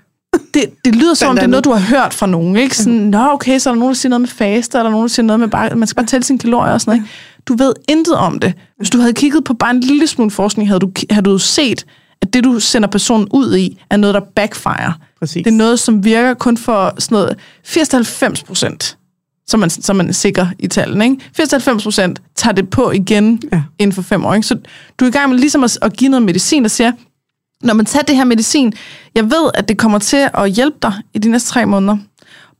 Det, 0.54 0.64
det 0.84 0.94
lyder 0.94 1.14
som 1.14 1.28
om, 1.28 1.36
det 1.36 1.42
er 1.42 1.46
noget, 1.46 1.64
du 1.64 1.72
har 1.72 1.80
hørt 1.80 2.14
fra 2.14 2.26
nogen. 2.26 2.56
Ikke? 2.56 2.76
Sådan, 2.76 2.98
Nå, 2.98 3.28
okay, 3.32 3.58
så 3.58 3.70
er 3.70 3.74
der 3.74 3.78
nogen, 3.78 3.92
der 3.92 3.96
siger 3.96 4.10
noget 4.10 4.20
med 4.20 4.28
faste, 4.28 4.78
eller 4.78 4.90
nogen, 4.90 5.02
der 5.02 5.08
siger 5.08 5.26
noget 5.26 5.40
med, 5.40 5.48
bare, 5.48 5.76
man 5.76 5.88
skal 5.88 5.96
bare 5.96 6.06
tælle 6.06 6.24
sine 6.24 6.38
kalorier 6.38 6.72
og 6.72 6.80
sådan 6.80 6.90
noget. 6.90 7.02
Ikke? 7.02 7.14
Du 7.46 7.54
ved 7.56 7.74
intet 7.88 8.14
om 8.14 8.38
det. 8.38 8.54
Hvis 8.76 8.90
du 8.90 8.98
havde 8.98 9.12
kigget 9.12 9.44
på 9.44 9.54
bare 9.54 9.70
en 9.70 9.80
lille 9.80 10.06
smule 10.06 10.30
forskning, 10.30 10.68
havde 10.68 10.80
du, 10.80 10.90
havde 11.10 11.24
du 11.24 11.38
set, 11.38 11.86
at 12.22 12.34
det, 12.34 12.44
du 12.44 12.60
sender 12.60 12.88
personen 12.88 13.28
ud 13.30 13.56
i, 13.56 13.82
er 13.90 13.96
noget, 13.96 14.14
der 14.14 14.20
backfire. 14.20 14.92
Præcis. 15.18 15.44
Det 15.44 15.52
er 15.52 15.56
noget, 15.56 15.80
som 15.80 16.04
virker 16.04 16.34
kun 16.34 16.56
for 16.56 16.94
sådan 16.98 17.16
noget 17.16 17.36
80-90 17.66 18.46
procent, 18.46 18.98
så 19.46 19.56
man, 19.56 19.70
så 19.70 19.92
man 19.92 20.08
er 20.08 20.12
sikker 20.12 20.46
i 20.58 20.66
tallene. 20.66 21.04
Ikke? 21.04 21.16
80-90 21.42 21.82
procent 21.82 22.22
tager 22.34 22.54
det 22.54 22.70
på 22.70 22.90
igen 22.90 23.42
ja. 23.52 23.62
inden 23.78 23.94
for 23.94 24.02
fem 24.02 24.24
år. 24.24 24.34
Ikke? 24.34 24.46
Så 24.46 24.58
du 25.00 25.04
er 25.04 25.08
i 25.08 25.12
gang 25.12 25.30
med 25.30 25.38
ligesom 25.38 25.64
at, 25.64 25.78
at 25.82 25.96
give 25.96 26.10
noget 26.10 26.22
medicin, 26.22 26.62
der 26.62 26.68
siger, 26.68 26.92
når 27.66 27.74
man 27.74 27.86
tager 27.86 28.02
det 28.02 28.16
her 28.16 28.24
medicin, 28.24 28.72
jeg 29.14 29.24
ved, 29.24 29.50
at 29.54 29.68
det 29.68 29.78
kommer 29.78 29.98
til 29.98 30.28
at 30.34 30.50
hjælpe 30.50 30.76
dig 30.82 30.92
i 31.14 31.18
de 31.18 31.28
næste 31.28 31.48
tre 31.48 31.66
måneder. 31.66 31.96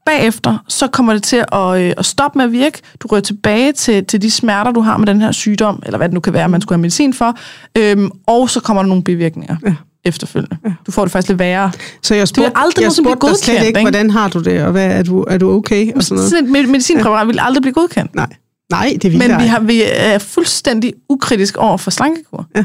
Bagefter, 0.07 0.59
så 0.69 0.87
kommer 0.87 1.13
det 1.13 1.23
til 1.23 1.45
at, 1.53 1.81
øh, 1.83 1.93
at 1.99 2.05
stoppe 2.05 2.39
med 2.39 2.45
at 2.45 2.53
virke. 2.53 2.79
Du 3.01 3.09
rører 3.09 3.21
tilbage 3.21 3.73
til, 3.73 4.05
til 4.05 4.23
de 4.23 4.31
smerter, 4.31 4.71
du 4.71 4.81
har 4.81 4.97
med 4.97 5.07
den 5.07 5.21
her 5.21 5.33
sygdom, 5.33 5.83
eller 5.87 5.97
hvad 5.97 6.09
det 6.09 6.15
nu 6.15 6.21
kan 6.21 6.33
være, 6.33 6.49
man 6.49 6.61
skulle 6.61 6.77
have 6.77 6.81
medicin 6.83 7.15
for. 7.15 7.39
Øhm, 7.79 8.11
og 8.27 8.51
så 8.51 8.61
kommer 8.61 8.83
der 8.83 8.89
nogle 8.89 9.03
bivirkninger 9.05 9.57
ja. 9.67 9.75
efterfølgende. 10.05 10.57
Ja. 10.65 10.73
Du 10.87 10.93
får 10.93 11.03
det 11.05 11.13
faktisk 11.13 11.29
lidt 11.29 11.39
værre. 11.39 11.73
Så 12.03 12.15
jeg 12.15 12.29
spurgte, 12.29 12.59
aldrig 12.59 12.83
jeg 12.85 12.93
spurgte 12.93 13.27
dig 13.27 13.37
slet 13.37 13.55
ikke, 13.55 13.67
ikke? 13.67 13.81
hvordan 13.81 14.11
har 14.11 14.29
du 14.29 14.41
det, 14.43 14.63
og 14.63 14.73
hvad, 14.73 14.87
er, 14.87 15.03
du, 15.03 15.23
er 15.23 15.39
du 15.39 15.51
okay? 15.51 15.93
Og 15.97 16.03
sådan 16.03 16.17
noget. 16.17 16.31
Sådan 16.31 16.45
et 16.45 16.51
med- 16.51 16.67
medicinpræparat 16.67 17.27
vil 17.27 17.39
aldrig 17.41 17.63
blive 17.63 17.75
godkendt. 17.75 18.15
Nej. 18.15 18.29
Nej, 18.71 18.97
det 19.03 19.13
vil 19.13 19.19
Men 19.19 19.41
vi, 19.41 19.47
har, 19.47 19.61
vi 19.61 19.83
er 19.87 20.19
fuldstændig 20.19 20.93
ukritisk 21.09 21.57
over 21.57 21.77
for 21.77 21.91
slankekur. 21.91 22.47
Ja. 22.57 22.65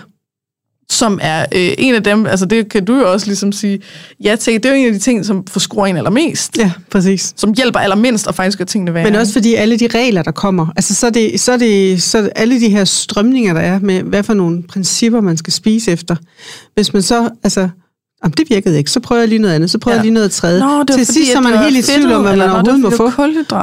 Som 0.91 1.19
er 1.21 1.45
øh, 1.55 1.73
en 1.77 1.95
af 1.95 2.03
dem, 2.03 2.25
altså 2.25 2.45
det 2.45 2.69
kan 2.69 2.85
du 2.85 2.95
jo 2.95 3.11
også 3.11 3.27
ligesom 3.27 3.51
sige, 3.51 3.79
ja 4.23 4.35
til, 4.35 4.53
det 4.53 4.65
er 4.65 4.69
jo 4.69 4.75
en 4.75 4.85
af 4.85 4.93
de 4.93 4.99
ting, 4.99 5.25
som 5.25 5.47
forskruer 5.47 5.85
en 5.85 5.97
allermest. 5.97 6.57
Ja, 6.57 6.71
præcis. 6.89 7.33
Som 7.37 7.53
hjælper 7.53 7.79
allermindst 7.79 8.27
og 8.27 8.35
faktisk 8.35 8.57
gør 8.57 8.65
tingene 8.65 8.93
værre. 8.93 9.05
Men 9.05 9.15
også 9.15 9.33
fordi 9.33 9.55
alle 9.55 9.79
de 9.79 9.87
regler, 9.87 10.23
der 10.23 10.31
kommer, 10.31 10.67
altså 10.75 10.95
så 10.95 11.07
er 11.07 11.11
det, 11.11 11.39
så 11.39 11.51
er 11.51 11.57
det 11.57 12.03
så 12.03 12.17
er 12.17 12.21
det 12.21 12.31
alle 12.35 12.59
de 12.59 12.69
her 12.69 12.85
strømninger, 12.85 13.53
der 13.53 13.61
er 13.61 13.79
med, 13.79 14.01
hvad 14.03 14.23
for 14.23 14.33
nogle 14.33 14.63
principper, 14.63 15.21
man 15.21 15.37
skal 15.37 15.53
spise 15.53 15.91
efter. 15.91 16.15
Hvis 16.73 16.93
man 16.93 17.01
så, 17.01 17.29
altså, 17.43 17.69
jamen, 18.24 18.34
det 18.38 18.49
virkede 18.49 18.78
ikke, 18.78 18.91
så 18.91 18.99
prøver 18.99 19.22
jeg 19.22 19.30
lige 19.30 19.39
noget 19.39 19.55
andet, 19.55 19.72
så 19.72 19.78
prøver 19.78 19.95
Ja. 19.95 19.97
jeg 19.97 20.03
lige 20.03 20.13
noget 20.13 20.32
tredje. 20.32 20.59
Nå, 20.59 20.84
Til 20.84 20.93
fordi, 20.93 21.05
sidst 21.05 21.32
så 21.32 21.38
er 21.38 21.41
man 21.41 21.57
helt 21.57 21.78
i 21.89 21.91
tvivl 21.91 22.11
om, 22.11 22.22
hvad 22.22 22.36
man 22.36 22.49
overhovedet 22.49 22.80
må 22.80 22.89
få. 22.89 23.11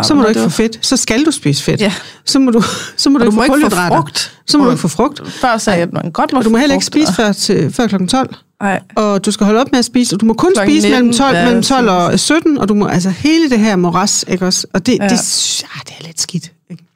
Så 0.02 0.14
må 0.14 0.22
du 0.22 0.28
ikke 0.28 0.40
få 0.40 0.48
fedt. 0.48 0.78
Så 0.82 0.96
skal 0.96 1.24
du 1.24 1.30
spise 1.30 1.62
fedt. 1.62 1.80
Ja. 1.80 1.92
Så 2.24 2.38
må 2.38 2.50
du, 2.50 2.62
så 2.96 3.10
må 3.10 3.18
du, 3.18 3.22
Og 3.22 3.26
ikke 3.26 3.36
du 3.36 3.40
må 3.40 3.46
få 3.46 3.54
ikke 3.56 3.70
få 3.70 3.76
frugt. 3.88 4.32
Så 4.46 4.58
må 4.58 4.64
du 4.64 4.70
ikke 4.70 4.80
få 4.80 4.88
frugt. 4.88 5.32
Før 5.32 5.58
sagde 5.58 5.78
jeg, 5.78 5.88
at 5.88 5.92
man 5.92 6.10
godt 6.12 6.32
må 6.32 6.38
Og 6.38 6.44
du 6.44 6.50
må 6.50 6.56
heller 6.58 6.74
ikke 6.74 6.86
spise 6.86 7.14
før, 7.14 7.32
til, 7.32 7.72
før 7.72 7.86
klokken 7.86 8.08
12. 8.08 8.34
Nej. 8.62 8.80
Og 8.96 9.24
du 9.26 9.30
skal 9.30 9.44
holde 9.44 9.60
op 9.60 9.72
med 9.72 9.78
at 9.78 9.84
spise, 9.84 10.16
og 10.16 10.20
du 10.20 10.26
må 10.26 10.34
kun 10.34 10.52
Klokken 10.54 10.74
spise 10.74 10.88
mellem 10.88 11.04
19, 11.06 11.18
12, 11.18 11.36
ja, 11.36 11.44
mellem 11.44 11.60
det 11.62 11.68
12 11.68 11.88
er 11.88 11.92
og 11.92 12.20
17, 12.20 12.58
og 12.58 12.68
du 12.68 12.74
må, 12.74 12.86
altså 12.86 13.10
hele 13.10 13.50
det 13.50 13.58
her 13.58 13.76
moras, 13.76 14.24
ikke 14.28 14.46
også? 14.46 14.66
Og 14.74 14.86
det, 14.86 14.92
ja. 14.98 15.02
Ja. 15.04 15.08
det, 15.08 15.62
ja, 15.62 15.80
det 15.86 15.94
er 16.00 16.06
lidt 16.06 16.20
skidt. 16.20 16.52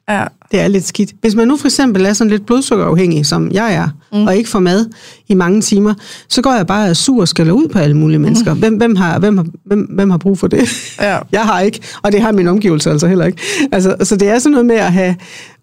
Ja. 0.09 0.25
Det 0.51 0.59
er 0.59 0.67
lidt 0.67 0.85
skidt. 0.85 1.11
Hvis 1.21 1.35
man 1.35 1.47
nu 1.47 1.57
for 1.57 1.67
eksempel 1.67 2.05
er 2.05 2.13
sådan 2.13 2.31
lidt 2.31 2.45
blodsukkerafhængig, 2.45 3.25
som 3.25 3.51
jeg 3.51 3.73
er, 3.73 3.89
mm. 4.13 4.27
og 4.27 4.35
ikke 4.35 4.49
får 4.49 4.59
mad 4.59 4.89
i 5.27 5.33
mange 5.33 5.61
timer, 5.61 5.93
så 6.29 6.41
går 6.41 6.53
jeg 6.53 6.67
bare 6.67 6.95
sur 6.95 7.21
og 7.21 7.27
skælder 7.27 7.53
ud 7.53 7.67
på 7.67 7.79
alle 7.79 7.97
mulige 7.97 8.19
mennesker. 8.19 8.53
Mm. 8.53 8.59
Hvem, 8.59 8.75
hvem, 8.75 8.95
har, 8.95 9.19
hvem, 9.19 9.37
har, 9.37 9.45
hvem, 9.65 9.79
hvem 9.79 10.09
har 10.09 10.17
brug 10.17 10.39
for 10.39 10.47
det? 10.47 10.63
Ja. 11.01 11.17
Jeg 11.31 11.41
har 11.41 11.59
ikke, 11.59 11.79
og 12.01 12.11
det 12.11 12.21
har 12.21 12.31
min 12.31 12.47
omgivelse 12.47 12.91
altså 12.91 13.07
heller 13.07 13.25
ikke. 13.25 13.41
Altså, 13.71 13.95
så 14.03 14.15
det 14.15 14.29
er 14.29 14.39
sådan 14.39 14.51
noget 14.51 14.65
med 14.65 14.75
at 14.75 14.93
have 14.93 15.15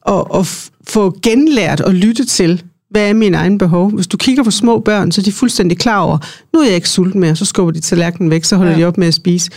at, 0.09 0.25
at 0.35 0.69
få 0.89 1.19
genlært 1.23 1.81
og 1.81 1.95
lytte 1.95 2.25
til, 2.25 2.63
hvad 2.91 3.09
er 3.09 3.13
mine 3.13 3.37
egne 3.37 3.59
behov? 3.59 3.91
Hvis 3.91 4.07
du 4.07 4.17
kigger 4.17 4.43
på 4.43 4.51
små 4.51 4.79
børn, 4.79 5.13
så 5.13 5.21
er 5.21 5.23
de 5.23 5.33
fuldstændig 5.33 5.79
klar 5.79 5.99
over, 6.01 6.19
nu 6.53 6.61
er 6.61 6.67
jeg 6.67 6.75
ikke 6.75 6.89
sulten 6.89 7.21
mere, 7.21 7.37
så 7.37 7.45
skubber 7.45 7.73
de 7.73 7.81
tallerkenen 7.81 8.31
væk, 8.31 8.45
så 8.45 8.57
holder. 8.57 8.73
Ja. 8.73 8.79
de 8.79 8.85
op 8.85 8.99
med 8.99 9.07
at 9.07 9.15
spise. 9.15 9.51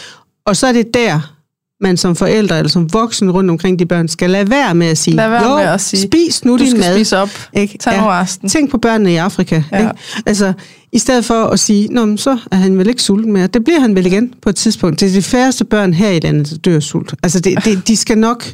Og 0.45 0.55
så 0.55 0.67
er 0.67 0.73
det 0.73 0.93
der, 0.93 1.32
man 1.81 1.97
som 1.97 2.15
forældre 2.15 2.57
eller 2.57 2.69
som 2.69 2.93
voksen 2.93 3.31
rundt 3.31 3.49
omkring 3.49 3.79
de 3.79 3.85
børn, 3.85 4.07
skal 4.07 4.29
lade 4.29 4.49
være 4.49 4.75
med 4.75 4.87
at 4.87 4.97
sige, 4.97 5.15
Lad 5.15 5.29
være 5.29 5.49
jo, 5.49 5.55
med 5.55 5.63
at 5.63 5.81
sige, 5.81 6.01
spis 6.01 6.45
nu 6.45 6.51
du 6.51 6.57
din 6.57 6.69
skal 6.69 6.79
mad. 6.79 6.95
spise 6.95 7.17
op. 7.17 7.29
Ikke? 7.53 7.77
Tag 7.77 7.97
nu 8.01 8.07
resten. 8.07 8.49
Tænk 8.49 8.71
på 8.71 8.77
børnene 8.77 9.13
i 9.13 9.15
Afrika. 9.15 9.63
Ja. 9.71 9.79
Ikke? 9.79 9.91
Altså, 10.25 10.53
i 10.91 10.99
stedet 10.99 11.25
for 11.25 11.43
at 11.43 11.59
sige, 11.59 11.87
Nå, 11.87 12.05
men 12.05 12.17
så 12.17 12.37
er 12.51 12.55
han 12.55 12.77
vel 12.77 12.87
ikke 12.89 13.01
sulten 13.01 13.33
mere. 13.33 13.47
Det 13.47 13.63
bliver 13.63 13.79
han 13.79 13.95
vel 13.95 14.05
igen 14.05 14.33
på 14.41 14.49
et 14.49 14.55
tidspunkt. 14.55 14.99
Det 14.99 15.09
er 15.09 15.13
de 15.13 15.21
færreste 15.21 15.65
børn 15.65 15.93
her 15.93 16.09
i 16.09 16.19
landet, 16.19 16.49
der 16.49 16.57
dør 16.57 16.79
sult. 16.79 17.13
Altså, 17.23 17.39
det, 17.39 17.65
det, 17.65 17.87
de 17.87 17.97
skal 17.97 18.17
nok... 18.17 18.45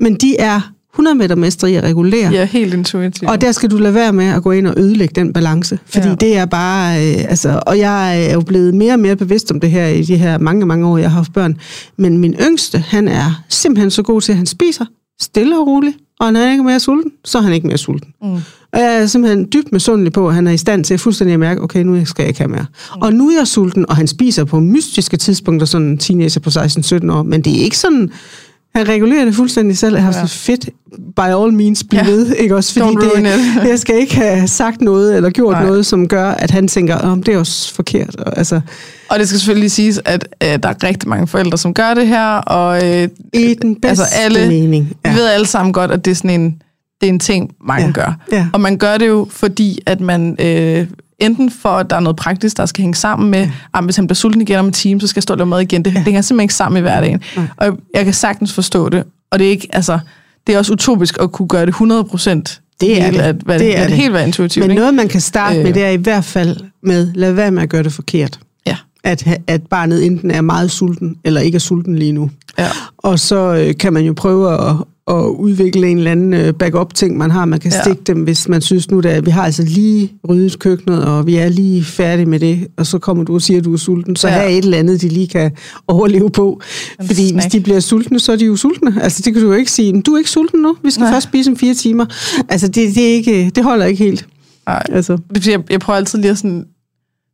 Men 0.00 0.14
de 0.14 0.36
er 0.38 0.60
100 0.98 1.14
meter 1.14 1.34
mestre 1.34 1.70
i 1.70 1.74
at 1.74 1.84
regulere. 1.84 2.30
Ja, 2.30 2.44
helt 2.44 2.74
intuitivt. 2.74 3.30
Og 3.30 3.40
der 3.40 3.52
skal 3.52 3.70
du 3.70 3.76
lade 3.76 3.94
være 3.94 4.12
med 4.12 4.24
at 4.24 4.42
gå 4.42 4.50
ind 4.50 4.66
og 4.66 4.74
ødelægge 4.76 5.12
den 5.14 5.32
balance. 5.32 5.78
Fordi 5.86 6.08
ja. 6.08 6.14
Det 6.14 6.36
er 6.36 6.44
bare... 6.44 6.96
Øh, 6.96 7.24
altså, 7.28 7.60
og 7.66 7.78
jeg 7.78 8.26
er 8.26 8.32
jo 8.32 8.40
blevet 8.40 8.74
mere 8.74 8.92
og 8.92 9.00
mere 9.00 9.16
bevidst 9.16 9.50
om 9.50 9.60
det 9.60 9.70
her 9.70 9.86
i 9.86 10.02
de 10.02 10.16
her 10.16 10.38
mange, 10.38 10.66
mange 10.66 10.86
år, 10.86 10.98
jeg 10.98 11.10
har 11.10 11.16
haft 11.16 11.32
børn. 11.32 11.56
Men 11.96 12.18
min 12.18 12.34
yngste, 12.40 12.78
han 12.78 13.08
er 13.08 13.42
simpelthen 13.48 13.90
så 13.90 14.02
god 14.02 14.20
til, 14.20 14.32
at 14.32 14.36
han 14.36 14.46
spiser 14.46 14.84
stille 15.20 15.58
og 15.58 15.66
roligt. 15.66 15.96
Og 16.20 16.32
når 16.32 16.40
han 16.40 16.50
ikke 16.50 16.60
er 16.60 16.64
mere 16.64 16.80
sulten, 16.80 17.12
så 17.24 17.38
er 17.38 17.42
han 17.42 17.52
ikke 17.52 17.66
mere 17.66 17.78
sulten. 17.78 18.12
Mm. 18.22 18.28
Og 18.72 18.80
jeg 18.80 18.96
er 18.96 19.06
simpelthen 19.06 19.48
dybt 19.52 19.72
misundelig 19.72 20.12
på, 20.12 20.28
at 20.28 20.34
han 20.34 20.46
er 20.46 20.52
i 20.52 20.56
stand 20.56 20.84
til 20.84 20.98
fuldstændig 20.98 21.34
at 21.34 21.40
mærke, 21.40 21.62
okay, 21.62 21.82
nu 21.82 22.04
skal 22.04 22.22
jeg 22.22 22.28
ikke 22.28 22.40
have 22.40 22.50
mere. 22.50 22.66
Mm. 22.96 23.02
Og 23.02 23.12
nu 23.12 23.28
er 23.28 23.38
jeg 23.38 23.46
sulten, 23.46 23.88
og 23.88 23.96
han 23.96 24.06
spiser 24.06 24.44
på 24.44 24.60
mystiske 24.60 25.16
tidspunkter, 25.16 25.66
sådan 25.66 25.86
en 25.86 25.98
teenager 25.98 26.40
på 26.40 26.50
16-17 26.50 27.12
år. 27.12 27.22
Men 27.22 27.40
det 27.42 27.58
er 27.58 27.64
ikke 27.64 27.78
sådan... 27.78 28.10
Han 28.74 28.88
regulerer 28.88 29.24
det 29.24 29.34
fuldstændig 29.34 29.78
selv. 29.78 29.94
Jeg 29.94 30.02
har 30.04 30.12
ja. 30.12 30.18
Ja. 30.18 30.26
så 30.26 30.34
fedt, 30.38 30.68
by 31.16 31.20
all 31.20 31.52
means, 31.52 31.84
bliv 31.84 32.00
Ja. 32.00 32.06
ved. 32.10 32.34
Ikke 32.34 32.56
også? 32.56 32.80
Fordi 32.80 32.94
det, 33.24 33.24
jeg 33.70 33.78
skal 33.78 33.96
ikke 33.96 34.14
have 34.16 34.48
sagt 34.48 34.80
noget, 34.80 35.16
eller 35.16 35.30
gjort 35.30 35.52
Nej. 35.52 35.64
Noget, 35.66 35.86
som 35.86 36.08
gør, 36.08 36.30
at 36.30 36.50
han 36.50 36.68
tænker, 36.68 36.96
om 36.96 37.22
det 37.22 37.34
er 37.34 37.38
også 37.38 37.74
forkert. 37.74 38.16
Og, 38.16 38.38
altså, 38.38 38.60
Og 39.10 39.18
det 39.18 39.28
skal 39.28 39.38
selvfølgelig 39.40 39.70
siges, 39.70 40.00
at 40.04 40.28
øh, 40.42 40.48
der 40.62 40.68
er 40.68 40.84
rigtig 40.84 41.08
mange 41.08 41.26
forældre, 41.26 41.58
som 41.58 41.74
gør 41.74 41.94
det 41.94 42.08
her, 42.08 42.26
og 42.34 42.86
øh, 42.86 43.08
I 43.34 43.54
den 43.62 43.76
bedste 43.80 43.88
altså 44.04 44.04
alle, 44.20 44.48
mening. 44.48 44.88
vi 45.04 45.10
ved 45.14 45.26
alle 45.26 45.46
sammen 45.46 45.72
godt, 45.72 45.90
at 45.90 46.04
det 46.04 46.10
er 46.10 46.14
sådan 46.14 46.40
en, 46.40 46.62
det 47.00 47.06
er 47.08 47.12
en 47.12 47.18
ting, 47.20 47.50
mange 47.66 47.82
Ja. 47.82 47.86
ja. 47.86 47.92
gør. 47.92 48.16
Ja. 48.32 48.46
Og 48.52 48.60
man 48.60 48.76
gør 48.76 48.98
det 48.98 49.08
jo, 49.08 49.26
fordi 49.30 49.78
at 49.86 50.00
man 50.00 50.36
øh, 50.40 50.86
enten 51.18 51.50
for, 51.50 51.68
at 51.68 51.90
der 51.90 51.96
er 51.96 52.00
noget 52.00 52.16
praktisk, 52.16 52.56
der 52.56 52.66
skal 52.66 52.82
hænge 52.82 52.94
sammen 52.94 53.30
med, 53.30 53.48
ja. 53.74 53.80
hvis 53.80 53.96
han 53.96 54.06
bliver 54.06 54.14
sulten 54.14 54.42
igen 54.42 54.58
om 54.58 54.66
en 54.66 54.72
time, 54.72 55.00
så 55.00 55.06
skal 55.06 55.18
jeg 55.18 55.22
stå 55.22 55.34
og 55.34 55.38
lave 55.38 55.46
mad 55.46 55.60
igen. 55.60 55.84
Det, 55.84 55.90
ja. 55.90 55.94
det 55.98 56.04
hænger 56.04 56.20
simpelthen 56.20 56.44
ikke 56.44 56.54
sammen 56.54 56.78
i 56.78 56.80
hverdagen. 56.80 57.22
Nej. 57.36 57.46
Og 57.56 57.78
jeg 57.94 58.04
kan 58.04 58.14
sagtens 58.14 58.52
forstå 58.52 58.88
det. 58.88 59.04
Og 59.30 59.38
det 59.38 59.46
er 59.46 59.50
ikke, 59.50 59.68
altså, 59.72 59.98
det 60.46 60.54
er 60.54 60.58
også 60.58 60.72
utopisk 60.72 61.16
at 61.20 61.32
kunne 61.32 61.48
gøre 61.48 61.62
det 61.62 61.68
100 61.68 62.04
procent. 62.04 62.60
Det 62.80 63.02
er 63.02 63.10
det. 63.10 63.18
At, 63.18 63.36
hvad, 63.36 63.58
Det 63.58 63.78
er 63.78 63.82
at 63.82 63.88
det. 63.88 63.96
helt 63.96 64.12
være 64.12 64.26
intuitivt. 64.26 64.64
Men 64.64 64.70
ikke? 64.70 64.80
noget, 64.80 64.94
man 64.94 65.08
kan 65.08 65.20
starte 65.20 65.58
øh. 65.58 65.64
med, 65.64 65.72
det 65.72 65.84
er 65.84 65.90
i 65.90 65.96
hvert 65.96 66.24
fald 66.24 66.56
med, 66.82 67.12
lad 67.14 67.32
være 67.32 67.50
med 67.50 67.62
at 67.62 67.68
gøre 67.68 67.82
det 67.82 67.92
forkert. 67.92 68.38
Ja. 68.66 68.76
At, 69.04 69.40
at 69.46 69.62
barnet 69.62 70.06
enten 70.06 70.30
er 70.30 70.40
meget 70.40 70.70
sulten, 70.70 71.16
eller 71.24 71.40
ikke 71.40 71.56
er 71.56 71.60
sulten 71.60 71.98
lige 71.98 72.12
nu. 72.12 72.30
Ja. 72.58 72.68
Og 72.98 73.18
så 73.18 73.54
øh, 73.54 73.76
kan 73.76 73.92
man 73.92 74.04
jo 74.04 74.12
prøve 74.12 74.52
at, 74.70 74.76
at 75.10 75.24
udvikle 75.24 75.88
en 75.88 75.98
eller 75.98 76.10
anden 76.10 76.34
øh, 76.34 76.54
backup-ting, 76.54 77.16
man 77.16 77.30
har. 77.30 77.44
Man 77.44 77.60
kan 77.60 77.72
Ja. 77.72 77.82
stikke 77.82 78.02
dem, 78.06 78.22
hvis 78.22 78.48
man 78.48 78.60
synes 78.62 78.90
nu, 78.90 79.00
at 79.04 79.26
vi 79.26 79.30
har 79.30 79.42
altså 79.44 79.62
lige 79.62 80.12
ryddet 80.28 80.58
køkkenet, 80.58 81.04
og 81.04 81.26
vi 81.26 81.36
er 81.36 81.48
lige 81.48 81.84
færdige 81.84 82.26
med 82.26 82.40
det, 82.40 82.66
og 82.76 82.86
så 82.86 82.98
kommer 82.98 83.24
du 83.24 83.34
og 83.34 83.42
siger, 83.42 83.58
at 83.58 83.64
du 83.64 83.72
er 83.72 83.76
sulten. 83.76 84.16
Så 84.16 84.28
ja. 84.28 84.34
Ja. 84.34 84.40
have 84.40 84.52
et 84.52 84.64
eller 84.64 84.78
andet, 84.78 85.02
de 85.02 85.08
lige 85.08 85.28
kan 85.28 85.50
overleve 85.88 86.30
på. 86.30 86.60
En 87.00 87.06
Fordi 87.06 87.20
hvis 87.22 87.30
snack. 87.30 87.52
de 87.52 87.60
bliver 87.60 87.80
sultne, 87.80 88.20
så 88.20 88.32
er 88.32 88.36
de 88.36 88.44
jo 88.44 88.56
sultne. 88.56 89.02
Altså 89.02 89.22
det 89.24 89.32
kan 89.32 89.42
du 89.42 89.48
jo 89.48 89.54
ikke 89.58 89.70
sige, 89.70 90.02
du 90.02 90.12
er 90.14 90.18
ikke 90.18 90.30
sulten 90.30 90.60
nu, 90.60 90.76
vi 90.84 90.90
skal 90.90 91.02
Nej. 91.02 91.12
Først 91.12 91.24
spise 91.28 91.50
om 91.50 91.56
fire 91.56 91.74
timer. 91.74 92.06
Altså 92.48 92.68
det, 92.68 92.94
det, 92.94 93.10
er 93.10 93.14
ikke, 93.14 93.50
det 93.54 93.64
holder 93.64 93.86
ikke 93.86 94.04
helt. 94.04 94.26
Nej. 94.66 94.82
Altså. 94.92 95.12
Er, 95.12 95.50
jeg, 95.50 95.60
jeg 95.70 95.80
prøver 95.80 95.96
altid 95.96 96.18
lige 96.18 96.30
at 96.30 96.38
sådan 96.38 96.64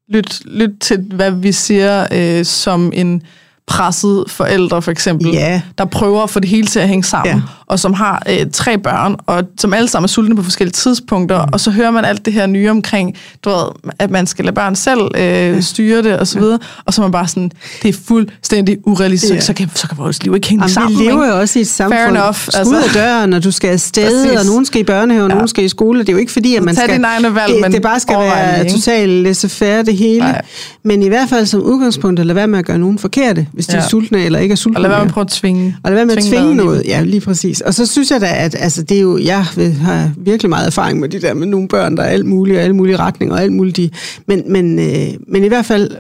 lytte, 0.08 0.30
lytte 0.44 0.74
til, 0.80 1.00
hvad 1.14 1.30
vi 1.30 1.52
siger 1.52 2.06
øh, 2.12 2.44
som 2.44 2.92
en 2.94 3.22
presset 3.66 4.24
forældre, 4.28 4.82
for 4.82 4.90
eksempel, 4.90 5.30
Ja. 5.32 5.60
der 5.78 5.84
prøver 5.84 6.22
at 6.22 6.30
få 6.30 6.40
det 6.40 6.48
hele 6.48 6.66
til 6.66 6.78
at 6.80 6.88
hænge 6.88 7.04
sammen. 7.04 7.34
Ja. 7.36 7.42
Og 7.74 7.80
som 7.80 7.92
har 7.92 8.22
øh, 8.28 8.46
tre 8.52 8.78
børn, 8.78 9.16
og 9.26 9.44
som 9.58 9.74
alle 9.74 9.88
sammen 9.88 10.04
er 10.04 10.08
sultne 10.08 10.36
på 10.36 10.42
forskellige 10.42 10.72
tidspunkter, 10.72 11.46
mm. 11.46 11.52
og 11.52 11.60
så 11.60 11.70
hører 11.70 11.90
man 11.90 12.04
alt 12.04 12.24
det 12.24 12.32
her 12.32 12.46
nye 12.46 12.70
omkring, 12.70 13.16
du 13.44 13.50
ved, 13.50 13.92
at 13.98 14.10
man 14.10 14.26
skal 14.26 14.44
lade 14.44 14.54
børn 14.54 14.76
selv 14.76 15.00
øh, 15.18 15.62
styre 15.62 16.02
det, 16.02 16.18
og 16.18 16.26
så 16.26 16.38
videre, 16.38 16.58
og 16.84 16.94
så 16.94 17.02
er 17.02 17.04
man 17.04 17.12
bare 17.12 17.28
sådan, 17.28 17.50
det 17.82 17.88
er 17.88 17.92
fuldstændig 18.06 18.78
urealistisk, 18.86 19.32
yeah. 19.32 19.42
så, 19.42 19.52
kan, 19.52 19.70
så 19.74 19.88
kan 19.88 19.98
vores 19.98 20.22
liv 20.22 20.34
ikke 20.34 20.48
hænge 20.48 20.62
Jamen, 20.62 20.74
sammen. 20.74 20.98
Vi 20.98 21.04
lever 21.04 21.26
jo 21.26 21.40
også 21.40 21.58
i 21.58 21.62
et 21.62 21.68
samfund, 21.68 21.98
Fair 21.98 22.08
enough, 22.08 22.36
skud 22.36 22.58
altså. 22.58 22.76
af 22.76 22.90
døren, 22.94 23.32
og 23.32 23.44
du 23.44 23.50
skal 23.50 23.68
afsted, 23.68 24.36
og 24.36 24.46
nogen 24.46 24.66
skal 24.66 24.80
i 24.80 24.84
børnehave, 24.84 25.24
og 25.24 25.28
ja. 25.28 25.34
nogen 25.34 25.48
skal 25.48 25.64
i 25.64 25.68
skole, 25.68 26.00
det 26.00 26.08
er 26.08 26.12
jo 26.12 26.18
ikke 26.18 26.32
fordi, 26.32 26.56
at 26.56 26.62
man 26.62 26.74
skal... 26.74 27.00
valg, 27.34 27.52
det, 27.52 27.60
men 27.62 27.72
det 27.72 27.82
bare 27.82 28.00
skal 28.00 28.18
være 28.18 28.68
totalt 28.68 29.10
laissez-faire 29.10 29.82
det 29.82 29.96
hele, 29.96 30.18
Nej. 30.18 30.42
men 30.82 31.02
i 31.02 31.08
hvert 31.08 31.28
fald 31.28 31.46
som 31.46 31.62
udgangspunkt, 31.62 32.20
at 32.20 32.26
lade 32.26 32.36
være 32.36 32.46
med 32.46 32.58
at 32.58 32.64
gøre 32.64 32.78
nogen 32.78 32.98
forkerte, 32.98 33.46
hvis 33.52 33.66
de 33.66 33.76
ja. 33.76 33.82
er 33.82 33.88
sultne 33.88 34.24
eller 34.24 34.38
ikke 34.38 34.52
er 34.52 34.56
sultne. 34.56 34.78
Og 34.78 34.82
lade 34.82 34.90
være 34.90 35.00
med 35.00 35.06
at 35.06 35.12
prøve 35.12 35.24
at 35.24 35.28
tvinge. 35.28 35.76
Og 35.82 35.90
lade 35.90 35.96
være 35.96 36.06
med 36.06 36.16
at 36.16 36.24
tvinge 36.24 36.54
noget, 36.54 36.82
ja, 36.86 37.02
lige 37.02 37.20
præcis. 37.20 37.60
Og 37.64 37.74
så 37.74 37.86
synes 37.86 38.10
jeg 38.10 38.20
da, 38.20 38.34
at 38.36 38.56
altså, 38.58 38.82
det 38.82 38.96
er 38.96 39.00
jo, 39.00 39.18
jeg 39.18 39.44
har 39.44 40.12
virkelig 40.16 40.50
meget 40.50 40.66
erfaring 40.66 41.00
med 41.00 41.08
de 41.08 41.20
der 41.20 41.34
med 41.34 41.46
nogle 41.46 41.68
børn, 41.68 41.96
der 41.96 42.02
er 42.02 42.08
alt 42.08 42.26
muligt, 42.26 42.58
og 42.58 42.62
alle 42.62 42.76
mulige 42.76 42.96
retninger, 42.96 43.36
og 43.36 43.42
alt 43.42 43.52
muligt. 43.52 43.76
De, 43.76 43.90
men, 44.26 44.52
men, 44.52 44.78
øh, 44.78 45.14
men 45.28 45.44
i 45.44 45.48
hvert 45.48 45.66
fald 45.66 45.90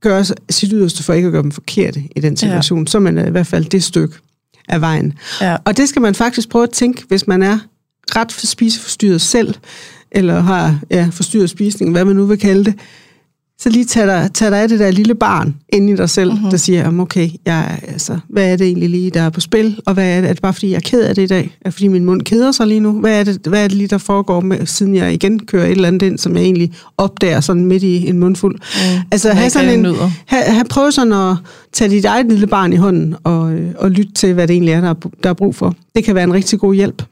gøre 0.00 0.24
sit 0.50 0.70
yderste 0.72 1.02
for 1.02 1.12
ikke 1.12 1.26
at 1.26 1.32
gøre 1.32 1.42
dem 1.42 1.52
forkerte 1.52 2.02
i 2.16 2.20
den 2.20 2.36
situation, 2.36 2.78
ja. 2.78 2.86
så 2.86 2.98
er 2.98 3.02
man 3.02 3.26
i 3.26 3.30
hvert 3.30 3.46
fald 3.46 3.64
det 3.64 3.82
stykke 3.82 4.14
af 4.68 4.80
vejen. 4.80 5.12
Ja. 5.40 5.56
Og 5.64 5.76
det 5.76 5.88
skal 5.88 6.02
man 6.02 6.14
faktisk 6.14 6.48
prøve 6.48 6.62
at 6.62 6.70
tænke, 6.70 7.02
hvis 7.08 7.26
man 7.26 7.42
er 7.42 7.58
ret 8.16 8.32
spiseforstyrret 8.32 9.20
selv, 9.20 9.54
eller 10.12 10.40
har 10.40 10.78
ja, 10.90 11.08
forstyrret 11.12 11.50
spisning, 11.50 11.92
hvad 11.92 12.04
man 12.04 12.16
nu 12.16 12.26
vil 12.26 12.38
kalde 12.38 12.64
det, 12.64 12.74
så 13.60 13.68
lige 13.68 13.84
tag 13.84 14.06
dig, 14.06 14.30
tag 14.34 14.50
dig 14.50 14.58
af 14.58 14.68
det 14.68 14.78
der 14.78 14.90
lille 14.90 15.14
barn 15.14 15.54
inde 15.68 15.92
i 15.92 15.96
dig 15.96 16.10
selv, 16.10 16.32
mm-hmm. 16.32 16.50
der 16.50 16.56
siger, 16.56 17.00
okay, 17.00 17.28
jeg, 17.46 17.80
altså, 17.88 18.18
hvad 18.28 18.52
er 18.52 18.56
det 18.56 18.66
egentlig 18.66 18.90
lige, 18.90 19.10
der 19.10 19.20
er 19.20 19.30
på 19.30 19.40
spil, 19.40 19.80
og 19.86 19.94
hvad 19.94 20.16
er 20.16 20.20
det, 20.20 20.30
er 20.30 20.32
det 20.32 20.42
bare 20.42 20.52
fordi, 20.52 20.70
jeg 20.70 20.76
er 20.76 20.80
ked 20.80 21.02
af 21.02 21.14
det 21.14 21.22
i 21.22 21.26
dag? 21.26 21.56
Er 21.60 21.64
det 21.64 21.74
fordi, 21.74 21.88
min 21.88 22.04
mund 22.04 22.22
keder 22.22 22.52
sig 22.52 22.66
lige 22.66 22.80
nu? 22.80 22.92
Hvad 22.92 23.20
er 23.20 23.24
det, 23.24 23.46
hvad 23.46 23.64
er 23.64 23.68
det 23.68 23.76
lige, 23.76 23.88
der 23.88 23.98
foregår, 23.98 24.40
med, 24.40 24.66
siden 24.66 24.94
jeg 24.94 25.14
igen 25.14 25.38
kører 25.46 25.64
et 25.64 25.70
eller 25.70 25.88
andet 25.88 26.02
ind, 26.02 26.18
som 26.18 26.36
jeg 26.36 26.42
egentlig 26.42 26.72
opdager 26.98 27.40
sådan 27.40 27.64
midt 27.64 27.82
i 27.82 28.08
en 28.08 28.18
mundfuld? 28.18 28.54
Mm. 28.54 29.00
Altså, 29.10 29.32
have 29.32 29.50
sådan 29.50 29.86
en, 29.86 29.94
have, 30.26 30.44
have 30.44 30.64
prøvet 30.64 30.94
sådan 30.94 31.12
at 31.12 31.36
tage 31.72 31.90
dit 31.90 32.04
eget 32.04 32.26
lille 32.26 32.46
barn 32.46 32.72
i 32.72 32.76
hånden, 32.76 33.14
og, 33.24 33.52
og 33.78 33.90
lytte 33.90 34.12
til, 34.12 34.34
hvad 34.34 34.48
det 34.48 34.54
egentlig 34.54 34.72
er, 34.72 34.80
der 34.80 34.88
er, 34.88 34.94
der 35.22 35.30
er 35.30 35.34
brug 35.34 35.54
for. 35.54 35.74
Det 35.96 36.04
kan 36.04 36.14
være 36.14 36.24
en 36.24 36.32
rigtig 36.32 36.58
god 36.58 36.74
hjælp. 36.74 37.02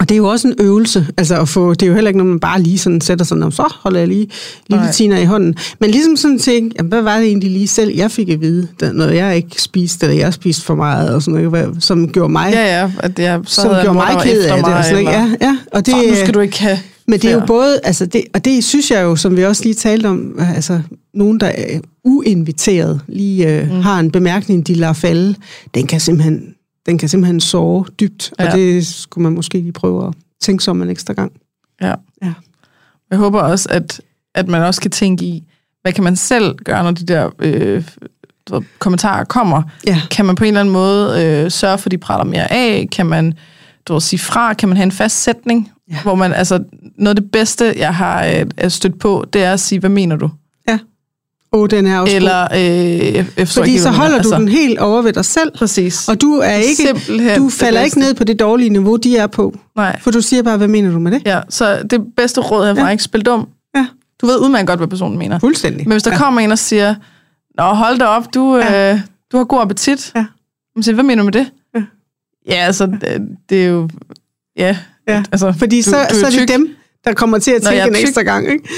Og 0.00 0.08
det 0.08 0.14
er 0.14 0.16
jo 0.16 0.28
også 0.28 0.48
en 0.48 0.54
øvelse, 0.60 1.06
altså 1.16 1.40
at 1.40 1.48
få, 1.48 1.74
det 1.74 1.82
er 1.82 1.86
jo 1.86 1.94
heller 1.94 2.08
ikke 2.08 2.18
noget, 2.18 2.30
man 2.30 2.40
bare 2.40 2.62
lige 2.62 2.78
sådan 2.78 3.00
sætter 3.00 3.24
sådan, 3.24 3.42
og 3.42 3.52
så 3.52 3.74
holder 3.80 3.98
jeg 3.98 4.08
lige 4.08 4.28
lille 4.68 4.92
Tina 4.92 5.20
i 5.20 5.24
hånden. 5.24 5.54
Men 5.80 5.90
ligesom 5.90 6.16
sådan 6.16 6.38
tænke, 6.38 6.74
jamen, 6.78 6.88
hvad 6.88 7.02
var 7.02 7.16
det 7.16 7.26
egentlig 7.26 7.50
lige 7.50 7.68
selv, 7.68 7.96
jeg 7.96 8.10
fik 8.10 8.28
at 8.28 8.40
vide, 8.40 8.68
når 8.92 9.08
jeg 9.08 9.36
ikke 9.36 9.62
spiste, 9.62 10.06
eller 10.06 10.18
jeg 10.18 10.34
spiste 10.34 10.64
for 10.64 10.74
meget, 10.74 11.14
og 11.14 11.22
sådan 11.22 11.42
noget, 11.42 11.76
som 11.84 12.08
gjorde 12.08 12.32
mig, 12.32 12.52
ja, 12.52 12.80
ja, 12.80 12.90
at 12.98 13.18
jeg, 13.18 13.40
så 13.44 13.62
som 13.62 13.70
gjorde 13.82 13.94
mig 13.94 14.16
ked 14.22 14.44
af 14.44 14.56
det. 14.56 14.74
Og 14.74 14.84
sådan, 14.84 14.98
eller, 14.98 15.10
ja, 15.10 15.30
ja, 15.40 15.58
og 15.72 15.86
det, 15.86 15.94
nu 16.08 16.14
skal 16.14 16.34
du 16.34 16.40
ikke 16.40 16.60
have 16.60 16.78
men 17.08 17.20
det 17.20 17.30
er 17.30 17.34
jo 17.34 17.46
både, 17.46 17.80
altså 17.84 18.06
det, 18.06 18.24
og 18.34 18.44
det 18.44 18.64
synes 18.64 18.90
jeg 18.90 19.02
jo, 19.02 19.16
som 19.16 19.36
vi 19.36 19.44
også 19.44 19.62
lige 19.64 19.74
talte 19.74 20.06
om, 20.06 20.40
altså 20.54 20.80
nogen, 21.14 21.40
der 21.40 21.46
er 21.46 21.80
uinviteret, 22.04 23.00
lige 23.08 23.48
øh, 23.48 23.72
mm. 23.72 23.80
har 23.80 24.00
en 24.00 24.10
bemærkning, 24.10 24.66
de 24.66 24.74
lader 24.74 24.92
falde, 24.92 25.34
den 25.74 25.86
kan 25.86 26.00
simpelthen 26.00 26.54
den 26.88 26.98
kan 26.98 27.08
simpelthen 27.08 27.40
sove 27.40 27.84
dybt, 28.00 28.32
ja. 28.38 28.46
og 28.46 28.52
det 28.52 28.86
skulle 28.86 29.22
man 29.22 29.32
måske 29.32 29.58
lige 29.60 29.72
prøve 29.72 30.06
at 30.06 30.14
tænke 30.40 30.64
sig 30.64 30.70
om 30.70 30.82
en 30.82 30.88
ekstra 30.88 31.12
gang. 31.12 31.32
Ja. 31.82 31.94
ja. 32.22 32.32
Jeg 33.10 33.18
håber 33.18 33.40
også, 33.40 33.68
at, 33.70 34.00
at 34.34 34.48
man 34.48 34.62
også 34.62 34.80
kan 34.80 34.90
tænke 34.90 35.24
i, 35.24 35.44
hvad 35.82 35.92
kan 35.92 36.04
man 36.04 36.16
selv 36.16 36.56
gøre, 36.56 36.82
når 36.82 36.90
de 36.90 37.06
der 37.06 37.30
øh, 37.38 37.84
kommentarer 38.78 39.24
kommer? 39.24 39.62
Ja. 39.86 40.00
Kan 40.10 40.24
man 40.24 40.34
på 40.34 40.44
en 40.44 40.48
eller 40.48 40.60
anden 40.60 40.72
måde 40.72 41.24
øh, 41.24 41.50
sørge 41.50 41.78
for, 41.78 41.86
at 41.86 41.90
de 41.90 41.98
prater 41.98 42.24
mere 42.24 42.52
af? 42.52 42.88
Kan 42.92 43.06
man 43.06 43.34
du 43.86 43.92
ved, 43.92 44.00
sige 44.00 44.20
fra? 44.20 44.54
Kan 44.54 44.68
man 44.68 44.76
have 44.76 44.84
en 44.84 44.92
fast 44.92 45.22
sætning? 45.22 45.72
Ja. 45.90 46.02
Hvor 46.02 46.14
man, 46.14 46.32
altså, 46.32 46.64
noget 46.96 47.16
af 47.16 47.22
det 47.22 47.30
bedste, 47.30 47.74
jeg 47.76 47.94
har 47.94 48.44
øh, 48.62 48.70
stødt 48.70 48.98
på, 48.98 49.24
det 49.32 49.44
er 49.44 49.52
at 49.52 49.60
sige, 49.60 49.78
hvad 49.78 49.90
mener 49.90 50.16
du? 50.16 50.30
Oh, 51.52 51.68
den 51.70 51.86
er 51.86 51.98
også 52.00 52.16
Eller, 52.16 52.48
øh, 52.54 53.14
jeg 53.14 53.48
Fordi 53.48 53.70
ikke, 53.70 53.82
så 53.82 53.90
holder 53.90 54.10
du 54.10 54.16
altså, 54.16 54.36
den 54.36 54.48
helt 54.48 54.78
over 54.78 55.02
ved 55.02 55.12
dig 55.12 55.24
selv. 55.24 55.52
Præcis. 55.54 56.08
Og 56.08 56.20
du 56.20 56.34
er 56.34 56.54
ikke, 56.54 56.82
Simpelthen 56.82 57.38
du 57.38 57.48
falder 57.48 57.80
ikke 57.80 57.98
ned 57.98 58.14
på 58.14 58.24
det 58.24 58.40
dårlige 58.40 58.70
niveau, 58.70 58.96
de 58.96 59.16
er 59.16 59.26
på. 59.26 59.58
Nej. 59.76 60.00
For 60.00 60.10
du 60.10 60.20
siger 60.20 60.42
bare, 60.42 60.56
hvad 60.56 60.68
mener 60.68 60.90
du 60.90 60.98
med 60.98 61.12
det? 61.12 61.22
Ja, 61.26 61.40
så 61.48 61.82
det 61.90 62.00
bedste 62.16 62.40
råd 62.40 62.66
er 62.66 62.74
ja. 62.74 62.88
ikke 62.88 63.02
spil 63.02 63.22
dum. 63.22 63.48
Ja. 63.76 63.86
Du 64.20 64.26
ved 64.26 64.38
udmærket 64.38 64.66
godt, 64.66 64.80
hvad 64.80 64.88
personen 64.88 65.18
mener. 65.18 65.38
Fuldstændig. 65.38 65.88
Men 65.88 65.92
hvis 65.92 66.02
der 66.02 66.10
ja. 66.10 66.18
kommer 66.18 66.40
en 66.40 66.52
og 66.52 66.58
siger, 66.58 66.94
Nå, 67.58 67.64
hold 67.64 67.98
da 67.98 68.04
op, 68.04 68.34
du, 68.34 68.56
ja. 68.56 68.92
øh, 68.92 69.00
du 69.32 69.36
har 69.36 69.44
god 69.44 69.60
appetit. 69.60 70.12
Ja. 70.16 70.24
Man 70.76 70.82
siger, 70.82 70.94
hvad 70.94 71.04
mener 71.04 71.22
du 71.22 71.24
med 71.24 71.32
det? 71.32 71.50
Ja, 71.74 71.82
ja 72.46 72.54
altså, 72.54 72.86
det, 72.86 73.28
det 73.48 73.64
er 73.64 73.68
jo... 73.68 73.88
Ja, 74.56 74.76
ja. 75.08 75.22
Altså, 75.32 75.54
Fordi 75.58 75.82
du, 75.82 75.90
så, 75.90 75.96
du 76.10 76.14
så 76.14 76.26
er 76.26 76.30
det 76.30 76.48
dem, 76.48 76.68
der 77.04 77.14
kommer 77.14 77.38
til 77.38 77.50
at 77.50 77.62
tænke 77.62 77.82
en 77.82 77.96
ekstra 77.96 78.22
gang, 78.22 78.48
ikke? 78.52 78.68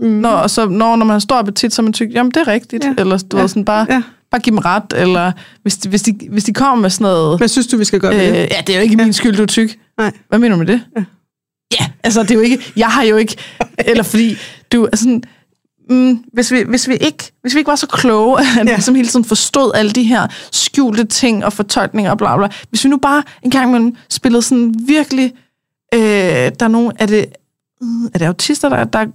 Mm. 0.00 0.08
Når, 0.08 0.30
og 0.30 0.50
så, 0.50 0.68
når, 0.68 0.96
når 0.96 1.04
man 1.04 1.14
har 1.14 1.18
stor 1.18 1.36
appetit, 1.36 1.74
så 1.74 1.82
man 1.82 1.92
tykker, 1.92 2.14
jamen 2.14 2.30
det 2.30 2.40
er 2.40 2.48
rigtigt, 2.48 2.84
ja. 2.84 2.94
eller 2.98 3.18
du 3.18 3.36
ja. 3.36 3.40
ved, 3.40 3.48
sådan 3.48 3.64
bare, 3.64 3.86
ja. 3.90 4.02
bare 4.30 4.40
give 4.40 4.56
dem 4.56 4.58
ret, 4.58 4.92
eller 4.96 5.32
hvis 5.62 5.76
de, 5.76 5.88
hvis, 5.88 6.02
de, 6.02 6.18
hvis 6.30 6.44
de 6.44 6.52
kommer 6.52 6.82
med 6.82 6.90
sådan 6.90 7.04
noget... 7.04 7.38
Hvad 7.38 7.48
synes 7.48 7.66
du, 7.66 7.76
vi 7.76 7.84
skal 7.84 8.00
gøre 8.00 8.14
øh, 8.14 8.20
det? 8.20 8.34
Ja, 8.34 8.60
det 8.66 8.70
er 8.70 8.74
jo 8.74 8.82
ikke 8.82 8.96
ja. 8.98 9.04
min 9.04 9.12
skyld, 9.12 9.36
du 9.36 9.42
er 9.42 9.46
tyk. 9.46 9.78
Nej. 9.98 10.12
Hvad 10.28 10.38
mener 10.38 10.54
du 10.54 10.58
med 10.58 10.66
det? 10.66 10.80
Ja. 10.96 11.04
ja, 11.80 11.86
altså 12.04 12.22
det 12.22 12.30
er 12.30 12.34
jo 12.34 12.40
ikke, 12.40 12.72
jeg 12.76 12.86
har 12.86 13.02
jo 13.02 13.16
ikke, 13.16 13.36
eller 13.78 14.02
fordi 14.02 14.36
du 14.72 14.88
er 14.92 14.96
sådan, 14.96 15.22
mm, 15.90 16.24
hvis, 16.32 16.52
vi, 16.52 16.62
hvis, 16.62 16.88
vi 16.88 16.94
ikke, 16.94 17.32
hvis 17.40 17.54
vi 17.54 17.58
ikke 17.58 17.68
var 17.68 17.76
så 17.76 17.86
kloge, 17.86 18.40
at 18.40 18.46
ja. 18.56 18.62
vi 18.62 18.68
ligesom 18.68 18.94
hele 18.94 19.08
tiden 19.08 19.24
forstod 19.24 19.72
alle 19.74 19.90
de 19.90 20.02
her 20.02 20.26
skjulte 20.52 21.04
ting 21.04 21.44
og 21.44 21.52
fortolkninger 21.52 22.10
og 22.10 22.18
bla 22.18 22.36
bla, 22.36 22.48
hvis 22.68 22.84
vi 22.84 22.88
nu 22.88 22.96
bare 22.96 23.22
en 23.42 23.50
gang 23.50 23.68
imellem 23.68 23.96
spillede 24.10 24.42
sådan 24.42 24.74
virkelig, 24.86 25.32
øh, 25.94 26.00
der 26.00 26.62
er 26.62 26.68
nogen, 26.68 26.92
er 26.98 27.06
det, 27.06 27.26
øh, 27.82 28.10
er 28.14 28.18
det 28.18 28.26
autister, 28.26 28.68
der, 28.68 28.84
der 28.84 29.06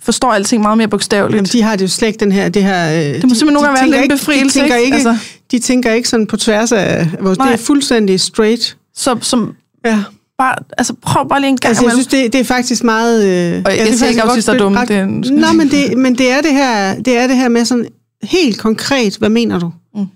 forstår 0.00 0.32
alting 0.32 0.62
meget 0.62 0.78
mere 0.78 0.88
bogstaveligt. 0.88 1.36
Jamen, 1.36 1.48
de 1.52 1.62
har 1.62 1.76
det 1.76 1.82
jo 1.82 1.88
slet 1.88 2.08
ikke 2.08 2.20
den 2.20 2.32
her... 2.32 2.48
Det, 2.48 2.62
her, 2.62 2.88
øh, 2.88 2.94
det 2.94 3.12
må 3.12 3.14
de, 3.14 3.20
simpelthen 3.20 3.52
nogle 3.52 3.68
gange 3.68 3.92
være 3.92 4.02
en 4.02 4.10
befrielse, 4.10 4.58
de 4.58 4.64
tænker 4.64 4.76
ikke? 4.76 4.94
altså. 4.94 5.16
De 5.50 5.58
tænker 5.58 5.92
ikke 5.92 6.08
sådan 6.08 6.26
på 6.26 6.36
tværs 6.36 6.72
af 6.72 7.08
vores... 7.20 7.38
Nej. 7.38 7.46
Det 7.46 7.54
er 7.54 7.64
fuldstændig 7.64 8.20
straight. 8.20 8.76
Så, 8.94 9.16
som, 9.20 9.54
ja. 9.84 10.02
Bare, 10.38 10.54
altså, 10.78 10.94
prøv 11.02 11.28
bare 11.28 11.40
lige 11.40 11.48
en 11.48 11.56
gang. 11.56 11.68
Altså, 11.68 11.84
jeg 11.84 11.92
synes, 11.92 12.06
det, 12.06 12.32
det 12.32 12.40
er 12.40 12.44
faktisk 12.44 12.84
meget... 12.84 13.24
Øh, 13.24 13.62
og 13.64 13.70
jeg, 13.70 13.78
jeg, 13.78 13.86
jeg 13.86 13.94
siger 13.94 14.08
ikke, 14.08 14.22
at 14.22 14.48
er 14.48 14.58
dumme. 14.58 14.80
Det 14.80 14.96
er, 14.96 15.06
nej, 15.30 15.52
men 15.52 15.68
det, 15.68 15.98
men 15.98 16.18
det 16.18 16.30
er 16.30 16.40
det 16.40 16.52
her, 16.52 16.94
det 17.02 17.18
er 17.18 17.26
det 17.26 17.36
her 17.36 17.48
med 17.48 17.64
sådan 17.64 17.86
helt 18.22 18.58
konkret, 18.58 19.16
hvad 19.16 19.28
mener 19.28 19.58
du? 19.58 19.70
Mm. 19.94 20.06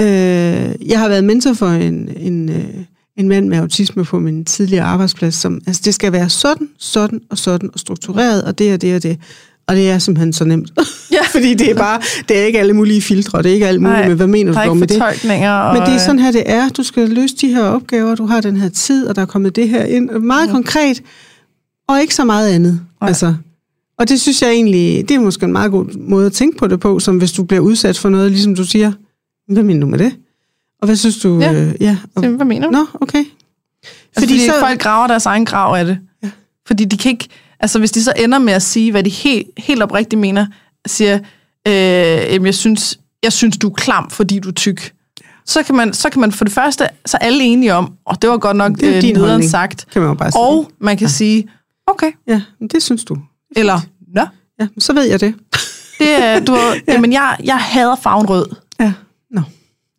Øh, 0.00 0.74
jeg 0.88 0.98
har 0.98 1.08
været 1.08 1.24
mentor 1.24 1.52
for 1.52 1.68
en, 1.68 2.08
en, 2.16 2.48
øh, 2.48 2.64
en 3.16 3.28
mand 3.28 3.48
med 3.48 3.58
autisme 3.58 4.04
på 4.04 4.18
min 4.18 4.44
tidligere 4.44 4.84
arbejdsplads, 4.84 5.34
som, 5.34 5.60
altså 5.66 5.82
det 5.84 5.94
skal 5.94 6.12
være 6.12 6.28
sådan, 6.28 6.68
sådan 6.78 7.20
og 7.30 7.38
sådan 7.38 7.70
og 7.72 7.80
struktureret, 7.80 8.44
og 8.44 8.58
det 8.58 8.74
og 8.74 8.82
det 8.82 8.96
og 8.96 9.02
det. 9.02 9.18
Og 9.66 9.76
det 9.76 9.90
er 9.90 9.98
simpelthen 9.98 10.32
så 10.32 10.44
nemt. 10.44 10.72
Ja. 11.12 11.22
Fordi 11.34 11.54
det 11.54 11.70
er 11.70 11.74
bare, 11.74 12.00
det 12.28 12.38
er 12.38 12.44
ikke 12.44 12.60
alle 12.60 12.72
mulige 12.72 13.02
filtre, 13.02 13.42
det 13.42 13.50
er 13.50 13.54
ikke 13.54 13.66
alt 13.66 13.82
muligt 13.82 13.98
Nej, 13.98 14.08
med, 14.08 14.16
hvad 14.16 14.26
mener 14.26 14.66
du 14.66 14.74
med 14.74 14.86
det? 14.86 15.02
Og... 15.02 15.74
Men 15.74 15.82
det 15.82 15.94
er 15.94 15.98
sådan 15.98 16.18
her, 16.18 16.32
det 16.32 16.42
er. 16.46 16.68
Du 16.68 16.82
skal 16.82 17.08
løse 17.08 17.36
de 17.36 17.48
her 17.48 17.62
opgaver, 17.62 18.14
du 18.14 18.26
har 18.26 18.40
den 18.40 18.56
her 18.56 18.68
tid, 18.68 19.06
og 19.06 19.16
der 19.16 19.22
er 19.22 19.26
kommet 19.26 19.56
det 19.56 19.68
her 19.68 19.84
ind. 19.84 20.10
Meget 20.10 20.46
ja. 20.46 20.52
konkret, 20.52 21.02
og 21.88 22.00
ikke 22.00 22.14
så 22.14 22.24
meget 22.24 22.50
andet. 22.50 22.80
Nej. 23.00 23.08
Altså, 23.08 23.34
og 23.98 24.08
det 24.08 24.20
synes 24.20 24.42
jeg 24.42 24.50
egentlig, 24.50 25.08
det 25.08 25.14
er 25.14 25.20
måske 25.20 25.44
en 25.46 25.52
meget 25.52 25.70
god 25.70 25.98
måde 25.98 26.26
at 26.26 26.32
tænke 26.32 26.58
på 26.58 26.66
det 26.66 26.80
på, 26.80 26.98
som 26.98 27.18
hvis 27.18 27.32
du 27.32 27.42
bliver 27.42 27.60
udsat 27.60 27.98
for 27.98 28.08
noget, 28.08 28.30
ligesom 28.30 28.54
du 28.54 28.64
siger, 28.64 28.92
hvad 29.48 29.62
mener 29.62 29.80
du 29.80 29.86
med 29.86 29.98
det? 29.98 30.12
Og 30.80 30.86
hvad 30.86 30.96
synes 30.96 31.18
du? 31.18 31.40
Ja, 31.40 31.52
øh, 31.52 31.74
ja. 31.80 31.96
Og, 32.14 32.26
hvad 32.26 32.46
mener 32.46 32.66
du? 32.66 32.72
Nå, 32.72 32.86
okay. 33.00 33.18
Altså, 33.18 33.32
fordi, 34.14 34.26
fordi 34.26 34.46
så, 34.46 34.52
folk 34.60 34.80
graver 34.80 35.06
deres 35.06 35.26
egen 35.26 35.44
grav 35.44 35.74
af 35.74 35.84
det. 35.84 35.98
Ja. 36.22 36.30
Fordi 36.66 36.84
de 36.84 36.96
kan 36.96 37.10
ikke, 37.10 37.28
altså 37.60 37.78
hvis 37.78 37.92
de 37.92 38.04
så 38.04 38.12
ender 38.16 38.38
med 38.38 38.52
at 38.52 38.62
sige, 38.62 38.90
hvad 38.90 39.02
de 39.02 39.10
helt, 39.10 39.48
helt 39.58 39.82
oprigtigt 39.82 40.20
mener, 40.20 40.46
siger, 40.86 41.18
øh, 41.68 41.74
jamen, 42.32 42.46
jeg 42.46 42.54
synes, 42.54 42.98
jeg 43.22 43.32
synes, 43.32 43.58
du 43.58 43.68
er 43.68 43.74
klam, 43.74 44.10
fordi 44.10 44.38
du 44.38 44.48
er 44.48 44.52
tyk. 44.52 44.92
Så 45.46 45.62
kan, 45.62 45.74
man, 45.74 45.92
så 45.92 46.10
kan 46.10 46.20
man 46.20 46.32
for 46.32 46.44
det 46.44 46.54
første, 46.54 46.88
så 47.06 47.18
er 47.20 47.26
alle 47.26 47.44
enige 47.44 47.74
om, 47.74 47.92
og 48.04 48.22
det 48.22 48.30
var 48.30 48.38
godt 48.38 48.56
nok 48.56 48.72
det 48.72 48.88
er 48.88 48.96
øh, 48.96 49.02
din 49.02 49.14
nederen 49.14 49.48
sagt. 49.48 49.86
Kan 49.92 50.02
man 50.02 50.16
bare 50.16 50.30
sige. 50.30 50.40
Og 50.40 50.70
man 50.78 50.96
kan 50.96 51.06
ja. 51.06 51.12
sige, 51.12 51.48
okay. 51.86 52.12
Ja, 52.26 52.42
det 52.72 52.82
synes 52.82 53.04
du. 53.04 53.16
Eller, 53.56 53.80
nå. 54.14 54.26
Ja, 54.60 54.66
så 54.78 54.92
ved 54.92 55.02
jeg 55.02 55.20
det. 55.20 55.34
det 55.98 56.22
er, 56.22 56.40
du, 56.40 56.54
ja. 56.88 56.92
jamen, 56.92 57.12
jeg, 57.12 57.36
jeg 57.44 57.56
hader 57.56 57.96
farven 57.96 58.26
rød. 58.26 58.46
Ja, 58.80 58.92
nå. 59.30 59.40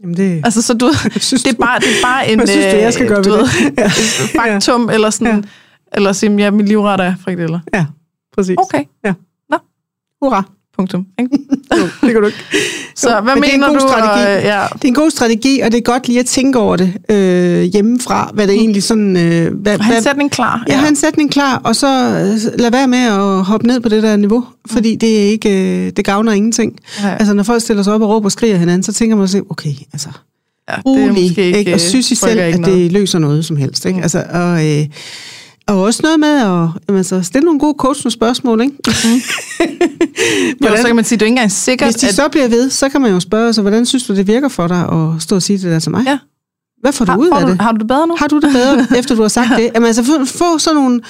Jamen 0.02 0.18
det... 0.18 0.41
Altså, 0.46 0.62
så 0.62 0.74
du, 0.74 0.88
det, 1.46 1.48
er 1.48 1.58
bare, 1.60 1.80
det 1.80 1.88
er 1.88 2.04
bare 2.04 2.32
en... 2.32 2.38
Hvad 2.39 2.48
synes 2.48 2.66
du, 2.74 2.78
jeg 2.80 2.93
skal 2.93 3.08
gøre 3.08 3.18
ved 3.26 3.39
det? 3.39 3.50
Ja. 3.82 3.89
faktum, 4.41 4.89
eller 4.89 5.10
sådan... 5.10 5.36
Ja. 5.36 5.41
Eller 5.93 6.14
sige, 6.14 6.36
ja, 6.38 6.52
min 6.52 6.66
livret 6.66 7.00
er 7.00 7.16
frikadeller. 7.24 7.60
Ja, 7.74 7.86
præcis. 8.34 8.56
Okay. 8.58 8.84
Ja. 9.06 9.14
Nå. 9.50 9.58
Hurra. 10.22 10.43
Punktum. 10.78 11.06
Ikke? 11.20 11.38
jo, 11.78 11.84
det 12.02 12.14
kan 12.14 12.22
du 12.22 12.26
ikke. 12.26 12.38
Så 12.96 13.16
jo, 13.16 13.22
hvad 13.22 13.36
mener 13.36 13.74
du? 13.74 13.80
Strategi. 13.80 14.38
Og, 14.38 14.44
ja. 14.44 14.64
Det 14.74 14.84
er 14.84 14.88
en 14.88 14.94
god 14.94 15.12
strategi, 15.12 15.60
og 15.60 15.72
det 15.72 15.78
er 15.78 15.82
godt 15.82 16.08
lige 16.08 16.20
at 16.20 16.26
tænke 16.26 16.60
over 16.60 16.76
det 16.76 16.94
øh, 17.10 17.62
hjemmefra, 17.62 18.32
hvad 18.34 18.48
det 18.48 18.56
mm. 18.56 18.60
egentlig 18.60 18.84
sådan... 18.84 19.18
Øh, 19.18 19.54
hvad, 19.54 19.80
have 19.80 19.98
en 19.98 20.04
sætning 20.04 20.32
klar. 20.32 20.64
Ja, 20.68 20.74
ja 20.74 20.80
have 20.80 20.90
en 20.90 20.96
sætning 20.96 21.32
klar, 21.32 21.62
og 21.64 21.76
så 21.76 21.88
øh, 21.88 22.60
lad 22.60 22.72
være 22.72 22.88
med 22.88 23.00
at 23.00 23.44
hoppe 23.44 23.68
ned 23.68 23.80
på 23.80 23.90
det 23.90 24.04
der 24.04 24.16
niveau, 24.16 24.46
fordi 24.72 24.94
mm. 24.94 25.00
det 25.00 25.26
er 25.26 25.30
ikke, 25.30 25.86
øh, 25.86 25.92
det 25.92 26.06
gavner 26.06 26.32
ingenting. 26.32 26.80
Ja. 27.04 27.16
Altså, 27.16 27.34
når 27.34 27.44
folk 27.44 27.62
stiller 27.62 27.84
sig 27.84 27.94
op 27.94 28.02
og 28.02 28.10
råber 28.10 28.26
og 28.26 28.32
skriger 28.32 28.58
hinanden, 28.58 28.84
så 28.84 28.94
tænker 28.94 29.16
man 29.16 29.28
sig, 29.28 29.42
okay, 29.50 29.74
altså, 29.94 30.10
Ja, 30.70 30.76
rolig, 30.86 31.14
måske 31.14 31.58
ikke? 31.58 31.74
og 31.74 31.80
synes 31.80 32.12
I 32.12 32.16
selv, 32.16 32.32
ikke 32.32 32.44
at 32.44 32.60
noget. 32.60 32.78
det 32.78 32.92
løser 32.92 33.20
noget 33.20 33.46
som 33.46 33.58
helst. 33.58 33.86
Ikke? 33.86 33.98
Mm. 33.98 34.04
Altså, 34.04 34.24
og, 34.30 34.68
øh, 34.68 34.86
og 35.68 35.82
også 35.82 35.99
noget 36.03 36.20
med 36.20 36.30
at 36.30 36.70
jamen, 36.88 36.97
altså, 36.97 37.22
stille 37.24 37.45
nogle 37.45 37.59
gode 37.59 37.76
coachende 37.78 38.11
spørgsmål. 38.11 38.61
Ikke? 38.61 38.76
Jo, 40.63 40.78
så 40.78 40.84
kan 40.86 40.95
man 40.95 41.05
sige, 41.05 41.16
at 41.16 41.22
er 41.22 41.26
ikke 41.26 41.32
engang 41.32 41.51
sikkert, 41.51 41.88
Hvis 41.88 41.95
de 41.95 42.07
at... 42.07 42.16
så 42.16 42.28
bliver 42.30 42.47
ved, 42.47 42.70
så 42.70 42.89
kan 42.89 43.01
man 43.01 43.11
jo 43.11 43.20
spørge 43.20 43.53
sig, 43.53 43.61
hvordan 43.61 43.86
synes 43.86 44.05
du, 44.05 44.16
det 44.16 44.28
virker 44.28 44.47
for 44.47 44.68
dig 44.68 44.89
at 44.91 45.22
stå 45.22 45.36
og 45.36 45.41
sige 45.41 45.57
det 45.57 45.72
der 45.72 45.80
til 45.80 45.91
mig? 45.91 46.03
Ja. 46.07 46.18
Hvad 46.82 46.93
får 46.93 47.05
du 47.05 47.11
har, 47.11 47.18
ud 47.18 47.30
af 47.30 47.41
du, 47.41 47.51
det? 47.51 47.61
har 47.61 47.72
du 47.72 47.78
det 47.78 47.88
bedre 47.88 48.07
nu? 48.07 48.16
Har 48.20 48.28
du 48.28 48.39
det 48.39 48.53
bedre, 48.53 48.88
efter 48.99 49.16
du 49.16 49.22
har 49.22 49.30
sagt 49.30 49.49
det? 49.57 49.72
Jamen 49.76 49.88
altså, 49.88 50.03
få, 50.03 50.26
få 50.26 50.57
sådan 50.57 50.82
nogle... 50.82 51.01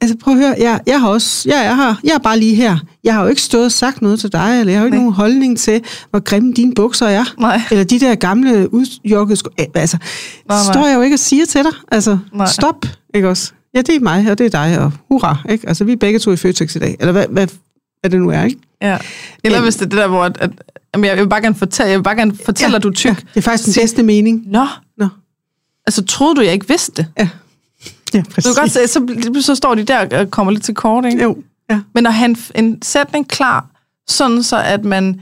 Altså 0.00 0.16
prøv 0.16 0.34
at 0.34 0.40
høre, 0.40 0.54
jeg, 0.58 0.80
jeg 0.86 1.00
har 1.00 1.08
også... 1.08 1.48
Jeg 1.48 1.66
er 1.66 1.74
her. 1.74 1.94
Jeg 2.04 2.14
er 2.14 2.18
bare 2.18 2.38
lige 2.38 2.54
her. 2.54 2.78
Jeg 3.04 3.14
har 3.14 3.22
jo 3.22 3.28
ikke 3.28 3.42
stået 3.42 3.64
og 3.64 3.72
sagt 3.72 4.02
noget 4.02 4.20
til 4.20 4.32
dig, 4.32 4.60
eller 4.60 4.72
jeg 4.72 4.80
har 4.80 4.84
jo 4.84 4.86
ikke 4.86 4.96
Nej. 4.96 5.02
nogen 5.04 5.14
holdning 5.14 5.58
til, 5.58 5.82
hvor 6.10 6.20
grimme 6.20 6.52
dine 6.52 6.74
bukser 6.74 7.06
er. 7.06 7.24
Nej. 7.38 7.60
Eller 7.70 7.84
de 7.84 8.00
der 8.00 8.14
gamle 8.14 8.74
udjokkede 8.74 9.36
sko... 9.36 9.50
Altså, 9.74 9.96
Nej, 9.96 10.58
nej. 10.58 10.72
står 10.72 10.86
jeg 10.86 10.96
jo 10.96 11.02
ikke 11.02 11.14
og 11.14 11.18
siger 11.18 11.46
til 11.46 11.64
dig. 11.64 11.72
Altså, 11.92 12.18
Nej. 12.32 12.46
stop, 12.46 12.86
ikke 13.14 13.28
også? 13.28 13.52
Ja, 13.74 13.82
det 13.82 13.94
er 13.94 14.00
mig, 14.00 14.30
og 14.30 14.38
det 14.38 14.46
er 14.46 14.50
dig, 14.50 14.78
og 14.78 14.92
hurra, 15.08 15.36
ikke? 15.48 15.68
Altså, 15.68 15.84
vi 15.84 15.92
er 15.92 15.96
begge 15.96 16.18
to 16.18 16.32
i 16.32 16.36
Føtex 16.36 16.76
i 16.76 16.78
dag. 16.78 16.96
Eller 17.00 17.12
hvad, 17.12 17.26
hvad, 17.28 17.48
hvad 18.00 18.10
det 18.10 18.20
nu 18.20 18.30
er, 18.30 18.42
ikke? 18.42 18.58
Ja. 18.82 18.98
Eller 19.44 19.60
hvis 19.60 19.76
det 19.76 19.84
er 19.84 19.88
det 19.88 19.98
der, 19.98 20.06
hvor... 20.06 20.24
At, 20.24 20.36
at, 20.40 20.50
jamen, 20.94 21.04
jeg 21.10 21.16
vil 21.16 21.28
bare 21.28 21.42
gerne 21.42 21.54
fortælle, 21.54 21.90
jeg 21.90 21.98
vil 21.98 22.04
bare 22.04 22.16
gerne 22.16 22.36
fortælle 22.44 22.70
ja. 22.70 22.76
at 22.76 22.82
du 22.82 22.88
er 22.88 22.92
tyk. 22.92 23.10
Ja, 23.10 23.14
det 23.14 23.36
er 23.36 23.40
faktisk 23.40 23.64
den 23.64 23.82
bedste 23.82 24.02
mening. 24.02 24.42
Nå, 24.46 24.66
Nå. 24.98 25.08
altså 25.86 26.04
troede 26.04 26.34
du, 26.34 26.40
jeg 26.40 26.52
ikke 26.52 26.68
vidste 26.68 26.92
det? 27.02 27.06
Ja, 27.18 27.28
ja 28.14 28.18
Du 28.18 28.30
præcis. 28.30 28.54
kan 28.54 28.62
godt 28.62 28.70
se, 28.70 28.88
så, 28.88 29.40
så 29.40 29.54
står 29.54 29.74
de 29.74 29.84
der 29.84 30.18
og 30.18 30.30
kommer 30.30 30.52
lidt 30.52 30.64
til 30.64 30.74
kort, 30.74 31.04
ikke? 31.04 31.22
Jo, 31.22 31.36
ja. 31.70 31.80
Men 31.94 32.06
at 32.06 32.14
have 32.14 32.30
en, 32.30 32.36
en 32.54 32.82
sætning 32.82 33.28
klar, 33.28 33.66
sådan 34.08 34.42
så 34.42 34.62
at 34.62 34.84
man 34.84 35.20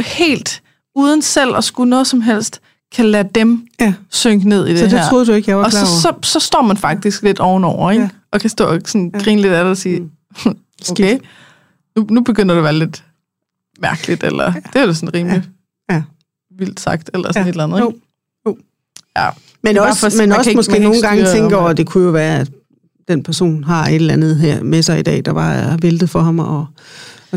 helt 0.00 0.62
uden 0.94 1.22
selv 1.22 1.56
at 1.56 1.64
skulle 1.64 1.90
noget 1.90 2.06
som 2.06 2.20
helst, 2.20 2.60
kan 2.94 3.04
lade 3.06 3.28
dem 3.34 3.66
ja. 3.80 3.94
synke 4.10 4.48
ned 4.48 4.66
i 4.66 4.70
det 4.70 4.78
Så 4.78 4.84
det 4.84 4.92
her. 4.92 5.08
troede 5.08 5.26
du 5.26 5.32
ikke, 5.32 5.50
jeg 5.50 5.58
var 5.58 5.64
og 5.64 5.70
klar 5.70 5.84
så, 5.84 6.08
over. 6.08 6.18
så, 6.22 6.30
så 6.30 6.40
står 6.40 6.62
man 6.62 6.76
faktisk 6.76 7.22
lidt 7.22 7.40
ovenover, 7.40 7.90
ikke? 7.90 8.02
Ja. 8.02 8.08
Ja. 8.12 8.18
Og 8.32 8.40
kan 8.40 8.50
stå 8.50 8.64
og 8.64 8.80
sådan 8.84 9.10
Ja. 9.14 9.18
grine 9.18 9.42
lidt 9.42 9.52
af 9.52 9.64
det 9.64 9.70
og 9.70 9.76
sige, 9.76 10.00
Mm. 10.46 10.56
okay, 10.90 11.18
nu, 11.96 12.06
nu 12.10 12.20
begynder 12.22 12.54
det 12.54 12.60
at 12.60 12.64
være 12.64 12.72
lidt 12.78 13.04
mærkeligt, 13.80 14.24
eller 14.24 14.44
ja. 14.44 14.60
det 14.72 14.80
er 14.82 14.86
jo 14.86 14.94
sådan 14.94 15.14
rimelig 15.14 15.42
Ja. 15.90 16.02
vildt 16.58 16.80
sagt, 16.80 17.10
eller 17.14 17.28
sådan 17.32 17.42
Ja. 17.42 17.48
et 17.48 17.52
eller 17.52 17.64
andet, 17.64 17.76
ikke? 17.78 18.00
Jo. 18.46 18.56
Ja. 19.16 19.28
Men 19.62 19.78
også, 19.78 20.00
for- 20.10 20.18
men 20.22 20.32
også 20.32 20.50
ikke- 20.50 20.58
måske 20.58 20.78
nogle 20.78 21.00
gange 21.02 21.26
styre 21.26 21.34
tænke 21.36 21.56
over, 21.56 21.68
at 21.68 21.76
det 21.76 21.86
kunne 21.86 22.04
jo 22.04 22.10
være, 22.10 22.38
at 22.40 22.50
den 23.08 23.22
person 23.22 23.64
har 23.64 23.86
et 23.86 23.94
eller 23.94 24.12
andet 24.12 24.36
her 24.36 24.62
med 24.62 24.82
sig 24.82 24.98
i 24.98 25.02
dag, 25.02 25.24
der 25.24 25.34
er 25.42 25.76
væltet 25.82 26.10
for 26.10 26.20
ham, 26.20 26.38
og, 26.38 26.66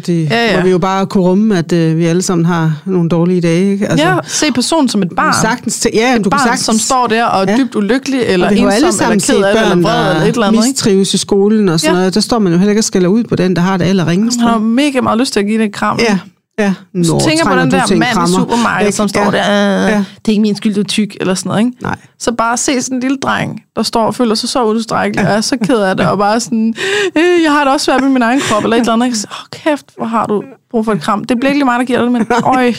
det 0.07 0.29
Ja, 0.29 0.51
ja. 0.51 0.57
må 0.57 0.63
vi 0.63 0.69
jo 0.69 0.77
bare 0.77 1.05
kunne 1.05 1.23
rumme, 1.23 1.57
at 1.57 1.71
uh, 1.73 1.97
vi 1.97 2.05
alle 2.05 2.21
sammen 2.21 2.45
har 2.45 2.81
nogle 2.85 3.09
dårlige 3.09 3.41
dage. 3.41 3.71
Ikke? 3.71 3.87
Altså, 3.87 4.07
ja, 4.07 4.15
se 4.23 4.51
personen 4.51 4.89
som 4.89 5.01
et 5.01 5.09
barn. 5.15 5.33
Sagtens, 5.41 5.79
til- 5.79 5.91
ja, 5.93 6.11
et 6.15 6.17
du 6.17 6.23
kan 6.23 6.29
barn, 6.29 6.39
sagtens, 6.39 6.65
som 6.65 6.77
står 6.77 7.07
der 7.07 7.23
og 7.25 7.43
er 7.47 7.51
Ja. 7.51 7.57
dybt 7.57 7.75
ulykkelig, 7.75 8.21
eller 8.21 8.47
og 8.47 8.55
jo 8.61 8.67
alle 8.67 8.87
ensom, 8.87 8.97
sammen 8.99 9.21
eller 9.29 9.35
ked 9.39 9.43
af 9.43 9.53
det, 9.65 9.71
eller 9.71 9.89
vred, 9.89 10.09
eller 10.09 10.21
et 10.21 10.27
eller 10.27 10.47
andet, 10.47 10.63
mistrives 10.67 11.13
i 11.13 11.17
skolen 11.17 11.69
og 11.69 11.79
sådan 11.79 11.93
Ja. 11.95 11.99
noget. 11.99 12.15
Der 12.15 12.21
står 12.21 12.39
man 12.39 12.51
jo 12.53 12.57
heller 12.57 12.71
ikke 12.71 12.79
og 12.79 12.83
skælder 12.83 13.07
ud 13.09 13.23
på 13.23 13.35
den, 13.35 13.55
der 13.55 13.61
har 13.61 13.77
det 13.77 13.85
allerringest. 13.85 14.39
Han 14.39 14.47
har 14.49 14.59
mega 14.59 15.01
meget 15.01 15.19
lyst 15.19 15.33
til 15.33 15.39
at 15.39 15.45
give 15.45 15.57
det 15.59 15.65
et 15.65 15.73
kram. 15.73 15.99
Ja, 16.09 16.19
ja. 16.59 16.73
Nå, 16.93 17.03
Så 17.03 17.25
tænker 17.27 17.45
på 17.45 17.55
den 17.59 17.71
der 17.71 17.77
mand 17.89 18.01
i 18.03 18.13
krammer? 18.13 18.37
supermarkedet, 18.37 18.87
Ikke? 18.87 18.95
som 18.97 19.07
står 19.07 19.23
ja. 19.23 19.31
der, 19.31 19.85
øh, 19.85 19.91
Ja. 19.91 19.97
det 19.97 20.27
er 20.27 20.29
ikke 20.31 20.41
min 20.41 20.55
skyld, 20.55 20.73
du 20.73 20.79
er 20.79 20.83
tyk, 20.83 21.17
eller 21.19 21.33
sådan 21.33 21.49
noget, 21.49 21.65
ikke? 21.65 21.77
Nej. 21.81 21.95
Så 22.19 22.31
bare 22.31 22.57
se 22.57 22.81
sådan 22.81 22.97
en 22.97 23.01
lille 23.01 23.17
dreng, 23.17 23.61
der 23.75 23.83
står 23.83 24.05
og 24.05 24.15
føler 24.15 24.35
sig 24.35 24.49
så 24.49 24.63
udstrækkelig, 24.63 25.27
og 25.27 25.33
er 25.33 25.41
så 25.41 25.57
ked 25.57 25.77
af 25.77 25.97
det, 25.97 26.05
og 26.07 26.17
bare 26.17 26.39
sådan, 26.39 26.73
øh, 27.15 27.43
jeg 27.43 27.51
har 27.51 27.63
det 27.63 27.73
også 27.73 27.83
svært 27.85 28.01
med 28.01 28.09
min 28.09 28.21
egen 28.21 28.39
krop, 28.39 28.63
eller 28.63 28.75
et 28.77 28.79
eller 28.79 28.93
andet. 28.93 29.05
ikke? 29.05 29.17
Så, 29.17 29.27
Åh, 29.31 29.59
kæft, 29.63 29.85
hvor 29.97 30.05
har 30.05 30.25
du 30.25 30.43
brug 30.71 30.85
for 30.85 30.91
et 30.93 31.01
kram. 31.01 31.23
Det 31.23 31.37
bliver 31.39 31.49
ikke 31.49 31.59
lige 31.59 31.65
mig, 31.65 31.79
der 31.79 31.85
giver 31.85 32.01
det, 32.01 32.11
men 32.11 32.27
øj. 32.43 32.73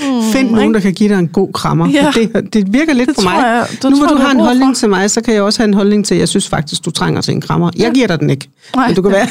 Mm, 0.00 0.22
Find 0.32 0.50
nogen, 0.50 0.62
ikke? 0.62 0.74
der 0.74 0.80
kan 0.80 0.92
give 0.92 1.08
dig 1.08 1.18
en 1.18 1.28
god 1.28 1.52
krammer. 1.52 1.88
Ja. 1.88 2.12
Det, 2.14 2.52
det 2.54 2.72
virker 2.72 2.92
lidt 2.92 3.08
Det 3.08 3.16
på 3.16 3.22
mig. 3.22 3.34
jeg- 3.36 3.66
det 3.82 3.90
nu 3.90 3.96
hvor 3.98 4.06
du 4.06 4.14
du 4.14 4.18
har 4.18 4.30
en 4.30 4.40
holdning 4.40 4.70
for. 4.76 4.80
til 4.80 4.88
mig, 4.90 5.10
så 5.10 5.20
kan 5.20 5.34
jeg 5.34 5.42
også 5.42 5.58
have 5.62 5.68
en 5.68 5.74
holdning 5.74 6.06
til, 6.06 6.14
at 6.14 6.18
jeg 6.20 6.28
synes 6.28 6.48
faktisk, 6.48 6.84
du 6.84 6.90
trænger 6.90 7.20
til 7.20 7.34
en 7.34 7.40
krammer. 7.40 7.70
Jeg 7.76 7.90
giver 7.94 8.06
dig 8.06 8.20
den 8.20 8.30
ikke. 8.30 8.48
Nej, 8.76 8.86
men 8.86 8.96
du 8.96 9.02
kan 9.02 9.10
det- 9.12 9.18
være... 9.18 9.28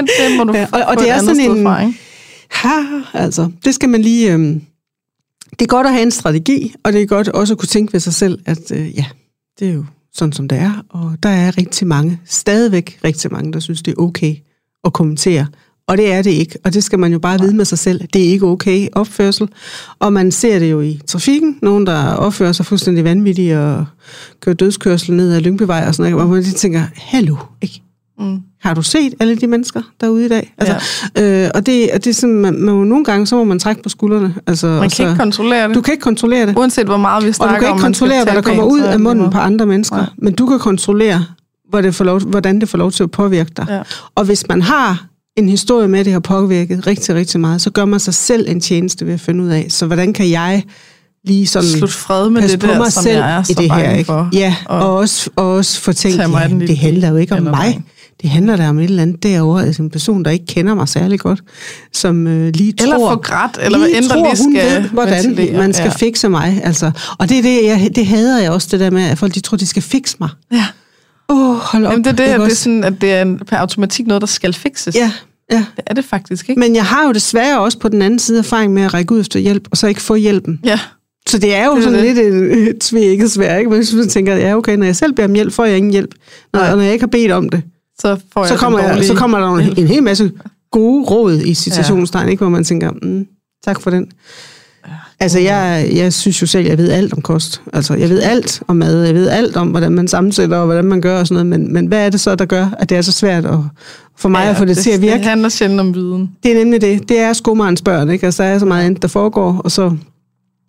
Den, 0.00 0.08
den 0.28 0.36
må 0.38 0.44
du 0.44 0.52
Ja, 0.58 0.66
og- 0.72 0.80
og 0.86 0.96
det 0.96 1.04
et 1.06 1.10
er 1.10 1.18
sådan 1.18 1.40
en- 1.40 1.64
Fra, 1.66 1.80
ikke? 1.80 1.98
Ha, 2.50 3.02
altså, 3.14 3.50
det 3.64 3.74
skal 3.74 3.88
man 3.88 4.02
lige... 4.02 4.34
Øh, 4.34 4.60
det 5.50 5.62
er 5.62 5.66
godt 5.66 5.86
at 5.86 5.92
have 5.92 6.02
en 6.02 6.10
strategi, 6.10 6.74
og 6.84 6.92
det 6.92 7.02
er 7.02 7.06
godt 7.06 7.28
også 7.28 7.54
at 7.54 7.58
kunne 7.58 7.66
tænke 7.66 7.92
ved 7.92 8.00
sig 8.00 8.14
selv, 8.14 8.38
at 8.46 8.72
øh, 8.72 8.96
ja, 8.96 9.04
det 9.58 9.68
er 9.68 9.72
jo 9.72 9.84
sådan, 10.12 10.32
som 10.32 10.48
det 10.48 10.58
er. 10.58 10.84
Og 10.88 11.16
der 11.22 11.28
er 11.28 11.58
rigtig 11.58 11.86
mange, 11.86 12.20
stadigvæk 12.24 13.00
rigtig 13.04 13.32
mange, 13.32 13.52
der 13.52 13.60
synes, 13.60 13.82
det 13.82 13.90
er 13.92 14.02
okay 14.02 14.36
at 14.84 14.92
kommentere. 14.92 15.46
Og 15.86 15.96
det 15.96 16.12
er 16.12 16.22
det 16.22 16.30
ikke, 16.30 16.58
og 16.64 16.74
det 16.74 16.84
skal 16.84 16.98
man 16.98 17.12
jo 17.12 17.18
bare 17.18 17.40
vide 17.40 17.56
med 17.56 17.64
sig 17.64 17.78
selv. 17.78 18.00
Det 18.12 18.26
er 18.26 18.30
ikke 18.30 18.46
okay 18.46 18.88
opførsel. 18.92 19.48
Og 19.98 20.12
man 20.12 20.32
ser 20.32 20.58
det 20.58 20.70
jo 20.70 20.80
i 20.80 21.00
trafikken. 21.06 21.58
Nogen, 21.62 21.86
der 21.86 22.14
opfører 22.14 22.52
sig 22.52 22.66
fuldstændig 22.66 23.04
vanvittigt 23.04 23.56
og 23.56 23.86
kører 24.40 24.56
dødskørsel 24.56 25.14
ned 25.14 25.32
ad 25.32 25.40
Lyngbyvej 25.40 25.84
og 25.88 25.94
sådan 25.94 26.12
noget, 26.12 26.24
Og 26.24 26.30
man 26.30 26.42
lige 26.42 26.54
tænker, 26.54 26.82
hallo, 26.94 27.36
ikke? 27.62 27.82
Mm 28.18 28.40
har 28.62 28.74
du 28.74 28.82
set 28.82 29.14
alle 29.20 29.36
de 29.36 29.46
mennesker 29.46 29.82
derude 30.00 30.24
i 30.24 30.28
dag? 30.28 30.54
Altså, 30.58 30.76
ja. 31.16 31.44
øh, 31.44 31.50
og 31.54 31.66
det, 31.66 31.90
og 31.90 32.04
det 32.04 32.10
er 32.10 32.14
sådan, 32.14 32.34
man, 32.34 32.54
man, 32.60 32.74
nogle 32.74 33.04
gange, 33.04 33.26
så 33.26 33.36
må 33.36 33.44
man 33.44 33.58
trække 33.58 33.82
på 33.82 33.88
skuldrene. 33.88 34.34
Altså, 34.46 34.66
Man 34.66 34.74
og 34.76 34.80
kan 34.80 35.04
ikke 35.06 35.12
så, 35.12 35.16
kontrollere 35.18 35.68
det. 35.68 35.74
du 35.74 35.80
kan 35.80 35.92
ikke 35.92 36.02
kontrollere 36.02 36.46
det. 36.46 36.56
Uanset 36.58 36.86
hvor 36.86 36.96
meget 36.96 37.24
vi 37.24 37.28
Og 37.28 37.34
snakker 37.34 37.54
du 37.56 37.60
kan 37.60 37.68
om, 37.70 37.76
ikke 37.76 37.82
kontrollere, 37.82 38.24
hvad 38.24 38.34
der 38.34 38.40
kommer 38.42 38.62
ud 38.64 38.80
af 38.80 39.00
munden 39.00 39.30
på 39.30 39.38
andre 39.38 39.66
mennesker. 39.66 39.96
Nej. 39.96 40.06
Men 40.18 40.34
du 40.34 40.46
kan 40.46 40.58
kontrollere, 40.58 41.24
hvor 41.70 41.80
det 41.80 41.94
får 41.94 42.04
lov, 42.04 42.20
hvordan 42.20 42.60
det 42.60 42.68
får 42.68 42.78
lov 42.78 42.90
til 42.92 43.02
at 43.02 43.10
påvirke 43.10 43.50
dig. 43.56 43.66
Ja. 43.68 43.82
Og 44.14 44.24
hvis 44.24 44.44
man 44.48 44.62
har 44.62 45.04
en 45.36 45.48
historie 45.48 45.88
med, 45.88 45.98
at 46.00 46.04
det 46.04 46.12
har 46.12 46.20
påvirket 46.20 46.86
rigtig, 46.86 47.14
rigtig 47.14 47.40
meget, 47.40 47.60
så 47.60 47.70
gør 47.70 47.84
man 47.84 48.00
sig 48.00 48.14
selv 48.14 48.44
en 48.48 48.60
tjeneste 48.60 49.06
ved 49.06 49.14
at 49.14 49.20
finde 49.20 49.44
ud 49.44 49.48
af, 49.48 49.66
så 49.68 49.86
hvordan 49.86 50.12
kan 50.12 50.30
jeg 50.30 50.62
lige 51.24 51.46
sådan 51.46 51.68
Slut 51.68 51.90
fred 51.90 52.30
med 52.30 52.48
det 52.48 52.60
på 52.60 52.66
der, 52.66 52.78
mig 52.78 52.92
som 52.92 53.02
selv 53.02 53.16
jeg 53.16 53.36
er 53.36 53.40
i 53.40 53.44
så 53.44 53.54
det 53.62 53.72
her. 53.72 53.90
Ikke? 53.92 54.06
for. 54.06 54.28
Ja, 54.32 54.56
Og 54.66 54.78
og, 54.80 54.96
også, 54.96 55.30
og 55.36 55.52
også 55.54 55.80
få 55.80 55.92
tænkt, 55.92 56.18
ja, 56.18 56.48
det 56.48 56.78
handler 56.78 57.08
jo 57.08 57.16
ikke 57.16 57.34
om 57.34 57.42
mig. 57.42 57.52
dreng. 57.54 57.86
Det 58.22 58.30
handler 58.30 58.56
der 58.56 58.68
om 58.68 58.78
et 58.78 58.84
eller 58.84 59.02
andet 59.02 59.22
derovre, 59.22 59.66
altså 59.66 59.82
en 59.82 59.90
person, 59.90 60.24
der 60.24 60.30
ikke 60.30 60.46
kender 60.46 60.74
mig 60.74 60.88
særlig 60.88 61.20
godt, 61.20 61.40
som 61.92 62.26
øh, 62.26 62.52
lige 62.54 62.74
Eller 62.82 62.96
tror... 62.96 63.10
få 63.14 63.16
grædt, 63.20 63.58
eller 63.62 63.78
hvad 63.78 63.88
lige 63.88 64.02
der 64.02 64.08
tror, 64.08 64.16
lige 64.16 64.44
hun 64.44 64.56
skal 64.56 64.82
ved, 64.82 64.88
hvordan 64.88 65.24
ventilere. 65.24 65.56
man 65.58 65.72
skal 65.72 65.84
Ja. 65.86 65.92
fikse 66.06 66.28
mig. 66.28 66.60
Altså. 66.64 66.90
Og 67.18 67.28
det, 67.28 67.38
er 67.38 67.42
det, 67.42 67.64
jeg, 67.64 67.90
det 67.96 68.06
hader 68.06 68.40
jeg 68.40 68.50
også, 68.50 68.68
det 68.70 68.80
der 68.80 68.90
med, 68.90 69.02
at 69.02 69.18
folk 69.18 69.34
de 69.34 69.40
tror, 69.40 69.56
de 69.56 69.66
skal 69.66 69.82
fikse 69.82 70.16
mig. 70.20 70.28
Ja. 70.52 70.64
Åh, 71.28 71.50
oh, 71.50 71.56
hold 71.56 71.84
op. 71.86 71.90
Jamen, 71.92 72.04
det 72.04 72.10
er 72.10 72.16
det, 72.16 72.26
det 72.26 72.34
er 72.34 72.38
også? 72.38 72.56
sådan, 72.56 72.84
at 72.84 73.00
det 73.00 73.12
er 73.12 73.22
en, 73.22 73.38
per 73.38 73.56
automatik 73.56 74.06
noget, 74.06 74.20
der 74.20 74.26
skal 74.26 74.52
fikses. 74.54 74.94
Ja, 74.94 75.12
ja. 75.52 75.64
Det 75.76 75.82
er 75.86 75.94
det 75.94 76.04
faktisk, 76.04 76.48
ikke? 76.48 76.60
Men 76.60 76.74
jeg 76.74 76.84
har 76.84 77.06
jo 77.06 77.12
desværre 77.12 77.60
også 77.60 77.78
på 77.78 77.88
den 77.88 78.02
anden 78.02 78.18
side 78.18 78.38
erfaring 78.38 78.72
med 78.72 78.82
at 78.82 78.94
række 78.94 79.14
ud 79.14 79.20
efter 79.20 79.40
hjælp, 79.40 79.68
og 79.70 79.76
så 79.76 79.86
ikke 79.86 80.02
få 80.02 80.14
hjælpen. 80.14 80.60
Ja, 80.64 80.78
Så 81.28 81.38
det 81.38 81.54
er 81.54 81.64
jo 81.64 81.70
Det 81.72 81.78
er 81.78 81.82
sådan 81.82 81.98
det. 81.98 82.16
lidt 82.16 82.18
et, 82.18 82.68
et 82.68 82.78
tvækket 82.80 83.30
svær, 83.30 83.56
ikke? 83.56 83.70
Men 83.70 83.78
hvis 83.78 83.94
man 83.94 84.08
tænker, 84.08 84.36
ja 84.36 84.56
okay, 84.56 84.76
når 84.76 84.86
jeg 84.86 84.96
selv 84.96 85.12
beder 85.12 85.28
om 85.28 85.34
hjælp, 85.34 85.52
får 85.52 85.64
jeg 85.64 85.76
ingen 85.76 85.92
hjælp. 85.92 86.14
Når, 86.52 86.60
og 86.60 86.76
når 86.76 86.82
jeg 86.84 86.92
ikke 86.92 87.02
har 87.02 87.06
bedt 87.06 87.32
om 87.32 87.48
det, 87.48 87.62
så 88.00 88.20
får 88.32 88.40
jeg 88.40 88.48
så 88.48 88.54
den 88.54 88.58
kommer, 88.58 88.80
jeg, 88.80 89.04
så 89.04 89.14
kommer 89.14 89.38
der 89.38 89.54
en, 89.54 89.78
en 89.78 89.86
hel 89.86 90.02
masse 90.02 90.32
gode 90.70 91.04
råd 91.04 91.40
i 91.40 91.54
citationstegn, 91.54 92.28
ikke? 92.28 92.40
hvor 92.40 92.48
man 92.48 92.64
tænker, 92.64 92.90
mm, 93.02 93.26
tak 93.64 93.80
for 93.80 93.90
den. 93.90 94.06
Altså, 95.20 95.38
jeg, 95.38 95.90
jeg 95.94 96.12
synes 96.12 96.42
jo 96.42 96.46
selv, 96.46 96.66
jeg 96.66 96.78
ved 96.78 96.90
alt 96.90 97.12
om 97.12 97.22
kost. 97.22 97.62
Altså, 97.72 97.94
jeg 97.94 98.08
ved 98.08 98.22
alt 98.22 98.62
om 98.68 98.76
mad, 98.76 99.04
jeg 99.04 99.14
ved 99.14 99.28
alt 99.28 99.56
om, 99.56 99.68
hvordan 99.68 99.92
man 99.92 100.08
sammensætter, 100.08 100.56
og 100.56 100.66
hvordan 100.66 100.84
man 100.84 101.00
gør 101.00 101.20
og 101.20 101.26
sådan 101.26 101.46
noget, 101.46 101.60
men, 101.60 101.72
men 101.72 101.86
hvad 101.86 102.06
er 102.06 102.10
det 102.10 102.20
så, 102.20 102.34
der 102.34 102.44
gør, 102.44 102.68
at 102.78 102.88
det 102.88 102.96
er 102.96 103.02
så 103.02 103.12
svært 103.12 103.46
at, 103.46 103.58
for 104.16 104.28
mig 104.28 104.44
Ja, 104.44 104.50
at 104.50 104.56
få 104.56 104.64
det, 104.64 104.76
til 104.76 104.90
at 104.90 105.00
virke? 105.00 105.18
Det 105.18 105.24
handler 105.24 105.48
sjældent 105.48 105.80
om 105.80 105.94
viden. 105.94 106.30
Det 106.42 106.52
er 106.52 106.56
nemlig 106.56 106.80
det. 106.80 107.08
Det 107.08 107.18
er 107.18 107.32
skomarens 107.32 107.82
børn, 107.82 108.10
ikke? 108.10 108.26
Altså, 108.26 108.42
der 108.42 108.48
er 108.48 108.58
så 108.58 108.66
meget 108.66 108.84
andet, 108.84 109.02
der 109.02 109.08
foregår, 109.08 109.60
og 109.64 109.70
så... 109.70 109.96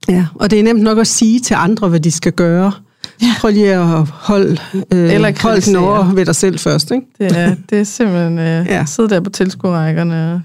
Ja, 0.09 0.25
og 0.35 0.51
det 0.51 0.59
er 0.59 0.63
nemt 0.63 0.81
nok 0.81 0.97
at 0.97 1.07
sige 1.07 1.39
til 1.39 1.53
andre, 1.53 1.87
hvad 1.87 1.99
de 1.99 2.11
skal 2.11 2.31
gøre. 2.31 2.71
Ja. 3.21 3.35
Prøv 3.39 3.51
lige 3.51 3.73
at 3.73 4.07
holde, 4.07 4.57
øh, 4.93 5.13
Eller 5.13 5.41
hold 5.41 5.61
den 5.61 5.75
over 5.75 6.13
ved 6.13 6.25
dig 6.25 6.35
selv 6.35 6.59
først, 6.59 6.91
ikke? 6.91 7.05
Det 7.19 7.37
er, 7.37 7.55
det 7.69 7.79
er 7.79 7.83
simpelthen 7.83 8.39
øh, 8.39 8.45
Ja. 8.45 8.63
ja. 8.63 8.85
sidde 8.85 9.09
der 9.09 9.19
på 9.19 9.29
tilskuerrækkerne. 9.29 10.43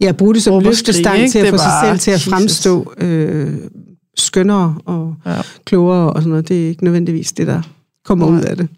Ja, 0.00 0.12
bruge 0.12 0.34
det 0.34 0.42
som 0.42 0.62
løftestang 0.62 1.30
til 1.30 1.38
at 1.38 1.48
få 1.50 1.56
sig 1.58 1.72
selv 1.84 1.98
til 1.98 2.10
at 2.10 2.20
fremstå 2.20 2.92
øh, 2.98 3.54
skønnere 4.16 4.78
og 4.84 5.14
Ja. 5.26 5.36
klogere 5.64 6.12
og 6.12 6.16
sådan 6.22 6.30
noget. 6.30 6.48
Det 6.48 6.64
er 6.64 6.68
ikke 6.68 6.84
nødvendigvis 6.84 7.32
det, 7.32 7.46
der 7.46 7.62
kommer 8.04 8.30
Nej. 8.30 8.38
ud 8.38 8.42
af 8.44 8.56
det. 8.56 8.68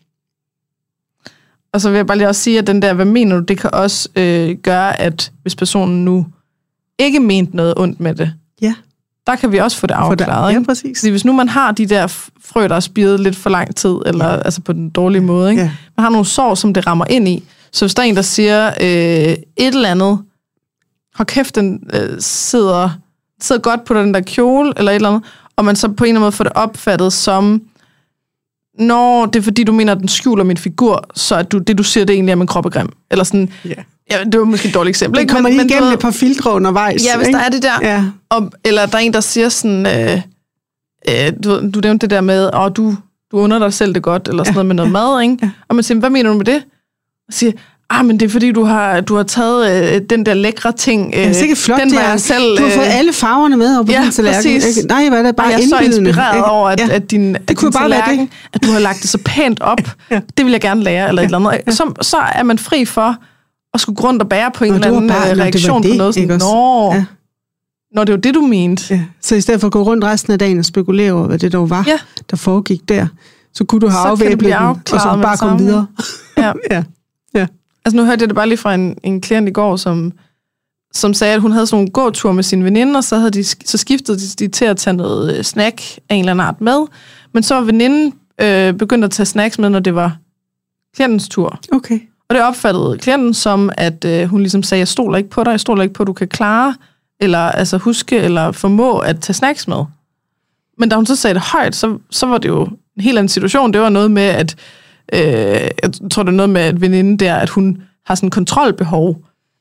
Og 1.72 1.80
så 1.80 1.90
vil 1.90 1.96
jeg 1.96 2.06
bare 2.06 2.18
lige 2.18 2.28
også 2.28 2.42
sige, 2.42 2.58
at 2.58 2.66
den 2.66 2.82
der, 2.82 2.94
hvad 2.94 3.04
mener 3.04 3.36
du, 3.36 3.42
det 3.44 3.58
kan 3.58 3.70
også 3.74 4.08
øh, 4.16 4.56
gøre, 4.62 5.00
at 5.00 5.32
hvis 5.42 5.56
personen 5.56 6.04
nu 6.04 6.26
ikke 6.98 7.20
mente 7.20 7.56
noget 7.56 7.74
ondt 7.76 8.00
med 8.00 8.14
det, 8.14 8.32
Ja. 8.62 8.74
Der 9.26 9.36
kan 9.36 9.52
vi 9.52 9.58
også 9.58 9.76
få 9.76 9.86
det 9.86 9.94
afklaret. 9.94 10.52
ja, 10.52 10.62
præcis. 10.66 11.00
Fordi 11.00 11.10
hvis 11.10 11.24
nu 11.24 11.32
man 11.32 11.48
har 11.48 11.72
de 11.72 11.86
der 11.86 12.06
frø, 12.44 12.68
der 12.68 12.74
er 12.76 12.80
spiret 12.80 13.20
lidt 13.20 13.36
for 13.36 13.50
lang 13.50 13.76
tid, 13.76 13.96
eller 14.06 14.24
ja. 14.26 14.36
altså 14.36 14.60
på 14.60 14.72
den 14.72 14.90
dårlige 14.90 15.22
måde, 15.22 15.50
ikke? 15.50 15.62
Ja. 15.62 15.70
man 15.96 16.04
har 16.04 16.10
nogle 16.10 16.26
sår, 16.26 16.54
som 16.54 16.74
det 16.74 16.86
rammer 16.86 17.04
ind 17.10 17.28
i. 17.28 17.44
Så 17.72 17.84
hvis 17.84 17.94
der 17.94 18.02
er 18.02 18.06
en, 18.06 18.16
der 18.16 18.22
siger 18.22 18.66
øh, 18.66 18.86
et 18.86 19.46
eller 19.56 19.88
andet, 19.88 20.18
hold 21.14 21.26
kæft, 21.26 21.54
den 21.54 21.90
øh, 21.94 22.16
sidder, 22.20 22.90
sidder 23.40 23.62
godt 23.62 23.84
på 23.84 23.94
den 23.94 24.14
der 24.14 24.20
kjole, 24.20 24.72
eller 24.76 24.92
et 24.92 24.96
eller 24.96 25.08
andet, 25.08 25.22
og 25.56 25.64
man 25.64 25.76
så 25.76 25.88
på 25.88 26.04
en 26.04 26.08
eller 26.08 26.10
anden 26.10 26.20
måde 26.20 26.32
får 26.32 26.44
det 26.44 26.52
opfattet 26.52 27.12
som, 27.12 27.62
når 28.78 29.26
det 29.26 29.38
er 29.38 29.42
fordi, 29.42 29.64
du 29.64 29.72
mener, 29.72 29.92
at 29.92 29.98
den 29.98 30.08
skjuler 30.08 30.44
min 30.44 30.56
figur, 30.56 31.04
så 31.14 31.36
at 31.36 31.52
du, 31.52 31.58
det, 31.58 31.78
du 31.78 31.82
siger, 31.82 32.04
det 32.04 32.14
egentlig 32.14 32.30
er, 32.30 32.34
at 32.34 32.38
min 32.38 32.46
krop 32.46 32.66
er 32.66 32.70
grim. 32.70 32.92
Eller 33.10 33.24
sådan, 33.24 33.50
Ja. 33.64 33.74
Ja, 34.10 34.24
det 34.24 34.38
var 34.40 34.44
måske 34.44 34.68
et 34.68 34.74
dårligt 34.74 34.92
eksempel. 34.92 35.20
Det 35.20 35.30
kommer 35.30 35.50
lige 35.50 35.60
du 35.60 35.66
igennem 35.66 35.92
et 35.92 35.98
par 35.98 36.10
filtre 36.10 36.52
undervejs. 36.52 37.04
Ja, 37.04 37.16
hvis 37.16 37.28
ikke? 37.28 37.38
der 37.38 37.44
er 37.44 37.48
det 37.48 37.62
der. 37.62 37.78
Ja. 37.82 38.04
Og, 38.30 38.50
eller 38.64 38.86
der 38.86 38.96
er 38.96 39.02
en, 39.02 39.12
der 39.12 39.20
siger 39.20 39.48
sådan, 39.48 39.86
øh, 39.86 40.20
øh, 41.08 41.32
du, 41.44 41.70
du 41.70 41.80
nævnte 41.80 42.06
det 42.06 42.10
der 42.10 42.20
med, 42.20 42.44
at 42.46 42.50
oh, 42.54 42.70
du, 42.76 42.96
du 43.32 43.38
under 43.38 43.58
dig 43.58 43.72
selv 43.72 43.94
det 43.94 44.02
godt, 44.02 44.28
eller 44.28 44.44
sådan 44.44 44.52
ja. 44.52 44.62
noget 44.62 44.66
med 44.66 44.74
noget 44.74 44.92
mad, 44.92 45.22
ikke? 45.22 45.36
Ja. 45.42 45.50
Og 45.68 45.74
man 45.74 45.84
siger, 45.84 45.98
hvad 45.98 46.10
mener 46.10 46.30
du 46.30 46.36
med 46.36 46.44
det? 46.44 46.62
Og 47.28 47.34
siger, 47.34 47.52
ah, 47.90 48.04
men 48.04 48.20
det 48.20 48.26
er 48.26 48.30
fordi, 48.30 48.52
du 48.52 48.64
har, 48.64 49.00
du 49.00 49.16
har 49.16 49.22
taget 49.22 49.94
øh, 49.94 50.00
den 50.10 50.26
der 50.26 50.34
lækre 50.34 50.72
ting. 50.72 51.12
Øh, 51.14 51.20
det 51.20 51.28
er 51.28 51.32
sikkert 51.32 51.58
flot, 51.58 51.80
den 51.80 51.90
det 51.90 51.98
var 51.98 52.02
jeg 52.10 52.20
selv, 52.20 52.58
du 52.58 52.62
har 52.62 52.70
fået 52.70 52.86
øh, 52.86 52.98
alle 52.98 53.12
farverne 53.12 53.56
med 53.56 53.74
over 53.76 53.84
på 53.84 53.92
ja, 53.92 54.02
din 54.02 54.10
tallerken. 54.12 54.36
præcis. 54.36 54.76
ikke? 54.76 54.88
Nej, 54.88 55.08
hvad 55.08 55.18
er 55.18 55.22
det 55.22 55.36
bare 55.36 55.46
og 55.46 55.52
jeg 55.52 55.60
er 55.60 55.68
så 55.68 55.78
inspireret 55.78 56.36
ikke? 56.36 56.44
over, 56.44 56.68
at, 56.68 56.80
Ja. 56.80 56.94
at 56.94 57.10
din, 57.10 57.36
at 57.36 57.56
kunne 57.56 57.70
din 57.70 57.78
bare 57.78 57.90
være 57.90 58.16
det. 58.16 58.28
at 58.52 58.62
du 58.62 58.70
har 58.70 58.78
lagt 58.78 59.02
det 59.02 59.10
så 59.10 59.18
pænt 59.24 59.60
op. 59.60 59.78
Ja. 60.10 60.20
Det 60.36 60.44
vil 60.44 60.52
jeg 60.52 60.60
gerne 60.60 60.82
lære, 60.82 61.08
eller 61.08 61.22
et 61.22 61.26
eller 61.26 61.38
andet. 61.48 61.74
Så, 61.74 61.92
så 62.02 62.16
er 62.16 62.42
man 62.42 62.58
fri 62.58 62.84
for 62.84 63.16
at 63.74 63.80
skulle 63.80 63.96
gå 63.96 64.06
rundt 64.08 64.22
og 64.22 64.28
bære 64.28 64.50
på 64.54 64.64
en 64.64 64.70
Nå, 64.70 64.74
eller 64.76 64.86
anden 64.88 65.08
bare- 65.08 65.30
øh, 65.32 65.38
reaktion 65.38 65.82
det, 65.82 65.90
på 65.90 65.96
noget. 65.96 66.14
Sådan? 66.14 66.38
Nå, 66.38 66.92
Ja. 66.94 67.04
Nå, 67.94 68.04
det 68.04 68.12
var 68.12 68.20
det, 68.20 68.34
du 68.34 68.40
mente. 68.40 68.94
Ja. 68.94 69.04
Så 69.20 69.34
i 69.34 69.40
stedet 69.40 69.60
for 69.60 69.66
at 69.68 69.72
gå 69.72 69.82
rundt 69.82 70.04
resten 70.04 70.32
af 70.32 70.38
dagen 70.38 70.58
og 70.58 70.64
spekulere 70.64 71.12
over, 71.12 71.26
hvad 71.26 71.38
det 71.38 71.52
dog 71.52 71.70
var, 71.70 71.84
Ja. 71.86 71.98
der 72.30 72.36
foregik 72.36 72.88
der, 72.88 73.06
så 73.54 73.64
kunne 73.64 73.80
du 73.80 73.88
have 73.88 74.06
afvæbnet 74.06 74.40
den, 74.52 74.52
og 74.54 74.78
så 75.00 75.18
bare 75.22 75.36
komme 75.36 75.58
videre. 75.58 75.86
Ja. 76.36 76.52
ja. 76.70 76.82
ja. 77.34 77.46
Altså 77.84 77.96
nu 77.96 78.04
hørte 78.04 78.20
jeg 78.22 78.28
det 78.28 78.36
bare 78.36 78.48
lige 78.48 78.58
fra 78.58 78.74
en, 78.74 78.96
en 79.02 79.20
klient 79.20 79.48
i 79.48 79.52
går, 79.52 79.76
som, 79.76 80.12
som 80.94 81.14
sagde, 81.14 81.34
at 81.34 81.40
hun 81.40 81.52
havde 81.52 81.66
sådan 81.66 81.76
nogle 81.76 81.90
gåture 81.90 82.34
med 82.34 82.42
sine 82.42 82.64
veninder, 82.64 82.96
og 82.96 83.04
så, 83.04 83.16
havde 83.16 83.30
de, 83.30 83.44
så 83.44 83.78
skiftede 83.78 84.18
de, 84.18 84.26
de 84.38 84.48
til 84.48 84.64
at 84.64 84.76
tage 84.76 84.94
noget 84.96 85.38
øh, 85.38 85.44
snack 85.44 85.82
af 86.08 86.14
en 86.14 86.20
eller 86.20 86.32
anden 86.32 86.46
art 86.46 86.60
med. 86.60 86.78
Men 87.34 87.42
så 87.42 87.54
var 87.54 87.62
veninden 87.62 88.12
øh, 88.40 88.72
begyndt 88.74 89.04
at 89.04 89.10
tage 89.10 89.26
snacks 89.26 89.58
med, 89.58 89.68
når 89.70 89.80
det 89.80 89.94
var 89.94 90.16
klientens 90.94 91.28
tur. 91.28 91.58
Okay. 91.72 92.00
Og 92.28 92.34
det 92.34 92.42
opfattede 92.44 92.98
klienten 92.98 93.34
som, 93.34 93.70
at 93.76 94.04
øh, 94.04 94.24
hun 94.28 94.40
ligesom 94.40 94.62
sagde, 94.62 94.78
jeg 94.78 94.88
stoler 94.88 95.18
ikke 95.18 95.30
på 95.30 95.44
dig, 95.44 95.50
jeg 95.50 95.60
stoler 95.60 95.82
ikke 95.82 95.94
på, 95.94 96.02
at 96.02 96.06
du 96.06 96.12
kan 96.12 96.28
klare, 96.28 96.74
eller 97.20 97.38
altså 97.38 97.76
huske, 97.78 98.16
eller 98.16 98.52
formå 98.52 98.98
at 98.98 99.20
tage 99.20 99.34
snacks 99.34 99.68
med. 99.68 99.84
Men 100.78 100.88
da 100.88 100.96
hun 100.96 101.06
så 101.06 101.16
sagde 101.16 101.34
det 101.34 101.42
højt, 101.42 101.74
så, 101.76 101.98
så 102.10 102.26
var 102.26 102.38
det 102.38 102.48
jo 102.48 102.64
en 102.96 103.02
helt 103.02 103.18
anden 103.18 103.28
situation. 103.28 103.72
Det 103.72 103.80
var 103.80 103.88
noget 103.88 104.10
med, 104.10 104.22
at 104.22 104.56
øh, 105.12 105.20
jeg 105.82 105.90
tror, 106.10 106.22
det 106.22 106.30
er 106.30 106.36
noget 106.36 106.50
med, 106.50 106.60
at 106.60 106.80
veninden 106.80 107.16
der, 107.16 107.34
at 107.34 107.48
hun 107.48 107.82
har 108.06 108.14
sådan 108.14 108.30
kontrolbehov. 108.30 109.16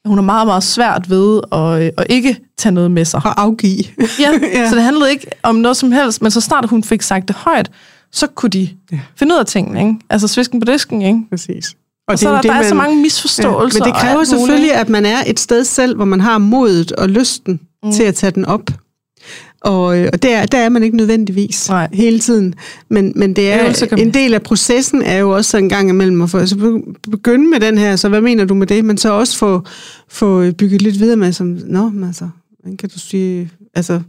Hun 0.06 0.18
har 0.18 0.24
meget, 0.24 0.48
meget 0.48 0.64
svært 0.64 1.10
ved 1.10 1.42
at, 1.52 1.82
øh, 1.82 1.92
at 1.98 2.06
ikke 2.10 2.38
tage 2.58 2.74
noget 2.74 2.92
med 2.92 3.06
sig. 3.06 3.22
Og 3.26 3.42
afgive. 3.42 3.84
Ja, 4.20 4.30
Ja. 4.54 4.70
så 4.70 4.76
det 4.76 4.84
handlede 4.84 5.12
ikke 5.12 5.28
om 5.44 5.56
noget 5.56 5.78
som 5.78 5.92
helst, 5.92 6.22
men 6.22 6.32
så 6.32 6.42
snart 6.42 6.70
hun 6.70 6.84
fik 6.84 7.02
sagt 7.02 7.28
det 7.28 7.36
højt, 7.36 7.72
så 8.12 8.28
kunne 8.28 8.50
de 8.50 8.70
ja. 8.92 9.00
finde 9.16 9.36
ud 9.36 9.40
af 9.40 9.46
tingene, 9.46 9.80
ikke? 9.80 9.96
Altså 10.10 10.28
svisken 10.28 10.60
på 10.60 10.66
disken, 10.66 11.02
ikke? 11.02 11.20
Præcis. 11.30 11.76
Og 12.08 12.20
så 12.20 12.30
er 12.30 12.34
der, 12.34 12.42
der 12.42 12.54
er 12.54 12.68
så 12.70 12.76
mange 12.76 13.02
misforståelser. 13.02 13.80
Ja, 13.80 13.86
men 13.86 13.94
det 13.94 13.94
og 13.96 14.00
kræver 14.02 14.16
muligt, 14.16 14.30
selvfølgelig, 14.30 14.74
at 14.74 14.90
man 14.90 15.06
er 15.06 15.18
et 15.28 15.40
sted 15.40 15.64
selv, 15.64 15.96
hvor 15.96 16.06
man 16.06 16.22
har 16.22 16.38
modet 16.38 16.92
og 16.92 17.10
lysten 17.10 17.60
mm. 17.84 17.92
til 17.92 18.04
at 18.04 18.16
tage 18.16 18.32
den 18.32 18.46
op. 18.46 18.70
Og, 19.62 19.98
øh, 20.00 20.10
og 20.14 20.24
der, 20.24 20.46
der 20.46 20.58
er 20.58 20.70
man 20.70 20.84
ikke 20.84 20.98
nødvendigvis 20.98 21.70
Nej. 21.70 21.88
hele 21.94 22.20
tiden. 22.20 22.56
Men, 22.90 23.14
men 23.16 23.34
det 23.36 23.52
er, 23.52 23.74
kan 23.74 23.88
man- 23.92 24.00
en 24.00 24.14
del 24.14 24.34
af 24.34 24.42
processen 24.42 25.02
er 25.02 25.18
jo 25.18 25.30
også 25.36 25.58
en 25.58 25.70
gang 25.70 25.90
imellem 25.90 26.22
at 26.22 26.30
få, 26.30 26.38
altså 26.38 26.56
be- 26.58 26.94
begynde 27.12 27.50
med 27.50 27.60
den 27.60 27.78
her, 27.78 27.96
så 27.96 28.10
hvad 28.10 28.22
mener 28.22 28.46
du 28.46 28.54
med 28.54 28.68
det? 28.68 28.86
Men 28.86 28.98
så 28.98 29.12
også 29.12 29.38
få, 29.38 29.62
få 30.10 30.52
bygget 30.52 30.82
lidt 30.82 31.00
videre 31.00 31.18
med, 31.18 31.34
som, 31.34 31.58
nå, 31.66 31.90
men 31.90 32.04
altså, 32.04 32.28
hvordan 32.60 32.78
kan 32.78 32.90
du 32.90 33.00
sige, 33.00 33.50
altså, 33.76 34.02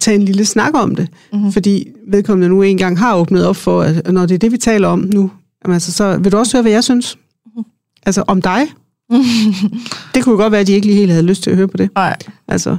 tage 0.00 0.14
en 0.14 0.22
lille 0.22 0.44
snak 0.44 0.70
om 0.74 0.94
det. 0.96 1.08
Mm-hmm. 1.32 1.52
Fordi 1.52 1.88
vedkommende 2.08 2.48
nu 2.48 2.62
engang 2.62 2.98
har 2.98 3.16
åbnet 3.16 3.46
op 3.46 3.56
for, 3.56 3.82
at 3.82 4.12
når 4.12 4.26
det 4.26 4.34
er 4.34 4.38
det, 4.38 4.52
vi 4.52 4.58
taler 4.58 4.88
om 4.88 4.98
nu, 5.14 5.30
jamen, 5.64 5.74
altså, 5.74 5.92
så 5.92 6.18
vil 6.18 6.32
du 6.32 6.36
også 6.36 6.56
høre, 6.56 6.62
hvad 6.62 6.72
jeg 6.72 6.84
synes? 6.84 7.18
Mhm. 7.56 7.64
Altså 8.06 8.24
om 8.26 8.42
dig? 8.42 8.66
det 10.14 10.24
kunne 10.24 10.32
jo 10.32 10.36
godt 10.36 10.52
være, 10.52 10.60
at 10.60 10.66
de 10.66 10.72
ikke 10.72 10.86
lige 10.86 10.98
helt 10.98 11.10
havde 11.10 11.26
lyst 11.26 11.42
til 11.42 11.50
at 11.50 11.56
høre 11.56 11.68
på 11.68 11.76
det. 11.76 11.90
Nej. 11.94 12.16
Altså. 12.48 12.76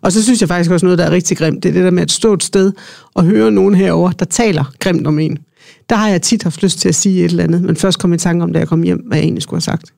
Og 0.00 0.12
så 0.12 0.22
synes 0.22 0.40
jeg 0.40 0.48
faktisk 0.48 0.70
også 0.70 0.86
noget, 0.86 0.98
der 0.98 1.04
er 1.04 1.10
rigtig 1.10 1.36
grimt. 1.38 1.62
Det 1.62 1.68
er 1.68 1.72
det 1.72 1.84
der 1.84 1.90
med 1.90 2.02
at 2.02 2.10
stå 2.10 2.32
et 2.32 2.42
sted 2.42 2.72
og 3.14 3.24
høre 3.24 3.50
nogen 3.50 3.74
herover, 3.74 4.10
der 4.10 4.24
taler 4.24 4.64
grimt 4.78 5.06
om 5.06 5.18
en. 5.18 5.38
Der 5.90 5.96
har 5.96 6.08
jeg 6.08 6.22
tit 6.22 6.42
haft 6.42 6.62
lyst 6.62 6.78
til 6.78 6.88
at 6.88 6.94
sige 6.94 7.24
et 7.24 7.30
eller 7.30 7.44
andet, 7.44 7.62
men 7.62 7.76
først 7.76 7.98
kom 7.98 8.12
i 8.12 8.18
tanke 8.18 8.42
om, 8.42 8.52
da 8.52 8.58
jeg 8.58 8.68
kom 8.68 8.82
hjem, 8.82 8.98
hvad 9.06 9.18
jeg 9.18 9.24
egentlig 9.24 9.42
skulle 9.42 9.56
have 9.56 9.62
sagt. 9.62 9.92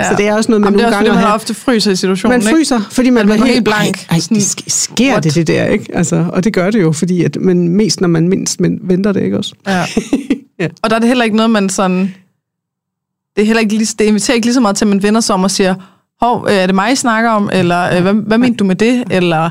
Ja. 0.00 0.10
Så 0.10 0.14
det 0.16 0.26
er 0.26 0.34
også 0.34 0.50
noget, 0.50 0.60
man 0.60 0.66
Jamen, 0.68 0.78
det 0.78 0.86
er 0.86 0.90
nogle 0.90 0.96
også, 1.00 1.12
gange 1.12 1.26
man 1.26 1.34
ofte 1.34 1.54
fryser 1.54 1.90
i 1.90 1.96
situationen, 1.96 2.32
man 2.32 2.40
ikke? 2.40 2.56
fryser, 2.56 2.80
fordi 2.90 3.10
man, 3.10 3.28
man 3.28 3.40
var 3.40 3.46
helt 3.46 3.64
blank. 3.64 4.06
Ej, 4.10 4.16
ej 4.16 4.20
det 4.28 4.36
sk- 4.36 4.64
sker 4.68 5.10
what? 5.12 5.24
det, 5.24 5.34
det 5.34 5.46
der, 5.46 5.66
ikke? 5.66 5.96
Altså, 5.96 6.26
og 6.32 6.44
det 6.44 6.52
gør 6.52 6.70
det 6.70 6.82
jo, 6.82 6.92
fordi 6.92 7.24
at, 7.24 7.36
men 7.40 7.68
mest 7.68 8.00
når 8.00 8.08
man 8.08 8.28
mindst 8.28 8.60
men 8.60 8.78
venter 8.82 9.12
det, 9.12 9.22
ikke 9.22 9.38
også? 9.38 9.54
Ja. 9.66 9.84
Ja. 10.60 10.68
Og 10.82 10.90
der 10.90 10.96
er 10.96 11.00
det 11.00 11.08
heller 11.08 11.24
ikke 11.24 11.36
noget, 11.36 11.50
man 11.50 11.68
sådan... 11.68 12.14
Det, 13.36 13.42
er 13.42 13.46
heller 13.46 13.60
ikke, 13.60 13.74
lige- 13.74 13.94
det 13.98 14.04
inviterer 14.04 14.34
ikke 14.34 14.46
lige 14.46 14.54
så 14.54 14.60
meget 14.60 14.76
til, 14.76 14.84
at 14.84 14.88
man 14.88 15.02
vender 15.02 15.20
sig 15.20 15.34
om 15.34 15.44
og 15.44 15.50
siger, 15.50 15.74
hov, 16.20 16.46
øh, 16.48 16.54
er 16.54 16.66
det 16.66 16.74
mig, 16.74 16.92
I 16.92 16.96
snakker 16.96 17.30
om? 17.30 17.50
Eller 17.52 17.96
øh, 17.96 18.02
hvad, 18.02 18.12
hvad 18.12 18.38
mente 18.38 18.56
du 18.56 18.64
med 18.64 18.76
det? 18.76 19.04
Eller 19.10 19.50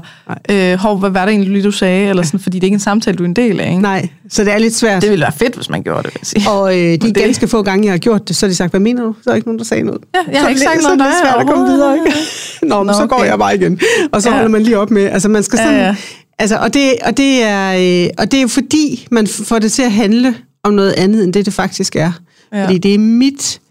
øh, 0.51 0.74
hov, 0.80 0.97
hvad 0.99 1.10
var 1.10 1.26
det 1.26 1.32
egentlig, 1.32 1.64
du 1.64 1.72
sagde? 1.72 2.10
Eller 2.10 2.24
sådan, 2.24 2.39
fordi 2.39 2.57
det 2.57 2.64
er 2.64 2.68
ikke 2.68 2.74
en 2.74 2.80
samtale, 2.80 3.18
du 3.18 3.24
er 3.24 3.28
en 3.28 3.34
del 3.36 3.60
af. 3.60 3.70
Ikke? 3.70 3.82
Nej, 3.82 4.10
så 4.30 4.43
det 4.43 4.53
er 4.53 4.57
lidt 4.57 4.76
svært. 4.76 5.01
Det 5.01 5.10
ville 5.12 5.24
være 5.24 5.32
fedt, 5.32 5.55
hvis 5.55 5.70
man 5.70 5.84
gjorde 5.84 6.03
det, 6.03 6.14
vil 6.14 6.20
jeg 6.22 6.28
sige. 6.28 6.49
Og 6.49 6.74
øh, 6.78 6.80
de 6.91 6.97
det- 7.07 7.16
ganske 7.16 7.47
få 7.47 7.64
gange, 7.64 7.86
jeg 7.86 7.93
har 7.93 7.97
gjort 7.97 8.28
det, 8.28 8.36
så 8.36 8.45
har 8.45 8.49
de 8.49 8.55
sagt, 8.55 8.72
hvad 8.72 8.80
mener 8.80 9.03
du? 9.03 9.16
Så 9.24 9.30
er 9.30 9.32
der 9.32 9.36
ikke 9.36 9.47
nogen, 9.47 9.60
der 9.60 9.66
sagde 9.66 9.84
noget. 9.84 10.01
Ja, 10.14 10.20
jeg 10.28 10.34
så 10.36 10.39
har 10.39 10.45
er 10.45 10.49
ikke 10.49 10.62
sagt 10.62 10.82
noget 10.84 10.99
Så 10.99 11.05
er 11.05 11.12
svært 11.32 11.41
at 11.41 11.47
komme 11.47 11.66
videre, 11.72 11.97
ikke? 11.97 12.18
Nå, 12.70 12.78
men 12.78 12.88
Nå, 12.88 12.93
så 12.93 13.07
går 13.07 13.16
okay. 13.16 13.28
jeg 13.30 13.39
bare 13.39 13.55
igen. 13.55 13.80
Og 14.12 14.22
så 14.22 14.30
Ja. 14.30 14.36
holder 14.36 14.49
man 14.49 14.62
lige 14.64 14.78
op 14.80 14.91
med, 14.91 15.05
altså 15.05 15.30
man 15.30 15.43
skal 15.43 15.60
sådan, 15.60 15.74
Ja, 15.76 15.86
ja. 15.88 15.95
altså, 16.39 16.57
og 16.57 16.74
det, 16.74 16.93
og 17.05 17.18
det 17.18 17.43
er, 17.43 18.03
øh, 18.05 18.10
og 18.18 18.32
det 18.32 18.41
er 18.41 18.47
fordi, 18.47 19.07
man 19.12 19.28
får 19.28 19.60
det 19.60 19.72
til 19.72 19.82
at 19.82 19.91
handle 19.91 20.36
om 20.64 20.74
noget 20.74 20.93
andet, 20.97 21.24
end 21.24 21.34
det 21.34 21.45
det 21.45 21.53
faktisk 21.53 21.95
er. 21.95 22.12
Ja. 22.53 22.64
Fordi 22.64 22.78
det 22.78 22.93
er 22.93 22.99
mit, 22.99 23.62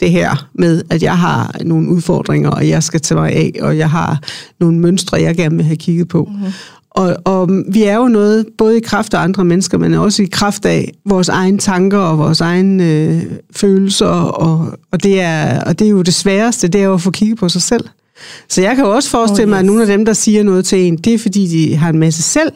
det 0.00 0.10
her 0.10 0.48
med, 0.54 0.82
at 0.90 1.02
jeg 1.02 1.18
har 1.18 1.56
nogle 1.64 1.88
udfordringer, 1.88 2.50
og 2.50 2.68
jeg 2.68 2.82
skal 2.82 3.00
tage 3.00 3.20
mig 3.20 3.32
af, 3.32 3.52
og 3.60 3.78
jeg 3.78 3.90
har 3.90 4.20
nogle 4.60 4.78
mønstre, 4.78 5.20
jeg 5.20 5.36
gerne 5.36 5.56
vil 5.56 5.64
have 5.64 5.76
kigget 5.76 6.08
på. 6.08 6.24
Mm-hmm. 6.24 6.52
Og, 6.90 7.16
og 7.24 7.50
vi 7.68 7.82
er 7.82 7.96
jo 7.96 8.08
noget, 8.08 8.46
både 8.58 8.76
i 8.76 8.80
kraft 8.80 9.14
af 9.14 9.20
andre 9.20 9.44
mennesker, 9.44 9.78
men 9.78 9.94
også 9.94 10.22
i 10.22 10.28
kraft 10.32 10.66
af 10.66 10.92
vores 11.04 11.28
egne 11.28 11.58
tanker 11.58 11.98
og 11.98 12.18
vores 12.18 12.40
egne 12.40 12.84
øh, 12.84 13.22
følelser, 13.56 14.06
og, 14.06 14.78
og, 14.92 15.02
det 15.02 15.20
er, 15.20 15.60
og 15.60 15.78
det 15.78 15.84
er 15.84 15.90
jo 15.90 16.02
det 16.02 16.14
sværeste, 16.14 16.68
det 16.68 16.80
er 16.80 16.84
jo 16.84 16.94
at 16.94 17.00
få 17.00 17.10
kigget 17.10 17.38
på 17.38 17.48
sig 17.48 17.62
selv. 17.62 17.84
Så 18.48 18.62
jeg 18.62 18.76
kan 18.76 18.84
jo 18.84 18.94
også 18.94 19.10
forestille 19.10 19.44
Oh, 19.44 19.48
mig, 19.48 19.58
at 19.58 19.64
yes. 19.64 19.66
nogle 19.66 19.82
af 19.82 19.86
dem, 19.88 20.04
der 20.04 20.12
siger 20.12 20.42
noget 20.42 20.64
til 20.64 20.78
en, 20.78 20.96
det 20.96 21.14
er 21.14 21.18
fordi, 21.18 21.46
de 21.46 21.76
har 21.76 21.90
en 21.90 21.98
masse 21.98 22.22
selv, 22.22 22.52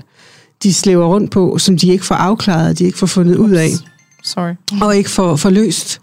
de 0.63 0.75
slæver 0.75 1.07
rundt 1.07 1.31
på, 1.31 1.59
som 1.59 1.79
de 1.79 1.89
ikke 1.89 2.05
får 2.05 2.15
afklaret, 2.15 2.79
de 2.79 2.85
ikke 2.85 2.99
får 2.99 3.07
fundet 3.07 3.37
ud 3.37 3.51
af 3.51 3.69
Sorry. 4.25 4.53
og 4.83 4.97
ikke 4.97 5.11
får, 5.11 5.37
får 5.37 5.51
løst 5.51 6.01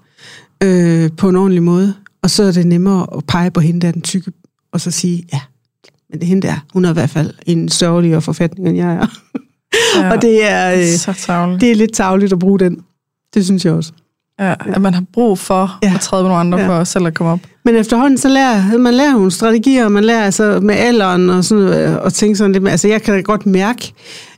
øh, 0.63 1.11
på 1.17 1.29
en 1.29 1.35
ordentlig 1.35 1.63
måde. 1.63 1.93
Og 2.23 2.29
så 2.29 2.43
er 2.43 2.51
det 2.51 2.67
nemmere 2.67 3.07
at 3.17 3.23
pege 3.27 3.51
på 3.51 3.59
hende, 3.59 3.81
der 3.81 3.87
er 3.87 3.91
den 3.91 4.01
tykke, 4.01 4.31
og 4.73 4.81
så 4.81 4.91
sige, 4.91 5.27
ja, 5.33 5.39
men 6.09 6.19
det 6.19 6.23
er 6.25 6.27
hende 6.27 6.47
der, 6.47 6.65
hun 6.73 6.85
er 6.85 6.89
i 6.89 6.93
hvert 6.93 7.09
fald 7.09 7.33
en 7.45 7.69
sørgeligere 7.69 8.21
forfatning, 8.21 8.67
end 8.69 8.77
jeg 8.77 8.93
er. 8.93 9.07
Ja. 9.97 10.09
og 10.15 10.21
det 10.21 10.43
er, 10.51 10.73
øh, 10.79 10.85
Så 10.97 11.13
tavligt. 11.13 11.61
det 11.61 11.71
er 11.71 11.75
lidt 11.75 11.93
tavligt 11.93 12.33
at 12.33 12.39
bruge 12.39 12.59
den. 12.59 12.77
Det 13.33 13.45
synes 13.45 13.65
jeg 13.65 13.73
også. 13.73 13.91
Ja, 14.39 14.53
at 14.59 14.81
man 14.81 14.93
har 14.93 15.03
brug 15.13 15.39
for 15.39 15.77
Ja. 15.83 15.91
at 15.95 16.01
træde 16.01 16.23
med 16.23 16.29
nogle 16.29 16.39
andre 16.39 16.59
Ja. 16.59 16.67
for 16.67 16.83
selv 16.83 17.07
at 17.07 17.13
komme 17.13 17.31
op. 17.33 17.39
Men 17.65 17.75
efterhånden, 17.75 18.17
så 18.17 18.29
lærer 18.29 18.77
man 18.77 18.93
lærer 18.93 19.11
nogle 19.13 19.31
strategier, 19.31 19.85
og 19.85 19.91
man 19.91 20.03
lærer 20.03 20.23
altså 20.23 20.59
med 20.59 20.75
alderen 20.75 21.29
og 21.29 21.43
sådan 21.43 21.63
noget, 21.63 21.99
og 21.99 22.13
tænke 22.13 22.35
sådan 22.35 22.51
lidt. 22.51 22.63
med- 22.63 22.71
Altså, 22.71 22.87
jeg 22.87 23.01
kan 23.01 23.13
da 23.13 23.21
godt 23.21 23.45
mærke, 23.45 23.93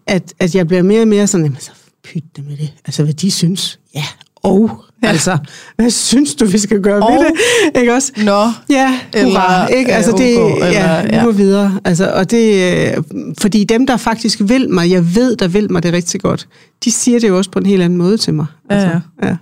at, 0.10 0.34
at 0.40 0.56
jeg 0.56 0.68
bliver 0.68 0.84
mere 0.84 1.02
og 1.02 1.08
mere 1.08 1.28
sådan, 1.28 1.46
jamen, 1.46 1.60
så 1.60 1.72
pyt 2.04 2.24
det 2.36 2.46
med 2.48 2.58
det. 2.58 2.74
Altså, 2.86 3.04
hvad 3.04 3.14
de 3.14 3.32
synes. 3.32 3.80
Ja, 3.96 4.04
og 4.36 4.84
Ja. 5.04 5.08
altså, 5.08 5.38
hvad 5.76 5.90
synes 5.90 6.36
du, 6.36 6.46
vi 6.46 6.58
skal 6.58 6.82
gøre 6.82 7.04
Og- 7.04 7.12
ved 7.14 7.26
det? 7.74 7.80
Ikke 7.80 7.94
også? 7.94 8.12
Nå, 8.18 8.52
Ja, 8.70 9.00
Eller, 9.14 9.30
hurra, 9.32 9.68
ikke? 9.68 9.92
øh, 9.92 9.98
Altså 9.98 10.12
det, 10.12 10.30
eller- 10.54 10.66
ja, 10.68 11.02
vi 11.04 11.10
ja. 11.16 11.24
må 11.26 11.32
videre. 11.32 11.80
Altså, 11.86 12.12
og 12.12 12.32
det, 12.32 12.54
øh, 12.98 13.04
fordi 13.42 13.64
dem, 13.64 13.88
der 13.88 13.98
faktisk 13.98 14.40
vil 14.44 14.70
mig, 14.70 14.90
jeg 14.92 15.16
ved, 15.16 15.36
der 15.36 15.48
vil 15.48 15.72
mig 15.72 15.84
det 15.84 15.94
rigtig 15.94 16.22
godt, 16.22 16.48
de 16.84 16.92
siger 16.92 17.20
det 17.20 17.28
jo 17.28 17.38
også 17.38 17.52
på 17.52 17.60
en 17.60 17.66
helt 17.66 17.82
anden 17.82 17.98
måde 17.98 18.18
til 18.18 18.34
mig. 18.34 18.46
Ja, 18.70 18.76
Altså, 18.76 19.00
ja. 19.24 19.36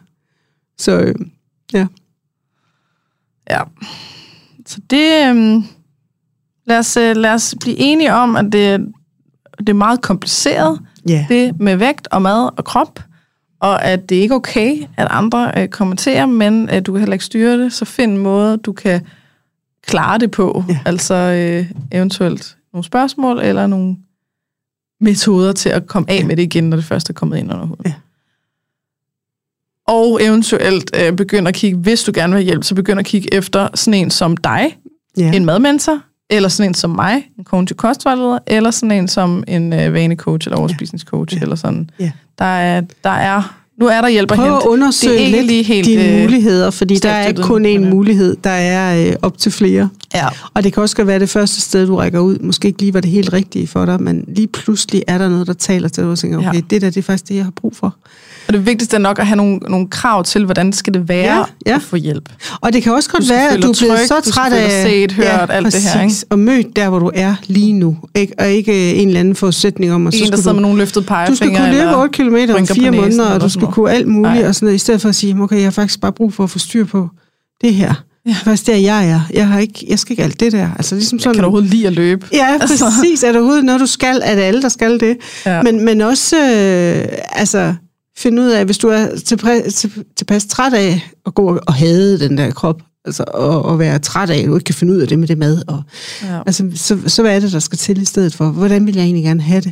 Så 0.78 0.98
øh, 1.00 1.16
ja. 1.74 1.88
Ja. 3.50 3.62
Så 4.66 4.78
det... 4.90 5.28
Øhm, 5.30 5.64
lad, 6.68 6.78
os, 6.80 6.98
øh, 6.98 7.16
lad 7.16 7.34
os 7.34 7.56
blive 7.62 7.78
enige 7.80 8.14
om, 8.14 8.36
at 8.36 8.46
det, 8.52 8.80
det 9.60 9.70
er 9.70 9.74
meget 9.74 10.02
kompliceret, 10.02 10.80
ja. 11.10 11.26
det 11.30 11.60
med 11.60 11.76
vægt 11.76 12.08
og 12.12 12.22
mad 12.22 12.50
og 12.58 12.66
krop, 12.66 13.00
og 13.60 13.86
at 13.86 14.10
det 14.10 14.16
ikke 14.16 14.34
er 14.34 14.36
okay, 14.36 14.84
at 14.98 15.08
andre 15.10 15.52
øh, 15.58 15.68
kommenterer, 15.68 16.26
men 16.26 16.70
at 16.70 16.86
du 16.86 16.92
kan 16.92 17.00
heller 17.00 17.14
ikke 17.14 17.26
styre 17.26 17.58
det, 17.58 17.74
så 17.74 17.86
find 17.86 18.12
en 18.12 18.18
måde, 18.18 18.58
du 18.58 18.74
kan 18.74 19.02
klare 19.88 20.18
det 20.18 20.32
på. 20.32 20.64
Ja. 20.70 20.80
Altså 20.86 21.16
øh, 21.16 21.72
eventuelt 21.92 22.58
nogle 22.74 22.84
spørgsmål, 22.84 23.40
eller 23.40 23.68
nogle 23.68 23.98
metoder 25.02 25.54
til 25.54 25.70
at 25.70 25.88
komme 25.88 26.10
af 26.10 26.26
med 26.26 26.36
det 26.36 26.44
igen, 26.44 26.70
når 26.70 26.78
det 26.78 26.86
først 26.86 27.10
er 27.10 27.14
kommet 27.14 27.38
ind 27.38 27.54
under 27.54 27.66
huden. 27.66 27.86
Ja. 27.86 27.94
Og 29.88 30.24
eventuelt 30.24 30.96
øh, 30.96 31.14
begynde 31.14 31.48
at 31.48 31.56
kigge, 31.56 31.78
hvis 31.78 32.04
du 32.04 32.12
gerne 32.16 32.34
vil 32.34 32.44
have 32.44 32.46
hjælp, 32.46 32.64
så 32.64 32.76
begynd 32.76 33.00
at 33.00 33.06
kigge 33.06 33.34
efter 33.34 33.70
sådan 33.76 33.94
en 33.94 34.12
som 34.12 34.38
dig, 34.38 34.78
ja. 35.18 35.32
en 35.32 35.46
madmentor, 35.46 36.02
eller 36.30 36.50
sådan 36.50 36.70
en 36.70 36.74
som 36.74 36.90
mig, 36.90 37.30
en 37.38 37.44
kognitiv 37.44 37.76
kostvejleder, 37.78 38.40
eller 38.48 38.72
sådan 38.72 38.92
en 38.92 39.08
som 39.08 39.44
en 39.48 39.74
øh, 39.74 39.94
vanecoach 39.94 40.48
eller 40.48 40.58
overspisningscoach, 40.58 41.36
Ja. 41.36 41.42
eller 41.42 41.56
sådan. 41.56 41.90
Ja. 42.00 42.12
Der 42.40 42.46
er, 42.46 42.82
der 43.04 43.10
er, 43.10 43.58
nu 43.80 43.88
er 43.88 44.02
der 44.02 44.08
hjælp 44.08 44.32
at 44.32 44.38
Prøv 44.38 44.46
hente. 44.52 44.64
at 44.66 44.68
undersøge 44.70 45.14
det 45.14 45.22
er 45.22 45.26
ikke 45.26 45.38
lidt 45.38 45.48
lige 45.48 45.64
helt, 45.64 45.86
dine 45.88 46.14
øh, 46.16 46.22
muligheder, 46.22 46.70
fordi 46.72 46.96
der 46.96 47.10
er 47.10 47.28
ikke 47.28 47.42
kun 47.42 47.66
én 47.66 47.80
mulighed, 47.80 48.38
der 48.44 48.50
er 48.50 49.08
øh, 49.10 49.16
op 49.22 49.38
til 49.38 49.52
flere. 49.52 49.90
Ja. 50.16 50.26
Og 50.54 50.64
det 50.64 50.74
kan 50.74 50.84
også 50.84 50.96
godt 50.96 51.08
være 51.08 51.20
det 51.20 51.30
første 51.30 51.62
sted, 51.62 51.88
du 51.88 51.96
rækker 51.96 52.20
ud, 52.20 52.38
måske 52.40 52.68
ikke 52.68 52.80
lige 52.80 52.94
var 52.94 53.00
det 53.02 53.12
helt 53.12 53.34
rigtige 53.34 53.68
for 53.68 53.86
dig, 53.86 54.02
men 54.04 54.24
lige 54.28 54.48
pludselig 54.48 55.04
er 55.08 55.18
der 55.18 55.30
noget, 55.30 55.48
der 55.48 55.54
taler 55.54 55.88
til 55.90 56.04
dig, 56.04 56.12
og 56.12 56.20
tænker, 56.20 56.38
okay, 56.38 56.54
Ja. 56.54 56.62
det 56.70 56.82
der, 56.82 56.90
det 56.90 56.98
er 56.98 57.02
faktisk 57.02 57.28
det, 57.30 57.36
jeg 57.36 57.44
har 57.44 57.52
brug 57.62 57.76
for. 57.76 57.96
Og 58.48 58.54
det 58.54 58.66
vigtigste 58.66 58.96
er 58.96 59.00
nok 59.00 59.20
at 59.20 59.28
have 59.28 59.38
nogle, 59.38 59.56
nogle 59.58 59.88
krav 59.88 60.24
til, 60.24 60.46
hvordan 60.46 60.74
skal 60.74 60.94
det 60.94 61.10
være 61.10 61.36
Ja, 61.38 61.44
ja. 61.72 61.76
at 61.76 61.82
få 61.82 61.96
hjælp. 61.96 62.30
Og 62.62 62.74
det 62.74 62.84
kan 62.84 62.94
også 62.94 63.10
godt 63.10 63.24
Du 63.24 63.28
være, 63.30 63.50
at 63.50 63.64
du 63.64 63.70
er 63.70 63.76
blevet 63.80 63.98
tryg, 63.98 64.08
så 64.08 64.14
du 64.26 64.32
træt 64.32 64.54
af... 64.54 64.84
set, 64.84 65.12
hørt, 65.12 65.50
alt 65.50 65.66
det 65.66 65.82
her, 65.94 66.02
ikke? 66.02 66.14
Og 66.30 66.40
mødt 66.40 66.76
der, 66.76 66.90
hvor 66.90 67.00
du 67.00 67.12
er 67.16 67.36
lige 67.48 67.74
nu. 67.74 67.98
Ikke? 68.16 68.34
Og 68.40 68.48
ikke 68.50 68.94
en 68.96 69.08
eller 69.08 69.20
anden 69.20 69.36
forudsætning 69.36 69.94
om, 69.94 70.08
at 70.08 70.14
så 70.14 70.24
En, 70.24 70.32
der 70.32 70.38
skulle 70.38 70.50
du... 70.50 70.54
med 70.54 70.62
nogle 70.62 70.78
løftede 70.78 71.04
Du 71.06 71.08
pegefinger. 71.08 71.36
skal 71.36 71.50
kunne 71.50 71.72
løbe 71.72 71.82
eller 71.82 71.98
8 71.98 72.14
km 72.24 72.36
om 72.60 72.68
fire 72.68 72.92
måneder, 72.92 73.26
og 73.30 73.42
du 73.42 73.50
sådan 73.50 73.67
skal 73.68 73.74
kunne 73.74 73.92
alt 73.92 74.08
muligt, 74.08 74.34
Nej. 74.40 74.48
og 74.48 74.56
sådan 74.56 74.66
noget, 74.66 74.76
i 74.76 74.80
stedet 74.80 75.02
for 75.02 75.10
at 75.10 75.16
sige, 75.16 75.42
okay, 75.42 75.56
jeg 75.56 75.64
har 75.66 75.72
faktisk 75.72 76.02
bare 76.02 76.12
brug 76.14 76.34
for 76.34 76.44
at 76.44 76.50
få 76.50 76.60
styr 76.60 76.86
på 76.86 77.10
det 77.62 77.74
her. 77.74 77.88
Ja. 77.88 77.94
Det 78.32 78.36
er 78.40 78.44
faktisk 78.44 78.68
der, 78.68 78.76
jeg 78.76 79.10
er. 79.10 79.22
Jeg, 79.34 79.48
har 79.48 79.60
ikke, 79.60 79.86
jeg 79.90 80.00
skal 80.00 80.12
ikke 80.14 80.24
alt 80.24 80.40
det 80.40 80.52
der. 80.52 80.70
Altså 80.78 80.96
ligesom 80.96 81.20
sådan... 81.20 81.34
Kan 81.34 81.42
du 81.44 81.46
overhovedet 81.46 81.70
lide 81.70 81.88
at 81.88 81.94
løbe? 81.94 82.28
Ja, 82.34 82.58
Altså. 82.62 82.86
præcis. 82.86 83.24
Er 83.24 83.28
det 83.28 83.36
overhovedet 83.36 83.66
noget, 83.66 83.82
du 83.82 83.86
skal? 83.86 84.22
Er 84.24 84.36
det 84.36 84.42
alle, 84.42 84.62
der 84.62 84.70
skal 84.70 85.00
det? 85.00 85.18
Ja. 85.46 85.62
Men, 85.64 85.86
men 85.86 86.02
også 86.02 86.36
øh, 86.38 87.06
altså, 87.32 87.76
finde 88.18 88.42
ud 88.42 88.48
af, 88.48 88.66
hvis 88.66 88.78
du 88.78 88.88
er 88.88 89.08
tilpas, 89.26 89.74
til, 89.74 89.92
tilpas 90.18 90.46
træt 90.46 90.74
af 90.74 91.10
at 91.26 91.36
gå 91.36 91.60
og 91.68 91.74
hade 91.74 92.20
den 92.20 92.38
der 92.38 92.52
krop, 92.52 92.82
altså 93.06 93.24
og, 93.34 93.66
og 93.66 93.80
være 93.80 94.00
træt 94.00 94.30
af, 94.30 94.38
at 94.40 94.46
du 94.46 94.56
ikke 94.56 94.64
kan 94.66 94.76
finde 94.76 94.94
ud 94.94 94.98
af 95.00 95.08
det 95.08 95.20
med 95.20 95.28
det 95.28 95.38
mad, 95.38 95.62
og, 95.68 95.84
Ja. 96.24 96.40
altså, 96.46 96.70
så, 96.76 96.98
så 97.08 97.22
hvad 97.22 97.36
er 97.36 97.40
det, 97.40 97.52
der 97.52 97.60
skal 97.60 97.78
til 97.78 98.02
i 98.02 98.06
stedet 98.06 98.34
for? 98.36 98.46
Hvordan 98.50 98.86
vil 98.86 98.96
jeg 98.96 99.04
egentlig 99.04 99.24
gerne 99.24 99.42
have 99.42 99.62
det? 99.62 99.72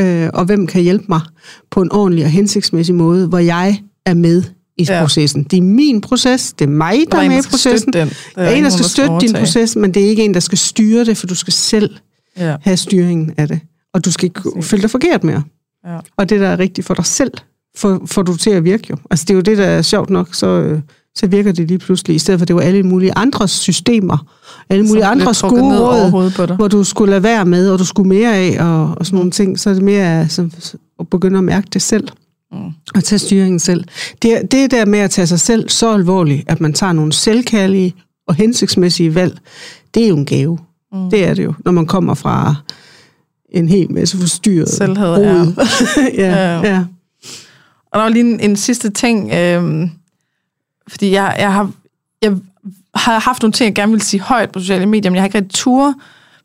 Øh, 0.00 0.30
og 0.34 0.44
hvem 0.44 0.66
kan 0.66 0.82
hjælpe 0.82 1.04
mig 1.08 1.20
på 1.70 1.82
en 1.82 1.92
ordentlig 1.92 2.24
og 2.24 2.30
hensigtsmæssig 2.30 2.94
måde, 2.94 3.26
hvor 3.26 3.38
jeg 3.38 3.80
er 4.06 4.14
med 4.14 4.42
i 4.78 4.84
Ja. 4.84 5.00
processen. 5.02 5.42
Det 5.42 5.56
er 5.56 5.62
min 5.62 6.00
proces, 6.00 6.52
det 6.52 6.64
er 6.64 6.68
mig, 6.68 6.94
der 7.10 7.16
Der 7.16 7.24
er 7.24 7.28
med 7.28 7.38
i 7.38 7.48
processen. 7.50 7.92
den. 7.92 8.08
Der 8.34 8.42
er 8.42 8.50
en, 8.50 8.64
der 8.64 8.70
skal 8.70 8.84
støtte 8.84 9.14
din 9.20 9.32
proces, 9.32 9.76
men 9.76 9.94
det 9.94 10.04
er 10.04 10.08
ikke 10.08 10.24
en, 10.24 10.34
der 10.34 10.40
skal 10.40 10.58
styre 10.58 11.04
det, 11.04 11.16
for 11.16 11.26
du 11.26 11.34
skal 11.34 11.52
selv 11.52 11.90
Ja. 12.36 12.56
have 12.62 12.76
styringen 12.76 13.34
af 13.36 13.48
det. 13.48 13.60
Og 13.94 14.04
du 14.04 14.12
skal 14.12 14.24
ikke 14.24 14.40
føle 14.62 14.82
dig 14.82 14.90
forkert 14.90 15.24
mere. 15.24 15.42
Ja. 15.86 15.98
Og 16.16 16.28
det, 16.30 16.40
der 16.40 16.48
er 16.48 16.58
rigtigt 16.58 16.86
for 16.86 16.94
dig 16.94 17.06
selv, 17.06 17.30
får, 17.76 18.02
får 18.06 18.22
du 18.22 18.36
til 18.36 18.50
at 18.50 18.64
virke 18.64 18.86
jo. 18.90 18.96
Altså 19.10 19.24
det 19.24 19.30
er 19.30 19.34
jo 19.34 19.40
det, 19.40 19.58
der 19.58 19.64
er 19.64 19.82
sjovt 19.82 20.10
nok, 20.10 20.34
så, 20.34 20.46
øh, 20.46 20.80
så 21.16 21.26
virker 21.26 21.52
det 21.52 21.68
lige 21.68 21.78
pludselig, 21.78 22.16
i 22.16 22.18
stedet 22.18 22.40
for 22.40 22.44
det 22.46 22.56
var 22.56 22.62
alle 22.62 22.82
mulige 22.82 23.12
andres 23.16 23.50
systemer, 23.50 24.26
alle 24.70 24.86
mulige 24.86 25.02
Som 25.04 25.12
andres 25.12 25.42
gode 25.42 25.80
råd, 25.80 26.56
hvor 26.56 26.68
du 26.68 26.84
skulle 26.84 27.10
lade 27.10 27.22
være 27.22 27.44
med, 27.44 27.70
og 27.70 27.78
du 27.78 27.84
skulle 27.84 28.08
mere 28.08 28.36
af, 28.36 28.64
og, 28.64 28.94
og 28.98 29.06
sådan 29.06 29.16
nogle 29.16 29.30
ting, 29.30 29.58
så 29.58 29.70
er 29.70 29.74
det 29.74 29.82
mere 29.82 30.28
som, 30.28 30.52
at 31.00 31.08
begynde 31.08 31.38
at 31.38 31.44
mærke 31.44 31.68
det 31.72 31.82
selv. 31.82 32.08
Mm. 32.52 32.58
Og 32.94 33.04
tage 33.04 33.18
styringen 33.18 33.58
selv. 33.58 33.84
Det, 34.22 34.52
det 34.52 34.70
der 34.70 34.84
med 34.84 34.98
at 34.98 35.10
tage 35.10 35.26
sig 35.26 35.40
selv 35.40 35.68
så 35.68 35.92
alvorligt, 35.94 36.44
at 36.46 36.60
man 36.60 36.72
tager 36.72 36.92
nogle 36.92 37.12
selvkærlige 37.12 37.94
og 38.28 38.34
hensigtsmæssige 38.34 39.14
valg, 39.14 39.38
det 39.94 40.04
er 40.04 40.08
jo 40.08 40.16
en 40.16 40.26
gave. 40.26 40.58
Mm. 40.92 41.10
Det 41.10 41.24
er 41.24 41.34
det 41.34 41.44
jo, 41.44 41.54
når 41.64 41.72
man 41.72 41.86
kommer 41.86 42.14
fra 42.14 42.54
en 43.52 43.68
hel 43.68 43.92
masse 43.92 44.18
forstyrret 44.18 44.68
Selvhed, 44.68 45.06
rod. 45.06 45.52
ja, 46.14 46.34
Ja. 46.34 46.74
ja. 46.74 46.84
Og 47.92 47.98
der 47.98 48.02
var 48.02 48.08
lige 48.08 48.32
en, 48.32 48.40
en 48.40 48.56
sidste 48.56 48.90
ting, 48.90 49.32
øhm, 49.32 49.90
fordi 50.88 51.10
jeg, 51.10 51.36
jeg, 51.38 51.52
har, 51.52 51.70
jeg 52.22 52.36
har 52.94 53.18
haft 53.18 53.42
nogle 53.42 53.52
ting, 53.52 53.66
jeg 53.66 53.74
gerne 53.74 53.92
vil 53.92 54.00
sige 54.00 54.20
højt 54.20 54.50
på 54.50 54.60
sociale 54.60 54.86
medier, 54.86 55.10
men 55.10 55.14
jeg 55.14 55.22
har 55.22 55.26
ikke 55.26 55.38
rigtig 55.38 55.54
tur, 55.54 55.94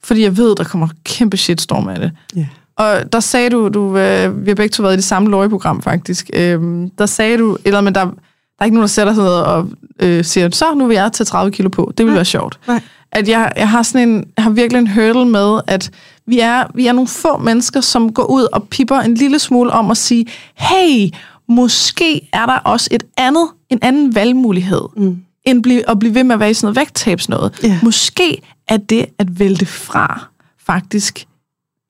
fordi 0.03 0.21
jeg 0.23 0.37
ved, 0.37 0.55
der 0.55 0.63
kommer 0.63 0.87
kæmpe 1.03 1.37
shitstorm 1.37 1.87
af 1.87 1.99
det. 1.99 2.11
ja. 2.35 2.47
Og 2.75 3.13
der 3.13 3.19
sagde 3.19 3.49
du, 3.49 3.69
du 3.69 3.97
øh, 3.97 4.45
vi 4.45 4.49
har 4.49 4.55
begge 4.55 4.69
to 4.69 4.83
været 4.83 4.93
i 4.93 4.95
det 4.95 5.03
samme 5.03 5.29
løjeprogram 5.29 5.81
faktisk, 5.81 6.29
øhm, 6.33 6.89
der 6.89 7.05
sagde 7.05 7.37
du, 7.37 7.57
eller 7.65 7.81
men 7.81 7.95
der, 7.95 8.05
der 8.05 8.11
er 8.59 8.65
ikke 8.65 8.75
nogen, 8.75 8.83
der 8.83 8.87
sætter 8.87 9.13
sig 9.13 9.23
ned 9.23 9.33
og 9.33 9.69
øh, 9.99 10.25
siger, 10.25 10.49
så 10.49 10.73
nu 10.75 10.87
vil 10.87 10.95
jeg 10.95 11.11
tage 11.11 11.25
30 11.25 11.51
kilo 11.51 11.69
på. 11.69 11.93
Det 11.97 12.05
vil 12.05 12.15
være 12.15 12.25
sjovt. 12.25 12.59
Nej. 12.67 12.81
At 13.11 13.27
jeg, 13.27 13.51
jeg 13.55 13.69
har 13.69 13.83
sådan 13.83 14.09
en, 14.09 14.25
jeg 14.37 14.43
har 14.43 14.51
virkelig 14.51 14.79
en 14.79 14.87
hurdle 14.87 15.25
med, 15.25 15.61
at 15.67 15.91
vi 16.25 16.39
er, 16.39 16.63
vi 16.75 16.87
er 16.87 16.91
nogle 16.91 17.07
få 17.07 17.37
mennesker, 17.37 17.81
som 17.81 18.13
går 18.13 18.23
ud 18.23 18.47
og 18.53 18.63
pipper 18.63 18.99
en 18.99 19.15
lille 19.15 19.39
smule 19.39 19.71
om 19.71 19.91
at 19.91 19.97
sige, 19.97 20.25
hey, 20.55 21.09
måske 21.53 22.29
er 22.33 22.45
der 22.45 22.53
også 22.57 22.87
et 22.91 23.03
andet, 23.17 23.47
en 23.69 23.79
anden 23.81 24.15
valgmulighed, 24.15 24.81
Mm. 24.97 25.17
end 25.45 25.63
blive, 25.63 25.89
at 25.89 25.99
blive 25.99 26.15
ved 26.15 26.23
med 26.23 26.33
at 26.33 26.39
være 26.39 26.49
i 26.51 26.53
sådan 26.53 26.65
noget 26.65 26.75
vægttabs 26.75 27.29
noget. 27.29 27.59
Ja. 27.63 27.79
Måske 27.83 28.41
er 28.67 28.77
det 28.77 29.05
at 29.19 29.39
vælge 29.39 29.65
fra 29.65 30.25
faktisk 30.65 31.25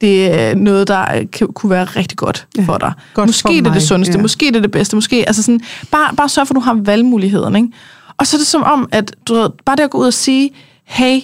det 0.01 0.33
er 0.33 0.55
noget, 0.55 0.87
der 0.87 1.23
kan, 1.33 1.47
kunne 1.53 1.69
være 1.69 1.83
rigtig 1.85 2.17
godt 2.17 2.47
Ja, 2.57 2.63
for 2.63 2.77
dig. 2.77 2.93
godt 3.13 3.29
måske 3.29 3.47
for 3.47 3.53
det 3.53 3.67
er 3.67 3.73
det 3.73 3.83
sundeste, 3.83 4.15
ja. 4.17 4.21
måske 4.21 4.45
det 4.45 4.55
er 4.55 4.61
det 4.61 4.71
bedste, 4.71 4.95
måske, 4.95 5.23
altså 5.27 5.43
sådan, 5.43 5.61
bare, 5.91 6.15
bare 6.15 6.29
sørg 6.29 6.47
for, 6.47 6.53
at 6.53 6.55
du 6.55 6.59
har 6.61 6.73
valgmuligheden, 6.73 7.55
ikke? 7.55 7.67
Og 8.17 8.27
så 8.27 8.37
er 8.37 8.39
det 8.39 8.47
som 8.47 8.63
om, 8.63 8.89
at 8.91 9.15
du 9.27 9.33
ved, 9.33 9.49
bare 9.65 9.75
det 9.75 9.83
at 9.83 9.89
gå 9.89 9.97
ud 9.97 10.05
og 10.05 10.13
sige, 10.13 10.51
hey, 10.83 11.19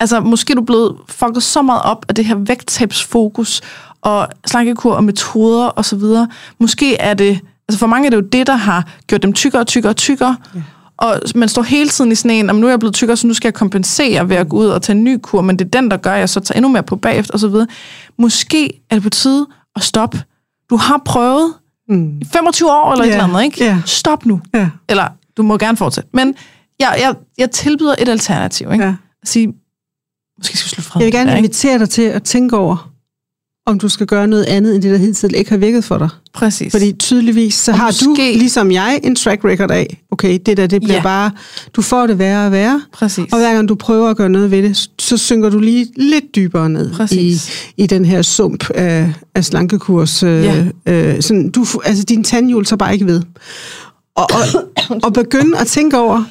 altså 0.00 0.20
måske 0.20 0.50
er 0.52 0.54
du 0.54 0.62
blevet 0.62 0.96
fucket 1.08 1.42
så 1.42 1.62
meget 1.62 1.82
op 1.82 2.04
af 2.08 2.14
det 2.14 2.24
her 2.24 2.34
vægttabsfokus, 2.34 3.60
og 4.02 4.28
slankekur 4.46 4.92
og 4.94 5.04
metoder 5.04 5.66
og 5.66 5.84
så 5.84 5.96
videre. 5.96 6.28
Måske 6.60 6.96
er 6.96 7.14
det, 7.14 7.40
altså 7.68 7.78
for 7.78 7.86
mange 7.86 8.06
er 8.06 8.10
det 8.10 8.16
jo 8.16 8.22
det, 8.22 8.46
der 8.46 8.56
har 8.56 8.86
gjort 9.06 9.22
dem 9.22 9.32
tykkere 9.32 9.62
og 9.62 9.66
tykkere 9.66 9.90
og 9.92 9.96
tykkere, 9.96 10.36
Ja. 10.54 10.60
og 10.96 11.20
man 11.34 11.48
står 11.48 11.62
hele 11.62 11.88
tiden 11.88 12.12
i 12.12 12.14
sådan 12.14 12.30
en, 12.30 12.50
om 12.50 12.56
nu 12.56 12.66
er 12.66 12.70
jeg 12.70 12.78
blevet 12.78 12.94
tykkere, 12.94 13.16
så 13.16 13.26
nu 13.26 13.34
skal 13.34 13.48
jeg 13.48 13.54
kompensere 13.54 14.28
ved 14.28 14.36
at 14.36 14.48
gå 14.48 14.56
ud 14.56 14.66
og 14.66 14.82
tage 14.82 14.96
en 14.96 15.04
ny 15.04 15.18
kur, 15.22 15.40
men 15.40 15.58
det 15.58 15.64
er 15.64 15.68
den, 15.80 15.90
der 15.90 15.96
gør, 15.96 16.12
at 16.12 16.20
jeg 16.20 16.28
så 16.28 16.40
tager 16.40 16.56
endnu 16.56 16.68
mere 16.68 16.82
på 16.82 16.96
bagefter 16.96 17.32
og 17.34 17.40
så 17.40 17.48
videre. 17.48 17.66
Måske 18.18 18.80
er 18.90 18.94
det 18.96 19.02
på 19.02 19.10
tide 19.10 19.46
at 19.76 19.82
stoppe. 19.82 20.22
Du 20.70 20.76
har 20.76 21.02
prøvet 21.04 21.54
Mm. 21.88 22.18
i 22.20 22.24
25 22.32 22.70
år 22.70 22.92
eller 22.92 23.04
et 23.04 23.08
Ja, 23.08 23.12
eller 23.12 23.24
andet, 23.24 23.44
ikke? 23.44 23.64
ja. 23.64 23.82
Stop 23.86 24.26
nu. 24.26 24.40
Ja. 24.54 24.68
Eller 24.88 25.08
du 25.36 25.42
må 25.42 25.58
gerne 25.58 25.76
fortsætte. 25.76 26.10
Men 26.12 26.34
jeg, 26.80 26.96
jeg, 27.00 27.14
jeg 27.38 27.50
tilbyder 27.50 27.94
et 27.98 28.08
alternativ, 28.08 28.72
ikke? 28.72 28.84
Ja. 28.84 28.94
At 29.22 29.28
sige, 29.28 29.46
måske 30.38 30.58
skal 30.58 30.64
vi 30.66 30.68
slutte 30.68 30.90
fred. 30.90 31.00
Jeg 31.02 31.06
vil 31.06 31.12
gerne 31.12 31.30
der, 31.30 31.36
invitere 31.36 31.78
dig 31.78 31.90
til 31.90 32.02
at 32.02 32.22
tænke 32.22 32.56
over, 32.56 32.90
om 33.68 33.78
du 33.78 33.88
skal 33.88 34.06
gøre 34.06 34.26
noget 34.26 34.44
andet, 34.44 34.74
end 34.74 34.82
det, 34.82 34.90
der 34.92 34.98
hidtil 34.98 35.34
ikke 35.34 35.50
har 35.50 35.56
virket 35.56 35.84
for 35.84 35.98
dig. 35.98 36.08
Præcis. 36.32 36.72
Fordi 36.72 36.92
tydeligvis, 36.92 37.54
så 37.54 37.70
Og 37.72 37.78
har 37.78 37.90
du, 38.04 38.08
måske- 38.08 38.32
ligesom 38.38 38.72
jeg, 38.72 39.00
en 39.04 39.16
track 39.16 39.44
record 39.44 39.70
af, 39.70 40.02
okay, 40.10 40.38
det 40.46 40.56
der, 40.56 40.66
det 40.66 40.82
bliver 40.82 40.96
Ja. 40.96 41.02
bare, 41.02 41.30
du 41.76 41.82
får 41.82 42.06
det 42.06 42.18
værre 42.18 42.46
og 42.46 42.52
værre, 42.52 42.82
Præcis. 42.92 43.32
og 43.32 43.38
hver 43.38 43.54
gang 43.54 43.68
du 43.68 43.74
prøver 43.74 44.10
at 44.10 44.16
gøre 44.16 44.28
noget 44.28 44.50
ved 44.50 44.62
det, 44.62 44.88
så 44.98 45.16
synker 45.16 45.48
du 45.50 45.58
lige 45.58 45.86
lidt 45.96 46.24
dybere 46.36 46.68
ned 46.70 46.90
i, 46.90 46.94
Præcis. 46.94 47.50
i 47.76 47.86
den 47.86 48.04
her 48.04 48.22
sump 48.22 48.70
af, 48.70 49.12
af 49.34 49.44
slankekurs. 49.44 50.22
Øh, 50.22 50.44
Ja. 50.44 50.64
øh, 50.86 51.22
sådan, 51.22 51.50
du, 51.50 51.66
altså, 51.84 52.04
din 52.04 52.24
tandhjul 52.24 52.64
tager 52.64 52.78
bare 52.78 52.92
ikke 52.92 53.06
ved. 53.06 53.22
Og, 54.14 54.26
og, 54.32 55.00
og 55.02 55.12
begynde 55.12 55.58
at 55.58 55.66
tænke 55.66 55.98
over, 55.98 56.24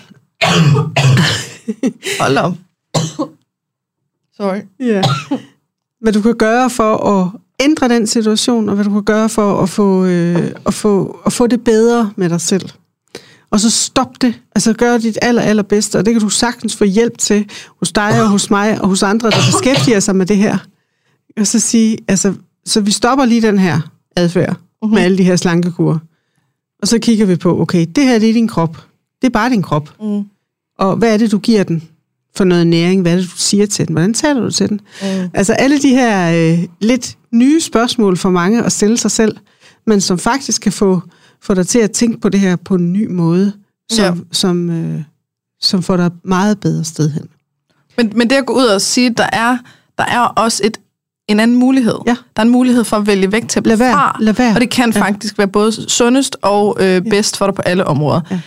Hold 2.20 2.38
op. 2.38 2.54
Sorry. 4.38 4.58
Ja. 4.80 5.02
Hvad 6.06 6.14
du 6.14 6.22
kan 6.22 6.36
gøre 6.36 6.70
for 6.70 6.96
at 6.96 7.30
ændre 7.60 7.90
den 7.90 8.08
situation, 8.08 8.70
og 8.70 8.76
hvad 8.76 8.86
du 8.86 8.92
kan 8.92 9.04
gøre 9.04 9.30
for 9.30 9.62
at 9.62 9.70
få, 9.70 10.06
øh, 10.06 10.52
at 10.66 10.74
få, 10.74 11.20
at 11.26 11.34
få 11.34 11.48
det 11.48 11.64
bedre 11.64 12.12
med 12.16 12.30
dig 12.30 12.42
selv. 12.42 12.70
Og 13.52 13.60
så 13.60 13.72
stop 13.72 14.22
det. 14.22 14.42
Altså 14.56 14.74
gør 14.74 14.98
dit 14.98 15.18
aller, 15.22 15.42
allerbedste, 15.42 15.98
og 15.98 16.06
det 16.06 16.14
kan 16.14 16.22
du 16.22 16.30
sagtens 16.30 16.76
få 16.76 16.84
hjælp 16.84 17.18
til 17.18 17.50
hos 17.80 17.92
dig 17.92 18.22
og 18.22 18.30
hos 18.30 18.50
mig 18.50 18.82
og 18.82 18.88
hos 18.88 19.04
andre, 19.04 19.30
der 19.30 19.38
beskæftiger 19.52 20.00
sig 20.00 20.16
med 20.16 20.26
det 20.26 20.38
her. 20.38 20.58
Og 21.38 21.48
så 21.48 21.60
sige, 21.60 21.98
altså, 22.08 22.34
så 22.66 22.82
vi 22.82 22.92
stopper 22.92 23.26
lige 23.26 23.42
den 23.42 23.60
her 23.60 23.80
adfærd 24.16 24.56
uh-huh. 24.86 24.88
med 24.88 25.02
alle 25.02 25.18
de 25.18 25.24
her 25.24 25.36
slankekurer. 25.36 25.98
Og 26.82 26.88
så 26.88 27.00
kigger 27.00 27.26
vi 27.26 27.36
på, 27.36 27.62
okay, 27.62 27.86
det 27.96 28.04
her 28.04 28.20
det 28.20 28.30
er 28.30 28.34
din 28.34 28.48
krop. 28.48 28.78
Det 29.22 29.28
er 29.28 29.32
bare 29.32 29.50
din 29.50 29.62
krop. 29.62 29.90
Mm. 30.02 30.24
Og 30.80 30.96
hvad 30.96 31.14
er 31.14 31.18
det, 31.18 31.32
du 31.32 31.38
giver 31.38 31.64
den 31.64 31.84
for 32.38 32.44
noget 32.44 32.68
næring? 32.68 33.02
Hvad 33.02 33.12
er 33.12 33.16
det, 33.16 33.26
du 33.26 33.38
siger 33.38 33.66
til 33.66 33.88
den? 33.88 33.94
Hvordan 33.94 34.14
taler 34.14 34.42
du 34.42 34.52
til 34.52 34.70
den? 34.70 34.82
Mm. 35.02 35.30
Altså 35.34 35.54
alle 35.54 35.82
de 35.82 35.90
her 35.90 36.32
øh, 36.54 36.60
lidt 36.82 37.18
nye 37.32 37.62
spørgsmål 37.62 38.18
for 38.18 38.30
mange 38.30 38.64
at 38.64 38.72
stille 38.72 38.98
sig 38.98 39.12
selv, 39.12 39.38
men 39.88 40.02
som 40.02 40.20
faktisk 40.20 40.62
kan 40.62 40.72
få, 40.72 41.02
få 41.42 41.54
dig 41.54 41.68
til 41.68 41.80
at 41.80 41.92
tænke 41.92 42.20
på 42.22 42.30
det 42.30 42.40
her 42.40 42.56
på 42.56 42.76
en 42.76 42.94
ny 42.94 43.08
måde, 43.12 43.54
som, 43.92 44.16
Ja. 44.18 44.22
som, 44.32 44.70
øh, 44.70 45.02
som 45.62 45.84
får 45.84 45.98
dig 45.98 46.06
et 46.06 46.14
meget 46.26 46.60
bedre 46.60 46.84
sted 46.84 47.10
hen. 47.12 47.24
Men, 47.98 48.12
men 48.16 48.30
det 48.30 48.36
at 48.36 48.46
gå 48.46 48.54
ud 48.54 48.66
og 48.66 48.82
sige, 48.82 49.10
der 49.10 49.28
er, 49.34 49.58
der 49.98 50.04
er 50.06 50.20
også 50.20 50.62
et, 50.66 50.78
en 51.28 51.40
anden 51.40 51.58
mulighed. 51.58 51.96
Ja. 52.08 52.16
Der 52.36 52.42
er 52.42 52.46
en 52.46 52.50
mulighed 52.52 52.84
for 52.84 52.98
at 52.98 53.08
vælge 53.08 53.32
vægt 53.32 53.66
Lad 53.66 53.78
være, 53.78 53.94
fra. 53.94 54.18
lad 54.20 54.34
være. 54.34 54.56
Og 54.56 54.62
det 54.62 54.70
kan 54.70 54.92
Ja. 54.94 55.00
ja. 55.00 55.06
faktisk 55.06 55.38
være 55.38 55.48
både 55.48 55.72
sundest 55.72 56.38
og 56.42 56.78
øh, 56.80 57.02
bedst 57.02 57.38
for 57.38 57.46
dig 57.46 57.56
på 57.56 57.62
alle 57.62 57.86
områder. 57.88 58.22
Ja. 58.32 58.40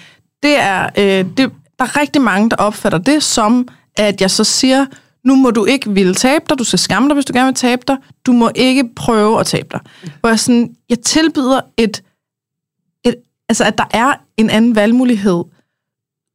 Det 0.43 0.61
er, 0.61 0.87
øh, 0.99 1.25
det, 1.37 1.51
der 1.79 1.85
er 1.85 2.01
rigtig 2.01 2.23
mange, 2.23 2.51
der 2.51 2.57
opfatter 2.57 2.99
det 2.99 3.23
som, 3.23 3.69
at 3.99 4.21
jeg 4.21 4.31
så 4.31 4.45
siger, 4.45 4.87
nu 5.25 5.37
må 5.37 5.51
du 5.51 5.65
ikke 5.65 5.91
ville 5.91 6.15
tabe 6.15 6.45
dig, 6.49 6.59
du 6.59 6.65
skal 6.65 6.79
skamme 6.79 7.09
dig, 7.09 7.15
hvis 7.15 7.25
du 7.25 7.33
gerne 7.33 7.47
vil 7.47 7.55
tabe 7.55 7.83
dig, 7.89 7.97
du 8.27 8.33
må 8.33 8.51
ikke 8.55 8.91
prøve 8.97 9.41
at 9.41 9.47
tabe 9.47 9.69
dig. 9.73 9.81
Hvor 10.21 10.29
jeg, 10.29 10.41
sådan, 10.41 10.75
jeg 10.89 11.01
tilbyder 11.01 11.61
et, 11.77 12.03
et, 13.05 13.15
altså 13.49 13.65
at 13.65 13.79
der 13.79 13.85
er 13.91 14.13
en 14.37 14.51
anden 14.51 14.75
valgmulighed, 14.75 15.45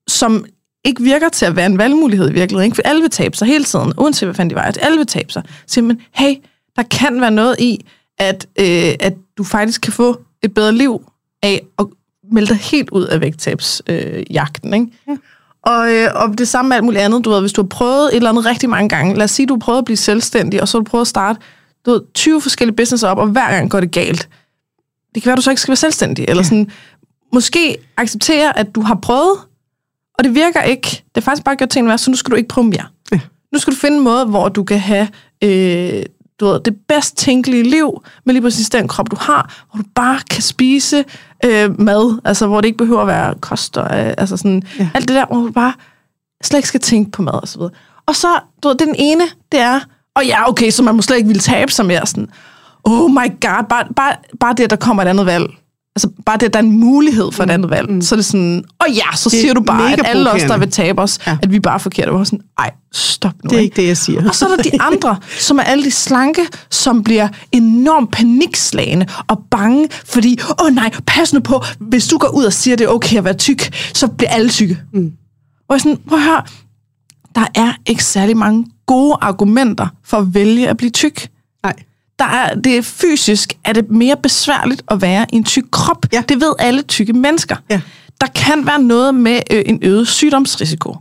som 0.08 0.46
ikke 0.86 1.04
virker 1.04 1.30
til 1.30 1.46
at 1.46 1.56
være 1.56 1.66
en 1.66 1.78
valgmulighed 1.78 2.30
i 2.30 2.34
virkeligheden. 2.34 2.66
Ikke? 2.66 2.76
For 2.76 2.82
alle 2.82 3.02
vil 3.02 3.10
tabe 3.10 3.38
sig 3.38 3.48
hele 3.48 3.64
tiden, 3.64 3.94
uanset 3.98 4.28
hvad 4.28 4.36
fanden 4.36 4.50
de 4.50 4.56
var. 4.56 4.62
At 4.62 4.78
alle 4.82 4.98
vil 4.98 5.08
tabe 5.08 5.32
sig. 5.32 5.44
Simpelthen, 5.68 6.08
hey, 6.12 6.36
der 6.76 6.84
kan 6.84 7.22
være 7.22 7.32
noget 7.32 7.56
i, 7.60 7.86
at, 8.18 8.48
øh, 8.60 8.94
at 9.00 9.14
du 9.38 9.44
faktisk 9.44 9.82
kan 9.82 9.94
få 9.94 10.22
et 10.42 10.54
bedre 10.54 10.72
liv 10.72 11.12
af 11.44 11.62
at 11.80 11.86
melde 12.32 12.50
dig 12.50 12.58
helt 12.58 12.90
ud 12.90 13.04
af 13.04 13.22
vægttabsjagten. 13.22 14.20
Øh, 14.20 14.34
jagten, 14.34 14.74
ikke? 14.74 14.88
Ja. 15.08 15.18
Og, 15.66 15.94
øh, 15.94 16.10
og 16.16 16.38
det 16.38 16.48
samme 16.48 16.70
med 16.70 16.76
alt 16.76 16.86
muligt 16.86 17.04
andet. 17.04 17.26
Du 17.26 17.30
ved, 17.30 17.40
hvis 17.40 17.54
du 17.54 17.62
har 17.62 17.68
prøvet 17.68 18.06
et 18.06 18.16
eller 18.16 18.30
andet 18.30 18.46
rigtig 18.46 18.70
mange 18.70 18.90
gange, 18.90 19.16
lad 19.16 19.24
os 19.24 19.32
sige, 19.32 19.46
du 19.46 19.54
har 19.54 19.60
prøvet 19.60 19.80
at 19.80 19.86
blive 19.86 19.98
selvstændig, 19.98 20.62
og 20.62 20.68
så 20.68 20.78
har 20.78 20.84
du 20.84 20.90
prøvet 20.90 21.02
at 21.02 21.08
starte 21.08 21.40
du 21.86 21.92
ved, 21.92 22.02
20 22.14 22.42
forskellige 22.42 22.76
business 22.76 23.04
op, 23.04 23.18
og 23.18 23.28
hver 23.28 23.52
gang 23.52 23.70
går 23.70 23.80
det 23.80 23.92
galt. 23.92 24.30
Det 25.16 25.24
kan 25.24 25.30
være, 25.30 25.36
du 25.36 25.42
så 25.42 25.50
ikke 25.50 25.62
skal 25.62 25.72
være 25.72 25.76
selvstændig. 25.76 26.26
Eller 26.28 26.44
sådan, 26.44 26.72
måske 27.34 27.78
acceptere, 27.98 28.60
at 28.60 28.76
du 28.76 28.82
har 28.82 28.96
prøvet, 28.96 29.38
og 30.18 30.24
det 30.24 30.36
virker 30.36 30.62
ikke. 30.62 30.88
Det 31.16 31.22
er 31.22 31.22
faktisk 31.22 31.44
bare 31.44 31.56
gjort 31.56 31.70
til 31.70 31.80
en 31.80 31.88
værre, 31.88 31.98
så 31.98 32.12
nu 32.12 32.18
skal 32.18 32.32
du 32.32 32.36
ikke 32.36 32.50
prøve 32.50 32.68
mere. 32.68 32.86
Ja. 33.12 33.20
Nu 33.54 33.60
skal 33.60 33.74
du 33.74 33.78
finde 33.78 33.98
en 33.98 34.04
måde, 34.04 34.26
hvor 34.26 34.50
du 34.50 34.64
kan 34.64 34.80
have 34.80 35.08
øh, 35.44 36.04
du 36.40 36.46
ved, 36.46 36.60
det 36.60 36.76
bedst 36.88 37.18
tænkelige 37.18 37.64
liv 37.64 38.04
med 38.26 38.34
lige 38.34 38.42
præcis 38.44 38.70
den 38.70 38.88
krop, 38.88 39.12
du 39.12 39.16
har, 39.20 39.64
hvor 39.72 39.78
du 39.82 39.90
bare 39.96 40.20
kan 40.30 40.42
spise 40.42 41.04
øh, 41.46 41.82
mad, 41.82 42.20
altså 42.26 42.48
hvor 42.48 42.62
det 42.62 42.66
ikke 42.66 42.78
behøver 42.78 43.02
at 43.02 43.08
være 43.08 43.36
kost 43.42 43.78
og 43.78 44.00
øh, 44.00 44.14
altså 44.18 44.38
sådan, 44.38 44.64
Ja. 44.80 44.90
alt 44.94 45.08
det 45.08 45.16
der, 45.16 45.26
hvor 45.26 45.36
du 45.38 45.52
bare 45.52 45.74
slet 46.44 46.58
ikke 46.60 46.68
skal 46.68 46.80
tænke 46.82 47.12
på 47.12 47.22
mad 47.22 47.34
og 47.42 47.48
så 47.48 47.58
videre. 47.58 47.74
Og 48.06 48.16
så, 48.16 48.28
du 48.64 48.68
ved, 48.68 48.76
den 48.76 48.96
ene, 48.98 49.24
det 49.52 49.60
er, 49.60 49.80
og 50.16 50.26
ja, 50.26 50.50
okay, 50.50 50.70
så 50.72 50.84
man 50.84 50.96
må 50.96 51.02
slet 51.02 51.18
ikke 51.18 51.28
ville 51.28 51.42
tabe 51.42 51.72
sig 51.72 51.86
mere 51.86 52.06
sådan, 52.06 52.30
oh 52.84 53.12
my 53.12 53.30
god, 53.42 53.64
bare, 53.70 53.86
bare, 53.96 54.16
bare 54.40 54.54
det, 54.54 54.64
at 54.64 54.70
der 54.70 54.76
kommer 54.76 55.04
et 55.04 55.08
andet 55.08 55.26
valg. 55.26 55.46
Altså 55.96 56.10
bare 56.26 56.38
det, 56.38 56.46
at 56.46 56.54
der 56.54 56.60
er 56.60 56.64
en 56.64 56.80
mulighed 56.80 57.32
for 57.32 57.44
et 57.44 57.50
andet 57.50 57.70
valg. 57.70 57.90
Mm. 57.92 58.02
Så 58.02 58.16
er 58.16 58.18
det 58.18 58.26
sådan, 58.26 58.64
og 58.80 58.88
ja, 58.92 59.16
så 59.16 59.30
Det 59.30 59.38
er 59.38 59.42
siger 59.42 59.54
du 59.54 59.62
bare, 59.62 59.94
at 59.94 60.02
alle 60.06 60.32
os, 60.32 60.42
der 60.42 60.58
vil 60.58 60.72
tabe 60.72 61.02
os, 61.02 61.20
Ja. 61.28 61.38
at 61.42 61.52
vi 61.52 61.60
bare 61.60 61.74
er 61.74 61.78
forkerte. 61.78 62.18
Jeg 62.18 62.26
sådan, 62.26 62.46
ej, 62.60 62.72
stop 62.94 63.34
nu. 63.44 63.50
Det 63.50 63.58
er 63.58 63.62
ikke? 63.62 63.76
det, 63.76 63.88
jeg 63.88 63.98
siger. 63.98 64.28
Og 64.30 64.36
så 64.36 64.46
er 64.48 64.56
der 64.56 64.64
de 64.64 64.72
andre, 64.94 65.18
som 65.40 65.58
er 65.58 65.64
alle 65.64 65.84
de 65.84 65.92
slanke, 65.92 66.42
som 66.72 67.04
bliver 67.04 67.28
enormt 67.52 68.12
panikslagende 68.12 69.06
og 69.28 69.44
bange, 69.52 69.88
fordi, 70.06 70.38
åh 70.60 70.66
oh 70.66 70.76
nej, 70.76 70.90
pas 71.08 71.34
nu 71.34 71.40
på, 71.40 71.64
hvis 71.80 72.08
du 72.08 72.18
går 72.18 72.28
ud 72.28 72.44
og 72.44 72.54
siger, 72.54 72.76
det 72.76 72.84
er 72.86 72.90
okay 72.90 73.18
at 73.18 73.24
være 73.24 73.34
tyk, 73.34 73.74
så 73.94 74.08
bliver 74.08 74.30
alle 74.30 74.50
tykke. 74.50 74.78
Mm. 74.94 75.12
Og 75.70 75.74
jeg 75.76 75.82
sådan, 75.82 75.98
prøv 76.10 76.18
at 76.18 76.24
høre, 76.24 76.42
der 77.36 77.46
er 77.56 77.74
ikke 77.86 78.04
særlig 78.04 78.38
mange 78.38 78.66
gode 78.86 79.18
argumenter 79.22 79.88
for 80.06 80.18
at 80.18 80.34
vælge 80.34 80.70
at 80.70 80.78
blive 80.78 80.90
tyk. 80.92 81.28
Der 82.20 82.26
er, 82.26 82.56
det 82.56 82.78
er 82.78 82.82
fysisk 82.82 83.54
er 83.66 83.74
det 83.74 83.90
mere 83.90 84.16
besværligt 84.24 84.84
at 84.92 85.02
være 85.02 85.26
i 85.34 85.36
en 85.36 85.44
tyk 85.44 85.64
krop. 85.72 86.06
Ja. 86.14 86.24
Det 86.30 86.42
ved 86.42 86.54
alle 86.60 86.82
tykke 86.82 87.14
mennesker. 87.14 87.56
Ja. 87.70 87.82
Der 88.22 88.28
kan 88.28 88.68
være 88.68 88.82
noget 88.82 89.16
med 89.16 89.40
øh, 89.52 89.64
en 89.66 89.80
øget 89.82 90.08
sygdomsrisiko. 90.08 90.96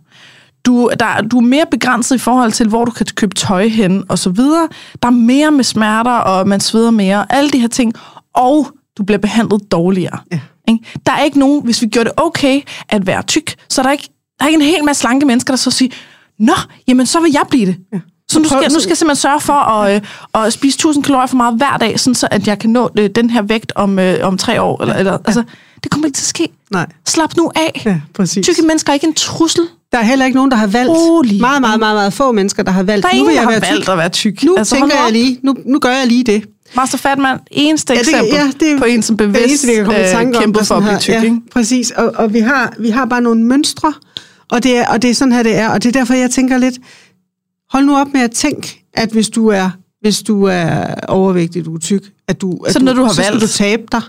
Du, 0.66 0.90
der, 1.00 1.22
du 1.30 1.36
er 1.36 1.42
mere 1.42 1.66
begrænset 1.70 2.14
i 2.14 2.18
forhold 2.18 2.52
til, 2.52 2.68
hvor 2.68 2.84
du 2.84 2.90
kan 2.90 3.06
købe 3.14 3.34
tøj 3.34 3.68
hen 3.68 4.04
og 4.08 4.18
så 4.18 4.30
videre. 4.30 4.68
Der 5.02 5.08
er 5.08 5.12
mere 5.12 5.50
med 5.50 5.64
smerter, 5.64 6.10
og 6.10 6.48
man 6.48 6.60
sveder 6.60 6.90
mere, 6.90 7.26
alle 7.30 7.50
de 7.50 7.58
her 7.58 7.68
ting. 7.68 7.92
Og 8.34 8.66
du 8.98 9.02
bliver 9.02 9.18
behandlet 9.18 9.72
dårligere. 9.72 10.18
Ja. 10.32 10.40
Ikke? 10.68 10.84
Der 11.06 11.12
er 11.12 11.22
ikke 11.22 11.38
nogen, 11.38 11.64
hvis 11.64 11.82
vi 11.82 11.86
gjorde 11.86 12.08
det 12.08 12.14
okay 12.16 12.60
at 12.88 13.06
være 13.06 13.22
tyk, 13.22 13.54
så 13.68 13.80
er 13.80 13.82
der 13.82 13.92
ikke, 13.92 14.08
der 14.38 14.44
er 14.44 14.48
ikke 14.48 14.64
en 14.64 14.70
hel 14.70 14.84
masse 14.84 15.00
slanke 15.00 15.26
mennesker, 15.26 15.52
der 15.52 15.58
så 15.58 15.70
siger, 15.70 15.90
Nå, 16.38 16.52
jamen 16.88 17.06
så 17.06 17.20
vil 17.20 17.32
jeg 17.32 17.42
blive 17.50 17.66
det. 17.66 17.76
Ja. 17.92 18.00
Så 18.32 18.38
nu 18.38 18.44
skal, 18.48 18.72
nu 18.72 18.80
skal 18.80 18.90
jeg 18.90 18.96
simpelthen 18.98 19.20
sørge 19.20 19.40
for 19.40 19.52
at, 19.52 19.94
øh, 19.94 20.44
at 20.44 20.52
spise 20.52 20.74
1000 20.76 21.04
kalorier 21.04 21.26
for 21.26 21.36
meget 21.36 21.54
hver 21.56 21.76
dag, 21.76 22.00
sådan 22.00 22.14
så 22.14 22.28
at 22.30 22.46
jeg 22.46 22.58
kan 22.58 22.70
nå 22.70 22.90
øh, 22.98 23.10
den 23.14 23.30
her 23.30 23.42
vægt 23.42 23.72
om, 23.74 23.98
øh, 23.98 24.18
om 24.22 24.38
tre 24.38 24.62
år. 24.62 24.82
Eller, 24.82 24.94
eller, 24.94 25.18
altså, 25.24 25.42
det 25.82 25.90
kommer 25.90 26.06
ikke 26.06 26.16
til 26.16 26.22
at 26.22 26.26
ske. 26.26 26.48
Nej. 26.70 26.86
Slap 27.06 27.36
nu 27.36 27.50
af. 27.54 27.82
Ja, 27.86 28.00
præcis. 28.14 28.46
Tykke 28.46 28.62
mennesker 28.62 28.90
er 28.90 28.94
ikke 28.94 29.06
en 29.06 29.14
trussel. 29.14 29.62
Der 29.92 29.98
er 29.98 30.02
heller 30.02 30.24
ikke 30.24 30.36
nogen, 30.36 30.50
der 30.50 30.56
har 30.56 30.66
valgt. 30.66 30.90
Rolig. 30.90 31.40
Meget, 31.40 31.60
meget, 31.60 31.78
meget, 31.80 31.96
meget 31.96 32.12
få 32.12 32.32
mennesker, 32.32 32.62
der 32.62 32.72
har 32.72 32.82
valgt. 32.82 33.02
Der 33.06 33.10
er 33.12 33.18
nu 33.18 33.24
vil 33.24 33.28
der 33.34 33.40
jeg 33.40 33.42
har 33.42 33.50
være 33.50 33.60
valgt 33.70 33.84
tyk. 33.84 33.92
at 33.92 33.98
være 33.98 34.08
tyk. 34.08 34.44
Nu 34.44 34.54
altså, 34.58 34.74
tænker 34.76 34.96
jeg 35.04 35.12
lige, 35.12 35.38
nu, 35.42 35.54
nu 35.66 35.78
gør 35.78 35.90
jeg 35.90 36.06
lige 36.06 36.24
det. 36.24 36.44
Master 36.76 36.98
Fatman, 36.98 37.38
eneste 37.50 37.92
Ja, 37.92 37.98
det- 37.98 38.08
eksempel 38.08 38.34
ja, 38.34 38.66
det- 38.66 38.78
på 38.78 38.84
en, 38.84 39.02
som 39.02 39.16
bevidst 39.16 39.44
eneste, 39.48 39.66
vi 39.66 39.74
kan 39.74 39.84
komme 39.84 40.00
i 40.00 40.02
øh, 40.04 40.08
tanke 40.10 40.38
kæmpede 40.38 40.64
for 40.64 40.74
at 40.74 40.82
blive 40.82 40.98
tyk. 40.98 41.12
Ja, 41.14 41.22
ikke? 41.22 41.36
præcis. 41.52 41.90
Og, 41.90 42.12
og 42.14 42.32
vi, 42.32 42.38
har, 42.40 42.72
vi 42.78 42.90
har 42.90 43.04
bare 43.04 43.20
nogle 43.20 43.44
mønstre, 43.44 43.92
og 44.50 44.62
det, 44.62 44.76
er, 44.76 44.86
og 44.88 45.02
det 45.02 45.10
er 45.10 45.14
sådan 45.14 45.32
her, 45.32 45.42
det 45.42 45.56
er. 45.56 45.68
Og 45.68 45.82
det 45.82 45.88
er 45.96 46.00
derfor, 46.00 46.14
jeg 46.14 46.30
tænker 46.30 46.58
lidt, 46.58 46.74
hold 47.72 47.84
nu 47.84 47.96
op 47.96 48.12
med 48.12 48.20
at 48.20 48.30
tænke, 48.30 48.84
at 48.92 49.10
hvis 49.12 49.28
du 49.28 49.48
er, 49.48 49.70
hvis 50.00 50.22
du 50.22 50.44
er 50.44 50.94
overvægtig, 51.08 51.64
du 51.64 51.74
er 51.74 51.78
tyk, 51.78 52.12
at 52.28 52.40
du, 52.40 52.58
at 52.66 52.72
Så 52.72 52.78
det 52.78 52.84
noget, 52.84 52.96
du 52.96 53.04
har 53.04 53.12
så 53.12 53.22
valgt. 53.22 53.42
du 53.42 53.46
tabe 53.48 53.82
dig, 53.92 54.02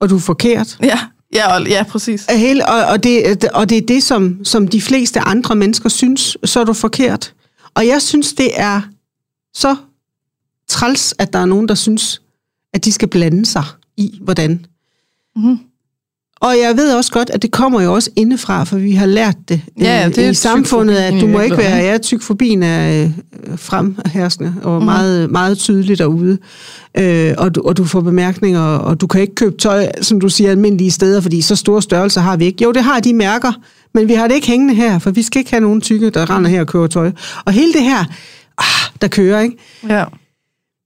og 0.00 0.10
du 0.10 0.16
er 0.16 0.20
forkert. 0.20 0.78
Ja, 0.82 0.98
ja, 1.34 1.54
og, 1.54 1.68
ja 1.68 1.82
præcis. 1.82 2.26
Hele, 2.30 2.68
og, 2.68 2.84
og, 2.84 3.04
det, 3.04 3.44
og 3.44 3.68
det 3.68 3.78
er 3.78 3.86
det, 3.86 4.02
som, 4.02 4.44
som 4.44 4.68
de 4.68 4.80
fleste 4.82 5.20
andre 5.20 5.54
mennesker 5.54 5.88
synes, 5.88 6.36
så 6.44 6.60
er 6.60 6.64
du 6.64 6.72
forkert. 6.72 7.34
Og 7.74 7.86
jeg 7.86 8.02
synes, 8.02 8.32
det 8.32 8.50
er 8.60 8.80
så 9.54 9.76
træls, 10.68 11.14
at 11.18 11.32
der 11.32 11.38
er 11.38 11.46
nogen, 11.46 11.68
der 11.68 11.74
synes, 11.74 12.22
at 12.72 12.84
de 12.84 12.92
skal 12.92 13.08
blande 13.08 13.46
sig 13.46 13.64
i, 13.96 14.18
hvordan. 14.22 14.66
Mhm. 15.36 15.58
Og 16.40 16.54
jeg 16.62 16.76
ved 16.76 16.92
også 16.92 17.12
godt, 17.12 17.30
at 17.30 17.42
det 17.42 17.50
kommer 17.50 17.82
jo 17.82 17.92
også 17.92 18.10
indefra, 18.16 18.64
for 18.64 18.76
vi 18.76 18.92
har 18.92 19.06
lært 19.06 19.36
det, 19.48 19.60
Ja, 19.80 20.06
øh, 20.06 20.14
det 20.14 20.24
er 20.24 20.30
i 20.30 20.34
samfundet, 20.34 20.96
at 20.96 21.20
du 21.20 21.26
må 21.26 21.40
ikke 21.40 21.56
være, 21.56 21.76
ja, 21.76 21.98
tykfobien 21.98 22.62
er 22.62 23.04
øh, 23.04 23.10
fremherskende 23.56 24.54
og 24.62 24.80
mm. 24.80 24.84
meget, 24.84 25.30
meget 25.30 25.58
tydelig 25.58 25.98
derude. 25.98 26.38
Øh, 26.98 27.34
og, 27.38 27.54
du, 27.54 27.62
og 27.62 27.76
du 27.76 27.84
får 27.84 28.00
bemærkninger, 28.00 28.60
og 28.60 29.00
du 29.00 29.06
kan 29.06 29.20
ikke 29.20 29.34
købe 29.34 29.56
tøj, 29.56 29.88
som 30.00 30.20
du 30.20 30.28
siger, 30.28 30.50
almindelige 30.50 30.90
steder, 30.90 31.20
fordi 31.20 31.40
så 31.40 31.56
store 31.56 31.82
størrelser 31.82 32.20
har 32.20 32.36
vi 32.36 32.44
ikke. 32.44 32.64
Jo, 32.64 32.72
det 32.72 32.84
har 32.84 33.00
de 33.00 33.14
mærker, 33.14 33.52
men 33.94 34.08
vi 34.08 34.14
har 34.14 34.28
det 34.28 34.34
ikke 34.34 34.46
hængende 34.46 34.74
her, 34.74 34.98
for 34.98 35.10
vi 35.10 35.22
skal 35.22 35.38
ikke 35.38 35.50
have 35.50 35.60
nogen 35.60 35.80
tykke, 35.80 36.10
der 36.10 36.30
render 36.30 36.50
her 36.50 36.60
og 36.60 36.66
køber 36.66 36.86
tøj. 36.86 37.12
Og 37.44 37.52
hele 37.52 37.72
det 37.72 37.82
her, 37.82 38.04
ah, 38.58 38.98
der 39.02 39.08
kører, 39.08 39.40
ikke? 39.40 39.56
Ja. 39.88 40.04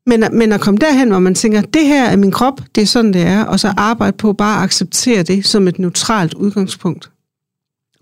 Men, 0.08 0.24
men 0.32 0.52
at 0.52 0.60
komme 0.60 0.78
derhen, 0.78 1.08
hvor 1.08 1.18
man 1.18 1.34
tænker, 1.34 1.60
det 1.60 1.86
her 1.86 2.04
er 2.04 2.16
min 2.16 2.30
krop, 2.30 2.60
det 2.74 2.82
er 2.82 2.86
sådan, 2.86 3.12
det 3.12 3.22
er, 3.22 3.44
og 3.44 3.60
så 3.60 3.74
arbejde 3.76 4.16
på 4.16 4.32
bare 4.32 4.56
at 4.56 4.62
acceptere 4.64 5.22
det 5.22 5.46
som 5.46 5.68
et 5.68 5.78
neutralt 5.78 6.34
udgangspunkt. 6.34 7.10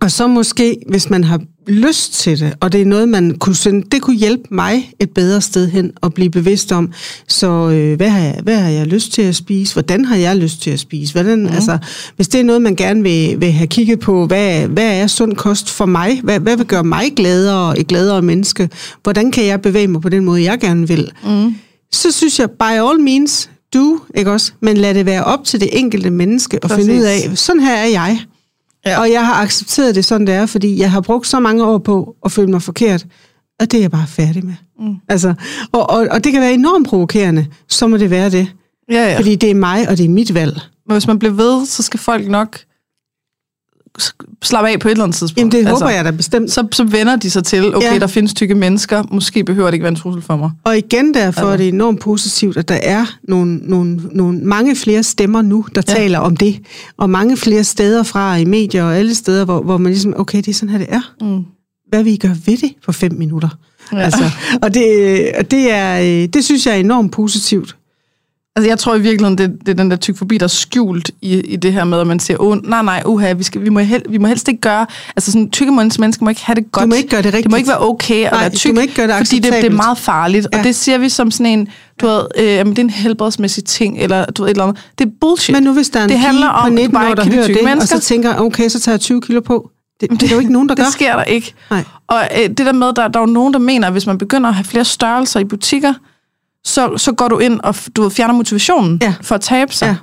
Og 0.00 0.10
så 0.10 0.26
måske, 0.26 0.76
hvis 0.88 1.10
man 1.10 1.24
har 1.24 1.40
lyst 1.66 2.12
til 2.12 2.40
det, 2.40 2.54
og 2.60 2.72
det 2.72 2.80
er 2.80 2.84
noget, 2.84 3.08
man 3.08 3.34
kunne 3.38 3.54
sende, 3.54 3.86
det 3.92 4.02
kunne 4.02 4.16
hjælpe 4.16 4.44
mig 4.50 4.92
et 5.00 5.10
bedre 5.10 5.40
sted 5.40 5.68
hen 5.68 5.92
at 6.02 6.14
blive 6.14 6.30
bevidst 6.30 6.72
om, 6.72 6.92
så 7.28 7.70
øh, 7.70 7.96
hvad, 7.96 8.08
har 8.08 8.20
jeg, 8.20 8.40
hvad 8.42 8.56
har 8.56 8.70
jeg 8.70 8.86
lyst 8.86 9.12
til 9.12 9.22
at 9.22 9.36
spise? 9.36 9.72
Hvordan 9.74 10.04
har 10.04 10.16
jeg 10.16 10.36
lyst 10.36 10.62
til 10.62 10.70
at 10.70 10.80
spise? 10.80 11.12
Hvordan, 11.12 11.38
mm. 11.38 11.46
altså, 11.46 11.78
hvis 12.16 12.28
det 12.28 12.40
er 12.40 12.44
noget, 12.44 12.62
man 12.62 12.76
gerne 12.76 13.02
vil, 13.02 13.40
vil 13.40 13.52
have 13.52 13.66
kigget 13.66 14.00
på, 14.00 14.26
hvad, 14.26 14.68
hvad 14.68 15.00
er 15.00 15.06
sund 15.06 15.36
kost 15.36 15.70
for 15.70 15.86
mig? 15.86 16.20
Hvad, 16.22 16.40
hvad 16.40 16.56
vil 16.56 16.66
gøre 16.66 16.84
mig 16.84 17.12
gladere, 17.16 17.78
et 17.78 17.86
gladere 17.86 18.22
menneske? 18.22 18.70
Hvordan 19.02 19.30
kan 19.30 19.46
jeg 19.46 19.62
bevæge 19.62 19.88
mig 19.88 20.00
på 20.02 20.08
den 20.08 20.24
måde, 20.24 20.42
jeg 20.42 20.60
gerne 20.60 20.88
vil? 20.88 21.10
Mm. 21.24 21.54
Så 21.92 22.10
synes 22.12 22.38
jeg, 22.40 22.50
by 22.50 22.62
all 22.62 23.00
means, 23.00 23.50
do, 23.74 24.00
ikke 24.14 24.30
også? 24.30 24.52
Men 24.60 24.76
lad 24.76 24.94
det 24.94 25.06
være 25.06 25.24
op 25.24 25.44
til 25.44 25.60
det 25.60 25.78
enkelte 25.78 26.10
menneske 26.10 26.56
at 26.56 26.62
Præcis. 26.62 26.86
finde 26.86 27.00
ud 27.00 27.04
af, 27.04 27.38
sådan 27.38 27.62
her 27.62 27.74
er 27.74 27.86
jeg. 27.86 28.20
Ja. 28.86 29.00
Og 29.00 29.10
jeg 29.10 29.26
har 29.26 29.34
accepteret 29.34 29.94
det, 29.94 30.04
sådan 30.04 30.26
det 30.26 30.34
er, 30.34 30.46
fordi 30.46 30.80
jeg 30.80 30.90
har 30.90 31.00
brugt 31.00 31.26
så 31.26 31.40
mange 31.40 31.64
år 31.64 31.78
på 31.78 32.16
at 32.24 32.32
føle 32.32 32.50
mig 32.50 32.62
forkert, 32.62 33.06
og 33.60 33.70
det 33.70 33.78
er 33.78 33.80
jeg 33.80 33.90
bare 33.90 34.06
færdig 34.06 34.44
med. 34.44 34.54
Mm. 34.78 34.94
Altså, 35.08 35.34
og, 35.72 35.90
og, 35.90 36.06
og 36.10 36.24
det 36.24 36.32
kan 36.32 36.40
være 36.40 36.54
enormt 36.54 36.88
provokerende, 36.88 37.46
så 37.68 37.86
må 37.86 37.96
det 37.96 38.10
være 38.10 38.30
det. 38.30 38.48
Ja, 38.90 39.10
ja. 39.10 39.18
Fordi 39.18 39.34
det 39.34 39.50
er 39.50 39.54
mig, 39.54 39.88
og 39.88 39.98
det 39.98 40.04
er 40.04 40.08
mit 40.08 40.34
valg. 40.34 40.60
Men 40.86 40.94
hvis 40.94 41.06
man 41.06 41.18
bliver 41.18 41.32
ved, 41.32 41.66
så 41.66 41.82
skal 41.82 42.00
folk 42.00 42.28
nok 42.28 42.58
slappe 44.42 44.70
af 44.70 44.80
på 44.80 44.88
et 44.88 44.92
eller 44.92 45.04
andet 45.04 45.16
tidspunkt. 45.16 45.54
Jamen 45.54 45.66
det 45.66 45.72
håber 45.72 45.90
jeg 45.90 46.04
da 46.04 46.10
bestemt. 46.10 46.52
Så, 46.52 46.66
så 46.72 46.84
vender 46.84 47.16
de 47.16 47.30
sig 47.30 47.44
til, 47.44 47.76
okay, 47.76 47.92
Ja. 47.92 47.98
der 47.98 48.06
findes 48.06 48.34
tykke 48.34 48.54
mennesker, 48.54 49.02
måske 49.10 49.44
behøver 49.44 49.66
det 49.68 49.72
ikke 49.74 49.82
være 49.82 49.90
en 49.90 49.96
trussel 49.96 50.22
for 50.22 50.36
mig. 50.36 50.50
Og 50.64 50.78
igen 50.78 51.14
derfor 51.14 51.26
Altså. 51.26 51.52
er 51.52 51.56
det 51.56 51.68
enormt 51.68 52.00
positivt, 52.00 52.56
at 52.56 52.68
der 52.68 52.78
er 52.82 53.06
nogle, 53.28 53.56
nogle, 53.56 54.00
nogle, 54.12 54.38
mange 54.38 54.76
flere 54.76 55.02
stemmer 55.02 55.42
nu, 55.42 55.66
der 55.74 55.82
ja. 55.88 55.94
Taler 55.94 56.18
om 56.18 56.36
det. 56.36 56.58
Og 56.98 57.10
mange 57.10 57.36
flere 57.36 57.64
steder 57.64 58.02
fra 58.02 58.36
i 58.36 58.44
medier 58.44 58.84
og 58.84 58.96
alle 58.96 59.14
steder, 59.14 59.44
hvor, 59.44 59.62
hvor 59.62 59.76
man 59.78 59.92
ligesom, 59.92 60.14
okay, 60.16 60.38
det 60.38 60.48
er 60.48 60.54
sådan 60.54 60.68
her, 60.68 60.78
det 60.78 60.86
er. 60.90 61.14
Mm. 61.20 61.44
Hvad 61.88 62.02
vil 62.04 62.12
I 62.12 62.16
gøre 62.16 62.36
ved 62.46 62.56
det 62.56 62.72
på 62.84 62.92
fem 62.92 63.12
minutter? 63.12 63.48
Ja. 63.92 63.98
Altså, 63.98 64.24
og 64.62 64.74
det, 64.74 65.30
og 65.38 65.50
det, 65.50 65.72
er, 65.72 66.00
øh, 66.00 66.28
det 66.28 66.44
synes 66.44 66.66
jeg 66.66 66.74
er 66.74 66.80
enormt 66.80 67.12
positivt. 67.12 67.76
Altså, 68.56 68.68
jeg 68.68 68.78
tror 68.78 68.94
i 68.94 69.00
virkeligheden, 69.00 69.38
det, 69.38 69.58
det 69.60 69.68
er 69.68 69.74
den 69.74 69.90
der 69.90 69.96
tykfobi, 69.96 70.38
der 70.38 70.44
er 70.44 70.48
skjult 70.48 71.10
i, 71.22 71.40
i 71.40 71.56
det 71.56 71.72
her 71.72 71.84
med, 71.84 72.00
at 72.00 72.06
man 72.06 72.20
siger, 72.20 72.36
oh, 72.40 72.56
nej, 72.64 72.82
nej, 72.82 73.02
uha, 73.06 73.32
vi, 73.32 73.42
skal, 73.42 73.62
vi, 73.62 73.68
må 73.68 73.80
hel, 73.80 74.02
vi 74.08 74.18
må 74.18 74.26
helst 74.26 74.48
ikke 74.48 74.60
gøre, 74.60 74.86
altså 75.16 75.32
sådan, 75.32 75.50
tykke 75.50 75.72
mennesker 75.72 76.24
må 76.24 76.28
ikke 76.28 76.44
have 76.44 76.54
det 76.54 76.72
godt. 76.72 76.82
Du 76.82 76.88
må 76.88 76.94
ikke 76.94 77.08
gøre 77.08 77.22
det 77.22 77.26
rigtigt. 77.26 77.44
Det 77.44 77.50
må 77.50 77.56
ikke 77.56 77.68
være 77.68 77.88
okay 77.88 78.24
at 78.24 78.32
Nej, 78.32 78.40
være 78.40 78.50
du 78.50 78.56
tyk, 78.56 78.74
må 78.74 78.80
ikke 78.80 78.94
gøre 78.94 79.06
det 79.06 79.16
fordi 79.16 79.38
det, 79.38 79.52
det 79.52 79.64
er 79.64 79.70
meget 79.70 79.98
farligt. 79.98 80.46
Ja. 80.52 80.58
Og 80.58 80.64
det 80.64 80.74
siger 80.74 80.98
vi 80.98 81.08
som 81.08 81.30
sådan 81.30 81.46
en, 81.46 81.68
du 82.00 82.06
ved, 82.06 82.22
øh, 82.38 82.44
jamen, 82.46 82.70
det 82.70 82.78
er 82.78 82.84
en 82.84 82.90
helbredsmæssig 82.90 83.64
ting, 83.64 83.98
eller 83.98 84.24
du 84.24 84.42
ved, 84.42 84.50
et 84.50 84.54
eller 84.54 84.64
andet. 84.64 84.84
Det 84.98 85.06
er 85.06 85.10
bullshit. 85.20 85.54
Men 85.54 85.62
nu 85.62 85.72
hvis 85.72 85.88
der 85.88 86.00
er 86.00 86.04
en 86.04 86.10
Det 86.10 86.18
handler 86.18 86.50
på 86.50 86.56
om, 86.56 86.70
du 86.70 86.74
19 86.74 86.92
bare 86.92 87.10
år, 87.10 87.14
der 87.14 87.24
hører 87.24 87.46
det, 87.46 87.58
mennesker. 87.64 87.96
og 87.96 88.02
så 88.02 88.08
tænker, 88.08 88.40
okay, 88.40 88.68
så 88.68 88.80
tager 88.80 88.94
jeg 88.94 89.00
20 89.00 89.20
kilo 89.20 89.40
på. 89.40 89.70
Det, 90.00 90.10
det 90.10 90.22
er 90.22 90.26
der 90.26 90.34
jo 90.34 90.40
ikke 90.40 90.52
nogen, 90.52 90.68
der 90.68 90.74
gør. 90.74 90.82
Det 90.82 90.92
sker 90.92 91.16
der 91.16 91.24
ikke. 91.24 91.54
Nej. 91.70 91.84
Og 92.06 92.28
øh, 92.42 92.48
det 92.48 92.58
der 92.58 92.72
med, 92.72 92.86
der, 92.86 93.08
der 93.08 93.20
er 93.20 93.22
jo 93.22 93.32
nogen, 93.32 93.52
der 93.52 93.58
mener, 93.58 93.86
at 93.86 93.92
hvis 93.92 94.06
man 94.06 94.18
begynder 94.18 94.48
at 94.48 94.54
have 94.54 94.64
flere 94.64 94.84
størrelser 94.84 95.40
i 95.40 95.44
butikker, 95.44 95.92
så, 96.66 96.98
så 96.98 97.12
går 97.12 97.28
du 97.28 97.38
ind 97.38 97.60
og 97.60 97.74
du 97.96 98.02
ved, 98.02 98.10
fjerner 98.10 98.34
motivationen 98.34 98.98
Ja. 99.02 99.14
for 99.22 99.34
at 99.34 99.40
tabe 99.40 99.72
sig. 99.72 99.86
Ja. 99.86 99.96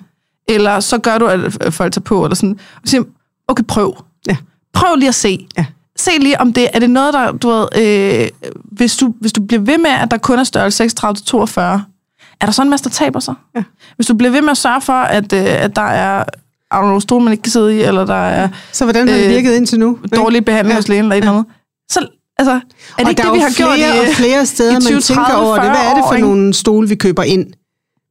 Eller 0.56 0.80
så 0.80 0.98
gør 0.98 1.18
du, 1.18 1.26
at 1.26 1.40
øh, 1.66 1.72
folk 1.72 1.94
tager 1.94 2.04
på, 2.04 2.24
eller 2.26 2.36
sådan. 2.36 2.60
Og 2.76 2.82
siger, 2.88 3.04
okay, 3.48 3.64
prøv. 3.64 4.04
Ja. 4.28 4.38
Prøv 4.74 4.96
lige 4.96 5.10
at 5.10 5.16
se. 5.16 5.48
Ja. 5.58 5.66
Se 5.98 6.12
lige, 6.20 6.42
om 6.42 6.54
det 6.54 6.68
er 6.74 6.80
det 6.80 6.90
noget, 6.90 7.14
der, 7.14 7.32
du 7.32 7.50
ved, 7.50 7.68
øh, 7.76 8.30
hvis, 8.64 8.98
du, 8.98 9.14
hvis 9.22 9.34
du 9.34 9.42
bliver 9.46 9.62
ved 9.62 9.78
med, 9.78 9.90
at 9.92 10.12
der 10.12 10.18
kun 10.18 10.40
er 10.40 10.44
størrelse 10.44 10.84
36-42, 10.84 11.62
er 12.42 12.46
der 12.46 12.52
så 12.52 12.62
en 12.62 12.70
masse, 12.70 12.84
der 12.84 12.90
taber 12.90 13.20
sig? 13.20 13.34
Ja. 13.56 13.64
Hvis 13.96 14.08
du 14.08 14.14
bliver 14.14 14.32
ved 14.32 14.42
med 14.42 14.50
at 14.52 14.58
sørge 14.58 14.82
for, 14.82 14.94
at, 14.94 15.34
øh, 15.34 15.46
at 15.64 15.76
der 15.76 15.82
er 15.82 16.24
er 16.72 16.82
nogle 16.82 17.02
stole, 17.02 17.24
man 17.24 17.34
ikke 17.34 17.42
kan 17.42 17.52
sidde 17.52 17.76
i, 17.78 17.82
eller 17.82 18.06
der 18.06 18.14
er 18.26 18.50
Så 18.72 18.86
hvordan 18.86 19.08
har 19.08 19.16
det 19.16 19.24
Øh, 19.26 19.30
virket 19.30 19.54
indtil 19.56 19.80
nu? 19.80 19.98
dårlig 20.16 20.46
behandling 20.46 20.72
Ja. 20.74 20.76
hos 20.78 20.88
lægen 20.88 21.04
eller 21.06 21.16
et 21.16 21.18
eller 21.18 21.32
andet. 21.32 21.46
Så, 21.92 22.08
altså, 22.48 22.52
er 22.52 22.60
det 22.98 23.06
og 23.06 23.10
ikke 23.10 23.22
der 23.22 23.28
det, 23.30 23.34
vi 23.36 23.40
har 23.40 23.50
jo 23.50 23.54
gjort 23.58 23.76
flere 23.76 23.96
i... 23.96 24.00
og 24.10 24.16
flere 24.16 24.46
steder, 24.46 24.74
man 24.74 24.82
20, 24.82 25.02
tænker 25.02 25.24
30, 25.26 25.46
over 25.48 25.56
det. 25.56 25.70
Hvad 25.70 25.80
er 25.80 25.94
det 25.94 26.04
40 26.04 26.08
for 26.08 26.16
år, 26.16 26.20
nogle 26.20 26.54
stole, 26.54 26.90
vi 26.90 26.96
køber 26.96 27.24
ind? 27.24 27.46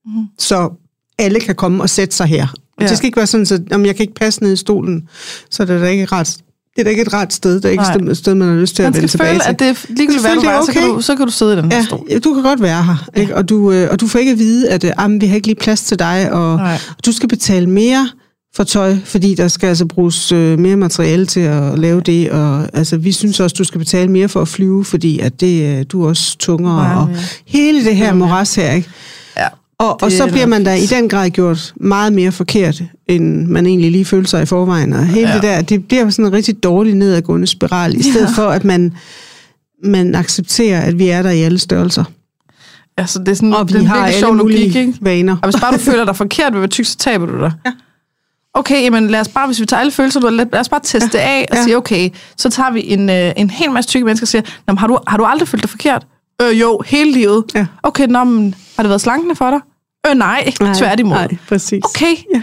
Mhm. 0.06 0.24
Så 0.38 0.70
alle 1.18 1.40
kan 1.40 1.54
komme 1.54 1.82
og 1.82 1.90
sætte 1.90 2.16
sig 2.16 2.26
her. 2.26 2.46
Ja. 2.80 2.88
Det 2.88 2.96
skal 2.96 3.06
ikke 3.06 3.16
være 3.16 3.26
sådan, 3.26 3.46
at 3.68 3.72
om 3.72 3.86
jeg 3.86 3.96
kan 3.96 4.02
ikke 4.02 4.14
passe 4.14 4.42
ned 4.42 4.52
i 4.52 4.56
stolen, 4.56 5.02
så 5.50 5.62
er 5.62 5.66
det 5.66 5.80
da 5.80 5.86
ikke 5.86 6.02
et 6.02 6.12
rart, 6.12 6.36
det 6.74 6.80
er 6.80 6.84
da 6.84 6.90
ikke 6.90 7.02
et 7.02 7.12
rart 7.12 7.32
sted. 7.32 7.54
Det 7.56 7.64
er 7.64 7.70
ikke 7.70 7.82
Nej. 7.84 8.10
et 8.10 8.16
sted, 8.16 8.34
man 8.34 8.48
har 8.48 8.54
lyst 8.54 8.76
til 8.76 8.82
Man 8.82 8.88
at 8.88 8.94
vende 8.96 9.08
skal 9.08 9.18
tilbage 9.18 9.30
føle, 9.34 9.42
til. 9.42 9.50
at 9.50 9.58
det 9.58 9.68
er 9.68 9.94
ligegyldigt, 9.96 10.22
hvad 10.26 10.34
du 10.34 10.40
er 10.40 10.52
var, 10.52 10.64
så, 10.64 10.72
kan 10.72 10.82
okay. 10.82 10.90
du, 10.94 11.00
så 11.00 11.16
kan 11.16 11.26
du 11.26 11.32
sidde 11.32 11.52
i 11.52 11.56
den 11.56 11.72
her 11.72 11.82
stol. 11.84 12.06
Ja, 12.10 12.18
du 12.18 12.34
kan 12.34 12.42
godt 12.42 12.62
være 12.62 12.82
her, 12.84 13.08
ikke? 13.16 13.36
Og, 13.36 13.48
du, 13.48 13.72
øh, 13.72 13.88
og 13.90 14.00
du 14.00 14.06
får 14.06 14.18
ikke 14.18 14.32
at 14.32 14.38
vide, 14.38 14.68
at 14.70 14.84
"Jamen, 14.84 15.20
vi 15.20 15.26
har 15.26 15.34
ikke 15.34 15.46
lige 15.46 15.56
plads 15.60 15.82
til 15.82 15.98
dig, 15.98 16.32
og 16.32 16.56
Nej. 16.56 16.78
du 17.06 17.12
skal 17.12 17.28
betale 17.28 17.66
mere 17.70 18.08
for 18.56 18.64
tøj, 18.64 18.96
fordi 19.04 19.34
der 19.34 19.48
skal 19.48 19.66
altså 19.66 19.86
bruges 19.86 20.32
øh, 20.32 20.58
mere 20.58 20.76
materiale 20.76 21.26
til 21.26 21.40
at 21.40 21.78
lave 21.78 22.00
det, 22.00 22.30
og 22.30 22.68
altså, 22.72 22.96
vi 22.96 23.12
synes 23.12 23.40
også, 23.40 23.54
du 23.58 23.64
skal 23.64 23.78
betale 23.78 24.10
mere 24.10 24.28
for 24.28 24.42
at 24.42 24.48
flyve, 24.48 24.84
fordi 24.84 25.18
at 25.18 25.40
det, 25.40 25.78
øh, 25.78 25.84
du 25.92 26.04
er 26.04 26.08
også 26.08 26.38
tungere, 26.38 26.74
Meget 26.74 26.98
og 27.08 27.16
hele 27.46 27.84
det 27.84 27.96
her 27.96 28.14
moras 28.14 28.54
her, 28.54 28.72
ikke? 28.72 28.88
Ja. 29.36 29.46
Og, 29.78 30.02
og 30.02 30.12
så 30.12 30.24
er 30.24 30.30
bliver 30.30 30.46
man 30.46 30.64
da 30.64 30.74
i 30.74 30.86
den 30.86 31.08
grad 31.08 31.30
gjort 31.30 31.72
meget 31.76 32.12
mere 32.12 32.32
forkert, 32.32 32.82
end 33.08 33.46
man 33.46 33.66
egentlig 33.66 33.90
lige 33.90 34.04
føler 34.04 34.26
sig 34.28 34.42
i 34.42 34.46
forvejen. 34.46 34.92
Og 34.92 35.06
hele 35.06 35.28
Ja. 35.28 35.34
det 35.34 35.42
der, 35.42 35.62
det 35.62 35.88
bliver 35.88 36.10
sådan 36.10 36.24
en 36.26 36.32
rigtig 36.32 36.62
dårlig 36.62 36.94
nedadgående 36.94 37.46
spiral, 37.46 37.96
i 37.96 38.02
stedet 38.02 38.28
Ja. 38.38 38.42
for 38.42 38.48
at 38.50 38.64
man, 38.64 38.92
man 39.84 40.14
accepterer, 40.14 40.80
at 40.80 40.98
vi 40.98 41.08
er 41.08 41.22
der 41.22 41.30
i 41.30 41.42
alle 41.42 41.58
størrelser. 41.58 42.04
Altså, 42.96 43.18
det 43.18 43.28
er 43.28 43.34
sådan, 43.34 43.52
Og 43.54 43.68
vi 43.68 43.72
det 43.72 43.76
er 43.76 43.80
en 43.80 43.86
har 43.86 43.94
virkelig 43.94 44.14
alle 44.14 44.26
sjov 44.26 44.34
mulige 44.36 44.58
logik, 44.58 44.76
ikke? 44.76 44.94
vaner. 45.00 45.36
Og 45.42 45.50
hvis 45.50 45.60
bare 45.60 45.72
du 45.74 45.78
føler 45.78 46.04
dig 46.04 46.16
forkert 46.16 46.52
ved 46.52 46.58
at 46.58 46.60
være 46.60 46.68
tyk, 46.68 46.84
så 46.84 46.96
taber 46.96 47.26
du 47.26 47.38
dig. 47.40 47.52
Ja. 47.66 47.70
Okay, 48.54 48.82
jamen 48.82 49.08
lad 49.08 49.20
os 49.20 49.28
bare, 49.28 49.46
hvis 49.46 49.60
vi 49.60 49.66
tager 49.66 49.80
alle 49.80 49.92
følelser, 49.92 50.30
lad, 50.30 50.46
lad 50.52 50.60
os 50.60 50.68
bare 50.68 50.80
teste 50.84 51.08
det 51.12 51.18
af 51.18 51.46
og 51.50 51.56
Ja. 51.56 51.62
sige, 51.62 51.76
okay, 51.76 52.10
så 52.36 52.50
tager 52.50 52.70
vi 52.70 52.92
en, 52.92 53.10
øh, 53.10 53.32
en 53.36 53.50
hel 53.50 53.70
masse 53.70 53.90
tykke 53.90 54.04
mennesker 54.04 54.24
og 54.24 54.28
siger, 54.28 54.42
"Nå, 54.66 54.74
har, 54.74 54.86
du, 54.86 54.98
har 55.08 55.16
du 55.16 55.24
aldrig 55.24 55.48
følt 55.48 55.62
dig 55.62 55.70
forkert? 55.70 56.06
Øh, 56.42 56.60
jo, 56.60 56.80
hele 56.86 57.12
livet. 57.12 57.44
Ja. 57.54 57.66
Okay, 57.82 58.06
nå, 58.06 58.24
men, 58.24 58.54
har 58.76 58.82
det 58.82 58.88
været 58.88 59.00
slankende 59.00 59.36
for 59.36 59.50
dig? 59.50 59.60
Øh, 60.10 60.14
nej, 60.18 60.52
nej 60.60 60.74
tværtimod. 60.74 61.12
Nej, 61.14 61.28
præcis. 61.48 61.84
Okay, 61.84 62.14
Ja. 62.34 62.42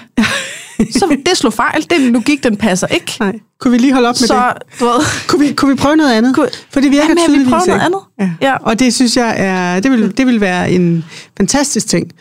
Så 0.91 1.17
det 1.25 1.37
slog 1.37 1.53
fejl. 1.53 1.85
Den 1.89 2.11
logik, 2.13 2.43
den 2.43 2.57
passer 2.57 2.87
ikke. 2.87 3.17
Nej. 3.19 3.39
Kunne 3.59 3.71
vi 3.71 3.77
lige 3.77 3.93
holde 3.93 4.09
op 4.09 4.15
med 4.21 4.27
Så, 4.27 4.53
det? 4.59 4.79
du 4.79 4.85
ved, 4.85 5.27
Kunne 5.27 5.47
vi, 5.47 5.53
kunne 5.53 5.71
vi 5.71 5.75
prøve 5.75 5.95
noget 5.95 6.13
andet? 6.13 6.35
Kunne- 6.35 6.49
For 6.71 6.79
det 6.79 6.91
virker 6.91 7.03
Jamen, 7.03 7.17
vi 7.17 7.21
tydeligvis 7.25 7.49
prøver 7.49 7.65
noget 7.67 7.81
andet. 7.81 7.99
Ja. 8.19 8.47
Ja. 8.47 8.55
Og 8.55 8.79
det 8.79 8.93
synes 8.93 9.17
jeg 9.17 9.33
er, 9.37 9.79
det 9.79 9.91
vil, 9.91 10.17
det 10.17 10.25
vil 10.27 10.41
være 10.41 10.71
en 10.71 11.05
fantastisk 11.37 11.87
ting, 11.87 12.11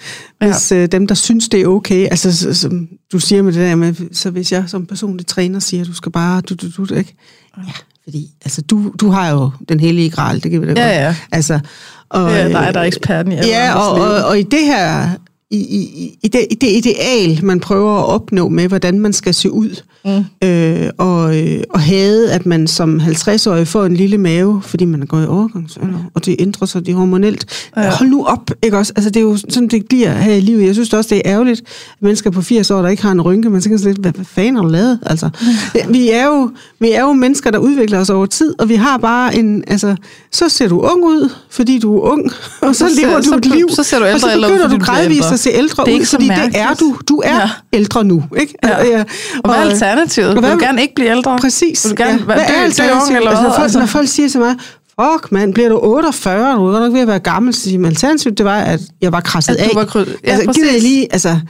Ja. 0.43 0.47
hvis 0.47 0.73
øh, 0.73 0.87
dem, 0.93 1.07
der 1.07 1.15
synes, 1.15 1.49
det 1.49 1.61
er 1.61 1.67
okay, 1.67 2.05
altså 2.11 2.37
så- 2.37 2.55
som 2.55 2.89
du 3.13 3.19
siger 3.19 3.43
med 3.43 3.53
det 3.53 3.61
der 3.61 3.75
med, 3.75 3.95
så 4.13 4.31
hvis 4.31 4.53
jeg 4.53 4.65
som 4.67 4.87
personlig 4.87 5.27
træner 5.27 5.59
siger, 5.61 5.85
du 5.85 5.95
skal 5.95 6.13
bare, 6.13 6.41
du, 6.41 6.55
du, 6.55 6.85
du, 6.85 6.95
ikke? 6.95 7.15
Ja, 7.57 7.73
fordi 8.05 8.27
altså, 8.45 8.63
du, 8.63 8.93
du 9.01 9.11
har 9.11 9.31
jo 9.31 9.51
den 9.69 9.81
hellige 9.81 10.11
gral, 10.11 10.43
det 10.43 10.51
kan 10.51 10.63
vi 10.63 10.67
da 10.67 10.73
Ja, 10.73 10.87
godt. 10.87 10.97
ja. 10.97 11.15
Altså, 11.33 11.61
og, 12.09 12.31
er 12.33 12.49
dig, 12.49 12.71
der 12.75 12.81
er 12.81 12.85
eksperten 12.85 13.33
i 13.33 13.35
Ja, 13.35 13.75
og, 13.75 13.93
og, 14.01 14.25
og 14.25 14.39
i 14.39 14.43
det 14.43 14.61
her, 14.61 15.09
i, 15.51 15.57
i, 15.57 16.19
i, 16.23 16.29
det, 16.29 16.47
i 16.51 16.55
det 16.55 16.69
ideal, 16.77 17.45
man 17.45 17.61
prøver 17.61 17.99
at 17.99 18.05
opnå 18.07 18.49
med, 18.49 18.69
hvordan 18.69 19.01
man 19.01 19.13
skal 19.13 19.35
se 19.35 19.51
ud, 19.53 19.83
mm. 20.05 20.49
øh, 20.49 20.91
og, 20.99 21.37
øh, 21.43 21.63
og 21.71 21.81
have, 21.81 22.31
at 22.31 22.47
man 22.47 22.67
som 22.67 23.01
50-årig 23.01 23.69
får 23.69 23.85
en 23.85 23.95
lille 23.95 24.19
mave, 24.19 24.63
fordi 24.63 24.85
man 24.85 25.03
er 25.03 25.07
gået 25.07 25.25
i 25.25 25.27
overgangsalder, 25.27 25.99
og 26.15 26.25
det 26.27 26.37
ændrer 26.39 26.67
sig 26.67 26.87
det 26.87 26.93
er 26.93 26.97
hormonelt. 26.97 27.69
Ja. 27.77 27.91
Hold 27.91 28.09
nu 28.09 28.25
op, 28.25 28.51
ikke 28.63 28.79
også? 28.79 28.93
Altså, 28.97 29.11
det 29.11 29.21
er 29.21 29.25
jo 29.25 29.37
sådan, 29.37 29.69
det 29.69 29.87
bliver 29.89 30.13
her 30.13 30.35
i 30.35 30.41
livet. 30.41 30.67
Jeg 30.67 30.75
synes 30.75 30.93
også, 30.93 31.09
det 31.15 31.17
er 31.25 31.33
ærgerligt, 31.33 31.61
at 31.61 31.97
mennesker 32.01 32.31
på 32.31 32.43
80 32.43 32.71
år, 32.71 32.83
der 32.83 32.89
ikke 32.89 33.03
har 33.03 33.13
en 33.13 33.21
rynke, 33.21 33.51
man 33.51 33.61
tænker 33.61 33.79
sådan 33.79 33.93
lidt, 33.93 34.01
hvad, 34.01 34.13
hvad 34.13 34.25
fanden 34.25 34.57
har 34.57 34.63
du 34.63 34.69
lavet? 34.69 34.99
Altså, 35.07 35.29
vi, 35.91 36.11
er 36.11 36.27
jo, 36.27 36.51
vi 36.81 36.91
er 36.91 37.01
jo 37.03 37.13
mennesker, 37.13 37.51
der 37.51 37.59
udvikler 37.59 37.99
os 37.99 38.11
over 38.11 38.27
tid, 38.27 38.55
og 38.59 38.69
vi 38.69 38.75
har 38.75 38.99
bare 38.99 39.37
en, 39.39 39.65
altså, 39.67 39.97
så 40.33 40.49
ser 40.49 40.69
du 40.69 40.81
ung 40.81 41.05
ud, 41.05 41.31
fordi 41.51 41.79
du 41.79 41.97
er 41.97 42.01
ung, 42.01 42.25
og 42.61 42.75
så, 42.77 42.89
Så 42.89 42.95
ser- 42.95 43.03
lever 43.07 43.17
du 43.17 43.23
så 43.23 43.35
et 43.37 43.47
liv. 43.47 43.69
så 43.71 43.83
ser 43.83 43.99
du 43.99 44.05
ældre 44.05 44.21
så 44.21 44.27
og 44.27 44.37
ud, 44.39 44.43
begynder 44.43 44.69
fordi 44.69 44.79
du 44.79 44.85
gradvist. 44.85 45.38
At 45.39 45.43
se 45.43 45.51
ældre 45.51 45.85
Det 45.85 45.95
er 45.97 46.01
ud, 46.01 46.05
fordi 46.07 46.25
det 46.25 46.33
er 46.33 46.37
mærkeligt. 46.37 46.81
du. 46.81 46.97
Du 47.09 47.23
er 47.25 47.35
Ja. 47.41 47.51
ældre 47.73 48.05
nu, 48.05 48.23
ikke? 48.41 48.55
Ja. 48.65 48.85
ja. 48.87 49.05
Og 49.45 49.51
hvad 49.51 49.65
er 49.65 49.71
alternativet? 49.71 50.29
og 50.37 50.43
Vil 50.43 50.53
du 50.53 50.59
gerne 50.61 50.83
ikke 50.83 50.95
blive 50.95 51.11
ældre? 51.11 51.39
Præcis. 51.41 51.85
Vil 51.85 51.97
du 51.99 52.03
gerne 52.03 52.19
ja. 52.19 52.25
Hvad 52.25 52.37
er 52.37 52.63
alternativet? 52.63 53.17
eller 53.17 53.31
altså, 53.31 53.43
hvad? 53.43 53.51
når, 53.51 53.55
folk, 53.57 53.63
Altså. 53.63 53.79
når 53.79 53.87
folk 53.87 54.09
siger 54.09 54.29
til 54.29 54.41
mig, 54.41 54.55
fuck 55.01 55.33
mand, 55.33 55.55
bliver 55.55 55.69
du 55.69 55.79
48, 55.83 56.57
du 56.57 56.67
er 56.67 56.73
godt 56.73 56.83
nok 56.83 56.93
ved 56.93 57.01
at 57.01 57.09
være 57.09 57.19
gammel, 57.19 57.55
så 57.55 57.61
siger 57.61 57.79
man, 57.79 57.91
alternativet, 57.91 58.39
det 58.39 58.47
var, 58.47 58.57
at 58.59 58.81
jeg 59.01 59.13
var 59.13 59.21
krasset 59.21 59.57
At 59.57 59.65
du 59.65 59.71
af. 59.71 59.75
var 59.77 59.85
kryd- 59.85 60.21
ja, 60.25 60.31
altså, 60.33 60.53
gider 60.53 60.73
jeg 60.73 60.83
lige, 60.83 61.07
altså... 61.13 61.41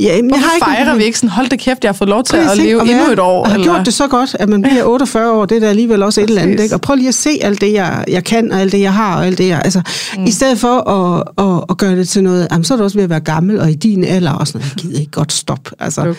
Ja, 0.00 0.16
jamen, 0.16 0.30
jeg 0.30 0.40
har 0.40 0.54
ikke 0.54 0.64
fejrer 0.64 0.96
vi 0.96 1.04
ikke 1.04 1.18
sådan, 1.18 1.30
hold 1.30 1.48
da 1.48 1.56
kæft, 1.56 1.84
jeg 1.84 1.88
har 1.88 1.92
fået 1.94 2.08
lov 2.08 2.22
til 2.24 2.36
at 2.36 2.46
Præcis, 2.46 2.58
ikke? 2.58 2.70
leve 2.70 2.80
Og 2.80 2.88
endnu 2.88 3.12
et 3.12 3.18
år? 3.18 3.42
Og 3.42 3.48
har 3.48 3.54
eller? 3.54 3.72
gjort 3.72 3.86
det 3.86 3.94
så 3.94 4.08
godt, 4.08 4.36
at 4.40 4.48
man 4.48 4.62
bliver 4.62 4.84
48 4.84 5.32
år, 5.32 5.46
det 5.46 5.56
er 5.56 5.60
da 5.60 5.66
alligevel 5.66 6.02
også 6.02 6.20
et 6.20 6.28
eller 6.28 6.42
andet. 6.42 6.56
Præcis. 6.56 6.64
Ikke? 6.64 6.74
Og 6.74 6.80
prøv 6.80 6.96
lige 6.96 7.08
at 7.08 7.14
se 7.14 7.30
alt 7.42 7.60
det, 7.60 7.72
jeg, 7.72 8.04
jeg 8.08 8.24
kan, 8.24 8.52
og 8.52 8.60
alt 8.60 8.72
det, 8.72 8.80
jeg 8.80 8.92
har, 8.94 9.16
og 9.16 9.26
alt 9.26 9.38
det, 9.38 9.48
jeg... 9.48 9.60
Altså, 9.64 9.82
mm. 10.16 10.24
I 10.24 10.30
stedet 10.30 10.58
for 10.58 10.90
at, 10.90 11.22
at, 11.38 11.64
at 11.70 11.78
gøre 11.78 11.96
det 11.96 12.08
til 12.08 12.22
noget, 12.22 12.48
jamen, 12.52 12.64
så 12.64 12.74
er 12.74 12.78
du 12.78 12.84
også 12.84 12.96
ved 12.98 13.04
at 13.04 13.10
være 13.10 13.20
gammel, 13.20 13.60
og 13.60 13.70
i 13.70 13.74
din 13.74 14.04
alder, 14.04 14.32
og 14.32 14.46
sådan 14.46 14.58
noget, 14.60 14.72
jeg 14.76 14.82
gider 14.82 15.00
ikke 15.00 15.12
godt 15.12 15.32
stop. 15.32 15.70
Altså, 15.80 16.04
Jo. 16.04 16.14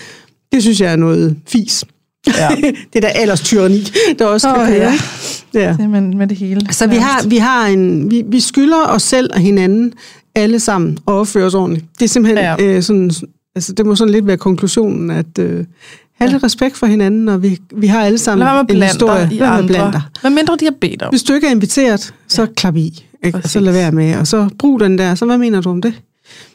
det 0.52 0.62
synes 0.62 0.82
jeg 0.82 0.92
er 0.92 0.96
noget 0.96 1.36
fis. 1.48 1.84
Ja. 2.28 2.50
det 2.94 3.02
der 3.04 3.08
alderstyrani, 3.08 3.88
der 4.20 4.26
også 4.26 4.54
kan 4.54 4.66
køre. 4.68 4.76
ja. 4.76 4.94
Ja. 5.54 5.72
Det 5.78 5.84
er 5.84 5.88
med, 5.88 6.02
med 6.02 6.28
det 6.28 6.38
hele. 6.38 6.68
Så 6.72 6.88
vi 6.88 6.96
har, 6.96 7.28
vi 7.28 7.38
har 7.38 7.68
en, 7.68 8.12
vi, 8.12 8.24
vi 8.28 8.40
skylder 8.40 8.86
os 8.88 9.04
selv 9.04 9.30
og 9.34 9.40
hinanden 9.40 9.94
alle 10.36 10.60
sammen 10.60 10.98
at 11.08 11.12
opføre 11.14 11.46
os 11.46 11.54
ordentligt. 11.54 11.86
Det 12.00 12.06
er 12.06 12.10
simpelthen 12.10 12.38
ja. 12.60 12.64
øh, 12.64 12.84
sådan, 12.84 13.12
altså 13.56 13.74
det 13.74 13.86
må 13.86 13.96
sådan 13.96 14.12
lidt 14.14 14.28
være 14.28 14.38
konklusionen, 14.38 15.12
at 15.12 15.40
øh, 15.40 15.56
have 15.56 15.66
Ja. 16.22 16.26
lidt 16.32 16.44
respekt 16.44 16.78
for 16.78 16.86
hinanden, 16.88 17.30
og 17.30 17.44
vi, 17.44 17.60
vi 17.76 17.88
har 17.88 18.02
alle 18.04 18.18
sammen 18.18 18.66
en 18.70 18.84
historie. 18.84 19.30
i 19.32 19.38
Lad 19.38 19.48
andre. 19.48 19.74
dig. 19.92 20.02
Hvad 20.22 20.32
mindre 20.32 20.58
de 20.60 20.66
har 20.66 20.74
bedt 20.82 21.02
om. 21.02 21.10
Hvis 21.10 21.24
du 21.24 21.34
ikke 21.34 21.48
er 21.48 21.52
inviteret, 21.52 22.14
så 22.28 22.42
ja. 22.42 22.48
klap 22.56 22.76
i. 22.76 23.06
Ikke? 23.24 23.38
Og 23.44 23.50
så 23.50 23.60
lad 23.60 23.74
være 23.74 23.92
med, 23.92 24.16
og 24.18 24.28
så 24.28 24.50
brug 24.60 24.80
den 24.80 24.98
der. 24.98 25.16
Så 25.16 25.26
hvad 25.26 25.38
mener 25.38 25.62
du 25.62 25.70
om 25.70 25.82
det? 25.82 25.94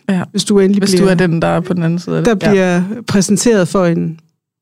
Ja. 0.09 0.23
Hvis 0.31 0.45
du 0.45 0.59
endelig 0.59 0.81
Hvis 0.83 0.91
bliver, 0.91 1.05
du 1.05 1.11
er 1.11 1.15
den, 1.27 1.43
der 1.43 1.49
er 1.49 1.61
på 1.61 1.75
den 1.75 1.83
anden 1.83 1.99
side 1.99 2.19
af 2.19 2.25
der 2.25 2.35
det. 2.35 2.43
Ja, 2.47 2.51
bliver 2.51 2.83
præsenteret 3.07 3.69
for 3.69 3.85
en, 3.85 4.19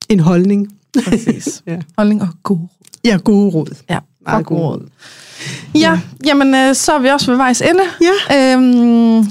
en 0.08 0.20
holdning. 0.20 0.68
præcis. 1.04 1.62
Ja. 1.66 1.76
Holdning 1.98 2.22
og 2.22 2.28
god. 2.42 2.58
Ja, 3.04 3.18
gode 3.24 3.50
råd. 3.50 3.74
Ja, 3.90 3.98
Meget 4.26 4.46
god 4.46 4.56
gode 4.56 4.68
råd. 4.68 4.86
Ja, 5.74 6.00
jamen 6.26 6.54
øh, 6.54 6.74
så 6.74 6.92
er 6.92 6.98
vi 6.98 7.08
også 7.08 7.30
ved 7.30 7.36
vejs 7.36 7.60
ende. 7.62 7.80
Ja. 8.30 8.52
Øhm, 8.54 9.26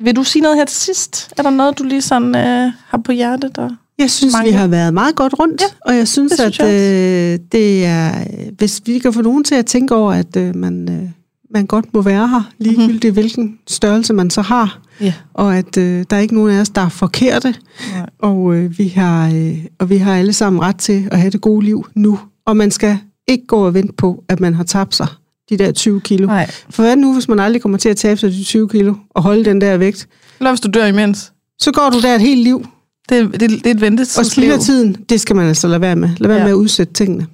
vil 0.00 0.16
du 0.16 0.24
sige 0.24 0.42
noget 0.42 0.56
her 0.58 0.64
til 0.64 0.76
sidst? 0.76 1.32
Er 1.38 1.42
der 1.42 1.50
noget, 1.50 1.78
du 1.78 1.84
lige 1.84 2.02
sådan 2.02 2.34
øh, 2.36 2.72
har 2.88 2.98
på 3.04 3.12
hjertet? 3.12 3.56
Der? 3.56 3.70
Jeg 3.98 4.10
synes, 4.10 4.32
Mange. 4.34 4.50
vi 4.50 4.56
har 4.56 4.66
været 4.66 4.94
meget 4.94 5.16
godt 5.16 5.34
rundt, 5.38 5.60
Ja, 5.62 5.66
og 5.90 5.96
jeg 5.96 6.08
synes, 6.08 6.32
det 6.32 6.40
synes 6.40 6.60
at 6.60 6.66
jeg 6.66 7.32
øh, 7.32 7.38
det 7.52 7.84
er, 7.86 8.24
hvis 8.58 8.82
vi 8.86 8.98
kan 8.98 9.12
få 9.12 9.22
nogen 9.22 9.44
til 9.44 9.54
at 9.54 9.66
tænke 9.66 9.94
over, 9.94 10.12
at 10.12 10.36
øh, 10.36 10.56
man, 10.56 10.88
øh, 10.90 11.08
man 11.54 11.66
godt 11.66 11.94
må 11.94 12.02
være 12.02 12.28
her, 12.28 12.50
ligegyldigt 12.58 13.04
mm-hmm. 13.04 13.14
hvilken 13.14 13.58
størrelse 13.68 14.12
man 14.12 14.30
så 14.30 14.40
har, 14.42 14.80
Ja. 15.00 15.12
og 15.34 15.56
at 15.56 15.76
øh, 15.76 16.04
der 16.10 16.16
er 16.16 16.20
ikke 16.20 16.34
nogen 16.34 16.50
af 16.50 16.60
os, 16.60 16.68
der 16.68 16.80
er 16.80 16.88
forkerte, 16.88 17.54
Nej. 17.94 18.06
og, 18.18 18.54
øh, 18.54 18.78
vi 18.78 18.88
har, 18.88 19.28
øh, 19.34 19.58
og 19.78 19.90
vi 19.90 19.96
har 19.96 20.14
alle 20.16 20.32
sammen 20.32 20.62
ret 20.62 20.76
til 20.76 21.08
at 21.10 21.18
have 21.18 21.30
det 21.30 21.40
gode 21.40 21.64
liv 21.64 21.86
nu, 21.94 22.18
og 22.46 22.56
man 22.56 22.70
skal 22.70 22.98
ikke 23.28 23.46
gå 23.46 23.66
og 23.66 23.74
vente 23.74 23.92
på, 23.92 24.24
at 24.28 24.40
man 24.40 24.54
har 24.54 24.64
tabt 24.64 24.94
sig 24.94 25.06
de 25.50 25.58
der 25.58 25.72
20 25.72 26.00
kilo. 26.00 26.26
Nej. 26.26 26.50
For 26.70 26.82
hvad 26.82 26.96
nu, 26.96 27.12
hvis 27.14 27.28
man 27.28 27.38
aldrig 27.40 27.62
kommer 27.62 27.78
til 27.78 27.88
at 27.88 27.96
tabe 27.96 28.20
sig 28.20 28.30
de 28.32 28.44
20 28.44 28.68
kilo, 28.68 28.94
og 29.10 29.22
holde 29.22 29.44
den 29.44 29.60
der 29.60 29.76
vægt? 29.76 30.08
Eller 30.40 30.50
hvis 30.50 30.60
du 30.60 30.68
dør 30.74 30.86
imens. 30.86 31.32
Så 31.58 31.72
går 31.72 31.90
du 31.90 32.00
der 32.00 32.14
et 32.14 32.20
helt 32.20 32.40
liv, 32.42 32.66
Det, 33.08 33.32
det, 33.40 33.50
det 33.50 33.66
er 33.66 33.70
et 33.70 33.80
ventetidsliv. 33.80 34.20
og 34.20 34.26
spilder 34.26 34.58
tiden, 34.58 34.92
det 35.08 35.20
skal 35.20 35.36
man 35.36 35.48
altså 35.48 35.68
lade 35.68 35.80
være 35.80 35.96
med. 35.96 36.08
Lad 36.18 36.28
være 36.28 36.38
Ja. 36.38 36.44
med 36.44 36.50
at 36.50 36.56
udsætte 36.56 36.92
tingene. 36.92 37.26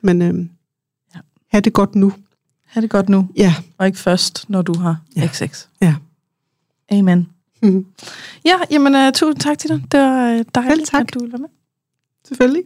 Men 0.00 0.22
øhm, 0.22 0.48
Ja. 1.14 1.20
have 1.50 1.60
det 1.60 1.72
godt 1.72 1.94
nu. 1.94 2.12
Ha' 2.66 2.80
det 2.80 2.90
godt 2.90 3.08
nu, 3.08 3.28
Ja. 3.36 3.54
og 3.78 3.86
ikke 3.86 3.98
først, 3.98 4.44
når 4.48 4.62
du 4.62 4.74
har 4.78 4.96
Ja. 5.16 5.26
XX. 5.32 5.66
Ja. 5.80 5.94
Amen. 6.92 7.28
Mhm. 7.62 7.86
Ja, 8.44 8.54
jamen 8.70 8.94
uh, 8.94 9.12
tusind 9.12 9.40
tak 9.40 9.58
til 9.58 9.70
dig. 9.70 9.82
Det 9.92 10.00
var 10.00 10.32
uh, 10.34 10.40
dejligt, 10.54 10.78
Selv 10.78 10.86
tak. 10.86 11.00
at 11.00 11.14
du 11.14 11.18
ville 11.18 11.32
være 11.32 11.40
med. 11.40 11.48
Selvfølgelig. 12.28 12.62